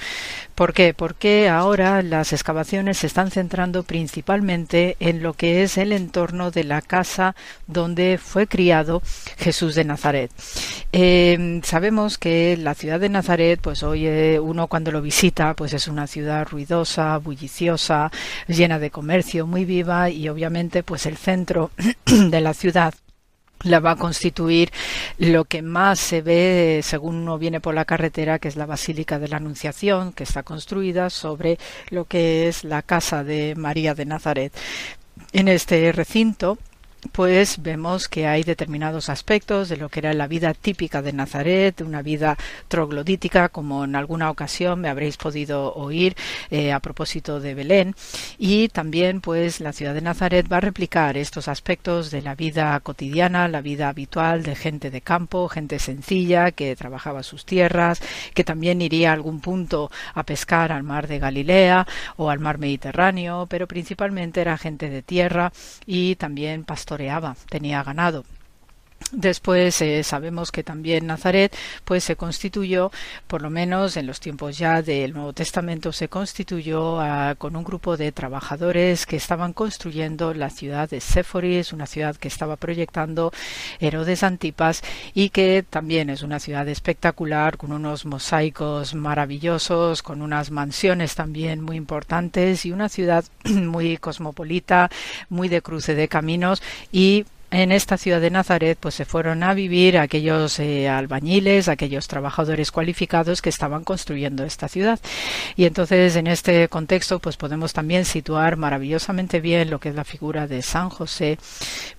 ¿Por 0.55 0.73
qué? 0.73 0.95
Porque 0.95 1.49
ahora 1.49 2.01
las 2.03 2.33
excavaciones 2.33 2.99
se 2.99 3.09
están 3.09 3.33
centrando 3.33 3.83
principalmente 3.83 4.97
en 5.01 5.21
lo 5.21 5.35
que 5.35 5.65
es 5.65 5.77
el 5.85 5.93
entorno 5.93 6.51
de 6.51 6.65
la 6.65 6.83
casa 6.83 7.35
donde 7.67 8.19
fue 8.19 8.47
criado 8.47 9.03
Jesús 9.39 9.75
de 9.75 9.85
Nazaret. 9.85 10.31
Eh, 10.93 11.61
sabemos 11.63 12.19
que 12.19 12.57
la 12.57 12.75
ciudad 12.75 13.01
de 13.01 13.09
Nazaret, 13.09 13.61
pues 13.63 13.83
hoy 13.83 14.07
uno 14.39 14.67
cuando 14.67 14.91
lo 14.91 15.01
visita, 15.01 15.55
pues 15.55 15.73
es 15.73 15.89
una 15.89 16.07
ciudad 16.07 16.47
ruidosa, 16.49 17.17
bulliciosa, 17.19 18.11
llena 18.49 18.79
de 18.79 18.91
comercio, 18.91 19.47
muy 19.47 19.65
viva 19.65 20.11
y 20.11 20.29
obviamente 20.29 20.83
pues 20.83 21.07
el 21.07 21.17
centro 21.17 21.71
de 22.07 22.41
la 22.41 22.55
ciudad 22.55 22.95
la 23.65 23.81
va 23.81 23.93
a 23.93 23.97
constituir 23.97 24.71
lo 25.19 25.45
que 25.45 25.63
más 25.63 25.99
se 25.99 26.23
ve 26.23 26.81
según 26.83 27.17
uno 27.17 27.39
viene 27.39 27.61
por 27.61 27.75
la 27.75 27.85
carretera, 27.85 28.39
que 28.39 28.49
es 28.49 28.57
la 28.57 28.67
Basílica 28.67 29.19
de 29.19 29.29
la 29.29 29.39
Anunciación, 29.39 30.13
que 30.13 30.25
está 30.25 30.43
construida 30.43 31.11
sobre 31.11 31.59
lo 31.91 32.05
que 32.05 32.49
es 32.49 32.65
la 32.65 32.83
casa 32.83 33.25
de 33.25 33.55
María 33.57 33.95
de 33.95 34.05
Nazaret. 34.05 34.53
En 35.35 35.49
este 35.49 35.91
recinto 35.91 36.59
pues 37.13 37.63
vemos 37.63 38.09
que 38.09 38.27
hay 38.27 38.43
determinados 38.43 39.09
aspectos 39.09 39.69
de 39.69 39.77
lo 39.77 39.89
que 39.89 40.01
era 40.01 40.15
la 40.15 40.27
vida 40.27 40.55
típica 40.55 41.03
de 41.03 41.13
Nazaret, 41.13 41.81
una 41.81 42.03
vida 42.03 42.37
troglodítica, 42.69 43.49
como 43.49 43.85
en 43.85 43.97
alguna 43.97 44.31
ocasión 44.31 44.81
me 44.81 44.89
habréis 44.89 45.17
podido 45.17 45.75
oír 45.75 46.17
eh, 46.51 46.73
a 46.73 46.81
propósito 46.81 47.41
de 47.41 47.55
Belén, 47.55 47.95
y 48.39 48.69
también 48.69 49.21
pues 49.21 49.61
la 49.61 49.73
ciudad 49.73 49.95
de 49.95 50.01
Nazaret 50.01 50.51
va 50.51 50.59
a 50.59 50.61
replicar 50.61 51.17
estos 51.17 51.49
aspectos 51.49 52.11
de 52.11 52.23
la 52.23 52.35
vida 52.35 52.79
cotidiana, 52.81 53.49
la 53.49 53.61
vida 53.61 53.89
habitual 53.89 54.43
de 54.43 54.55
gente 54.55 54.91
de 54.91 55.01
campo, 55.01 55.49
gente 55.49 55.79
sencilla 55.79 56.51
que 56.53 56.77
trabajaba 56.77 57.23
sus 57.23 57.45
tierras, 57.45 58.01
que 58.35 58.45
también 58.45 58.83
iría 58.83 59.11
a 59.11 59.15
algún 59.15 59.41
punto 59.41 59.91
a 60.15 60.23
pescar 60.25 60.73
al 60.73 60.83
mar 60.83 61.09
de 61.09 61.19
Galilea 61.19 61.87
o 62.17 62.31
al 62.31 62.39
mar 62.39 62.59
Mediterráneo, 62.59 63.47
pero 63.49 63.67
principalmente 63.67 64.41
era 64.41 64.59
gente 64.59 64.89
de 64.89 65.03
tierra 65.03 65.53
y 65.87 66.17
también 66.17 66.65
tenía 67.49 67.83
ganado. 67.83 68.25
Después 69.13 69.81
eh, 69.81 70.03
sabemos 70.03 70.51
que 70.51 70.65
también 70.65 71.07
Nazaret 71.07 71.55
pues 71.85 72.05
se 72.05 72.17
constituyó, 72.17 72.91
por 73.27 73.43
lo 73.43 73.51
menos 73.51 73.97
en 73.97 74.07
los 74.07 74.19
tiempos 74.19 74.59
ya 74.59 74.83
del 74.83 75.13
Nuevo 75.13 75.33
Testamento, 75.33 75.93
se 75.93 76.09
constituyó 76.09 77.01
ah, 77.01 77.35
con 77.39 77.55
un 77.55 77.65
grupo 77.65 77.97
de 77.97 78.13
trabajadores 78.13 79.07
que 79.07 79.17
estaban 79.17 79.53
construyendo 79.53 80.35
la 80.35 80.51
ciudad 80.51 80.91
de 80.91 81.01
Séforis, 81.01 81.73
una 81.73 81.87
ciudad 81.87 82.17
que 82.17 82.29
estaba 82.29 82.57
proyectando 82.57 83.33
Herodes 83.79 84.23
Antipas 84.23 84.83
y 85.15 85.31
que 85.31 85.65
también 85.69 86.11
es 86.11 86.23
una 86.23 86.41
ciudad 86.41 86.69
espectacular 86.69 87.57
con 87.57 87.73
unos 87.73 88.07
mosaicos 88.07 88.95
maravillosos, 88.95 90.03
con 90.03 90.23
unas 90.23 90.51
mansiones 90.51 91.15
también 91.15 91.61
muy 91.61 91.77
importantes 91.77 92.67
y 92.67 92.73
una 92.73 92.89
ciudad 92.89 93.25
muy 93.45 93.97
cosmopolita, 93.97 94.91
muy 95.29 95.49
de 95.49 95.63
cruce 95.63 95.95
de 95.95 96.09
caminos 96.09 96.63
y 96.91 97.27
en 97.55 97.73
esta 97.73 97.97
ciudad 97.97 98.21
de 98.21 98.31
Nazaret 98.31 98.77
pues 98.81 98.95
se 98.95 99.05
fueron 99.05 99.43
a 99.43 99.55
vivir 99.55 99.99
aquellos 99.99 100.59
eh, 100.59 100.89
albañiles, 100.89 101.69
aquellos 101.69 102.09
trabajadores 102.09 102.71
cualificados 102.71 103.43
que 103.43 103.49
estaban 103.49 103.85
construyendo 103.85 104.45
esta 104.45 104.69
ciudad. 104.69 104.99
Y 105.57 105.65
entonces 105.65 106.17
en 106.17 106.27
este 106.27 106.69
contexto 106.69 107.19
pues 107.19 107.37
podemos 107.37 107.73
también 107.73 108.05
situar 108.05 108.57
maravillosamente 108.57 109.41
bien 109.41 109.71
lo 109.71 109.79
que 109.79 109.91
es 109.91 109.95
la 109.95 110.05
figura 110.05 110.47
de 110.47 110.63
San 110.63 110.91
José 110.91 111.39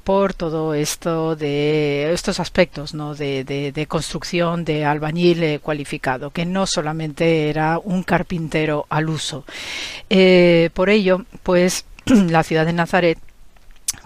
por 0.03 0.33
todo 0.33 0.73
esto 0.73 1.35
de 1.35 2.13
estos 2.13 2.39
aspectos 2.39 2.93
¿no? 2.93 3.15
de, 3.15 3.85
construcción 3.87 4.65
de 4.65 4.85
albañil 4.85 5.43
eh, 5.43 5.59
cualificado, 5.59 6.31
que 6.31 6.45
no 6.45 6.67
solamente 6.67 7.49
era 7.49 7.79
un 7.79 8.03
carpintero 8.03 8.85
al 8.89 9.09
uso. 9.09 9.45
Eh, 10.09 10.69
por 10.73 10.89
ello, 10.89 11.25
pues 11.43 11.85
la 12.05 12.43
ciudad 12.43 12.65
de 12.65 12.73
Nazaret 12.73 13.17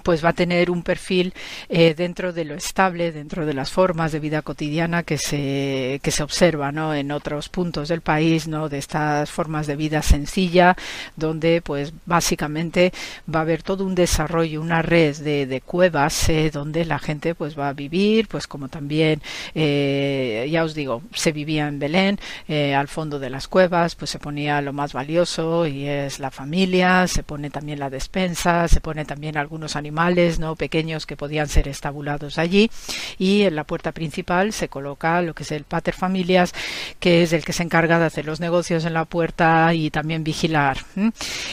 pues 0.03 0.23
va 0.23 0.29
a 0.29 0.33
tener 0.33 0.71
un 0.71 0.83
perfil 0.83 1.33
eh, 1.69 1.93
dentro 1.95 2.33
de 2.33 2.45
lo 2.45 2.55
estable, 2.55 3.11
dentro 3.11 3.45
de 3.45 3.53
las 3.53 3.71
formas 3.71 4.11
de 4.11 4.19
vida 4.19 4.41
cotidiana 4.41 5.03
que 5.03 5.17
se, 5.17 5.99
que 6.03 6.11
se 6.11 6.23
observa 6.23 6.71
¿no? 6.71 6.93
en 6.93 7.11
otros 7.11 7.49
puntos 7.49 7.89
del 7.89 8.01
país, 8.01 8.47
¿no? 8.47 8.69
de 8.69 8.77
estas 8.77 9.29
formas 9.31 9.67
de 9.67 9.75
vida 9.75 10.01
sencilla, 10.01 10.75
donde 11.15 11.61
pues 11.61 11.93
básicamente 12.05 12.91
va 13.33 13.39
a 13.39 13.43
haber 13.43 13.63
todo 13.63 13.85
un 13.85 13.95
desarrollo, 13.95 14.61
una 14.61 14.81
red 14.81 15.17
de, 15.17 15.45
de 15.45 15.61
cuevas 15.61 16.29
eh, 16.29 16.49
donde 16.51 16.85
la 16.85 16.99
gente 16.99 17.35
pues 17.35 17.57
va 17.57 17.69
a 17.69 17.73
vivir, 17.73 18.27
pues 18.27 18.47
como 18.47 18.69
también, 18.69 19.21
eh, 19.55 20.47
ya 20.51 20.63
os 20.63 20.73
digo, 20.73 21.01
se 21.13 21.31
vivía 21.31 21.67
en 21.67 21.79
Belén, 21.79 22.19
al 22.75 22.87
fondo 22.87 23.19
de 23.19 23.29
las 23.29 23.47
cuevas, 23.47 23.95
pues 23.95 24.11
se 24.11 24.19
ponía 24.19 24.61
lo 24.61 24.73
más 24.73 24.93
valioso 24.93 25.67
y 25.67 25.87
es 25.87 26.19
la 26.19 26.31
familia, 26.31 27.07
se 27.07 27.23
pone 27.23 27.49
también 27.49 27.79
la 27.79 27.89
despensa, 27.89 28.67
se 28.67 28.81
pone 28.81 29.05
también 29.05 29.37
algunos 29.37 29.75
animales 29.75 29.88
no 29.91 30.55
pequeños 30.55 31.05
que 31.05 31.17
podían 31.17 31.47
ser 31.47 31.67
estabulados 31.67 32.37
allí. 32.37 32.69
Y 33.17 33.43
en 33.43 33.55
la 33.55 33.63
puerta 33.63 33.91
principal 33.91 34.53
se 34.53 34.69
coloca 34.69 35.21
lo 35.21 35.33
que 35.33 35.43
es 35.43 35.51
el 35.51 35.63
pater 35.63 35.93
familias 35.93 36.53
que 36.99 37.23
es 37.23 37.33
el 37.33 37.43
que 37.43 37.53
se 37.53 37.63
encarga 37.63 37.99
de 37.99 38.05
hacer 38.05 38.25
los 38.25 38.39
negocios 38.39 38.85
en 38.85 38.93
la 38.93 39.05
puerta 39.05 39.73
y 39.73 39.89
también 39.89 40.23
vigilar 40.23 40.77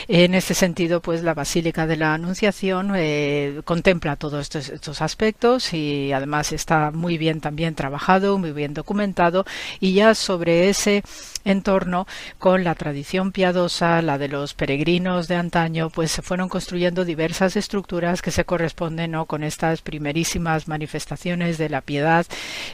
en 0.09 0.35
este 0.35 0.55
sentido 0.55 1.01
pues 1.01 1.23
la 1.23 1.35
basílica 1.35 1.87
de 1.87 1.97
la 1.97 2.15
anunciación 2.15 2.93
eh, 2.97 3.61
contempla 3.65 4.17
todos 4.17 4.55
estos 4.55 5.03
aspectos 5.03 5.73
y 5.73 6.13
además 6.13 6.53
está 6.53 6.91
muy 6.91 7.19
bien 7.19 7.41
también 7.41 7.75
trabajado 7.75 8.39
muy 8.39 8.53
bien 8.53 8.75
documentado 8.75 9.45
y 9.81 9.95
ya 9.95 10.15
sobre 10.15 10.69
ese 10.69 11.03
entorno 11.47 12.07
con 12.39 12.65
la 12.65 12.75
tradición 12.75 13.33
piadosa, 13.33 14.03
la 14.03 14.19
de 14.19 14.29
los 14.29 14.55
peregrinos 14.55 15.29
de 15.29 15.37
antaño, 15.37 15.91
pues 15.91 16.11
se 16.11 16.23
fueron 16.23 16.49
construyendo 16.49 17.05
diversas 17.05 17.57
estructuras 17.57 18.21
que 18.27 18.33
se 18.33 18.45
corresponden 18.45 19.13
¿no? 19.13 19.27
con 19.27 19.45
estas 19.45 19.83
primerísimas 19.83 20.67
manifestaciones 20.67 21.59
de 21.59 21.69
la 21.69 21.81
piedad 21.81 22.27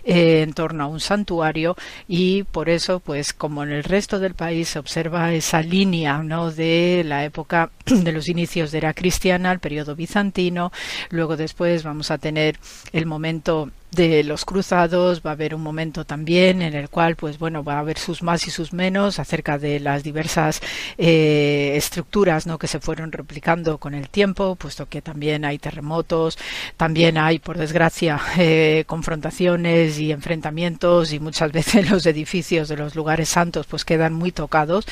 eh, 0.03 0.41
en 0.41 0.55
torno 0.55 0.85
a 0.85 0.87
un 0.87 0.99
santuario 0.99 1.77
y 2.09 2.45
por 2.45 2.71
eso, 2.71 3.01
pues 3.01 3.35
como 3.35 3.63
en 3.63 3.71
el 3.71 3.85
resto 3.85 4.19
del 4.19 4.33
país 4.33 4.71
se 4.71 4.79
observa 4.79 5.35
esa 5.35 5.61
línea 5.61 6.23
¿no? 6.23 6.51
de 6.51 7.03
la 7.05 7.27
época 7.27 7.71
de 7.85 8.13
los 8.13 8.31
inicios 8.31 8.73
de 8.73 8.79
era 8.79 8.95
cristiana, 8.95 9.53
el 9.53 9.59
periodo 9.59 9.95
bizantino, 9.95 10.73
luego 11.11 11.37
después 11.37 11.83
vamos 11.83 12.11
a 12.11 12.17
tener 12.17 12.59
el 12.95 13.05
momento 13.05 13.71
de 13.93 14.25
los 14.25 14.47
cruzados, 14.47 15.21
va 15.25 15.31
a 15.31 15.33
haber 15.35 15.55
un 15.55 15.63
momento 15.63 16.07
también 16.07 16.63
en 16.63 16.75
el 16.75 16.89
cual, 16.89 17.15
pues 17.15 17.39
bueno, 17.39 17.63
va 17.63 17.75
a 17.75 17.81
haber 17.81 17.99
sus 17.99 18.23
más 18.23 18.47
y 18.47 18.51
sus 18.51 18.73
menos 18.73 19.19
acerca 19.19 19.59
de 19.59 19.81
las 19.81 20.03
diversas 20.03 20.63
eh, 20.97 21.75
estructuras 21.77 22.47
¿no? 22.47 22.59
que 22.59 22.69
se 22.69 22.81
fueron 22.81 23.13
replicando 23.13 23.77
con 23.77 23.93
el 23.95 24.09
tiempo, 24.09 24.57
puesto 24.57 24.89
que 24.89 25.03
también 25.03 25.45
hay 25.45 25.59
terremotos, 25.59 26.39
también 26.79 27.19
hay, 27.19 27.39
por 27.39 27.59
desgracia, 27.59 28.19
eh, 28.39 28.85
confrontaciones 28.87 29.99
y 29.99 30.11
enfrentamientos 30.11 31.13
y 31.13 31.21
muchas 31.21 31.53
veces 31.53 31.91
los 31.91 32.07
edificios 32.07 32.69
de 32.69 32.79
los 32.79 32.95
lugares 32.95 33.29
santos 33.29 33.67
pues 33.67 33.85
quedan 33.85 34.15
muy 34.15 34.33
tocados 34.33 34.87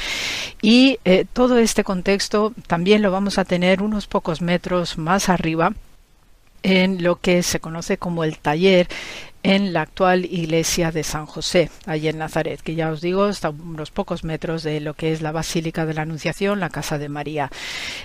y 0.60 0.98
eh, 1.06 1.24
todo 1.32 1.56
este 1.58 1.84
contexto 1.84 2.52
también 2.66 3.00
lo 3.00 3.10
vamos 3.10 3.38
a 3.38 3.46
tener 3.46 3.82
unos 3.82 4.06
pocos 4.06 4.42
metros 4.42 4.98
más 4.98 5.30
arriba 5.30 5.72
en 6.62 7.02
lo 7.02 7.20
que 7.20 7.42
se 7.42 7.60
conoce 7.60 7.98
como 7.98 8.24
el 8.24 8.38
taller 8.38 8.88
en 9.42 9.72
la 9.72 9.82
actual 9.82 10.26
iglesia 10.26 10.92
de 10.92 11.02
San 11.02 11.24
José, 11.24 11.70
allí 11.86 12.08
en 12.08 12.18
Nazaret, 12.18 12.60
que 12.60 12.74
ya 12.74 12.90
os 12.90 13.00
digo, 13.00 13.28
está 13.28 13.48
a 13.48 13.50
unos 13.50 13.90
pocos 13.90 14.22
metros 14.22 14.62
de 14.62 14.80
lo 14.80 14.94
que 14.94 15.12
es 15.12 15.22
la 15.22 15.32
Basílica 15.32 15.86
de 15.86 15.94
la 15.94 16.02
Anunciación, 16.02 16.60
la 16.60 16.68
Casa 16.68 16.98
de 16.98 17.08
María. 17.08 17.50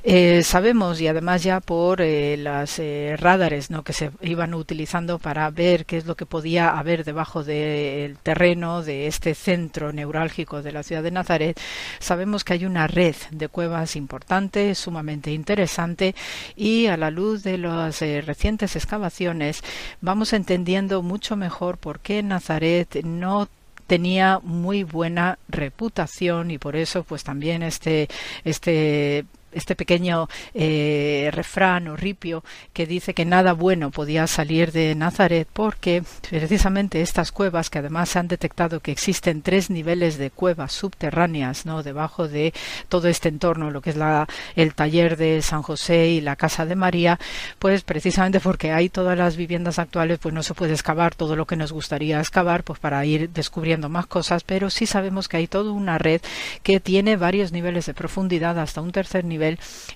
Eh, 0.04 0.44
sabemos, 0.44 1.02
y 1.02 1.08
además 1.08 1.44
ya 1.44 1.60
por 1.60 2.02
eh, 2.02 2.38
las 2.38 2.80
eh, 2.80 3.16
radares 3.20 3.68
que 3.84 3.94
se 3.94 4.12
iban 4.22 4.54
utilizando 4.54 5.20
para 5.20 5.50
ver 5.50 5.86
qué 5.86 5.98
es 5.98 6.06
lo 6.06 6.16
que 6.16 6.26
podía 6.26 6.78
haber 6.78 7.04
debajo 7.04 7.44
del 7.44 8.18
terreno 8.18 8.82
de 8.82 9.08
este 9.08 9.36
centro 9.36 9.92
neurálgico 9.92 10.62
de 10.62 10.72
la 10.72 10.84
ciudad 10.84 11.04
de 11.04 11.12
Nazaret, 11.12 11.60
sabemos 12.00 12.44
que 12.46 12.54
hay 12.54 12.66
una 12.66 12.88
red 12.88 13.16
de 13.32 13.50
cuevas 13.50 13.98
importante, 13.98 14.74
sumamente 14.76 15.32
interesante, 15.32 16.16
y 16.56 16.88
a 16.88 16.96
la 16.96 17.12
luz 17.12 17.44
de 17.44 17.58
las 17.58 18.00
recientes 18.00 18.76
excavaciones 18.76 19.62
vamos 20.02 20.32
entendiendo 20.32 21.02
mucho 21.02 21.25
mejor 21.36 21.78
por 21.80 22.00
qué 22.00 22.22
Nazaret 22.22 23.04
no 23.04 23.48
tenía 23.88 24.40
muy 24.44 24.84
buena 24.84 25.38
reputación 25.48 26.52
y 26.52 26.58
por 26.58 26.76
eso 26.76 27.04
pues 27.04 27.24
también 27.24 27.64
este 27.64 28.08
este 28.44 29.26
este 29.56 29.76
pequeño 29.76 30.28
eh, 30.54 31.30
refrán 31.34 31.88
o 31.88 31.96
ripio 31.96 32.44
que 32.74 32.86
dice 32.86 33.14
que 33.14 33.26
nada 33.26 33.54
bueno 33.54 33.90
podía 33.90 34.28
salir 34.28 34.72
de 34.72 34.94
Nazaret 34.94 35.48
porque 35.52 36.04
precisamente 36.30 37.02
estas 37.02 37.32
cuevas 37.32 37.70
que 37.70 37.80
además 37.80 38.10
se 38.10 38.20
han 38.20 38.28
detectado 38.28 38.82
que 38.82 38.92
existen 38.92 39.42
tres 39.42 39.70
niveles 39.70 40.18
de 40.18 40.30
cuevas 40.30 40.74
subterráneas 40.74 41.66
no 41.66 41.82
debajo 41.84 42.28
de 42.28 42.54
todo 42.90 43.08
este 43.08 43.30
entorno 43.30 43.72
lo 43.72 43.82
que 43.82 43.92
es 43.92 43.96
la, 43.96 44.28
el 44.56 44.76
taller 44.76 45.18
de 45.18 45.42
San 45.42 45.62
José 45.62 46.10
y 46.10 46.22
la 46.22 46.36
casa 46.36 46.66
de 46.66 46.76
María 46.76 47.20
pues 47.58 47.84
precisamente 47.84 48.40
porque 48.40 48.72
hay 48.72 48.90
todas 48.90 49.18
las 49.18 49.38
viviendas 49.38 49.80
actuales 49.80 50.20
pues 50.20 50.34
no 50.34 50.44
se 50.44 50.54
puede 50.54 50.74
excavar 50.74 51.16
todo 51.16 51.36
lo 51.36 51.46
que 51.48 51.56
nos 51.56 51.72
gustaría 51.72 52.20
excavar 52.20 52.64
pues 52.64 52.80
para 52.80 53.06
ir 53.06 53.30
descubriendo 53.30 53.90
más 53.90 54.06
cosas 54.06 54.44
pero 54.44 54.70
sí 54.70 54.86
sabemos 54.86 55.28
que 55.28 55.38
hay 55.38 55.48
toda 55.48 55.72
una 55.72 55.98
red 55.98 56.22
que 56.62 56.80
tiene 56.80 57.16
varios 57.16 57.52
niveles 57.52 57.86
de 57.86 57.94
profundidad 57.94 58.60
hasta 58.60 58.82
un 58.82 58.92
tercer 58.92 59.24
nivel 59.24 59.45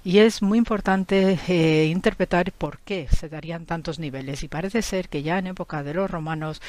y 0.04 0.20
es 0.20 0.42
muy 0.42 0.58
importante 0.58 1.40
eh, 1.48 1.86
interpretar 1.86 2.52
por 2.52 2.80
qué 2.80 3.08
se 3.10 3.30
darían 3.30 3.66
tantos 3.66 4.00
niveles. 4.00 4.44
Y 4.44 4.48
parece 4.48 4.82
ser 4.82 5.10
que 5.10 5.24
ya 5.24 5.38
en 5.40 5.48
época 5.48 5.84
de 5.84 5.94
los 5.94 6.10
romanos 6.10 6.62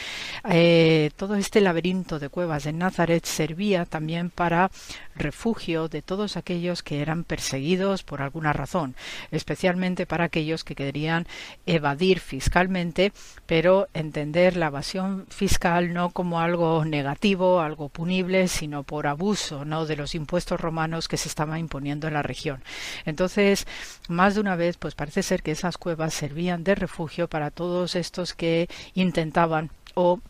eh, 0.49 1.11
todo 1.17 1.35
este 1.35 1.61
laberinto 1.61 2.19
de 2.19 2.29
cuevas 2.29 2.65
de 2.65 2.73
Nazaret 2.73 3.25
servía 3.25 3.85
también 3.85 4.31
para 4.31 4.71
refugio 5.15 5.89
de 5.89 6.03
todos 6.03 6.37
aquellos 6.37 6.83
que 6.83 7.01
eran 7.01 7.25
perseguidos 7.25 8.03
por 8.03 8.23
alguna 8.23 8.53
razón, 8.53 8.95
especialmente 9.31 10.07
para 10.07 10.25
aquellos 10.25 10.65
que 10.65 10.75
querían 10.75 11.27
evadir 11.67 12.21
fiscalmente, 12.21 13.13
pero 13.47 13.89
entender 13.95 14.57
la 14.57 14.67
evasión 14.67 15.27
fiscal 15.29 15.93
no 15.93 16.11
como 16.11 16.41
algo 16.41 16.85
negativo, 16.85 17.61
algo 17.61 17.89
punible, 17.89 18.49
sino 18.49 18.83
por 18.83 19.07
abuso 19.07 19.65
¿no? 19.65 19.87
de 19.87 19.97
los 19.97 20.15
impuestos 20.15 20.61
romanos 20.61 21.09
que 21.09 21.17
se 21.17 21.29
estaban 21.29 21.59
imponiendo 21.59 22.09
en 22.09 22.15
la 22.15 22.23
región. 22.23 22.63
Entonces, 23.05 23.67
más 24.09 24.35
de 24.35 24.41
una 24.41 24.57
vez, 24.57 24.77
pues 24.77 24.95
parece 24.95 25.23
ser 25.23 25.43
que 25.43 25.53
esas 25.53 25.79
cuevas 25.79 26.15
servían 26.15 26.65
de 26.65 26.75
refugio 26.75 27.29
para 27.29 27.51
todos 27.51 27.95
estos 27.97 28.35
que 28.35 28.69
intentaban 28.95 29.71
o 29.95 30.21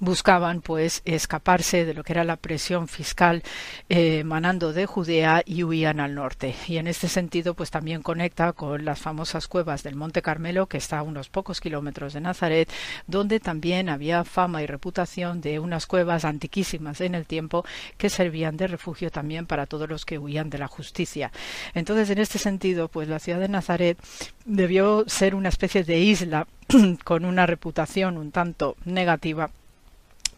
buscaban 0.00 0.60
pues 0.60 1.02
escaparse 1.04 1.84
de 1.84 1.94
lo 1.94 2.04
que 2.04 2.12
era 2.12 2.24
la 2.24 2.36
presión 2.36 2.88
fiscal 2.88 3.42
eh, 3.88 4.20
emanando 4.20 4.72
de 4.72 4.86
Judea 4.86 5.42
y 5.44 5.64
huían 5.64 5.98
al 6.00 6.14
norte. 6.14 6.54
Y 6.66 6.76
en 6.76 6.86
este 6.86 7.08
sentido 7.08 7.54
pues 7.54 7.70
también 7.70 8.02
conecta 8.02 8.52
con 8.52 8.84
las 8.84 9.00
famosas 9.00 9.48
cuevas 9.48 9.82
del 9.82 9.96
Monte 9.96 10.22
Carmelo 10.22 10.66
que 10.66 10.76
está 10.76 10.98
a 10.98 11.02
unos 11.02 11.28
pocos 11.28 11.60
kilómetros 11.60 12.12
de 12.12 12.20
Nazaret 12.20 12.70
donde 13.06 13.40
también 13.40 13.88
había 13.88 14.24
fama 14.24 14.62
y 14.62 14.66
reputación 14.66 15.40
de 15.40 15.58
unas 15.58 15.86
cuevas 15.86 16.24
antiquísimas 16.24 17.00
en 17.00 17.14
el 17.14 17.26
tiempo 17.26 17.64
que 17.96 18.10
servían 18.10 18.56
de 18.56 18.66
refugio 18.66 19.10
también 19.10 19.46
para 19.46 19.66
todos 19.66 19.88
los 19.88 20.04
que 20.04 20.18
huían 20.18 20.50
de 20.50 20.58
la 20.58 20.68
justicia. 20.68 21.32
Entonces 21.74 22.10
en 22.10 22.18
este 22.18 22.38
sentido 22.38 22.88
pues 22.88 23.08
la 23.08 23.18
ciudad 23.18 23.40
de 23.40 23.48
Nazaret 23.48 23.98
debió 24.44 25.04
ser 25.06 25.34
una 25.34 25.48
especie 25.48 25.82
de 25.82 25.98
isla 25.98 26.46
con 27.04 27.24
una 27.24 27.46
reputación 27.46 28.18
un 28.18 28.30
tanto 28.30 28.76
negativa 28.84 29.50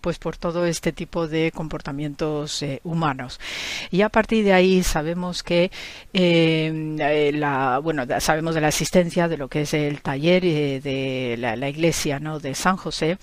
pues 0.01 0.19
por 0.19 0.37
todo 0.37 0.67
este 0.67 0.93
tipo 0.93 1.29
de 1.29 1.53
comportamientos 1.53 2.63
eh, 2.63 2.81
humanos. 2.85 3.41
Y 3.91 4.03
a 4.03 4.09
partir 4.09 4.45
de 4.45 4.53
ahí 4.53 4.83
sabemos 4.83 5.43
que 5.43 5.71
eh, 6.13 6.97
eh, 6.99 7.33
la, 7.35 7.79
bueno, 7.79 8.05
sabemos 8.21 8.55
de 8.55 8.61
la 8.61 8.69
existencia 8.69 9.29
de 9.29 9.37
lo 9.37 9.49
que 9.49 9.63
es 9.63 9.75
el 9.75 10.01
taller 10.03 10.43
de 10.43 11.37
la, 11.39 11.69
iglesia 11.69 12.19
¿no? 12.19 12.41
de 12.41 12.55
San 12.55 12.77
José 12.77 13.19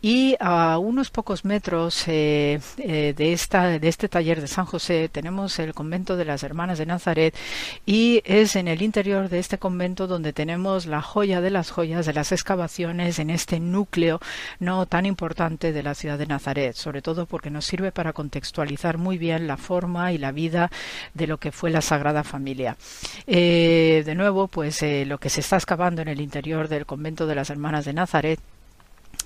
y 0.00 0.36
a 0.40 0.78
unos 0.78 1.10
pocos 1.10 1.44
metros 1.44 2.06
de, 2.06 2.60
esta, 3.18 3.78
de 3.78 3.88
este 3.88 4.08
taller 4.08 4.40
de 4.40 4.48
San 4.48 4.64
José 4.64 5.08
tenemos 5.08 5.58
el 5.58 5.74
convento 5.74 6.16
de 6.16 6.24
las 6.24 6.42
Hermanas 6.42 6.78
de 6.78 6.86
Nazaret 6.86 7.34
y 7.86 8.22
es 8.24 8.56
en 8.56 8.68
el 8.68 8.82
interior 8.82 9.28
de 9.28 9.38
este 9.38 9.58
convento 9.58 10.06
donde 10.06 10.32
tenemos 10.32 10.86
la 10.86 11.02
joya 11.02 11.40
de 11.40 11.50
las 11.50 11.70
joyas 11.70 12.06
de 12.06 12.12
las 12.12 12.32
excavaciones 12.32 13.18
en 13.18 13.30
este 13.30 13.60
núcleo 13.60 14.20
no 14.58 14.86
tan 14.86 15.06
importante 15.06 15.72
de 15.72 15.82
la 15.82 15.94
ciudad 15.94 16.18
de 16.22 16.28
Nazaret, 16.28 16.74
sobre 16.74 17.02
todo 17.02 17.26
porque 17.26 17.50
nos 17.50 17.66
sirve 17.66 17.90
para 17.90 18.12
contextualizar 18.12 18.96
muy 18.96 19.18
bien 19.18 19.48
la 19.48 19.56
forma 19.56 20.12
y 20.12 20.18
la 20.18 20.30
vida 20.30 20.70
de 21.14 21.26
lo 21.26 21.38
que 21.38 21.50
fue 21.50 21.70
la 21.70 21.82
Sagrada 21.82 22.22
Familia. 22.22 22.76
Eh, 23.26 24.04
de 24.06 24.14
nuevo, 24.14 24.46
pues 24.46 24.82
eh, 24.82 25.04
lo 25.04 25.18
que 25.18 25.30
se 25.30 25.40
está 25.40 25.56
excavando 25.56 26.00
en 26.00 26.08
el 26.08 26.20
interior 26.20 26.68
del 26.68 26.86
convento 26.86 27.26
de 27.26 27.34
las 27.34 27.50
Hermanas 27.50 27.84
de 27.84 27.92
Nazaret 27.92 28.40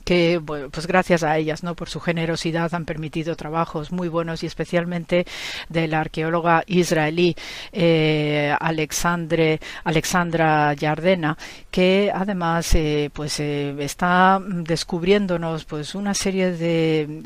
que 0.07 0.41
pues 0.71 0.87
gracias 0.87 1.25
a 1.25 1.37
ellas 1.37 1.65
no 1.65 1.75
por 1.75 1.89
su 1.89 1.99
generosidad 1.99 2.73
han 2.75 2.85
permitido 2.85 3.35
trabajos 3.35 3.91
muy 3.91 4.07
buenos 4.07 4.45
y 4.45 4.47
especialmente 4.47 5.27
de 5.69 5.89
la 5.89 6.01
arqueóloga 6.01 6.63
israelí 6.69 7.35
eh, 7.73 8.55
Alexandre 8.61 9.59
Alexandra 9.83 10.73
Yardena 10.75 11.37
que 11.73 12.13
además 12.15 12.73
eh, 12.77 13.11
pues 13.13 13.41
eh, 13.41 13.75
está 13.81 14.41
descubriéndonos 14.41 15.65
pues 15.65 15.97
una 15.97 16.15
serie 16.15 16.53
de, 16.53 17.23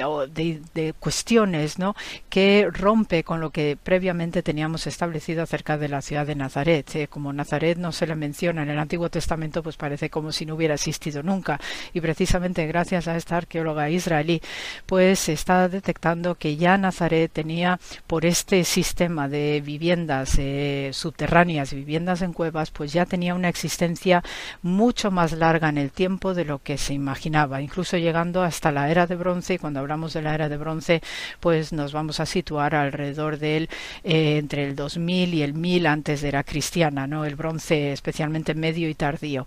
de, 0.75 0.95
cuestiones 0.99 1.79
no 1.79 1.95
que 2.31 2.67
rompe 2.73 3.25
con 3.25 3.43
lo 3.43 3.51
que 3.51 3.77
previamente 3.81 4.43
teníamos 4.43 4.87
establecido 4.87 5.43
acerca 5.43 5.77
de 5.77 5.89
la 5.91 6.01
ciudad 6.01 6.27
de 6.27 6.35
Nazaret 6.35 7.11
como 7.11 7.31
Nazaret 7.35 7.77
no 7.77 7.93
se 7.93 8.07
le 8.07 8.17
menciona 8.17 8.63
en 8.63 8.71
el 8.71 8.79
Antiguo 8.79 9.11
Testamento 9.11 9.63
pues 9.63 9.77
parece 9.77 10.09
como 10.09 10.33
si 10.33 10.47
no 10.47 10.55
hubiera 10.55 10.75
existido 10.75 11.23
nunca. 11.23 11.61
Y 11.93 12.01
precisamente 12.01 12.70
gracias 12.71 13.07
a 13.07 13.17
esta 13.17 13.37
arqueóloga 13.37 13.91
israelí, 13.91 14.41
pues 14.87 15.19
se 15.19 15.33
está 15.33 15.69
detectando 15.69 16.37
que 16.37 16.57
ya 16.57 16.79
Nazaret 16.79 17.31
tenía 17.31 17.79
por 18.07 18.25
este 18.25 18.65
sistema 18.65 19.29
de 19.29 19.61
viviendas 19.63 20.39
eh, 20.39 20.91
subterráneas, 20.95 21.75
viviendas 21.75 22.23
en 22.23 22.33
cuevas, 22.33 22.71
pues 22.71 22.95
ya 22.95 23.05
tenía 23.05 23.35
una 23.35 23.51
existencia 23.51 24.23
mucho 24.63 25.11
más 25.11 25.33
larga 25.33 25.69
en 25.69 25.77
el 25.77 25.91
tiempo 25.91 26.33
de 26.33 26.47
lo 26.47 26.61
que 26.61 26.79
se 26.79 26.95
imaginaba, 26.95 27.61
incluso 27.61 27.99
llegando 27.99 28.43
hasta 28.43 28.73
la 28.73 28.91
era 28.91 29.07
de 29.07 29.17
bronce. 29.17 29.55
Y 29.55 29.59
cuando 29.59 29.81
hablamos 29.81 30.15
de 30.15 30.23
la 30.23 30.35
era 30.35 30.49
de 30.49 30.57
bronce, 30.57 31.03
pues 31.41 31.73
nos 31.73 31.93
vamos 31.93 32.21
a 32.21 32.27
situar 32.27 32.75
alrededor 32.75 33.39
del 33.39 33.69
eh, 34.05 34.39
entre 34.39 34.65
el 34.65 34.75
2000 34.75 35.35
y 35.35 35.43
el 35.43 35.53
1000 35.55 35.87
antes 35.87 36.23
de 36.23 36.31
era 36.31 36.45
cristiana, 36.45 37.07
no 37.07 37.25
el 37.25 37.35
bronce 37.35 37.93
especialmente 37.93 38.55
medio 38.55 38.89
y 38.89 38.95
tardío. 38.95 39.47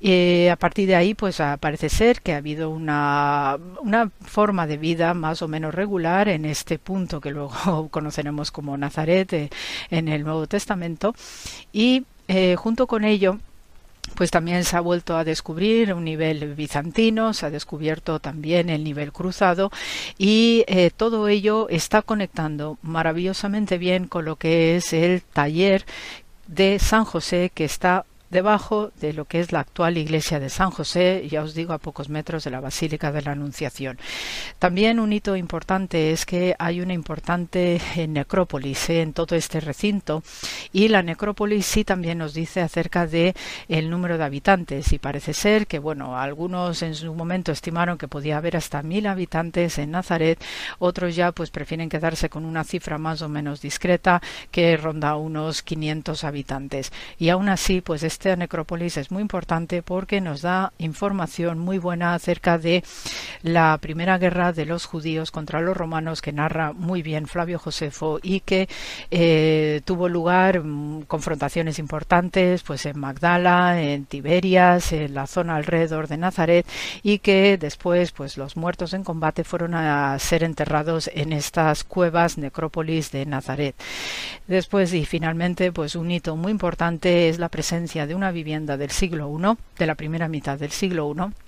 y 0.00 0.48
a 0.48 0.56
partir 0.56 0.88
de 0.88 0.96
ahí, 0.96 1.14
pues 1.14 1.40
parece 1.60 1.88
ser 1.88 2.22
que 2.22 2.32
ha 2.32 2.38
habido 2.38 2.53
una, 2.62 3.58
forma 4.20 4.66
de 4.66 4.76
vida 4.76 5.14
más 5.14 5.42
o 5.42 5.48
menos 5.48 5.74
regular 5.74 6.28
en 6.28 6.44
este 6.44 6.78
punto 6.78 7.20
que 7.20 7.30
luego 7.30 7.88
conoceremos 7.90 8.50
como 8.50 8.76
Nazaret 8.76 9.32
eh, 9.32 9.50
en 9.90 10.08
el 10.08 10.24
Nuevo 10.24 10.46
Testamento. 10.46 11.14
Y 11.72 12.04
eh, 12.28 12.56
junto 12.56 12.86
con 12.86 13.04
ello 13.04 13.38
pues 14.14 14.30
también 14.30 14.64
se 14.64 14.76
ha 14.76 14.80
vuelto 14.80 15.16
a 15.16 15.24
descubrir 15.24 15.92
un 15.94 16.04
nivel 16.04 16.54
bizantino, 16.54 17.34
se 17.34 17.46
ha 17.46 17.50
descubierto 17.50 18.20
también 18.20 18.70
el 18.70 18.84
nivel 18.84 19.12
cruzado 19.12 19.70
y 20.18 20.64
eh, 20.68 20.90
todo 20.94 21.26
ello 21.28 21.68
está 21.68 22.02
conectando 22.02 22.78
maravillosamente 22.82 23.78
bien 23.78 24.06
con 24.06 24.24
lo 24.24 24.36
que 24.36 24.76
es 24.76 24.92
el 24.92 25.22
taller 25.22 25.84
de 26.46 26.78
San 26.78 27.04
José 27.04 27.50
que 27.52 27.64
está 27.64 28.04
debajo 28.34 28.90
de 29.00 29.12
lo 29.12 29.24
que 29.26 29.38
es 29.38 29.52
la 29.52 29.60
actual 29.60 29.96
iglesia 29.96 30.40
de 30.40 30.50
San 30.50 30.70
José, 30.70 31.26
ya 31.30 31.42
os 31.42 31.54
digo, 31.54 31.72
a 31.72 31.78
pocos 31.78 32.08
metros 32.08 32.42
de 32.42 32.50
la 32.50 32.60
Basílica 32.60 33.12
de 33.12 33.22
la 33.22 33.30
Anunciación. 33.30 33.96
También 34.58 34.98
un 34.98 35.12
hito 35.12 35.36
importante 35.36 36.10
es 36.10 36.26
que 36.26 36.56
hay 36.58 36.80
una 36.80 36.94
importante 36.94 37.80
eh, 37.96 38.08
necrópolis 38.08 38.90
eh, 38.90 39.02
en 39.02 39.12
todo 39.12 39.36
este 39.36 39.60
recinto. 39.60 40.24
Y 40.72 40.88
la 40.88 41.02
necrópolis 41.02 41.64
sí 41.64 41.84
también 41.84 42.18
nos 42.18 42.34
dice 42.34 42.60
acerca 42.60 43.06
de 43.06 43.36
el 43.68 43.88
número 43.88 44.18
de 44.18 44.24
habitantes. 44.24 44.92
Y 44.92 44.98
parece 44.98 45.32
ser 45.32 45.68
que 45.68 45.78
bueno 45.78 46.18
algunos 46.18 46.82
en 46.82 46.96
su 46.96 47.14
momento 47.14 47.52
estimaron 47.52 47.98
que 47.98 48.08
podía 48.08 48.38
haber 48.38 48.56
hasta 48.56 48.82
mil 48.82 49.06
habitantes 49.06 49.78
en 49.78 49.92
Nazaret. 49.92 50.42
Otros 50.80 51.14
ya 51.14 51.30
pues 51.30 51.50
prefieren 51.50 51.88
quedarse 51.88 52.28
con 52.28 52.44
una 52.44 52.64
cifra 52.64 52.98
más 52.98 53.22
o 53.22 53.28
menos 53.28 53.60
discreta 53.60 54.20
que 54.50 54.76
ronda 54.76 55.14
unos 55.14 55.62
500 55.62 56.24
habitantes. 56.24 56.92
Y 57.16 57.28
aún 57.28 57.48
así 57.48 57.80
pues 57.80 58.02
este 58.02 58.23
esta 58.24 58.36
necrópolis 58.36 58.96
es 58.96 59.10
muy 59.10 59.20
importante 59.20 59.82
porque 59.82 60.22
nos 60.22 60.40
da 60.40 60.72
información 60.78 61.58
muy 61.58 61.76
buena 61.76 62.14
acerca 62.14 62.56
de 62.56 62.82
la 63.42 63.76
primera 63.76 64.16
guerra 64.16 64.54
de 64.54 64.64
los 64.64 64.86
judíos 64.86 65.30
contra 65.30 65.60
los 65.60 65.76
romanos 65.76 66.22
que 66.22 66.32
narra 66.32 66.72
muy 66.72 67.02
bien 67.02 67.26
Flavio 67.26 67.58
Josefo 67.58 68.20
y 68.22 68.40
que 68.40 68.66
eh, 69.10 69.82
tuvo 69.84 70.08
lugar 70.08 70.64
mm, 70.64 71.02
confrontaciones 71.02 71.78
importantes 71.78 72.62
pues 72.62 72.86
en 72.86 72.98
Magdala, 72.98 73.82
en 73.82 74.06
Tiberias, 74.06 74.92
en 74.92 75.12
la 75.12 75.26
zona 75.26 75.56
alrededor 75.56 76.08
de 76.08 76.16
Nazaret 76.16 76.66
y 77.02 77.18
que 77.18 77.58
después 77.58 78.12
pues 78.12 78.38
los 78.38 78.56
muertos 78.56 78.94
en 78.94 79.04
combate 79.04 79.44
fueron 79.44 79.74
a 79.74 80.18
ser 80.18 80.44
enterrados 80.44 81.10
en 81.12 81.34
estas 81.34 81.84
cuevas 81.84 82.38
necrópolis 82.38 83.10
de 83.12 83.26
Nazaret. 83.26 83.74
Después 84.46 84.94
y 84.94 85.04
finalmente 85.04 85.72
pues 85.72 85.94
un 85.94 86.10
hito 86.10 86.36
muy 86.36 86.52
importante 86.52 87.28
es 87.28 87.38
la 87.38 87.50
presencia 87.50 88.06
de 88.06 88.13
una 88.14 88.30
vivienda 88.30 88.76
del 88.76 88.90
siglo 88.90 89.28
I, 89.28 89.56
de 89.78 89.86
la 89.86 89.94
primera 89.94 90.28
mitad 90.28 90.58
del 90.58 90.70
siglo 90.70 91.12
I, 91.14 91.43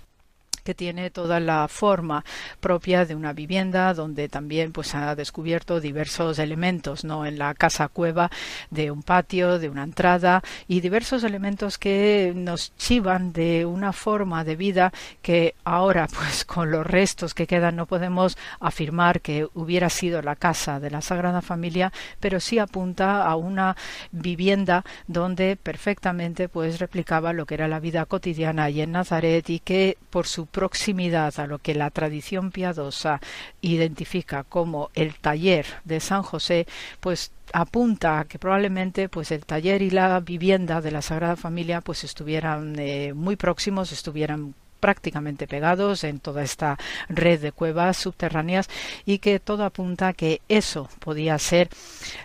que 0.66 0.74
tiene 0.74 1.10
toda 1.10 1.38
la 1.38 1.68
forma 1.68 2.24
propia 2.58 3.04
de 3.04 3.14
una 3.14 3.32
vivienda 3.32 3.94
donde 3.94 4.28
también 4.28 4.72
pues 4.72 4.96
ha 4.96 5.14
descubierto 5.14 5.80
diversos 5.80 6.40
elementos 6.40 7.04
no 7.04 7.24
en 7.24 7.38
la 7.38 7.54
casa 7.54 7.86
cueva 7.86 8.32
de 8.70 8.90
un 8.90 9.04
patio 9.04 9.60
de 9.60 9.68
una 9.68 9.84
entrada 9.84 10.42
y 10.66 10.80
diversos 10.80 11.22
elementos 11.22 11.78
que 11.78 12.32
nos 12.34 12.74
chivan 12.76 13.32
de 13.32 13.64
una 13.64 13.92
forma 13.92 14.42
de 14.42 14.56
vida 14.56 14.92
que 15.22 15.54
ahora 15.62 16.08
pues 16.12 16.44
con 16.44 16.72
los 16.72 16.84
restos 16.84 17.32
que 17.32 17.46
quedan 17.46 17.76
no 17.76 17.86
podemos 17.86 18.36
afirmar 18.58 19.20
que 19.20 19.46
hubiera 19.54 19.88
sido 19.88 20.20
la 20.20 20.34
casa 20.34 20.80
de 20.80 20.90
la 20.90 21.00
Sagrada 21.00 21.42
Familia 21.42 21.92
pero 22.18 22.40
sí 22.40 22.58
apunta 22.58 23.24
a 23.24 23.36
una 23.36 23.76
vivienda 24.10 24.84
donde 25.06 25.54
perfectamente 25.54 26.48
pues 26.48 26.80
replicaba 26.80 27.32
lo 27.32 27.46
que 27.46 27.54
era 27.54 27.68
la 27.68 27.78
vida 27.78 28.04
cotidiana 28.06 28.64
allí 28.64 28.80
en 28.80 28.90
Nazaret 28.90 29.48
y 29.48 29.60
que 29.60 29.96
por 30.10 30.26
su 30.26 30.46
proximidad 30.56 31.38
a 31.38 31.46
lo 31.46 31.58
que 31.58 31.74
la 31.74 31.90
tradición 31.90 32.50
piadosa 32.50 33.20
identifica 33.60 34.42
como 34.42 34.88
el 34.94 35.14
taller 35.16 35.66
de 35.84 36.00
San 36.00 36.22
José, 36.22 36.66
pues 36.98 37.30
apunta 37.52 38.20
a 38.20 38.24
que 38.24 38.38
probablemente 38.38 39.10
pues 39.10 39.32
el 39.32 39.44
taller 39.44 39.82
y 39.82 39.90
la 39.90 40.18
vivienda 40.20 40.80
de 40.80 40.92
la 40.92 41.02
Sagrada 41.02 41.36
Familia 41.36 41.82
pues 41.82 42.04
estuvieran 42.04 42.74
eh, 42.78 43.12
muy 43.12 43.36
próximos, 43.36 43.92
estuvieran 43.92 44.54
prácticamente 44.80 45.46
pegados 45.46 46.04
en 46.04 46.20
toda 46.20 46.42
esta 46.42 46.78
red 47.10 47.38
de 47.42 47.52
cuevas 47.52 47.98
subterráneas 47.98 48.70
y 49.04 49.18
que 49.18 49.38
todo 49.40 49.62
apunta 49.62 50.08
a 50.08 50.12
que 50.14 50.40
eso 50.48 50.88
podía 51.00 51.38
ser 51.38 51.68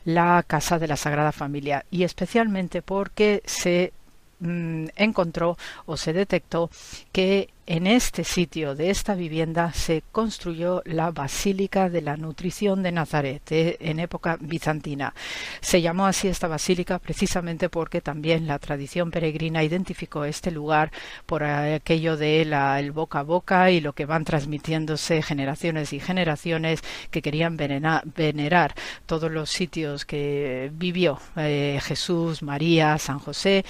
la 0.05 0.41
casa 0.47 0.79
de 0.79 0.87
la 0.87 0.95
Sagrada 0.95 1.33
Familia. 1.33 1.83
Y 1.91 2.03
especialmente 2.03 2.81
porque 2.81 3.41
se 3.45 3.91
mm, 4.39 4.85
encontró 4.95 5.57
o 5.85 5.97
se 5.97 6.13
detectó 6.13 6.69
que 7.11 7.49
en 7.67 7.88
este 7.88 8.23
sitio 8.23 8.75
de 8.75 8.89
esta 8.89 9.15
vivienda 9.15 9.71
se 9.73 10.03
construyó 10.11 10.81
la 10.85 11.11
Basílica 11.11 11.89
de 11.89 12.01
la 12.01 12.17
Nutrición 12.17 12.83
de 12.83 12.91
Nazaret 12.91 13.51
eh, 13.51 13.77
en 13.79 13.99
época 13.99 14.38
bizantina. 14.39 15.13
Se 15.61 15.81
llamó 15.81 16.05
así 16.05 16.27
esta 16.27 16.47
basílica 16.47 16.99
precisamente 16.99 17.69
porque 17.69 18.01
también 18.01 18.47
la 18.47 18.59
tradición 18.59 19.11
peregrina 19.11 19.63
identificó 19.63 20.25
este 20.25 20.51
lugar 20.51 20.91
por 21.25 21.43
aquello 21.43 22.17
de 22.17 22.41
el 22.41 22.91
boca 22.91 23.19
a 23.19 23.23
boca 23.23 23.71
y 23.71 23.81
lo 23.81 23.93
que 23.93 24.05
van 24.05 24.25
transmitiéndose 24.25 25.21
generaciones 25.21 25.93
y 25.93 25.99
generaciones 25.99 26.81
que 27.09 27.21
querían 27.21 27.57
venerar, 27.57 28.73
todos 29.05 29.31
los 29.31 29.49
sitios 29.49 30.05
que 30.05 30.71
vivió 30.73 31.19
eh, 31.35 31.79
Jesús, 31.83 32.41
María, 32.41 32.97
San 32.97 33.19
José, 33.19 33.63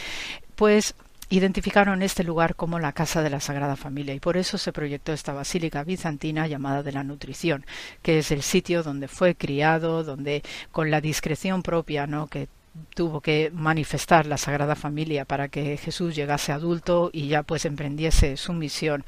pues 0.55 0.95
identificaron 1.31 2.01
este 2.01 2.23
lugar 2.23 2.55
como 2.55 2.77
la 2.77 2.91
casa 2.91 3.23
de 3.23 3.29
la 3.29 3.39
Sagrada 3.39 3.77
Familia 3.77 4.13
y 4.13 4.19
por 4.19 4.35
eso 4.37 4.57
se 4.57 4.73
proyectó 4.73 5.13
esta 5.13 5.33
basílica 5.33 5.83
bizantina 5.83 6.45
llamada 6.45 6.83
de 6.83 6.91
la 6.91 7.03
Nutrición, 7.03 7.65
que 8.01 8.19
es 8.19 8.31
el 8.31 8.43
sitio 8.43 8.83
donde 8.83 9.07
fue 9.07 9.35
criado, 9.35 10.03
donde 10.03 10.43
con 10.71 10.91
la 10.91 10.99
discreción 10.99 11.63
propia, 11.63 12.05
¿no? 12.05 12.27
que 12.27 12.49
tuvo 12.93 13.21
que 13.21 13.51
manifestar 13.53 14.25
la 14.25 14.37
Sagrada 14.37 14.75
Familia 14.75 15.25
para 15.25 15.49
que 15.49 15.77
Jesús 15.77 16.15
llegase 16.15 16.51
adulto 16.51 17.09
y 17.13 17.27
ya 17.27 17.43
pues 17.43 17.65
emprendiese 17.65 18.37
su 18.37 18.53
misión 18.53 19.05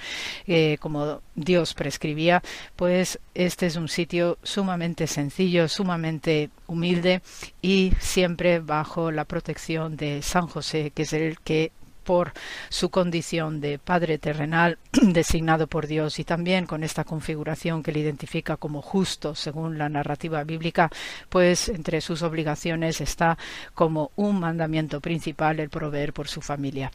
eh, 0.48 0.78
como 0.80 1.22
Dios 1.36 1.74
prescribía, 1.74 2.42
pues 2.76 3.20
este 3.34 3.66
es 3.68 3.76
un 3.76 3.88
sitio 3.88 4.38
sumamente 4.44 5.08
sencillo, 5.08 5.68
sumamente 5.68 6.50
humilde 6.68 7.22
y 7.62 7.94
siempre 8.00 8.60
bajo 8.60 9.12
la 9.12 9.26
protección 9.26 9.96
de 9.96 10.22
San 10.22 10.48
José, 10.48 10.92
que 10.94 11.04
es 11.04 11.14
el 11.14 11.40
que 11.40 11.72
por 12.04 12.34
su 12.70 12.90
condición 12.90 13.62
de 13.62 13.80
Padre 13.80 14.18
terrenal 14.18 14.78
designado 15.02 15.68
por 15.68 15.88
Dios 15.88 16.20
y 16.20 16.24
también 16.24 16.66
con 16.66 16.84
esta 16.84 17.04
configuración 17.04 17.84
que 17.84 17.92
le 17.92 18.00
identifica 18.00 18.58
como 18.58 18.82
justo 18.82 19.36
según 19.36 19.78
la 19.78 19.90
narrativa 19.90 20.44
bíblica, 20.44 20.90
pues 21.30 21.70
entre 21.70 22.02
sus 22.02 22.22
obligaciones 22.22 23.02
está 23.02 23.38
como 23.74 24.12
un 24.16 24.40
mandamiento 24.40 25.02
principal 25.02 25.60
el 25.60 25.70
proveer 25.70 26.14
por 26.14 26.28
su 26.28 26.42
familia. 26.42 26.92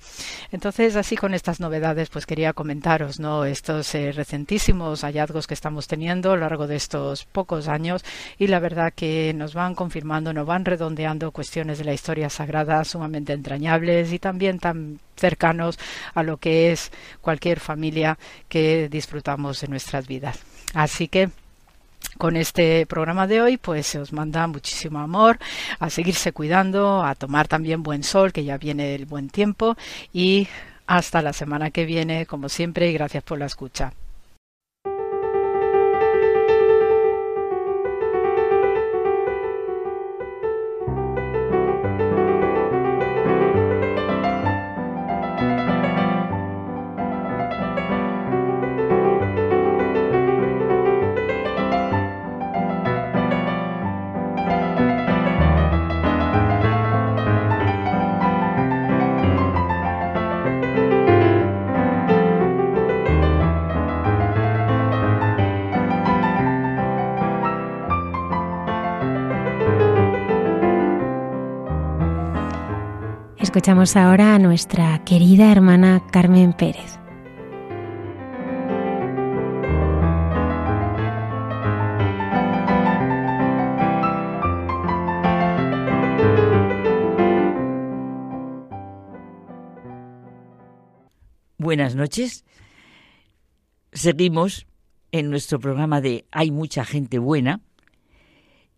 Entonces, 0.53 0.97
así 0.97 1.17
con 1.17 1.35
estas 1.35 1.61
novedades, 1.61 2.09
pues 2.11 2.27
quería 2.27 2.53
comentaros, 2.53 3.21
¿no? 3.21 3.45
Estos 3.45 3.95
eh, 3.95 4.13
recentísimos 4.13 5.03
hallazgos 5.03 5.47
que 5.47 5.55
estamos 5.55 5.87
teniendo 5.87 6.33
a 6.33 6.37
lo 6.37 6.41
largo 6.43 6.67
de 6.67 6.77
estos 6.77 7.25
pocos 7.25 7.69
años 7.69 8.05
y 8.39 8.47
la 8.47 8.61
verdad 8.61 8.93
que 8.95 9.33
nos 9.35 9.55
van 9.55 9.75
confirmando, 9.75 10.33
nos 10.33 10.47
van 10.47 10.65
redondeando 10.65 11.33
cuestiones 11.33 11.79
de 11.79 11.85
la 11.85 11.95
historia 11.95 12.31
sagrada 12.31 12.85
sumamente 12.85 13.33
entrañables 13.33 14.13
y 14.13 14.19
también 14.19 14.59
cercanos 15.17 15.79
a 16.15 16.23
lo 16.23 16.37
que 16.37 16.73
es 16.73 16.91
cualquier 17.21 17.61
familia 17.61 18.19
que 18.49 18.89
disfrutamos 18.89 19.63
en 19.63 19.71
nuestras 19.71 20.07
vidas. 20.07 20.39
Así 20.75 21.09
que 21.09 21.31
con 22.17 22.37
este 22.37 22.87
programa 22.87 23.27
de 23.27 23.41
hoy, 23.41 23.57
pues 23.57 23.87
se 23.87 23.99
os 23.99 24.13
manda 24.13 24.47
muchísimo 24.47 24.99
amor, 24.99 25.39
a 25.79 25.91
seguirse 25.91 26.33
cuidando, 26.33 27.03
a 27.05 27.15
tomar 27.15 27.49
también 27.49 27.83
buen 27.83 28.03
sol, 28.03 28.33
que 28.33 28.45
ya 28.45 28.59
viene 28.59 28.95
el 28.95 29.07
buen 29.07 29.29
tiempo, 29.29 29.77
y 30.13 30.49
hasta 30.87 31.23
la 31.23 31.33
semana 31.33 31.71
que 31.71 31.85
viene, 31.85 32.27
como 32.27 32.49
siempre, 32.49 32.89
y 32.89 32.93
gracias 32.93 33.23
por 33.23 33.39
la 33.39 33.47
escucha. 33.47 33.93
Escuchamos 73.49 73.97
ahora 73.97 74.35
a 74.35 74.39
nuestra 74.39 75.03
querida 75.07 75.51
hermana 75.51 76.03
Carmen 76.13 76.53
Pérez. 76.53 76.99
Buenas 91.57 91.95
noches. 91.95 92.45
Seguimos 93.95 94.67
en 95.11 95.31
nuestro 95.31 95.59
programa 95.59 96.03
de 96.03 96.27
Hay 96.33 96.51
mucha 96.51 96.85
gente 96.85 97.19
buena 97.19 97.63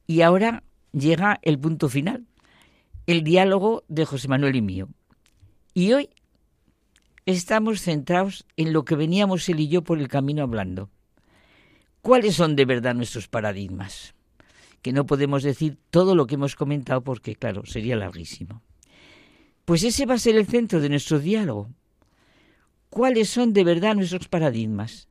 y 0.06 0.20
ahora 0.20 0.62
llega 0.92 1.40
el 1.42 1.58
punto 1.58 1.88
final 1.88 2.29
el 3.10 3.24
diálogo 3.24 3.82
de 3.88 4.04
José 4.04 4.28
Manuel 4.28 4.54
y 4.54 4.62
mío. 4.62 4.88
Y 5.74 5.92
hoy 5.94 6.10
estamos 7.26 7.82
centrados 7.82 8.46
en 8.56 8.72
lo 8.72 8.84
que 8.84 8.94
veníamos 8.94 9.48
él 9.48 9.58
y 9.58 9.66
yo 9.66 9.82
por 9.82 9.98
el 9.98 10.06
camino 10.06 10.44
hablando. 10.44 10.90
¿Cuáles 12.02 12.36
son 12.36 12.54
de 12.54 12.64
verdad 12.66 12.94
nuestros 12.94 13.26
paradigmas? 13.26 14.14
Que 14.80 14.92
no 14.92 15.06
podemos 15.06 15.42
decir 15.42 15.76
todo 15.90 16.14
lo 16.14 16.28
que 16.28 16.36
hemos 16.36 16.54
comentado 16.54 17.02
porque, 17.02 17.34
claro, 17.34 17.66
sería 17.66 17.96
larguísimo. 17.96 18.62
Pues 19.64 19.82
ese 19.82 20.06
va 20.06 20.14
a 20.14 20.18
ser 20.18 20.36
el 20.36 20.46
centro 20.46 20.80
de 20.80 20.88
nuestro 20.88 21.18
diálogo. 21.18 21.68
¿Cuáles 22.90 23.28
son 23.28 23.52
de 23.52 23.64
verdad 23.64 23.96
nuestros 23.96 24.28
paradigmas? 24.28 25.08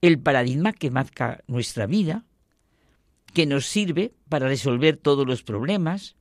El 0.00 0.18
paradigma 0.18 0.72
que 0.72 0.90
marca 0.90 1.44
nuestra 1.46 1.86
vida, 1.86 2.24
que 3.32 3.46
nos 3.46 3.64
sirve 3.64 4.12
para 4.28 4.48
resolver 4.48 4.96
todos 4.96 5.24
los 5.24 5.44
problemas, 5.44 6.16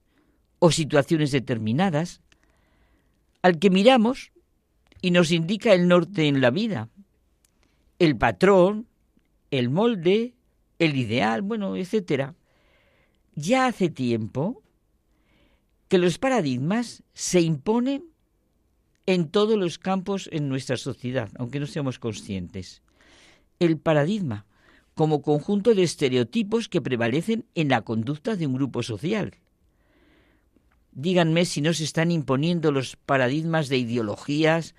o 0.65 0.71
situaciones 0.71 1.31
determinadas, 1.31 2.21
al 3.41 3.59
que 3.59 3.69
miramos 3.69 4.31
y 5.01 5.11
nos 5.11 5.29
indica 5.31 5.73
el 5.73 5.89
norte 5.89 6.29
en 6.29 6.39
la 6.39 6.51
vida, 6.51 6.87
el 7.99 8.15
patrón, 8.15 8.87
el 9.51 9.69
molde, 9.69 10.35
el 10.79 10.95
ideal, 10.95 11.41
bueno, 11.41 11.75
etcétera. 11.75 12.35
Ya 13.35 13.65
hace 13.65 13.89
tiempo 13.89 14.63
que 15.89 15.97
los 15.97 16.17
paradigmas 16.17 17.03
se 17.13 17.41
imponen 17.41 18.05
en 19.05 19.27
todos 19.27 19.57
los 19.57 19.77
campos 19.77 20.29
en 20.31 20.47
nuestra 20.47 20.77
sociedad, 20.77 21.29
aunque 21.35 21.59
no 21.59 21.67
seamos 21.67 21.99
conscientes. 21.99 22.81
El 23.59 23.79
paradigma 23.79 24.45
como 24.93 25.23
conjunto 25.23 25.75
de 25.75 25.83
estereotipos 25.83 26.69
que 26.69 26.81
prevalecen 26.81 27.43
en 27.53 27.67
la 27.67 27.81
conducta 27.81 28.37
de 28.37 28.47
un 28.47 28.53
grupo 28.53 28.81
social. 28.81 29.42
Díganme 30.95 31.45
si 31.45 31.61
no 31.61 31.73
se 31.73 31.83
están 31.83 32.11
imponiendo 32.11 32.71
los 32.71 32.95
paradigmas 32.95 33.69
de 33.69 33.77
ideologías, 33.77 34.75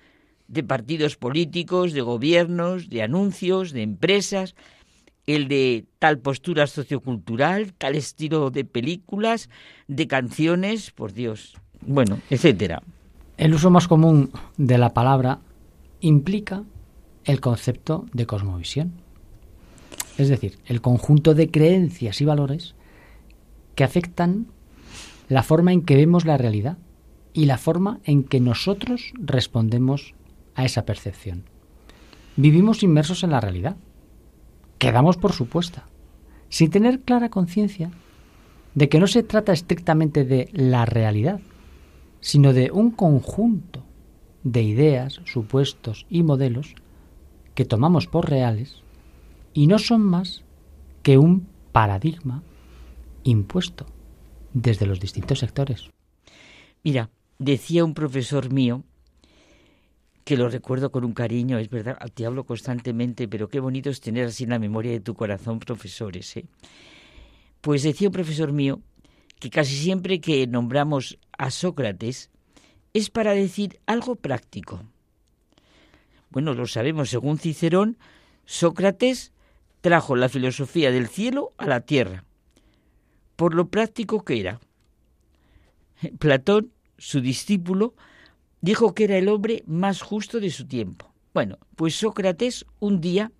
de 0.47 0.63
partidos 0.63 1.17
políticos, 1.17 1.93
de 1.93 2.01
gobiernos, 2.01 2.89
de 2.89 3.01
anuncios, 3.01 3.71
de 3.71 3.81
empresas, 3.81 4.55
el 5.27 5.47
de 5.47 5.85
tal 5.99 6.19
postura 6.19 6.67
sociocultural, 6.67 7.73
tal 7.73 7.95
estilo 7.95 8.51
de 8.51 8.63
películas, 8.63 9.49
de 9.87 10.07
canciones, 10.07 10.91
por 10.91 11.13
Dios, 11.13 11.57
bueno, 11.81 12.19
etcétera. 12.29 12.81
El 13.37 13.53
uso 13.53 13.69
más 13.69 13.87
común 13.87 14.31
de 14.57 14.77
la 14.77 14.93
palabra 14.93 15.39
implica 15.99 16.63
el 17.25 17.41
concepto 17.41 18.05
de 18.13 18.25
cosmovisión. 18.25 18.93
Es 20.17 20.29
decir, 20.29 20.57
el 20.65 20.81
conjunto 20.81 21.33
de 21.33 21.51
creencias 21.51 22.21
y 22.21 22.25
valores 22.25 22.75
que 23.75 23.83
afectan 23.83 24.47
la 25.27 25.43
forma 25.43 25.73
en 25.73 25.81
que 25.81 25.95
vemos 25.95 26.25
la 26.25 26.37
realidad 26.37 26.77
y 27.33 27.45
la 27.45 27.57
forma 27.57 27.99
en 28.03 28.23
que 28.23 28.39
nosotros 28.39 29.13
respondemos 29.15 30.13
a 30.55 30.65
esa 30.65 30.85
percepción. 30.85 31.43
Vivimos 32.37 32.83
inmersos 32.83 33.23
en 33.23 33.31
la 33.31 33.41
realidad, 33.41 33.75
quedamos 34.77 35.17
por 35.17 35.33
supuesta, 35.33 35.85
sin 36.49 36.69
tener 36.69 37.01
clara 37.01 37.29
conciencia 37.29 37.91
de 38.73 38.89
que 38.89 38.99
no 38.99 39.07
se 39.07 39.23
trata 39.23 39.53
estrictamente 39.53 40.25
de 40.25 40.49
la 40.53 40.85
realidad, 40.85 41.39
sino 42.19 42.53
de 42.53 42.71
un 42.71 42.91
conjunto 42.91 43.83
de 44.43 44.61
ideas, 44.61 45.21
supuestos 45.25 46.05
y 46.09 46.23
modelos 46.23 46.75
que 47.55 47.65
tomamos 47.65 48.07
por 48.07 48.29
reales 48.29 48.83
y 49.53 49.67
no 49.67 49.79
son 49.79 50.01
más 50.01 50.43
que 51.03 51.17
un 51.17 51.47
paradigma 51.71 52.43
impuesto 53.23 53.85
desde 54.55 54.87
los 54.87 54.99
distintos 54.99 55.39
sectores. 55.39 55.89
Mira, 56.83 57.11
decía 57.37 57.83
un 57.83 57.93
profesor 57.93 58.51
mío 58.51 58.83
que 60.23 60.37
lo 60.37 60.49
recuerdo 60.49 60.91
con 60.91 61.03
un 61.05 61.13
cariño, 61.13 61.59
es 61.59 61.69
verdad, 61.69 61.97
te 62.13 62.25
hablo 62.25 62.45
constantemente, 62.45 63.27
pero 63.27 63.47
qué 63.47 63.59
bonito 63.59 63.91
es 63.91 64.01
tener 64.01 64.27
así 64.27 64.45
en 64.45 64.51
la 64.51 64.59
memoria 64.59 64.91
de 64.91 65.01
tu 65.01 65.13
corazón 65.13 65.59
profesores. 65.59 66.37
¿eh? 66.37 66.45
Pues 67.61 67.83
decía 67.83 68.07
un 68.07 68.13
profesor 68.13 68.51
mío 68.51 68.81
que 69.39 69.51
casi 69.51 69.75
siempre 69.75 70.21
que 70.21 70.47
nombramos 70.47 71.19
a 71.37 71.51
Sócrates 71.51 72.31
es 72.93 73.09
para 73.09 73.33
decir 73.33 73.79
algo 73.85 74.15
práctico. 74.15 74.81
Bueno, 76.31 76.53
lo 76.53 76.65
sabemos, 76.65 77.09
según 77.09 77.37
Cicerón, 77.37 77.97
Sócrates 78.45 79.33
trajo 79.81 80.15
la 80.15 80.29
filosofía 80.29 80.91
del 80.91 81.07
cielo 81.07 81.53
a 81.57 81.67
la 81.67 81.81
tierra, 81.81 82.23
por 83.35 83.53
lo 83.53 83.69
práctico 83.69 84.23
que 84.23 84.39
era. 84.39 84.59
Platón, 86.19 86.71
su 86.97 87.21
discípulo, 87.21 87.95
dijo 88.61 88.93
que 88.93 89.05
era 89.05 89.17
el 89.17 89.27
hombre 89.27 89.63
más 89.65 90.01
justo 90.01 90.39
de 90.39 90.49
su 90.49 90.65
tiempo. 90.67 91.13
Bueno, 91.33 91.57
pues 91.75 91.95
Sócrates 91.95 92.65
un 92.79 93.01
día 93.01 93.31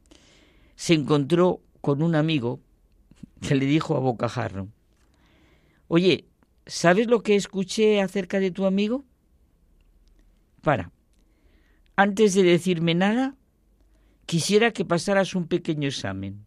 se 0.76 0.94
encontró 0.94 1.62
con 1.82 2.02
un 2.02 2.16
amigo 2.16 2.60
que 3.42 3.56
le 3.56 3.66
dijo 3.66 3.96
a 3.96 4.00
bocajarro, 4.00 4.68
oye, 5.88 6.26
¿sabes 6.66 7.08
lo 7.08 7.22
que 7.22 7.36
escuché 7.36 8.02
acerca 8.02 8.40
de 8.40 8.52
tu 8.52 8.66
amigo? 8.66 9.06
Para, 10.62 10.92
antes 11.96 12.34
de 12.34 12.44
decirme 12.44 12.96
nada, 12.96 13.36
quisiera 14.26 14.72
que 14.72 14.84
pasaras 14.84 15.36
un 15.36 15.48
pequeño 15.48 15.88
examen. 15.88 16.45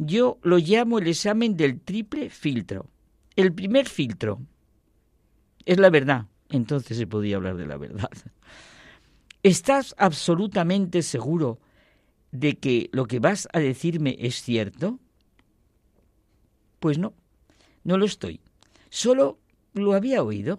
Yo 0.00 0.38
lo 0.42 0.58
llamo 0.58 0.98
el 0.98 1.08
examen 1.08 1.56
del 1.56 1.80
triple 1.80 2.30
filtro. 2.30 2.86
El 3.36 3.52
primer 3.52 3.88
filtro 3.88 4.40
es 5.64 5.78
la 5.78 5.90
verdad 5.90 6.26
entonces 6.50 6.96
se 6.96 7.06
podía 7.06 7.36
hablar 7.36 7.56
de 7.56 7.66
la 7.66 7.76
verdad. 7.76 8.10
¿Estás 9.42 9.94
absolutamente 9.98 11.02
seguro 11.02 11.58
de 12.32 12.56
que 12.56 12.88
lo 12.92 13.06
que 13.06 13.20
vas 13.20 13.48
a 13.52 13.58
decirme 13.58 14.16
es 14.18 14.42
cierto? 14.42 14.98
Pues 16.80 16.98
no, 16.98 17.14
no 17.84 17.98
lo 17.98 18.04
estoy. 18.04 18.40
Solo 18.90 19.38
lo 19.74 19.94
había 19.94 20.22
oído. 20.22 20.58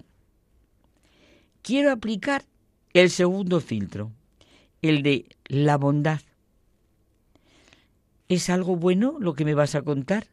Quiero 1.61 1.91
aplicar 1.91 2.45
el 2.93 3.09
segundo 3.09 3.59
filtro, 3.59 4.11
el 4.81 5.03
de 5.03 5.25
la 5.45 5.77
bondad. 5.77 6.21
¿Es 8.29 8.49
algo 8.49 8.77
bueno 8.77 9.17
lo 9.19 9.33
que 9.33 9.43
me 9.43 9.53
vas 9.53 9.75
a 9.75 9.81
contar? 9.81 10.27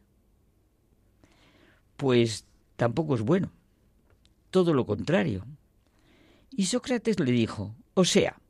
Pues 1.96 2.44
tampoco 2.76 3.16
es 3.16 3.22
bueno 3.22 3.50
todo 4.56 4.72
lo 4.72 4.86
contrario. 4.86 5.44
Y 6.50 6.64
Sócrates 6.64 7.20
le 7.20 7.30
dijo, 7.30 7.74
o 7.92 8.06
sea, 8.06 8.40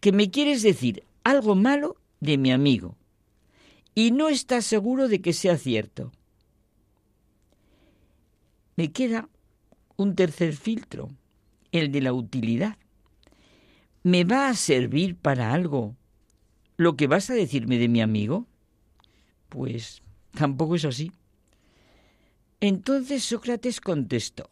que 0.00 0.10
me 0.10 0.30
quieres 0.30 0.62
decir 0.62 1.04
algo 1.22 1.54
malo 1.54 1.96
de 2.20 2.38
mi 2.38 2.50
amigo 2.50 2.96
y 3.94 4.10
no 4.12 4.30
estás 4.30 4.64
seguro 4.64 5.08
de 5.08 5.20
que 5.20 5.34
sea 5.34 5.58
cierto. 5.58 6.12
Me 8.76 8.90
queda 8.90 9.28
un 9.96 10.14
tercer 10.14 10.56
filtro, 10.56 11.10
el 11.72 11.92
de 11.92 12.00
la 12.00 12.14
utilidad. 12.14 12.78
¿Me 14.02 14.24
va 14.24 14.48
a 14.48 14.54
servir 14.54 15.14
para 15.14 15.52
algo 15.52 15.94
lo 16.76 16.96
que 16.96 17.06
vas 17.06 17.30
a 17.30 17.34
decirme 17.34 17.78
de 17.78 17.88
mi 17.88 18.00
amigo? 18.00 18.46
Pues 19.48 20.02
tampoco 20.32 20.76
es 20.76 20.84
así. 20.84 21.12
Entonces 22.60 23.24
Sócrates 23.24 23.80
contestó, 23.80 24.50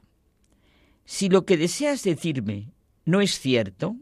si 1.04 1.28
lo 1.28 1.44
que 1.44 1.56
deseas 1.56 2.02
decirme 2.02 2.72
no 3.04 3.20
es 3.20 3.38
cierto, 3.38 3.96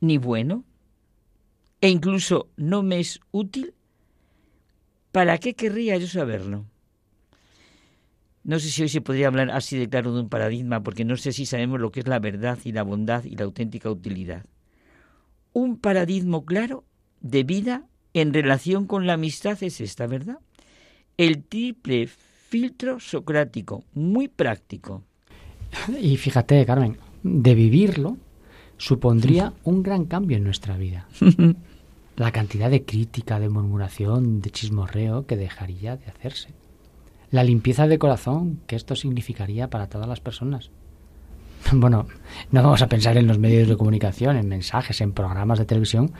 ni 0.00 0.18
bueno, 0.18 0.64
e 1.80 1.88
incluso 1.88 2.48
no 2.56 2.82
me 2.82 3.00
es 3.00 3.20
útil, 3.30 3.74
¿para 5.12 5.38
qué 5.38 5.54
querría 5.54 5.96
yo 5.96 6.06
saberlo? 6.06 6.66
No 8.44 8.60
sé 8.60 8.70
si 8.70 8.82
hoy 8.82 8.88
se 8.88 9.00
podría 9.00 9.26
hablar 9.26 9.50
así 9.50 9.76
de 9.76 9.88
claro 9.88 10.14
de 10.14 10.20
un 10.20 10.28
paradigma, 10.28 10.82
porque 10.82 11.04
no 11.04 11.16
sé 11.16 11.32
si 11.32 11.46
sabemos 11.46 11.80
lo 11.80 11.90
que 11.90 12.00
es 12.00 12.06
la 12.06 12.20
verdad 12.20 12.58
y 12.64 12.70
la 12.70 12.84
bondad 12.84 13.24
y 13.24 13.34
la 13.34 13.44
auténtica 13.44 13.90
utilidad. 13.90 14.46
Un 15.56 15.78
paradigma 15.78 16.44
claro 16.44 16.84
de 17.22 17.42
vida 17.42 17.86
en 18.12 18.34
relación 18.34 18.86
con 18.86 19.06
la 19.06 19.14
amistad 19.14 19.56
es 19.62 19.80
esta, 19.80 20.06
¿verdad? 20.06 20.38
El 21.16 21.44
triple 21.44 22.08
filtro 22.08 23.00
socrático, 23.00 23.82
muy 23.94 24.28
práctico. 24.28 25.02
Y 25.98 26.18
fíjate, 26.18 26.66
Carmen, 26.66 26.98
de 27.22 27.54
vivirlo 27.54 28.18
supondría 28.76 29.54
un 29.64 29.82
gran 29.82 30.04
cambio 30.04 30.36
en 30.36 30.44
nuestra 30.44 30.76
vida. 30.76 31.08
La 32.16 32.32
cantidad 32.32 32.70
de 32.70 32.84
crítica, 32.84 33.40
de 33.40 33.48
murmuración, 33.48 34.42
de 34.42 34.50
chismorreo 34.50 35.24
que 35.24 35.38
dejaría 35.38 35.96
de 35.96 36.04
hacerse. 36.04 36.50
La 37.30 37.44
limpieza 37.44 37.86
de 37.86 37.98
corazón 37.98 38.60
que 38.66 38.76
esto 38.76 38.94
significaría 38.94 39.70
para 39.70 39.88
todas 39.88 40.06
las 40.06 40.20
personas. 40.20 40.70
Bueno, 41.72 42.06
no 42.50 42.62
vamos 42.62 42.82
a 42.82 42.88
pensar 42.88 43.16
en 43.16 43.26
los 43.26 43.38
medios 43.38 43.68
de 43.68 43.76
comunicación, 43.76 44.36
en 44.36 44.48
mensajes, 44.48 45.00
en 45.00 45.12
programas 45.12 45.58
de 45.58 45.64
televisión 45.64 46.12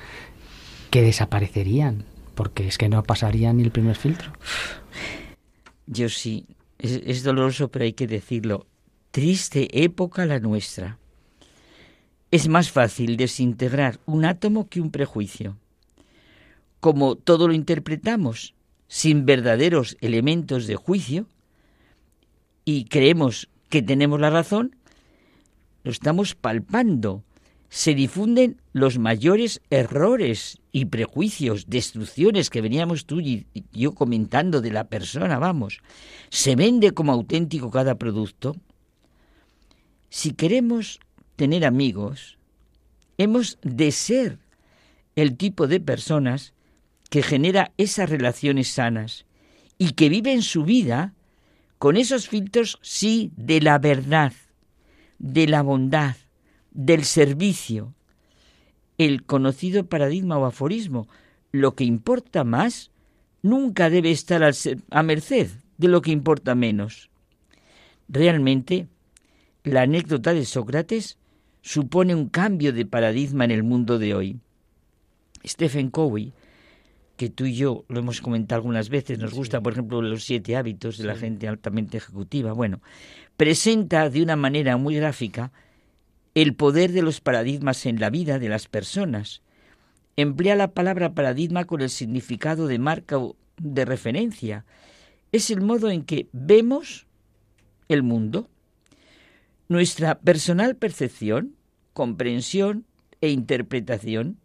que 0.90 1.02
desaparecerían, 1.02 2.04
porque 2.34 2.66
es 2.66 2.78
que 2.78 2.88
no 2.88 3.02
pasarían 3.02 3.56
ni 3.56 3.64
el 3.64 3.70
primer 3.70 3.96
filtro. 3.96 4.32
Yo 5.86 6.08
sí, 6.08 6.46
es, 6.78 7.22
doloroso, 7.22 7.68
pero 7.68 7.84
hay 7.84 7.92
que 7.92 8.06
decirlo. 8.06 8.66
Triste 9.10 9.84
época 9.84 10.26
la 10.26 10.40
nuestra. 10.40 10.98
Es 12.30 12.48
más 12.48 12.70
fácil 12.70 13.16
desintegrar 13.16 14.00
un 14.04 14.24
átomo 14.24 14.68
que 14.68 14.80
un 14.80 14.90
prejuicio. 14.90 15.56
Como 16.80 17.16
todo 17.16 17.48
lo 17.48 17.54
interpretamos 17.54 18.54
sin 18.88 19.26
verdaderos 19.26 19.96
elementos 20.00 20.66
de 20.66 20.76
juicio 20.76 21.26
y 22.64 22.84
creemos 22.84 23.48
que 23.68 23.82
tenemos 23.82 24.20
la 24.20 24.30
razón, 24.30 24.76
lo 25.86 25.92
estamos 25.92 26.34
palpando 26.34 27.22
se 27.68 27.94
difunden 27.94 28.60
los 28.72 28.98
mayores 28.98 29.60
errores 29.70 30.58
y 30.72 30.86
prejuicios, 30.86 31.66
destrucciones 31.68 32.50
que 32.50 32.60
veníamos 32.60 33.06
tú 33.06 33.20
y 33.20 33.46
yo 33.72 33.92
comentando 33.92 34.60
de 34.60 34.72
la 34.72 34.88
persona, 34.88 35.38
vamos. 35.38 35.78
Se 36.28 36.56
vende 36.56 36.90
como 36.90 37.12
auténtico 37.12 37.70
cada 37.70 37.94
producto. 37.94 38.56
Si 40.10 40.32
queremos 40.32 40.98
tener 41.36 41.64
amigos, 41.64 42.36
hemos 43.16 43.58
de 43.62 43.92
ser 43.92 44.40
el 45.14 45.36
tipo 45.36 45.68
de 45.68 45.78
personas 45.78 46.52
que 47.10 47.22
genera 47.22 47.70
esas 47.76 48.10
relaciones 48.10 48.66
sanas 48.66 49.24
y 49.78 49.92
que 49.92 50.08
viven 50.08 50.42
su 50.42 50.64
vida 50.64 51.14
con 51.78 51.96
esos 51.96 52.28
filtros, 52.28 52.80
sí, 52.82 53.30
de 53.36 53.60
la 53.60 53.78
verdad, 53.78 54.32
de 55.18 55.46
la 55.46 55.62
bondad, 55.62 56.16
del 56.70 57.04
servicio, 57.04 57.94
el 58.98 59.24
conocido 59.24 59.86
paradigma 59.86 60.38
o 60.38 60.44
aforismo, 60.44 61.08
lo 61.52 61.74
que 61.74 61.84
importa 61.84 62.44
más 62.44 62.90
nunca 63.42 63.90
debe 63.90 64.10
estar 64.10 64.42
a 64.42 65.02
merced 65.02 65.50
de 65.78 65.88
lo 65.88 66.02
que 66.02 66.10
importa 66.10 66.54
menos. 66.54 67.10
Realmente, 68.08 68.88
la 69.64 69.82
anécdota 69.82 70.32
de 70.32 70.44
Sócrates 70.44 71.18
supone 71.62 72.14
un 72.14 72.28
cambio 72.28 72.72
de 72.72 72.86
paradigma 72.86 73.44
en 73.44 73.50
el 73.50 73.62
mundo 73.62 73.98
de 73.98 74.14
hoy. 74.14 74.40
Stephen 75.44 75.90
Covey, 75.90 76.32
que 77.16 77.30
tú 77.30 77.46
y 77.46 77.54
yo 77.54 77.84
lo 77.88 78.00
hemos 78.00 78.20
comentado 78.20 78.58
algunas 78.58 78.88
veces, 78.88 79.18
nos 79.18 79.34
gusta, 79.34 79.60
por 79.60 79.72
ejemplo, 79.72 80.02
los 80.02 80.24
siete 80.24 80.56
hábitos 80.56 80.98
de 80.98 81.04
la 81.04 81.16
gente 81.16 81.48
altamente 81.48 81.96
ejecutiva, 81.96 82.52
bueno, 82.52 82.80
presenta 83.36 84.08
de 84.10 84.22
una 84.22 84.36
manera 84.36 84.76
muy 84.76 84.96
gráfica 84.96 85.52
el 86.34 86.54
poder 86.54 86.92
de 86.92 87.02
los 87.02 87.20
paradigmas 87.20 87.86
en 87.86 87.98
la 87.98 88.10
vida 88.10 88.38
de 88.38 88.48
las 88.48 88.68
personas. 88.68 89.42
Emplea 90.16 90.54
la 90.54 90.72
palabra 90.72 91.14
paradigma 91.14 91.64
con 91.64 91.80
el 91.80 91.90
significado 91.90 92.66
de 92.66 92.78
marca 92.78 93.18
o 93.18 93.36
de 93.56 93.84
referencia. 93.84 94.64
Es 95.32 95.50
el 95.50 95.60
modo 95.60 95.90
en 95.90 96.02
que 96.02 96.28
vemos 96.32 97.06
el 97.88 98.02
mundo. 98.02 98.48
Nuestra 99.68 100.18
personal 100.18 100.76
percepción, 100.76 101.54
comprensión 101.92 102.84
e 103.20 103.30
interpretación. 103.30 104.38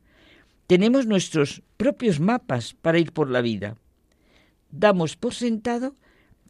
Tenemos 0.68 1.06
nuestros 1.06 1.62
propios 1.76 2.20
mapas 2.20 2.74
para 2.74 3.00
ir 3.00 3.12
por 3.12 3.30
la 3.30 3.42
vida. 3.42 3.76
Damos 4.72 5.18
por 5.18 5.34
sentado 5.34 5.96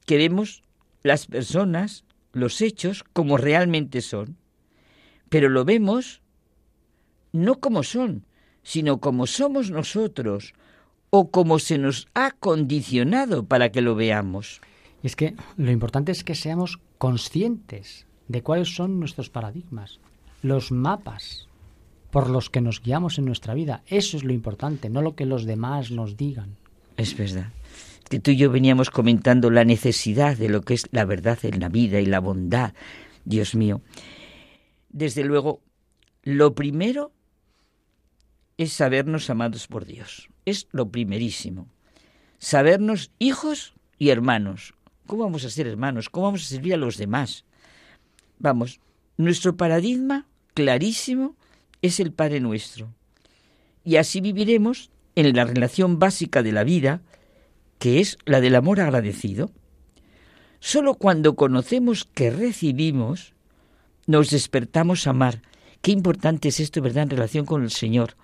que 0.05 0.17
vemos 0.17 0.61
las 1.01 1.25
personas, 1.25 2.05
los 2.33 2.61
hechos 2.61 3.03
como 3.13 3.37
realmente 3.37 4.01
son 4.01 4.37
pero 5.31 5.47
lo 5.47 5.63
vemos 5.63 6.21
no 7.31 7.61
como 7.61 7.83
son, 7.83 8.25
sino 8.63 8.99
como 8.99 9.25
somos 9.25 9.71
nosotros 9.71 10.53
o 11.09 11.31
como 11.31 11.57
se 11.57 11.77
nos 11.77 12.09
ha 12.13 12.31
condicionado 12.31 13.45
para 13.45 13.71
que 13.71 13.79
lo 13.79 13.95
veamos. 13.95 14.59
Y 15.01 15.07
es 15.07 15.15
que 15.15 15.35
lo 15.55 15.71
importante 15.71 16.11
es 16.11 16.25
que 16.25 16.35
seamos 16.35 16.79
conscientes 16.97 18.05
de 18.27 18.43
cuáles 18.43 18.75
son 18.75 18.99
nuestros 18.99 19.29
paradigmas. 19.29 19.99
los 20.43 20.71
mapas 20.71 21.47
por 22.09 22.29
los 22.29 22.49
que 22.49 22.61
nos 22.61 22.81
guiamos 22.81 23.17
en 23.17 23.25
nuestra 23.25 23.53
vida. 23.53 23.83
Eso 23.85 24.17
es 24.17 24.25
lo 24.25 24.33
importante, 24.33 24.89
no 24.89 25.01
lo 25.01 25.15
que 25.15 25.25
los 25.25 25.45
demás 25.45 25.91
nos 25.91 26.17
digan. 26.17 26.57
Es 26.97 27.15
verdad. 27.15 27.53
Que 28.11 28.19
tú 28.19 28.31
y 28.31 28.35
yo 28.35 28.51
veníamos 28.51 28.89
comentando 28.89 29.49
la 29.49 29.63
necesidad 29.63 30.35
de 30.35 30.49
lo 30.49 30.63
que 30.63 30.73
es 30.73 30.83
la 30.91 31.05
verdad 31.05 31.39
en 31.43 31.61
la 31.61 31.69
vida 31.69 32.01
y 32.01 32.05
la 32.05 32.19
bondad. 32.19 32.73
Dios 33.23 33.55
mío. 33.55 33.81
Desde 34.89 35.23
luego, 35.23 35.61
lo 36.21 36.53
primero 36.53 37.13
es 38.57 38.73
sabernos 38.73 39.29
amados 39.29 39.67
por 39.67 39.85
Dios. 39.85 40.27
Es 40.43 40.67
lo 40.71 40.89
primerísimo. 40.89 41.69
Sabernos 42.37 43.11
hijos 43.17 43.75
y 43.97 44.09
hermanos. 44.09 44.73
¿Cómo 45.07 45.23
vamos 45.23 45.45
a 45.45 45.49
ser 45.49 45.65
hermanos? 45.65 46.09
¿Cómo 46.09 46.25
vamos 46.25 46.43
a 46.43 46.49
servir 46.49 46.73
a 46.73 46.77
los 46.77 46.97
demás? 46.97 47.45
Vamos, 48.39 48.81
nuestro 49.15 49.55
paradigma 49.55 50.27
clarísimo 50.53 51.37
es 51.81 52.01
el 52.01 52.11
Padre 52.11 52.41
nuestro. 52.41 52.93
Y 53.85 53.95
así 53.95 54.19
viviremos 54.19 54.91
en 55.15 55.33
la 55.33 55.45
relación 55.45 55.97
básica 55.97 56.43
de 56.43 56.51
la 56.51 56.65
vida, 56.65 57.01
que 57.81 57.99
es 57.99 58.19
la 58.25 58.41
del 58.41 58.53
amor 58.53 58.79
agradecido. 58.79 59.49
Solo 60.59 60.93
cuando 60.93 61.35
conocemos 61.35 62.05
que 62.05 62.29
recibimos, 62.29 63.33
nos 64.05 64.29
despertamos 64.29 65.07
a 65.07 65.09
amar. 65.09 65.41
Qué 65.81 65.91
importante 65.91 66.49
es 66.49 66.59
esto, 66.59 66.79
¿verdad?, 66.83 67.05
en 67.05 67.09
relación 67.09 67.47
con 67.47 67.63
el 67.63 67.71
Señor. 67.71 68.17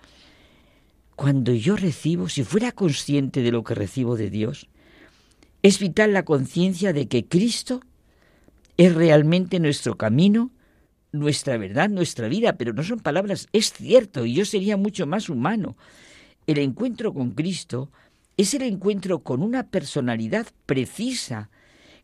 Cuando 1.16 1.56
yo 1.56 1.76
recibo, 1.76 2.30
si 2.30 2.44
fuera 2.44 2.72
consciente 2.72 3.42
de 3.42 3.52
lo 3.52 3.64
que 3.64 3.74
recibo 3.74 4.16
de 4.16 4.30
Dios, 4.30 4.70
es 5.64 5.80
vital 5.80 6.14
la 6.14 6.24
conciencia 6.24 6.94
de 6.94 7.08
que 7.08 7.26
Cristo 7.26 7.82
es 8.78 8.94
realmente 8.94 9.60
nuestro 9.60 9.98
camino, 9.98 10.52
nuestra 11.12 11.58
verdad, 11.58 11.90
nuestra 11.90 12.28
vida, 12.28 12.58
pero 12.58 12.74
no 12.74 12.84
son 12.84 13.00
palabras, 13.00 13.48
es 13.54 13.74
cierto, 13.74 14.24
y 14.24 14.36
yo 14.36 14.46
sería 14.46 14.78
mucho 14.78 15.08
más 15.08 15.30
humano. 15.30 15.76
El 16.46 16.60
encuentro 16.60 17.12
con 17.12 17.32
Cristo 17.32 17.90
es 18.38 18.54
el 18.54 18.62
encuentro 18.62 19.20
con 19.20 19.42
una 19.42 19.64
personalidad 19.64 20.48
precisa, 20.66 21.50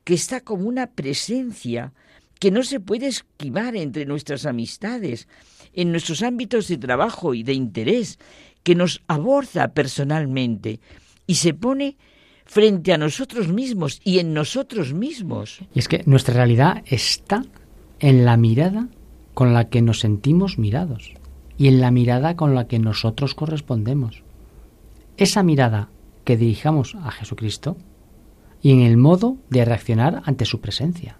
que 0.03 0.15
está 0.15 0.41
como 0.41 0.67
una 0.67 0.87
presencia 0.87 1.93
que 2.39 2.51
no 2.51 2.63
se 2.63 2.79
puede 2.79 3.07
esquivar 3.07 3.75
entre 3.75 4.05
nuestras 4.05 4.45
amistades, 4.45 5.27
en 5.73 5.91
nuestros 5.91 6.21
ámbitos 6.23 6.67
de 6.67 6.77
trabajo 6.77 7.33
y 7.33 7.43
de 7.43 7.53
interés, 7.53 8.19
que 8.63 8.75
nos 8.75 9.01
aborda 9.07 9.69
personalmente 9.69 10.79
y 11.25 11.35
se 11.35 11.53
pone 11.53 11.95
frente 12.45 12.93
a 12.93 12.97
nosotros 12.97 13.47
mismos 13.47 14.01
y 14.03 14.19
en 14.19 14.33
nosotros 14.33 14.93
mismos. 14.93 15.61
Y 15.73 15.79
es 15.79 15.87
que 15.87 16.03
nuestra 16.05 16.33
realidad 16.33 16.83
está 16.85 17.43
en 17.99 18.25
la 18.25 18.35
mirada 18.35 18.89
con 19.33 19.53
la 19.53 19.69
que 19.69 19.81
nos 19.81 20.01
sentimos 20.01 20.57
mirados 20.57 21.13
y 21.57 21.67
en 21.67 21.79
la 21.79 21.91
mirada 21.91 22.35
con 22.35 22.55
la 22.55 22.67
que 22.67 22.79
nosotros 22.79 23.35
correspondemos. 23.35 24.23
Esa 25.17 25.43
mirada 25.43 25.89
que 26.23 26.37
dirijamos 26.37 26.95
a 26.95 27.11
Jesucristo 27.11 27.77
y 28.61 28.71
en 28.71 28.81
el 28.81 28.97
modo 28.97 29.37
de 29.49 29.65
reaccionar 29.65 30.21
ante 30.25 30.45
su 30.45 30.61
presencia. 30.61 31.17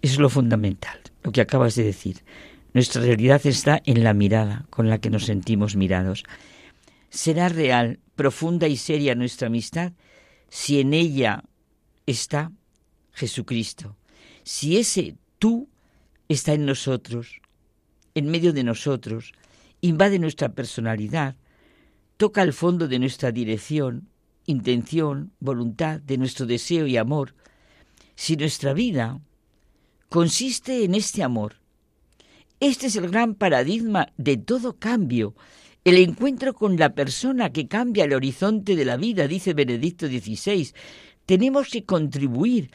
Eso 0.00 0.14
es 0.14 0.18
lo 0.18 0.30
fundamental, 0.30 0.98
lo 1.22 1.32
que 1.32 1.40
acabas 1.40 1.74
de 1.74 1.84
decir. 1.84 2.24
Nuestra 2.74 3.02
realidad 3.02 3.40
está 3.44 3.82
en 3.84 4.02
la 4.02 4.14
mirada 4.14 4.66
con 4.70 4.88
la 4.88 4.98
que 4.98 5.10
nos 5.10 5.26
sentimos 5.26 5.76
mirados. 5.76 6.24
Será 7.10 7.48
real, 7.48 8.00
profunda 8.14 8.68
y 8.68 8.76
seria 8.76 9.14
nuestra 9.14 9.48
amistad 9.48 9.92
si 10.48 10.80
en 10.80 10.94
ella 10.94 11.44
está 12.06 12.52
Jesucristo, 13.12 13.96
si 14.42 14.76
ese 14.76 15.16
tú 15.38 15.68
está 16.28 16.54
en 16.54 16.66
nosotros, 16.66 17.40
en 18.14 18.30
medio 18.30 18.52
de 18.52 18.64
nosotros, 18.64 19.32
invade 19.80 20.18
nuestra 20.18 20.54
personalidad, 20.54 21.36
toca 22.16 22.42
el 22.42 22.52
fondo 22.52 22.88
de 22.88 22.98
nuestra 22.98 23.32
dirección, 23.32 24.08
intención, 24.46 25.32
voluntad, 25.40 26.00
de 26.00 26.18
nuestro 26.18 26.46
deseo 26.46 26.86
y 26.86 26.96
amor, 26.96 27.34
si 28.14 28.36
nuestra 28.36 28.72
vida 28.72 29.20
consiste 30.08 30.84
en 30.84 30.94
este 30.94 31.22
amor. 31.22 31.56
Este 32.60 32.86
es 32.86 32.96
el 32.96 33.08
gran 33.08 33.34
paradigma 33.34 34.12
de 34.16 34.36
todo 34.36 34.78
cambio, 34.78 35.34
el 35.84 35.96
encuentro 35.96 36.54
con 36.54 36.76
la 36.76 36.94
persona 36.94 37.50
que 37.50 37.66
cambia 37.66 38.04
el 38.04 38.14
horizonte 38.14 38.76
de 38.76 38.84
la 38.84 38.96
vida, 38.96 39.26
dice 39.26 39.52
Benedicto 39.52 40.06
XVI. 40.06 40.72
Tenemos 41.26 41.70
que 41.70 41.84
contribuir 41.84 42.70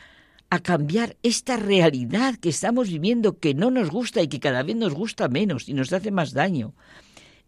a 0.49 0.60
cambiar 0.60 1.15
esta 1.23 1.57
realidad 1.57 2.35
que 2.35 2.49
estamos 2.49 2.89
viviendo 2.89 3.39
que 3.39 3.53
no 3.53 3.72
nos 3.72 3.89
gusta 3.89 4.22
y 4.22 4.27
que 4.27 4.39
cada 4.39 4.64
vez 4.64 4.76
nos 4.76 4.94
gusta 4.94 5.27
menos 5.27 5.69
y 5.69 5.73
nos 5.73 5.91
hace 5.94 6.11
más 6.11 6.34
daño. 6.34 6.73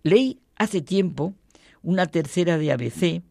Leí 0.04 0.40
hace 0.56 0.82
tiempo 0.82 1.34
una 1.82 2.08
tercera 2.08 2.58
de 2.58 2.72
ABC, 2.72 3.22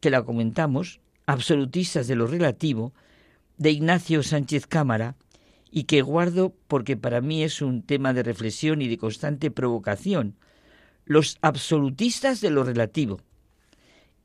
que 0.00 0.10
la 0.10 0.22
comentamos, 0.22 1.00
Absolutistas 1.26 2.08
de 2.08 2.16
lo 2.16 2.26
Relativo, 2.26 2.92
de 3.58 3.70
Ignacio 3.70 4.22
Sánchez 4.22 4.66
Cámara, 4.66 5.16
y 5.70 5.84
que 5.84 6.00
guardo 6.02 6.54
porque 6.66 6.96
para 6.96 7.20
mí 7.20 7.42
es 7.42 7.60
un 7.60 7.82
tema 7.82 8.14
de 8.14 8.22
reflexión 8.22 8.80
y 8.80 8.88
de 8.88 8.96
constante 8.96 9.50
provocación 9.50 10.36
los 11.04 11.38
absolutistas 11.40 12.40
de 12.40 12.50
lo 12.50 12.64
relativo. 12.64 13.20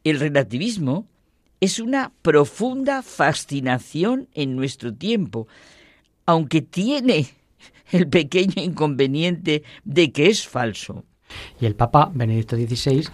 El 0.04 0.20
relativismo 0.20 1.08
es 1.62 1.80
una 1.80 2.12
profunda 2.22 3.02
fascinación 3.02 4.28
en 4.34 4.56
nuestro 4.56 4.94
tiempo, 4.94 5.48
aunque 6.26 6.62
tiene 6.62 7.28
el 7.92 8.08
pequeño 8.10 8.62
inconveniente 8.62 9.64
de 9.86 10.12
que 10.12 10.28
es 10.28 10.46
falso. 10.48 11.06
Y 11.60 11.66
el 11.66 11.76
Papa 11.76 12.12
Benedicto 12.14 12.58
XVI 12.58 13.08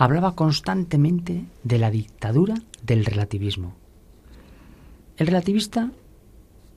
hablaba 0.00 0.34
constantemente 0.34 1.44
de 1.62 1.78
la 1.78 1.90
dictadura 1.90 2.54
del 2.82 3.04
relativismo. 3.04 3.74
El 5.18 5.26
relativista 5.26 5.92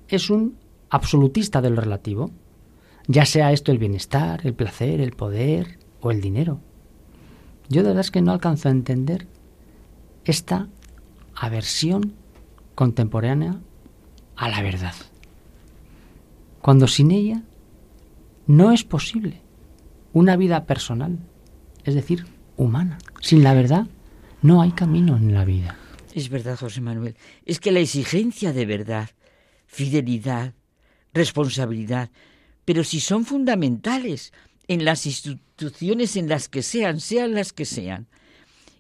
es 0.09 0.29
un 0.29 0.57
absolutista 0.89 1.61
de 1.61 1.69
lo 1.69 1.79
relativo, 1.79 2.31
ya 3.07 3.25
sea 3.25 3.53
esto 3.53 3.71
el 3.71 3.77
bienestar, 3.77 4.41
el 4.45 4.53
placer, 4.53 4.99
el 4.99 5.13
poder, 5.13 5.79
o 6.01 6.11
el 6.11 6.19
dinero. 6.19 6.59
Yo 7.69 7.81
de 7.81 7.87
verdad 7.87 8.01
es 8.01 8.11
que 8.11 8.21
no 8.21 8.33
alcanzo 8.33 8.67
a 8.67 8.73
entender 8.73 9.25
esta 10.25 10.67
aversión 11.33 12.15
contemporánea 12.75 13.61
a 14.35 14.49
la 14.49 14.61
verdad. 14.61 14.95
Cuando 16.61 16.87
sin 16.87 17.09
ella 17.11 17.41
no 18.47 18.73
es 18.73 18.83
posible 18.83 19.39
una 20.11 20.35
vida 20.35 20.65
personal, 20.65 21.19
es 21.85 21.95
decir, 21.95 22.25
humana. 22.57 22.97
Sin 23.23 23.41
la 23.41 23.53
verdad 23.53 23.87
no 24.41 24.61
hay 24.61 24.71
camino 24.71 25.15
en 25.15 25.33
la 25.33 25.45
vida. 25.45 25.77
Es 26.13 26.27
verdad, 26.27 26.59
José 26.59 26.81
Manuel. 26.81 27.15
Es 27.45 27.61
que 27.61 27.71
la 27.71 27.79
exigencia 27.79 28.51
de 28.51 28.65
verdad, 28.65 29.11
fidelidad, 29.65 30.53
responsabilidad, 31.13 32.09
pero 32.65 32.83
si 32.83 32.99
son 32.99 33.23
fundamentales 33.23 34.33
en 34.67 34.83
las 34.83 35.05
instituciones 35.05 36.17
en 36.17 36.27
las 36.27 36.49
que 36.49 36.61
sean, 36.61 36.99
sean 36.99 37.33
las 37.33 37.53
que 37.53 37.63
sean, 37.63 38.07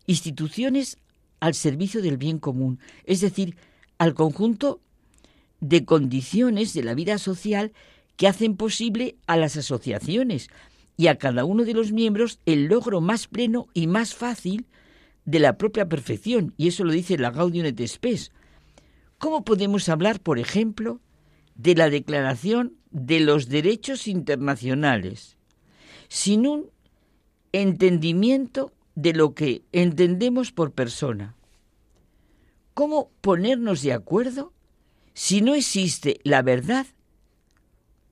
instituciones 0.07 0.97
al 1.39 1.53
servicio 1.53 2.01
del 2.01 2.17
bien 2.17 2.37
común, 2.37 2.79
es 3.05 3.21
decir, 3.21 3.55
al 3.97 4.13
conjunto 4.13 4.81
de 5.61 5.85
condiciones 5.85 6.73
de 6.73 6.83
la 6.83 6.95
vida 6.95 7.17
social 7.17 7.71
que 8.17 8.27
hacen 8.27 8.57
posible 8.57 9.15
a 9.25 9.37
las 9.37 9.55
asociaciones 9.55 10.49
y 10.97 11.07
a 11.07 11.17
cada 11.17 11.45
uno 11.45 11.63
de 11.63 11.73
los 11.73 11.91
miembros 11.91 12.39
el 12.45 12.65
logro 12.65 13.01
más 13.01 13.27
pleno 13.27 13.67
y 13.73 13.87
más 13.87 14.15
fácil 14.15 14.65
de 15.25 15.39
la 15.39 15.57
propia 15.57 15.87
perfección, 15.87 16.53
y 16.57 16.67
eso 16.67 16.83
lo 16.83 16.91
dice 16.91 17.17
la 17.17 17.31
Gaudium 17.31 17.65
et 17.65 17.87
Spes. 17.87 18.31
¿Cómo 19.17 19.45
podemos 19.45 19.87
hablar, 19.89 20.19
por 20.19 20.37
ejemplo, 20.37 20.99
de 21.55 21.75
la 21.75 21.89
Declaración 21.89 22.73
de 22.91 23.19
los 23.19 23.47
Derechos 23.47 24.07
Internacionales 24.07 25.37
sin 26.07 26.45
un 26.45 26.69
entendimiento 27.51 28.73
de 28.95 29.13
lo 29.13 29.33
que 29.33 29.63
entendemos 29.71 30.51
por 30.51 30.71
persona. 30.71 31.35
¿Cómo 32.73 33.11
ponernos 33.21 33.81
de 33.81 33.93
acuerdo 33.93 34.53
si 35.13 35.41
no 35.41 35.55
existe 35.55 36.19
la 36.23 36.41
verdad 36.41 36.87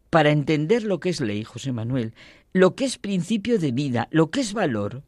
para 0.09 0.31
entender 0.31 0.83
lo 0.83 0.99
que 0.99 1.09
es 1.09 1.21
ley, 1.21 1.43
José 1.43 1.71
Manuel, 1.71 2.13
lo 2.53 2.75
que 2.75 2.85
es 2.85 2.97
principio 2.97 3.59
de 3.59 3.71
vida, 3.71 4.07
lo 4.11 4.29
que 4.29 4.41
es 4.41 4.53
valor? 4.53 5.03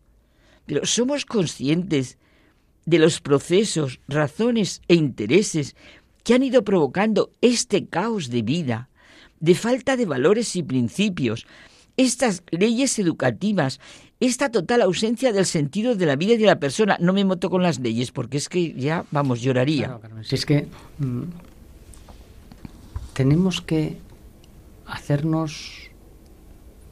Pero 0.65 0.85
somos 0.85 1.25
conscientes 1.25 2.17
de 2.85 2.99
los 2.99 3.21
procesos, 3.21 3.99
razones 4.07 4.81
e 4.87 4.95
intereses 4.95 5.75
que 6.23 6.33
han 6.33 6.43
ido 6.43 6.63
provocando 6.63 7.31
este 7.41 7.85
caos 7.87 8.29
de 8.29 8.41
vida, 8.41 8.89
de 9.39 9.55
falta 9.55 9.97
de 9.97 10.05
valores 10.05 10.55
y 10.55 10.63
principios, 10.63 11.45
estas 11.97 12.43
leyes 12.51 12.97
educativas, 12.97 13.79
esta 14.19 14.49
total 14.49 14.81
ausencia 14.81 15.33
del 15.33 15.45
sentido 15.45 15.95
de 15.95 16.05
la 16.05 16.15
vida 16.15 16.33
y 16.33 16.37
de 16.37 16.45
la 16.45 16.59
persona. 16.59 16.97
No 16.99 17.13
me 17.13 17.25
moto 17.25 17.49
con 17.49 17.61
las 17.61 17.79
leyes 17.79 18.11
porque 18.11 18.37
es 18.37 18.47
que 18.47 18.73
ya, 18.73 19.05
vamos, 19.11 19.41
lloraría. 19.41 19.99
si 20.21 20.35
es 20.35 20.45
que 20.45 20.67
mm, 20.99 21.23
tenemos 23.13 23.61
que 23.61 23.97
hacernos 24.85 25.82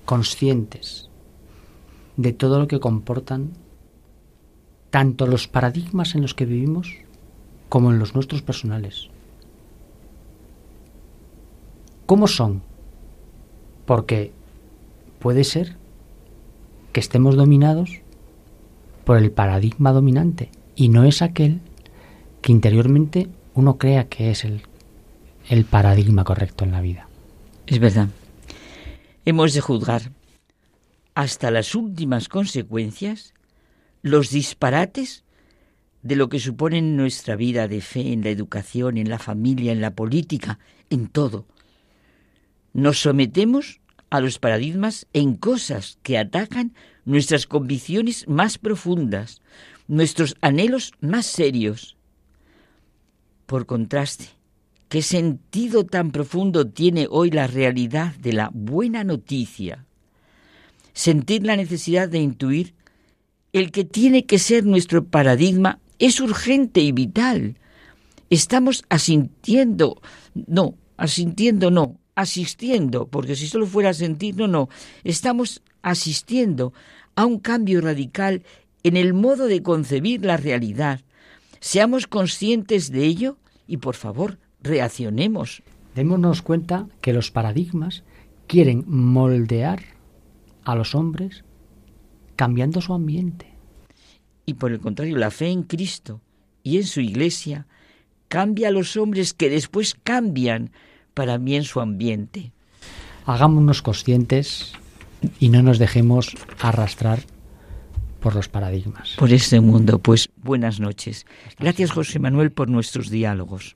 conscientes 0.06 1.10
de 2.18 2.34
todo 2.34 2.60
lo 2.60 2.68
que 2.68 2.80
comportan 2.80 3.52
tanto 4.90 5.26
los 5.26 5.48
paradigmas 5.48 6.16
en 6.16 6.22
los 6.22 6.34
que 6.34 6.46
vivimos 6.46 6.98
como 7.70 7.92
en 7.92 8.00
los 8.00 8.14
nuestros 8.14 8.42
personales. 8.42 9.10
¿Cómo 12.06 12.28
son? 12.28 12.62
Porque 13.86 14.34
puede 15.20 15.46
ser 15.46 15.78
que 16.92 17.00
estemos 17.00 17.36
dominados 17.36 18.02
por 19.06 19.18
el 19.18 19.32
paradigma 19.32 19.94
dominante 19.94 20.50
y 20.76 20.90
no 20.90 21.06
es 21.06 21.22
aquel 21.22 21.62
que 22.42 22.52
interiormente 22.52 23.30
uno 23.54 23.78
crea 23.78 24.10
que 24.10 24.32
es 24.32 24.44
el, 24.44 24.64
el 25.48 25.64
paradigma 25.64 26.24
correcto 26.24 26.66
en 26.66 26.72
la 26.72 26.82
vida. 26.82 27.08
Es 27.68 27.80
verdad. 27.80 28.10
Hemos 29.24 29.54
de 29.54 29.62
juzgar 29.62 30.12
hasta 31.14 31.52
las 31.52 31.76
últimas 31.76 32.28
consecuencias 32.28 33.34
los 34.02 34.32
disparates 34.32 35.24
de 36.02 36.16
lo 36.16 36.28
que 36.28 36.40
supone 36.40 36.82
nuestra 36.82 37.36
vida 37.36 37.68
de 37.68 37.82
fe, 37.82 38.14
en 38.14 38.24
la 38.24 38.32
educación, 38.32 38.98
en 38.98 39.10
la 39.10 39.20
familia, 39.20 39.72
en 39.72 39.82
la 39.82 39.94
política, 39.94 40.58
en 40.90 41.08
todo. 41.08 41.46
Nos 42.74 43.00
sometemos 43.00 43.80
a 44.10 44.22
los 44.22 44.40
paradigmas 44.40 45.06
en 45.14 45.36
cosas 45.36 46.00
que 46.02 46.18
atacan 46.18 46.74
nuestras 47.06 47.46
convicciones 47.46 48.28
más 48.28 48.58
profundas, 48.58 49.42
nuestros 49.88 50.36
anhelos 50.42 50.94
más 51.00 51.28
serios. 51.28 51.96
Por 53.46 53.68
contraste, 53.68 54.30
¿qué 54.92 55.02
sentido 55.02 55.86
tan 55.86 56.12
profundo 56.12 56.68
tiene 56.68 57.08
hoy 57.10 57.32
la 57.32 57.48
realidad 57.48 58.14
de 58.16 58.34
la 58.34 58.52
buena 58.54 59.06
noticia? 59.06 59.86
Sentir 60.92 61.46
la 61.46 61.56
necesidad 61.56 62.10
de 62.10 62.20
intuir 62.20 62.74
el 63.54 63.72
que 63.72 63.86
tiene 63.86 64.26
que 64.26 64.38
ser 64.38 64.66
nuestro 64.66 65.06
paradigma 65.06 65.80
es 65.98 66.20
urgente 66.20 66.82
y 66.82 66.92
vital. 66.92 67.56
Estamos 68.30 68.84
asintiendo, 68.90 70.02
no, 70.34 70.76
asintiendo 70.98 71.72
no, 71.72 71.98
asistiendo, 72.16 73.08
porque 73.08 73.38
si 73.38 73.48
solo 73.48 73.68
fuera 73.68 73.94
sentir, 73.94 74.36
no, 74.36 74.50
no, 74.50 74.68
estamos 75.06 75.62
asistiendo 75.84 76.74
a 77.16 77.26
un 77.26 77.40
cambio 77.40 77.80
radical 77.80 78.44
en 78.84 78.98
el 78.98 79.14
modo 79.14 79.46
de 79.46 79.64
concebir 79.64 80.26
la 80.26 80.36
realidad. 80.36 81.00
Seamos 81.62 82.08
conscientes 82.08 82.92
de 82.92 83.06
ello 83.06 83.38
y, 83.68 83.78
por 83.78 83.96
favor, 83.96 84.38
reaccionemos. 84.62 85.64
Démonos 85.96 86.42
cuenta 86.42 86.88
que 87.02 87.14
los 87.14 87.32
paradigmas 87.32 88.04
quieren 88.48 88.84
moldear 88.88 89.82
a 90.64 90.76
los 90.76 90.96
hombres 90.96 91.44
cambiando 92.36 92.82
su 92.82 92.94
ambiente. 92.94 93.48
Y 94.46 94.56
por 94.56 94.72
el 94.72 94.80
contrario, 94.80 95.18
la 95.18 95.32
fe 95.32 95.50
en 95.50 95.64
Cristo 95.64 96.22
y 96.64 96.78
en 96.78 96.86
su 96.86 97.02
iglesia 97.02 97.68
cambia 98.28 98.70
a 98.70 98.72
los 98.72 98.98
hombres 98.98 99.34
que 99.34 99.50
después 99.50 99.96
cambian 100.04 100.72
para 101.14 101.38
bien 101.38 101.64
su 101.64 101.82
ambiente. 101.82 102.52
Hagámonos 103.26 103.82
conscientes 103.82 104.74
y 105.40 105.50
no 105.50 105.62
nos 105.62 105.78
dejemos 105.78 106.36
arrastrar 106.60 107.20
por 108.20 108.36
los 108.36 108.48
paradigmas. 108.48 109.16
Por 109.18 109.34
este 109.34 109.60
mundo, 109.60 110.00
pues 110.00 110.30
buenas 110.38 110.80
noches. 110.80 111.26
Gracias 111.60 111.92
José 111.92 112.20
Manuel 112.20 112.52
por 112.52 112.70
nuestros 112.70 113.10
diálogos. 113.10 113.76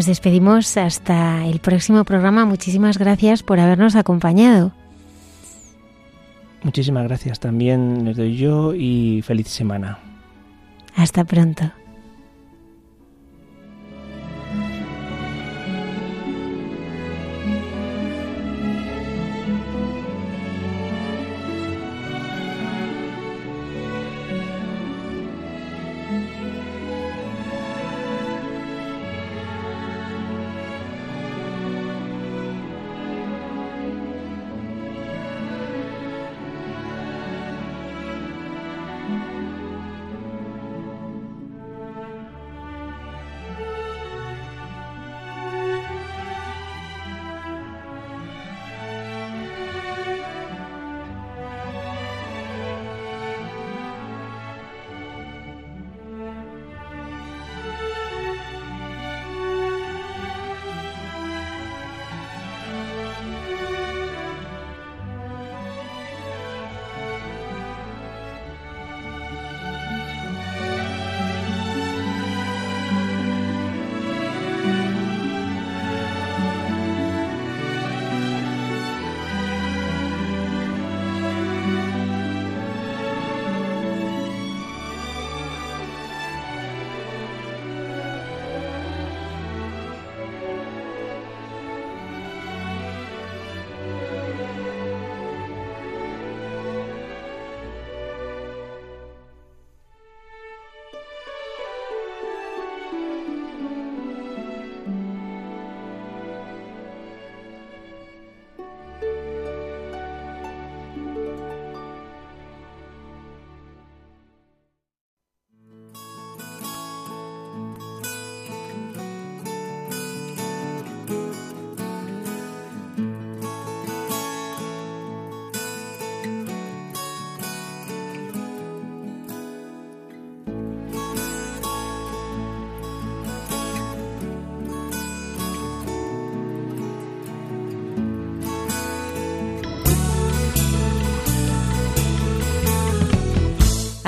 Nos 0.00 0.06
despedimos 0.06 0.78
hasta 0.78 1.44
el 1.44 1.58
próximo 1.58 2.04
programa. 2.04 2.46
Muchísimas 2.46 2.96
gracias 2.96 3.42
por 3.42 3.60
habernos 3.60 3.96
acompañado. 3.96 4.72
Muchísimas 6.62 7.04
gracias 7.04 7.38
también 7.38 8.06
les 8.06 8.16
doy 8.16 8.34
yo 8.34 8.74
y 8.74 9.20
feliz 9.20 9.48
semana. 9.48 9.98
Hasta 10.96 11.24
pronto. 11.24 11.70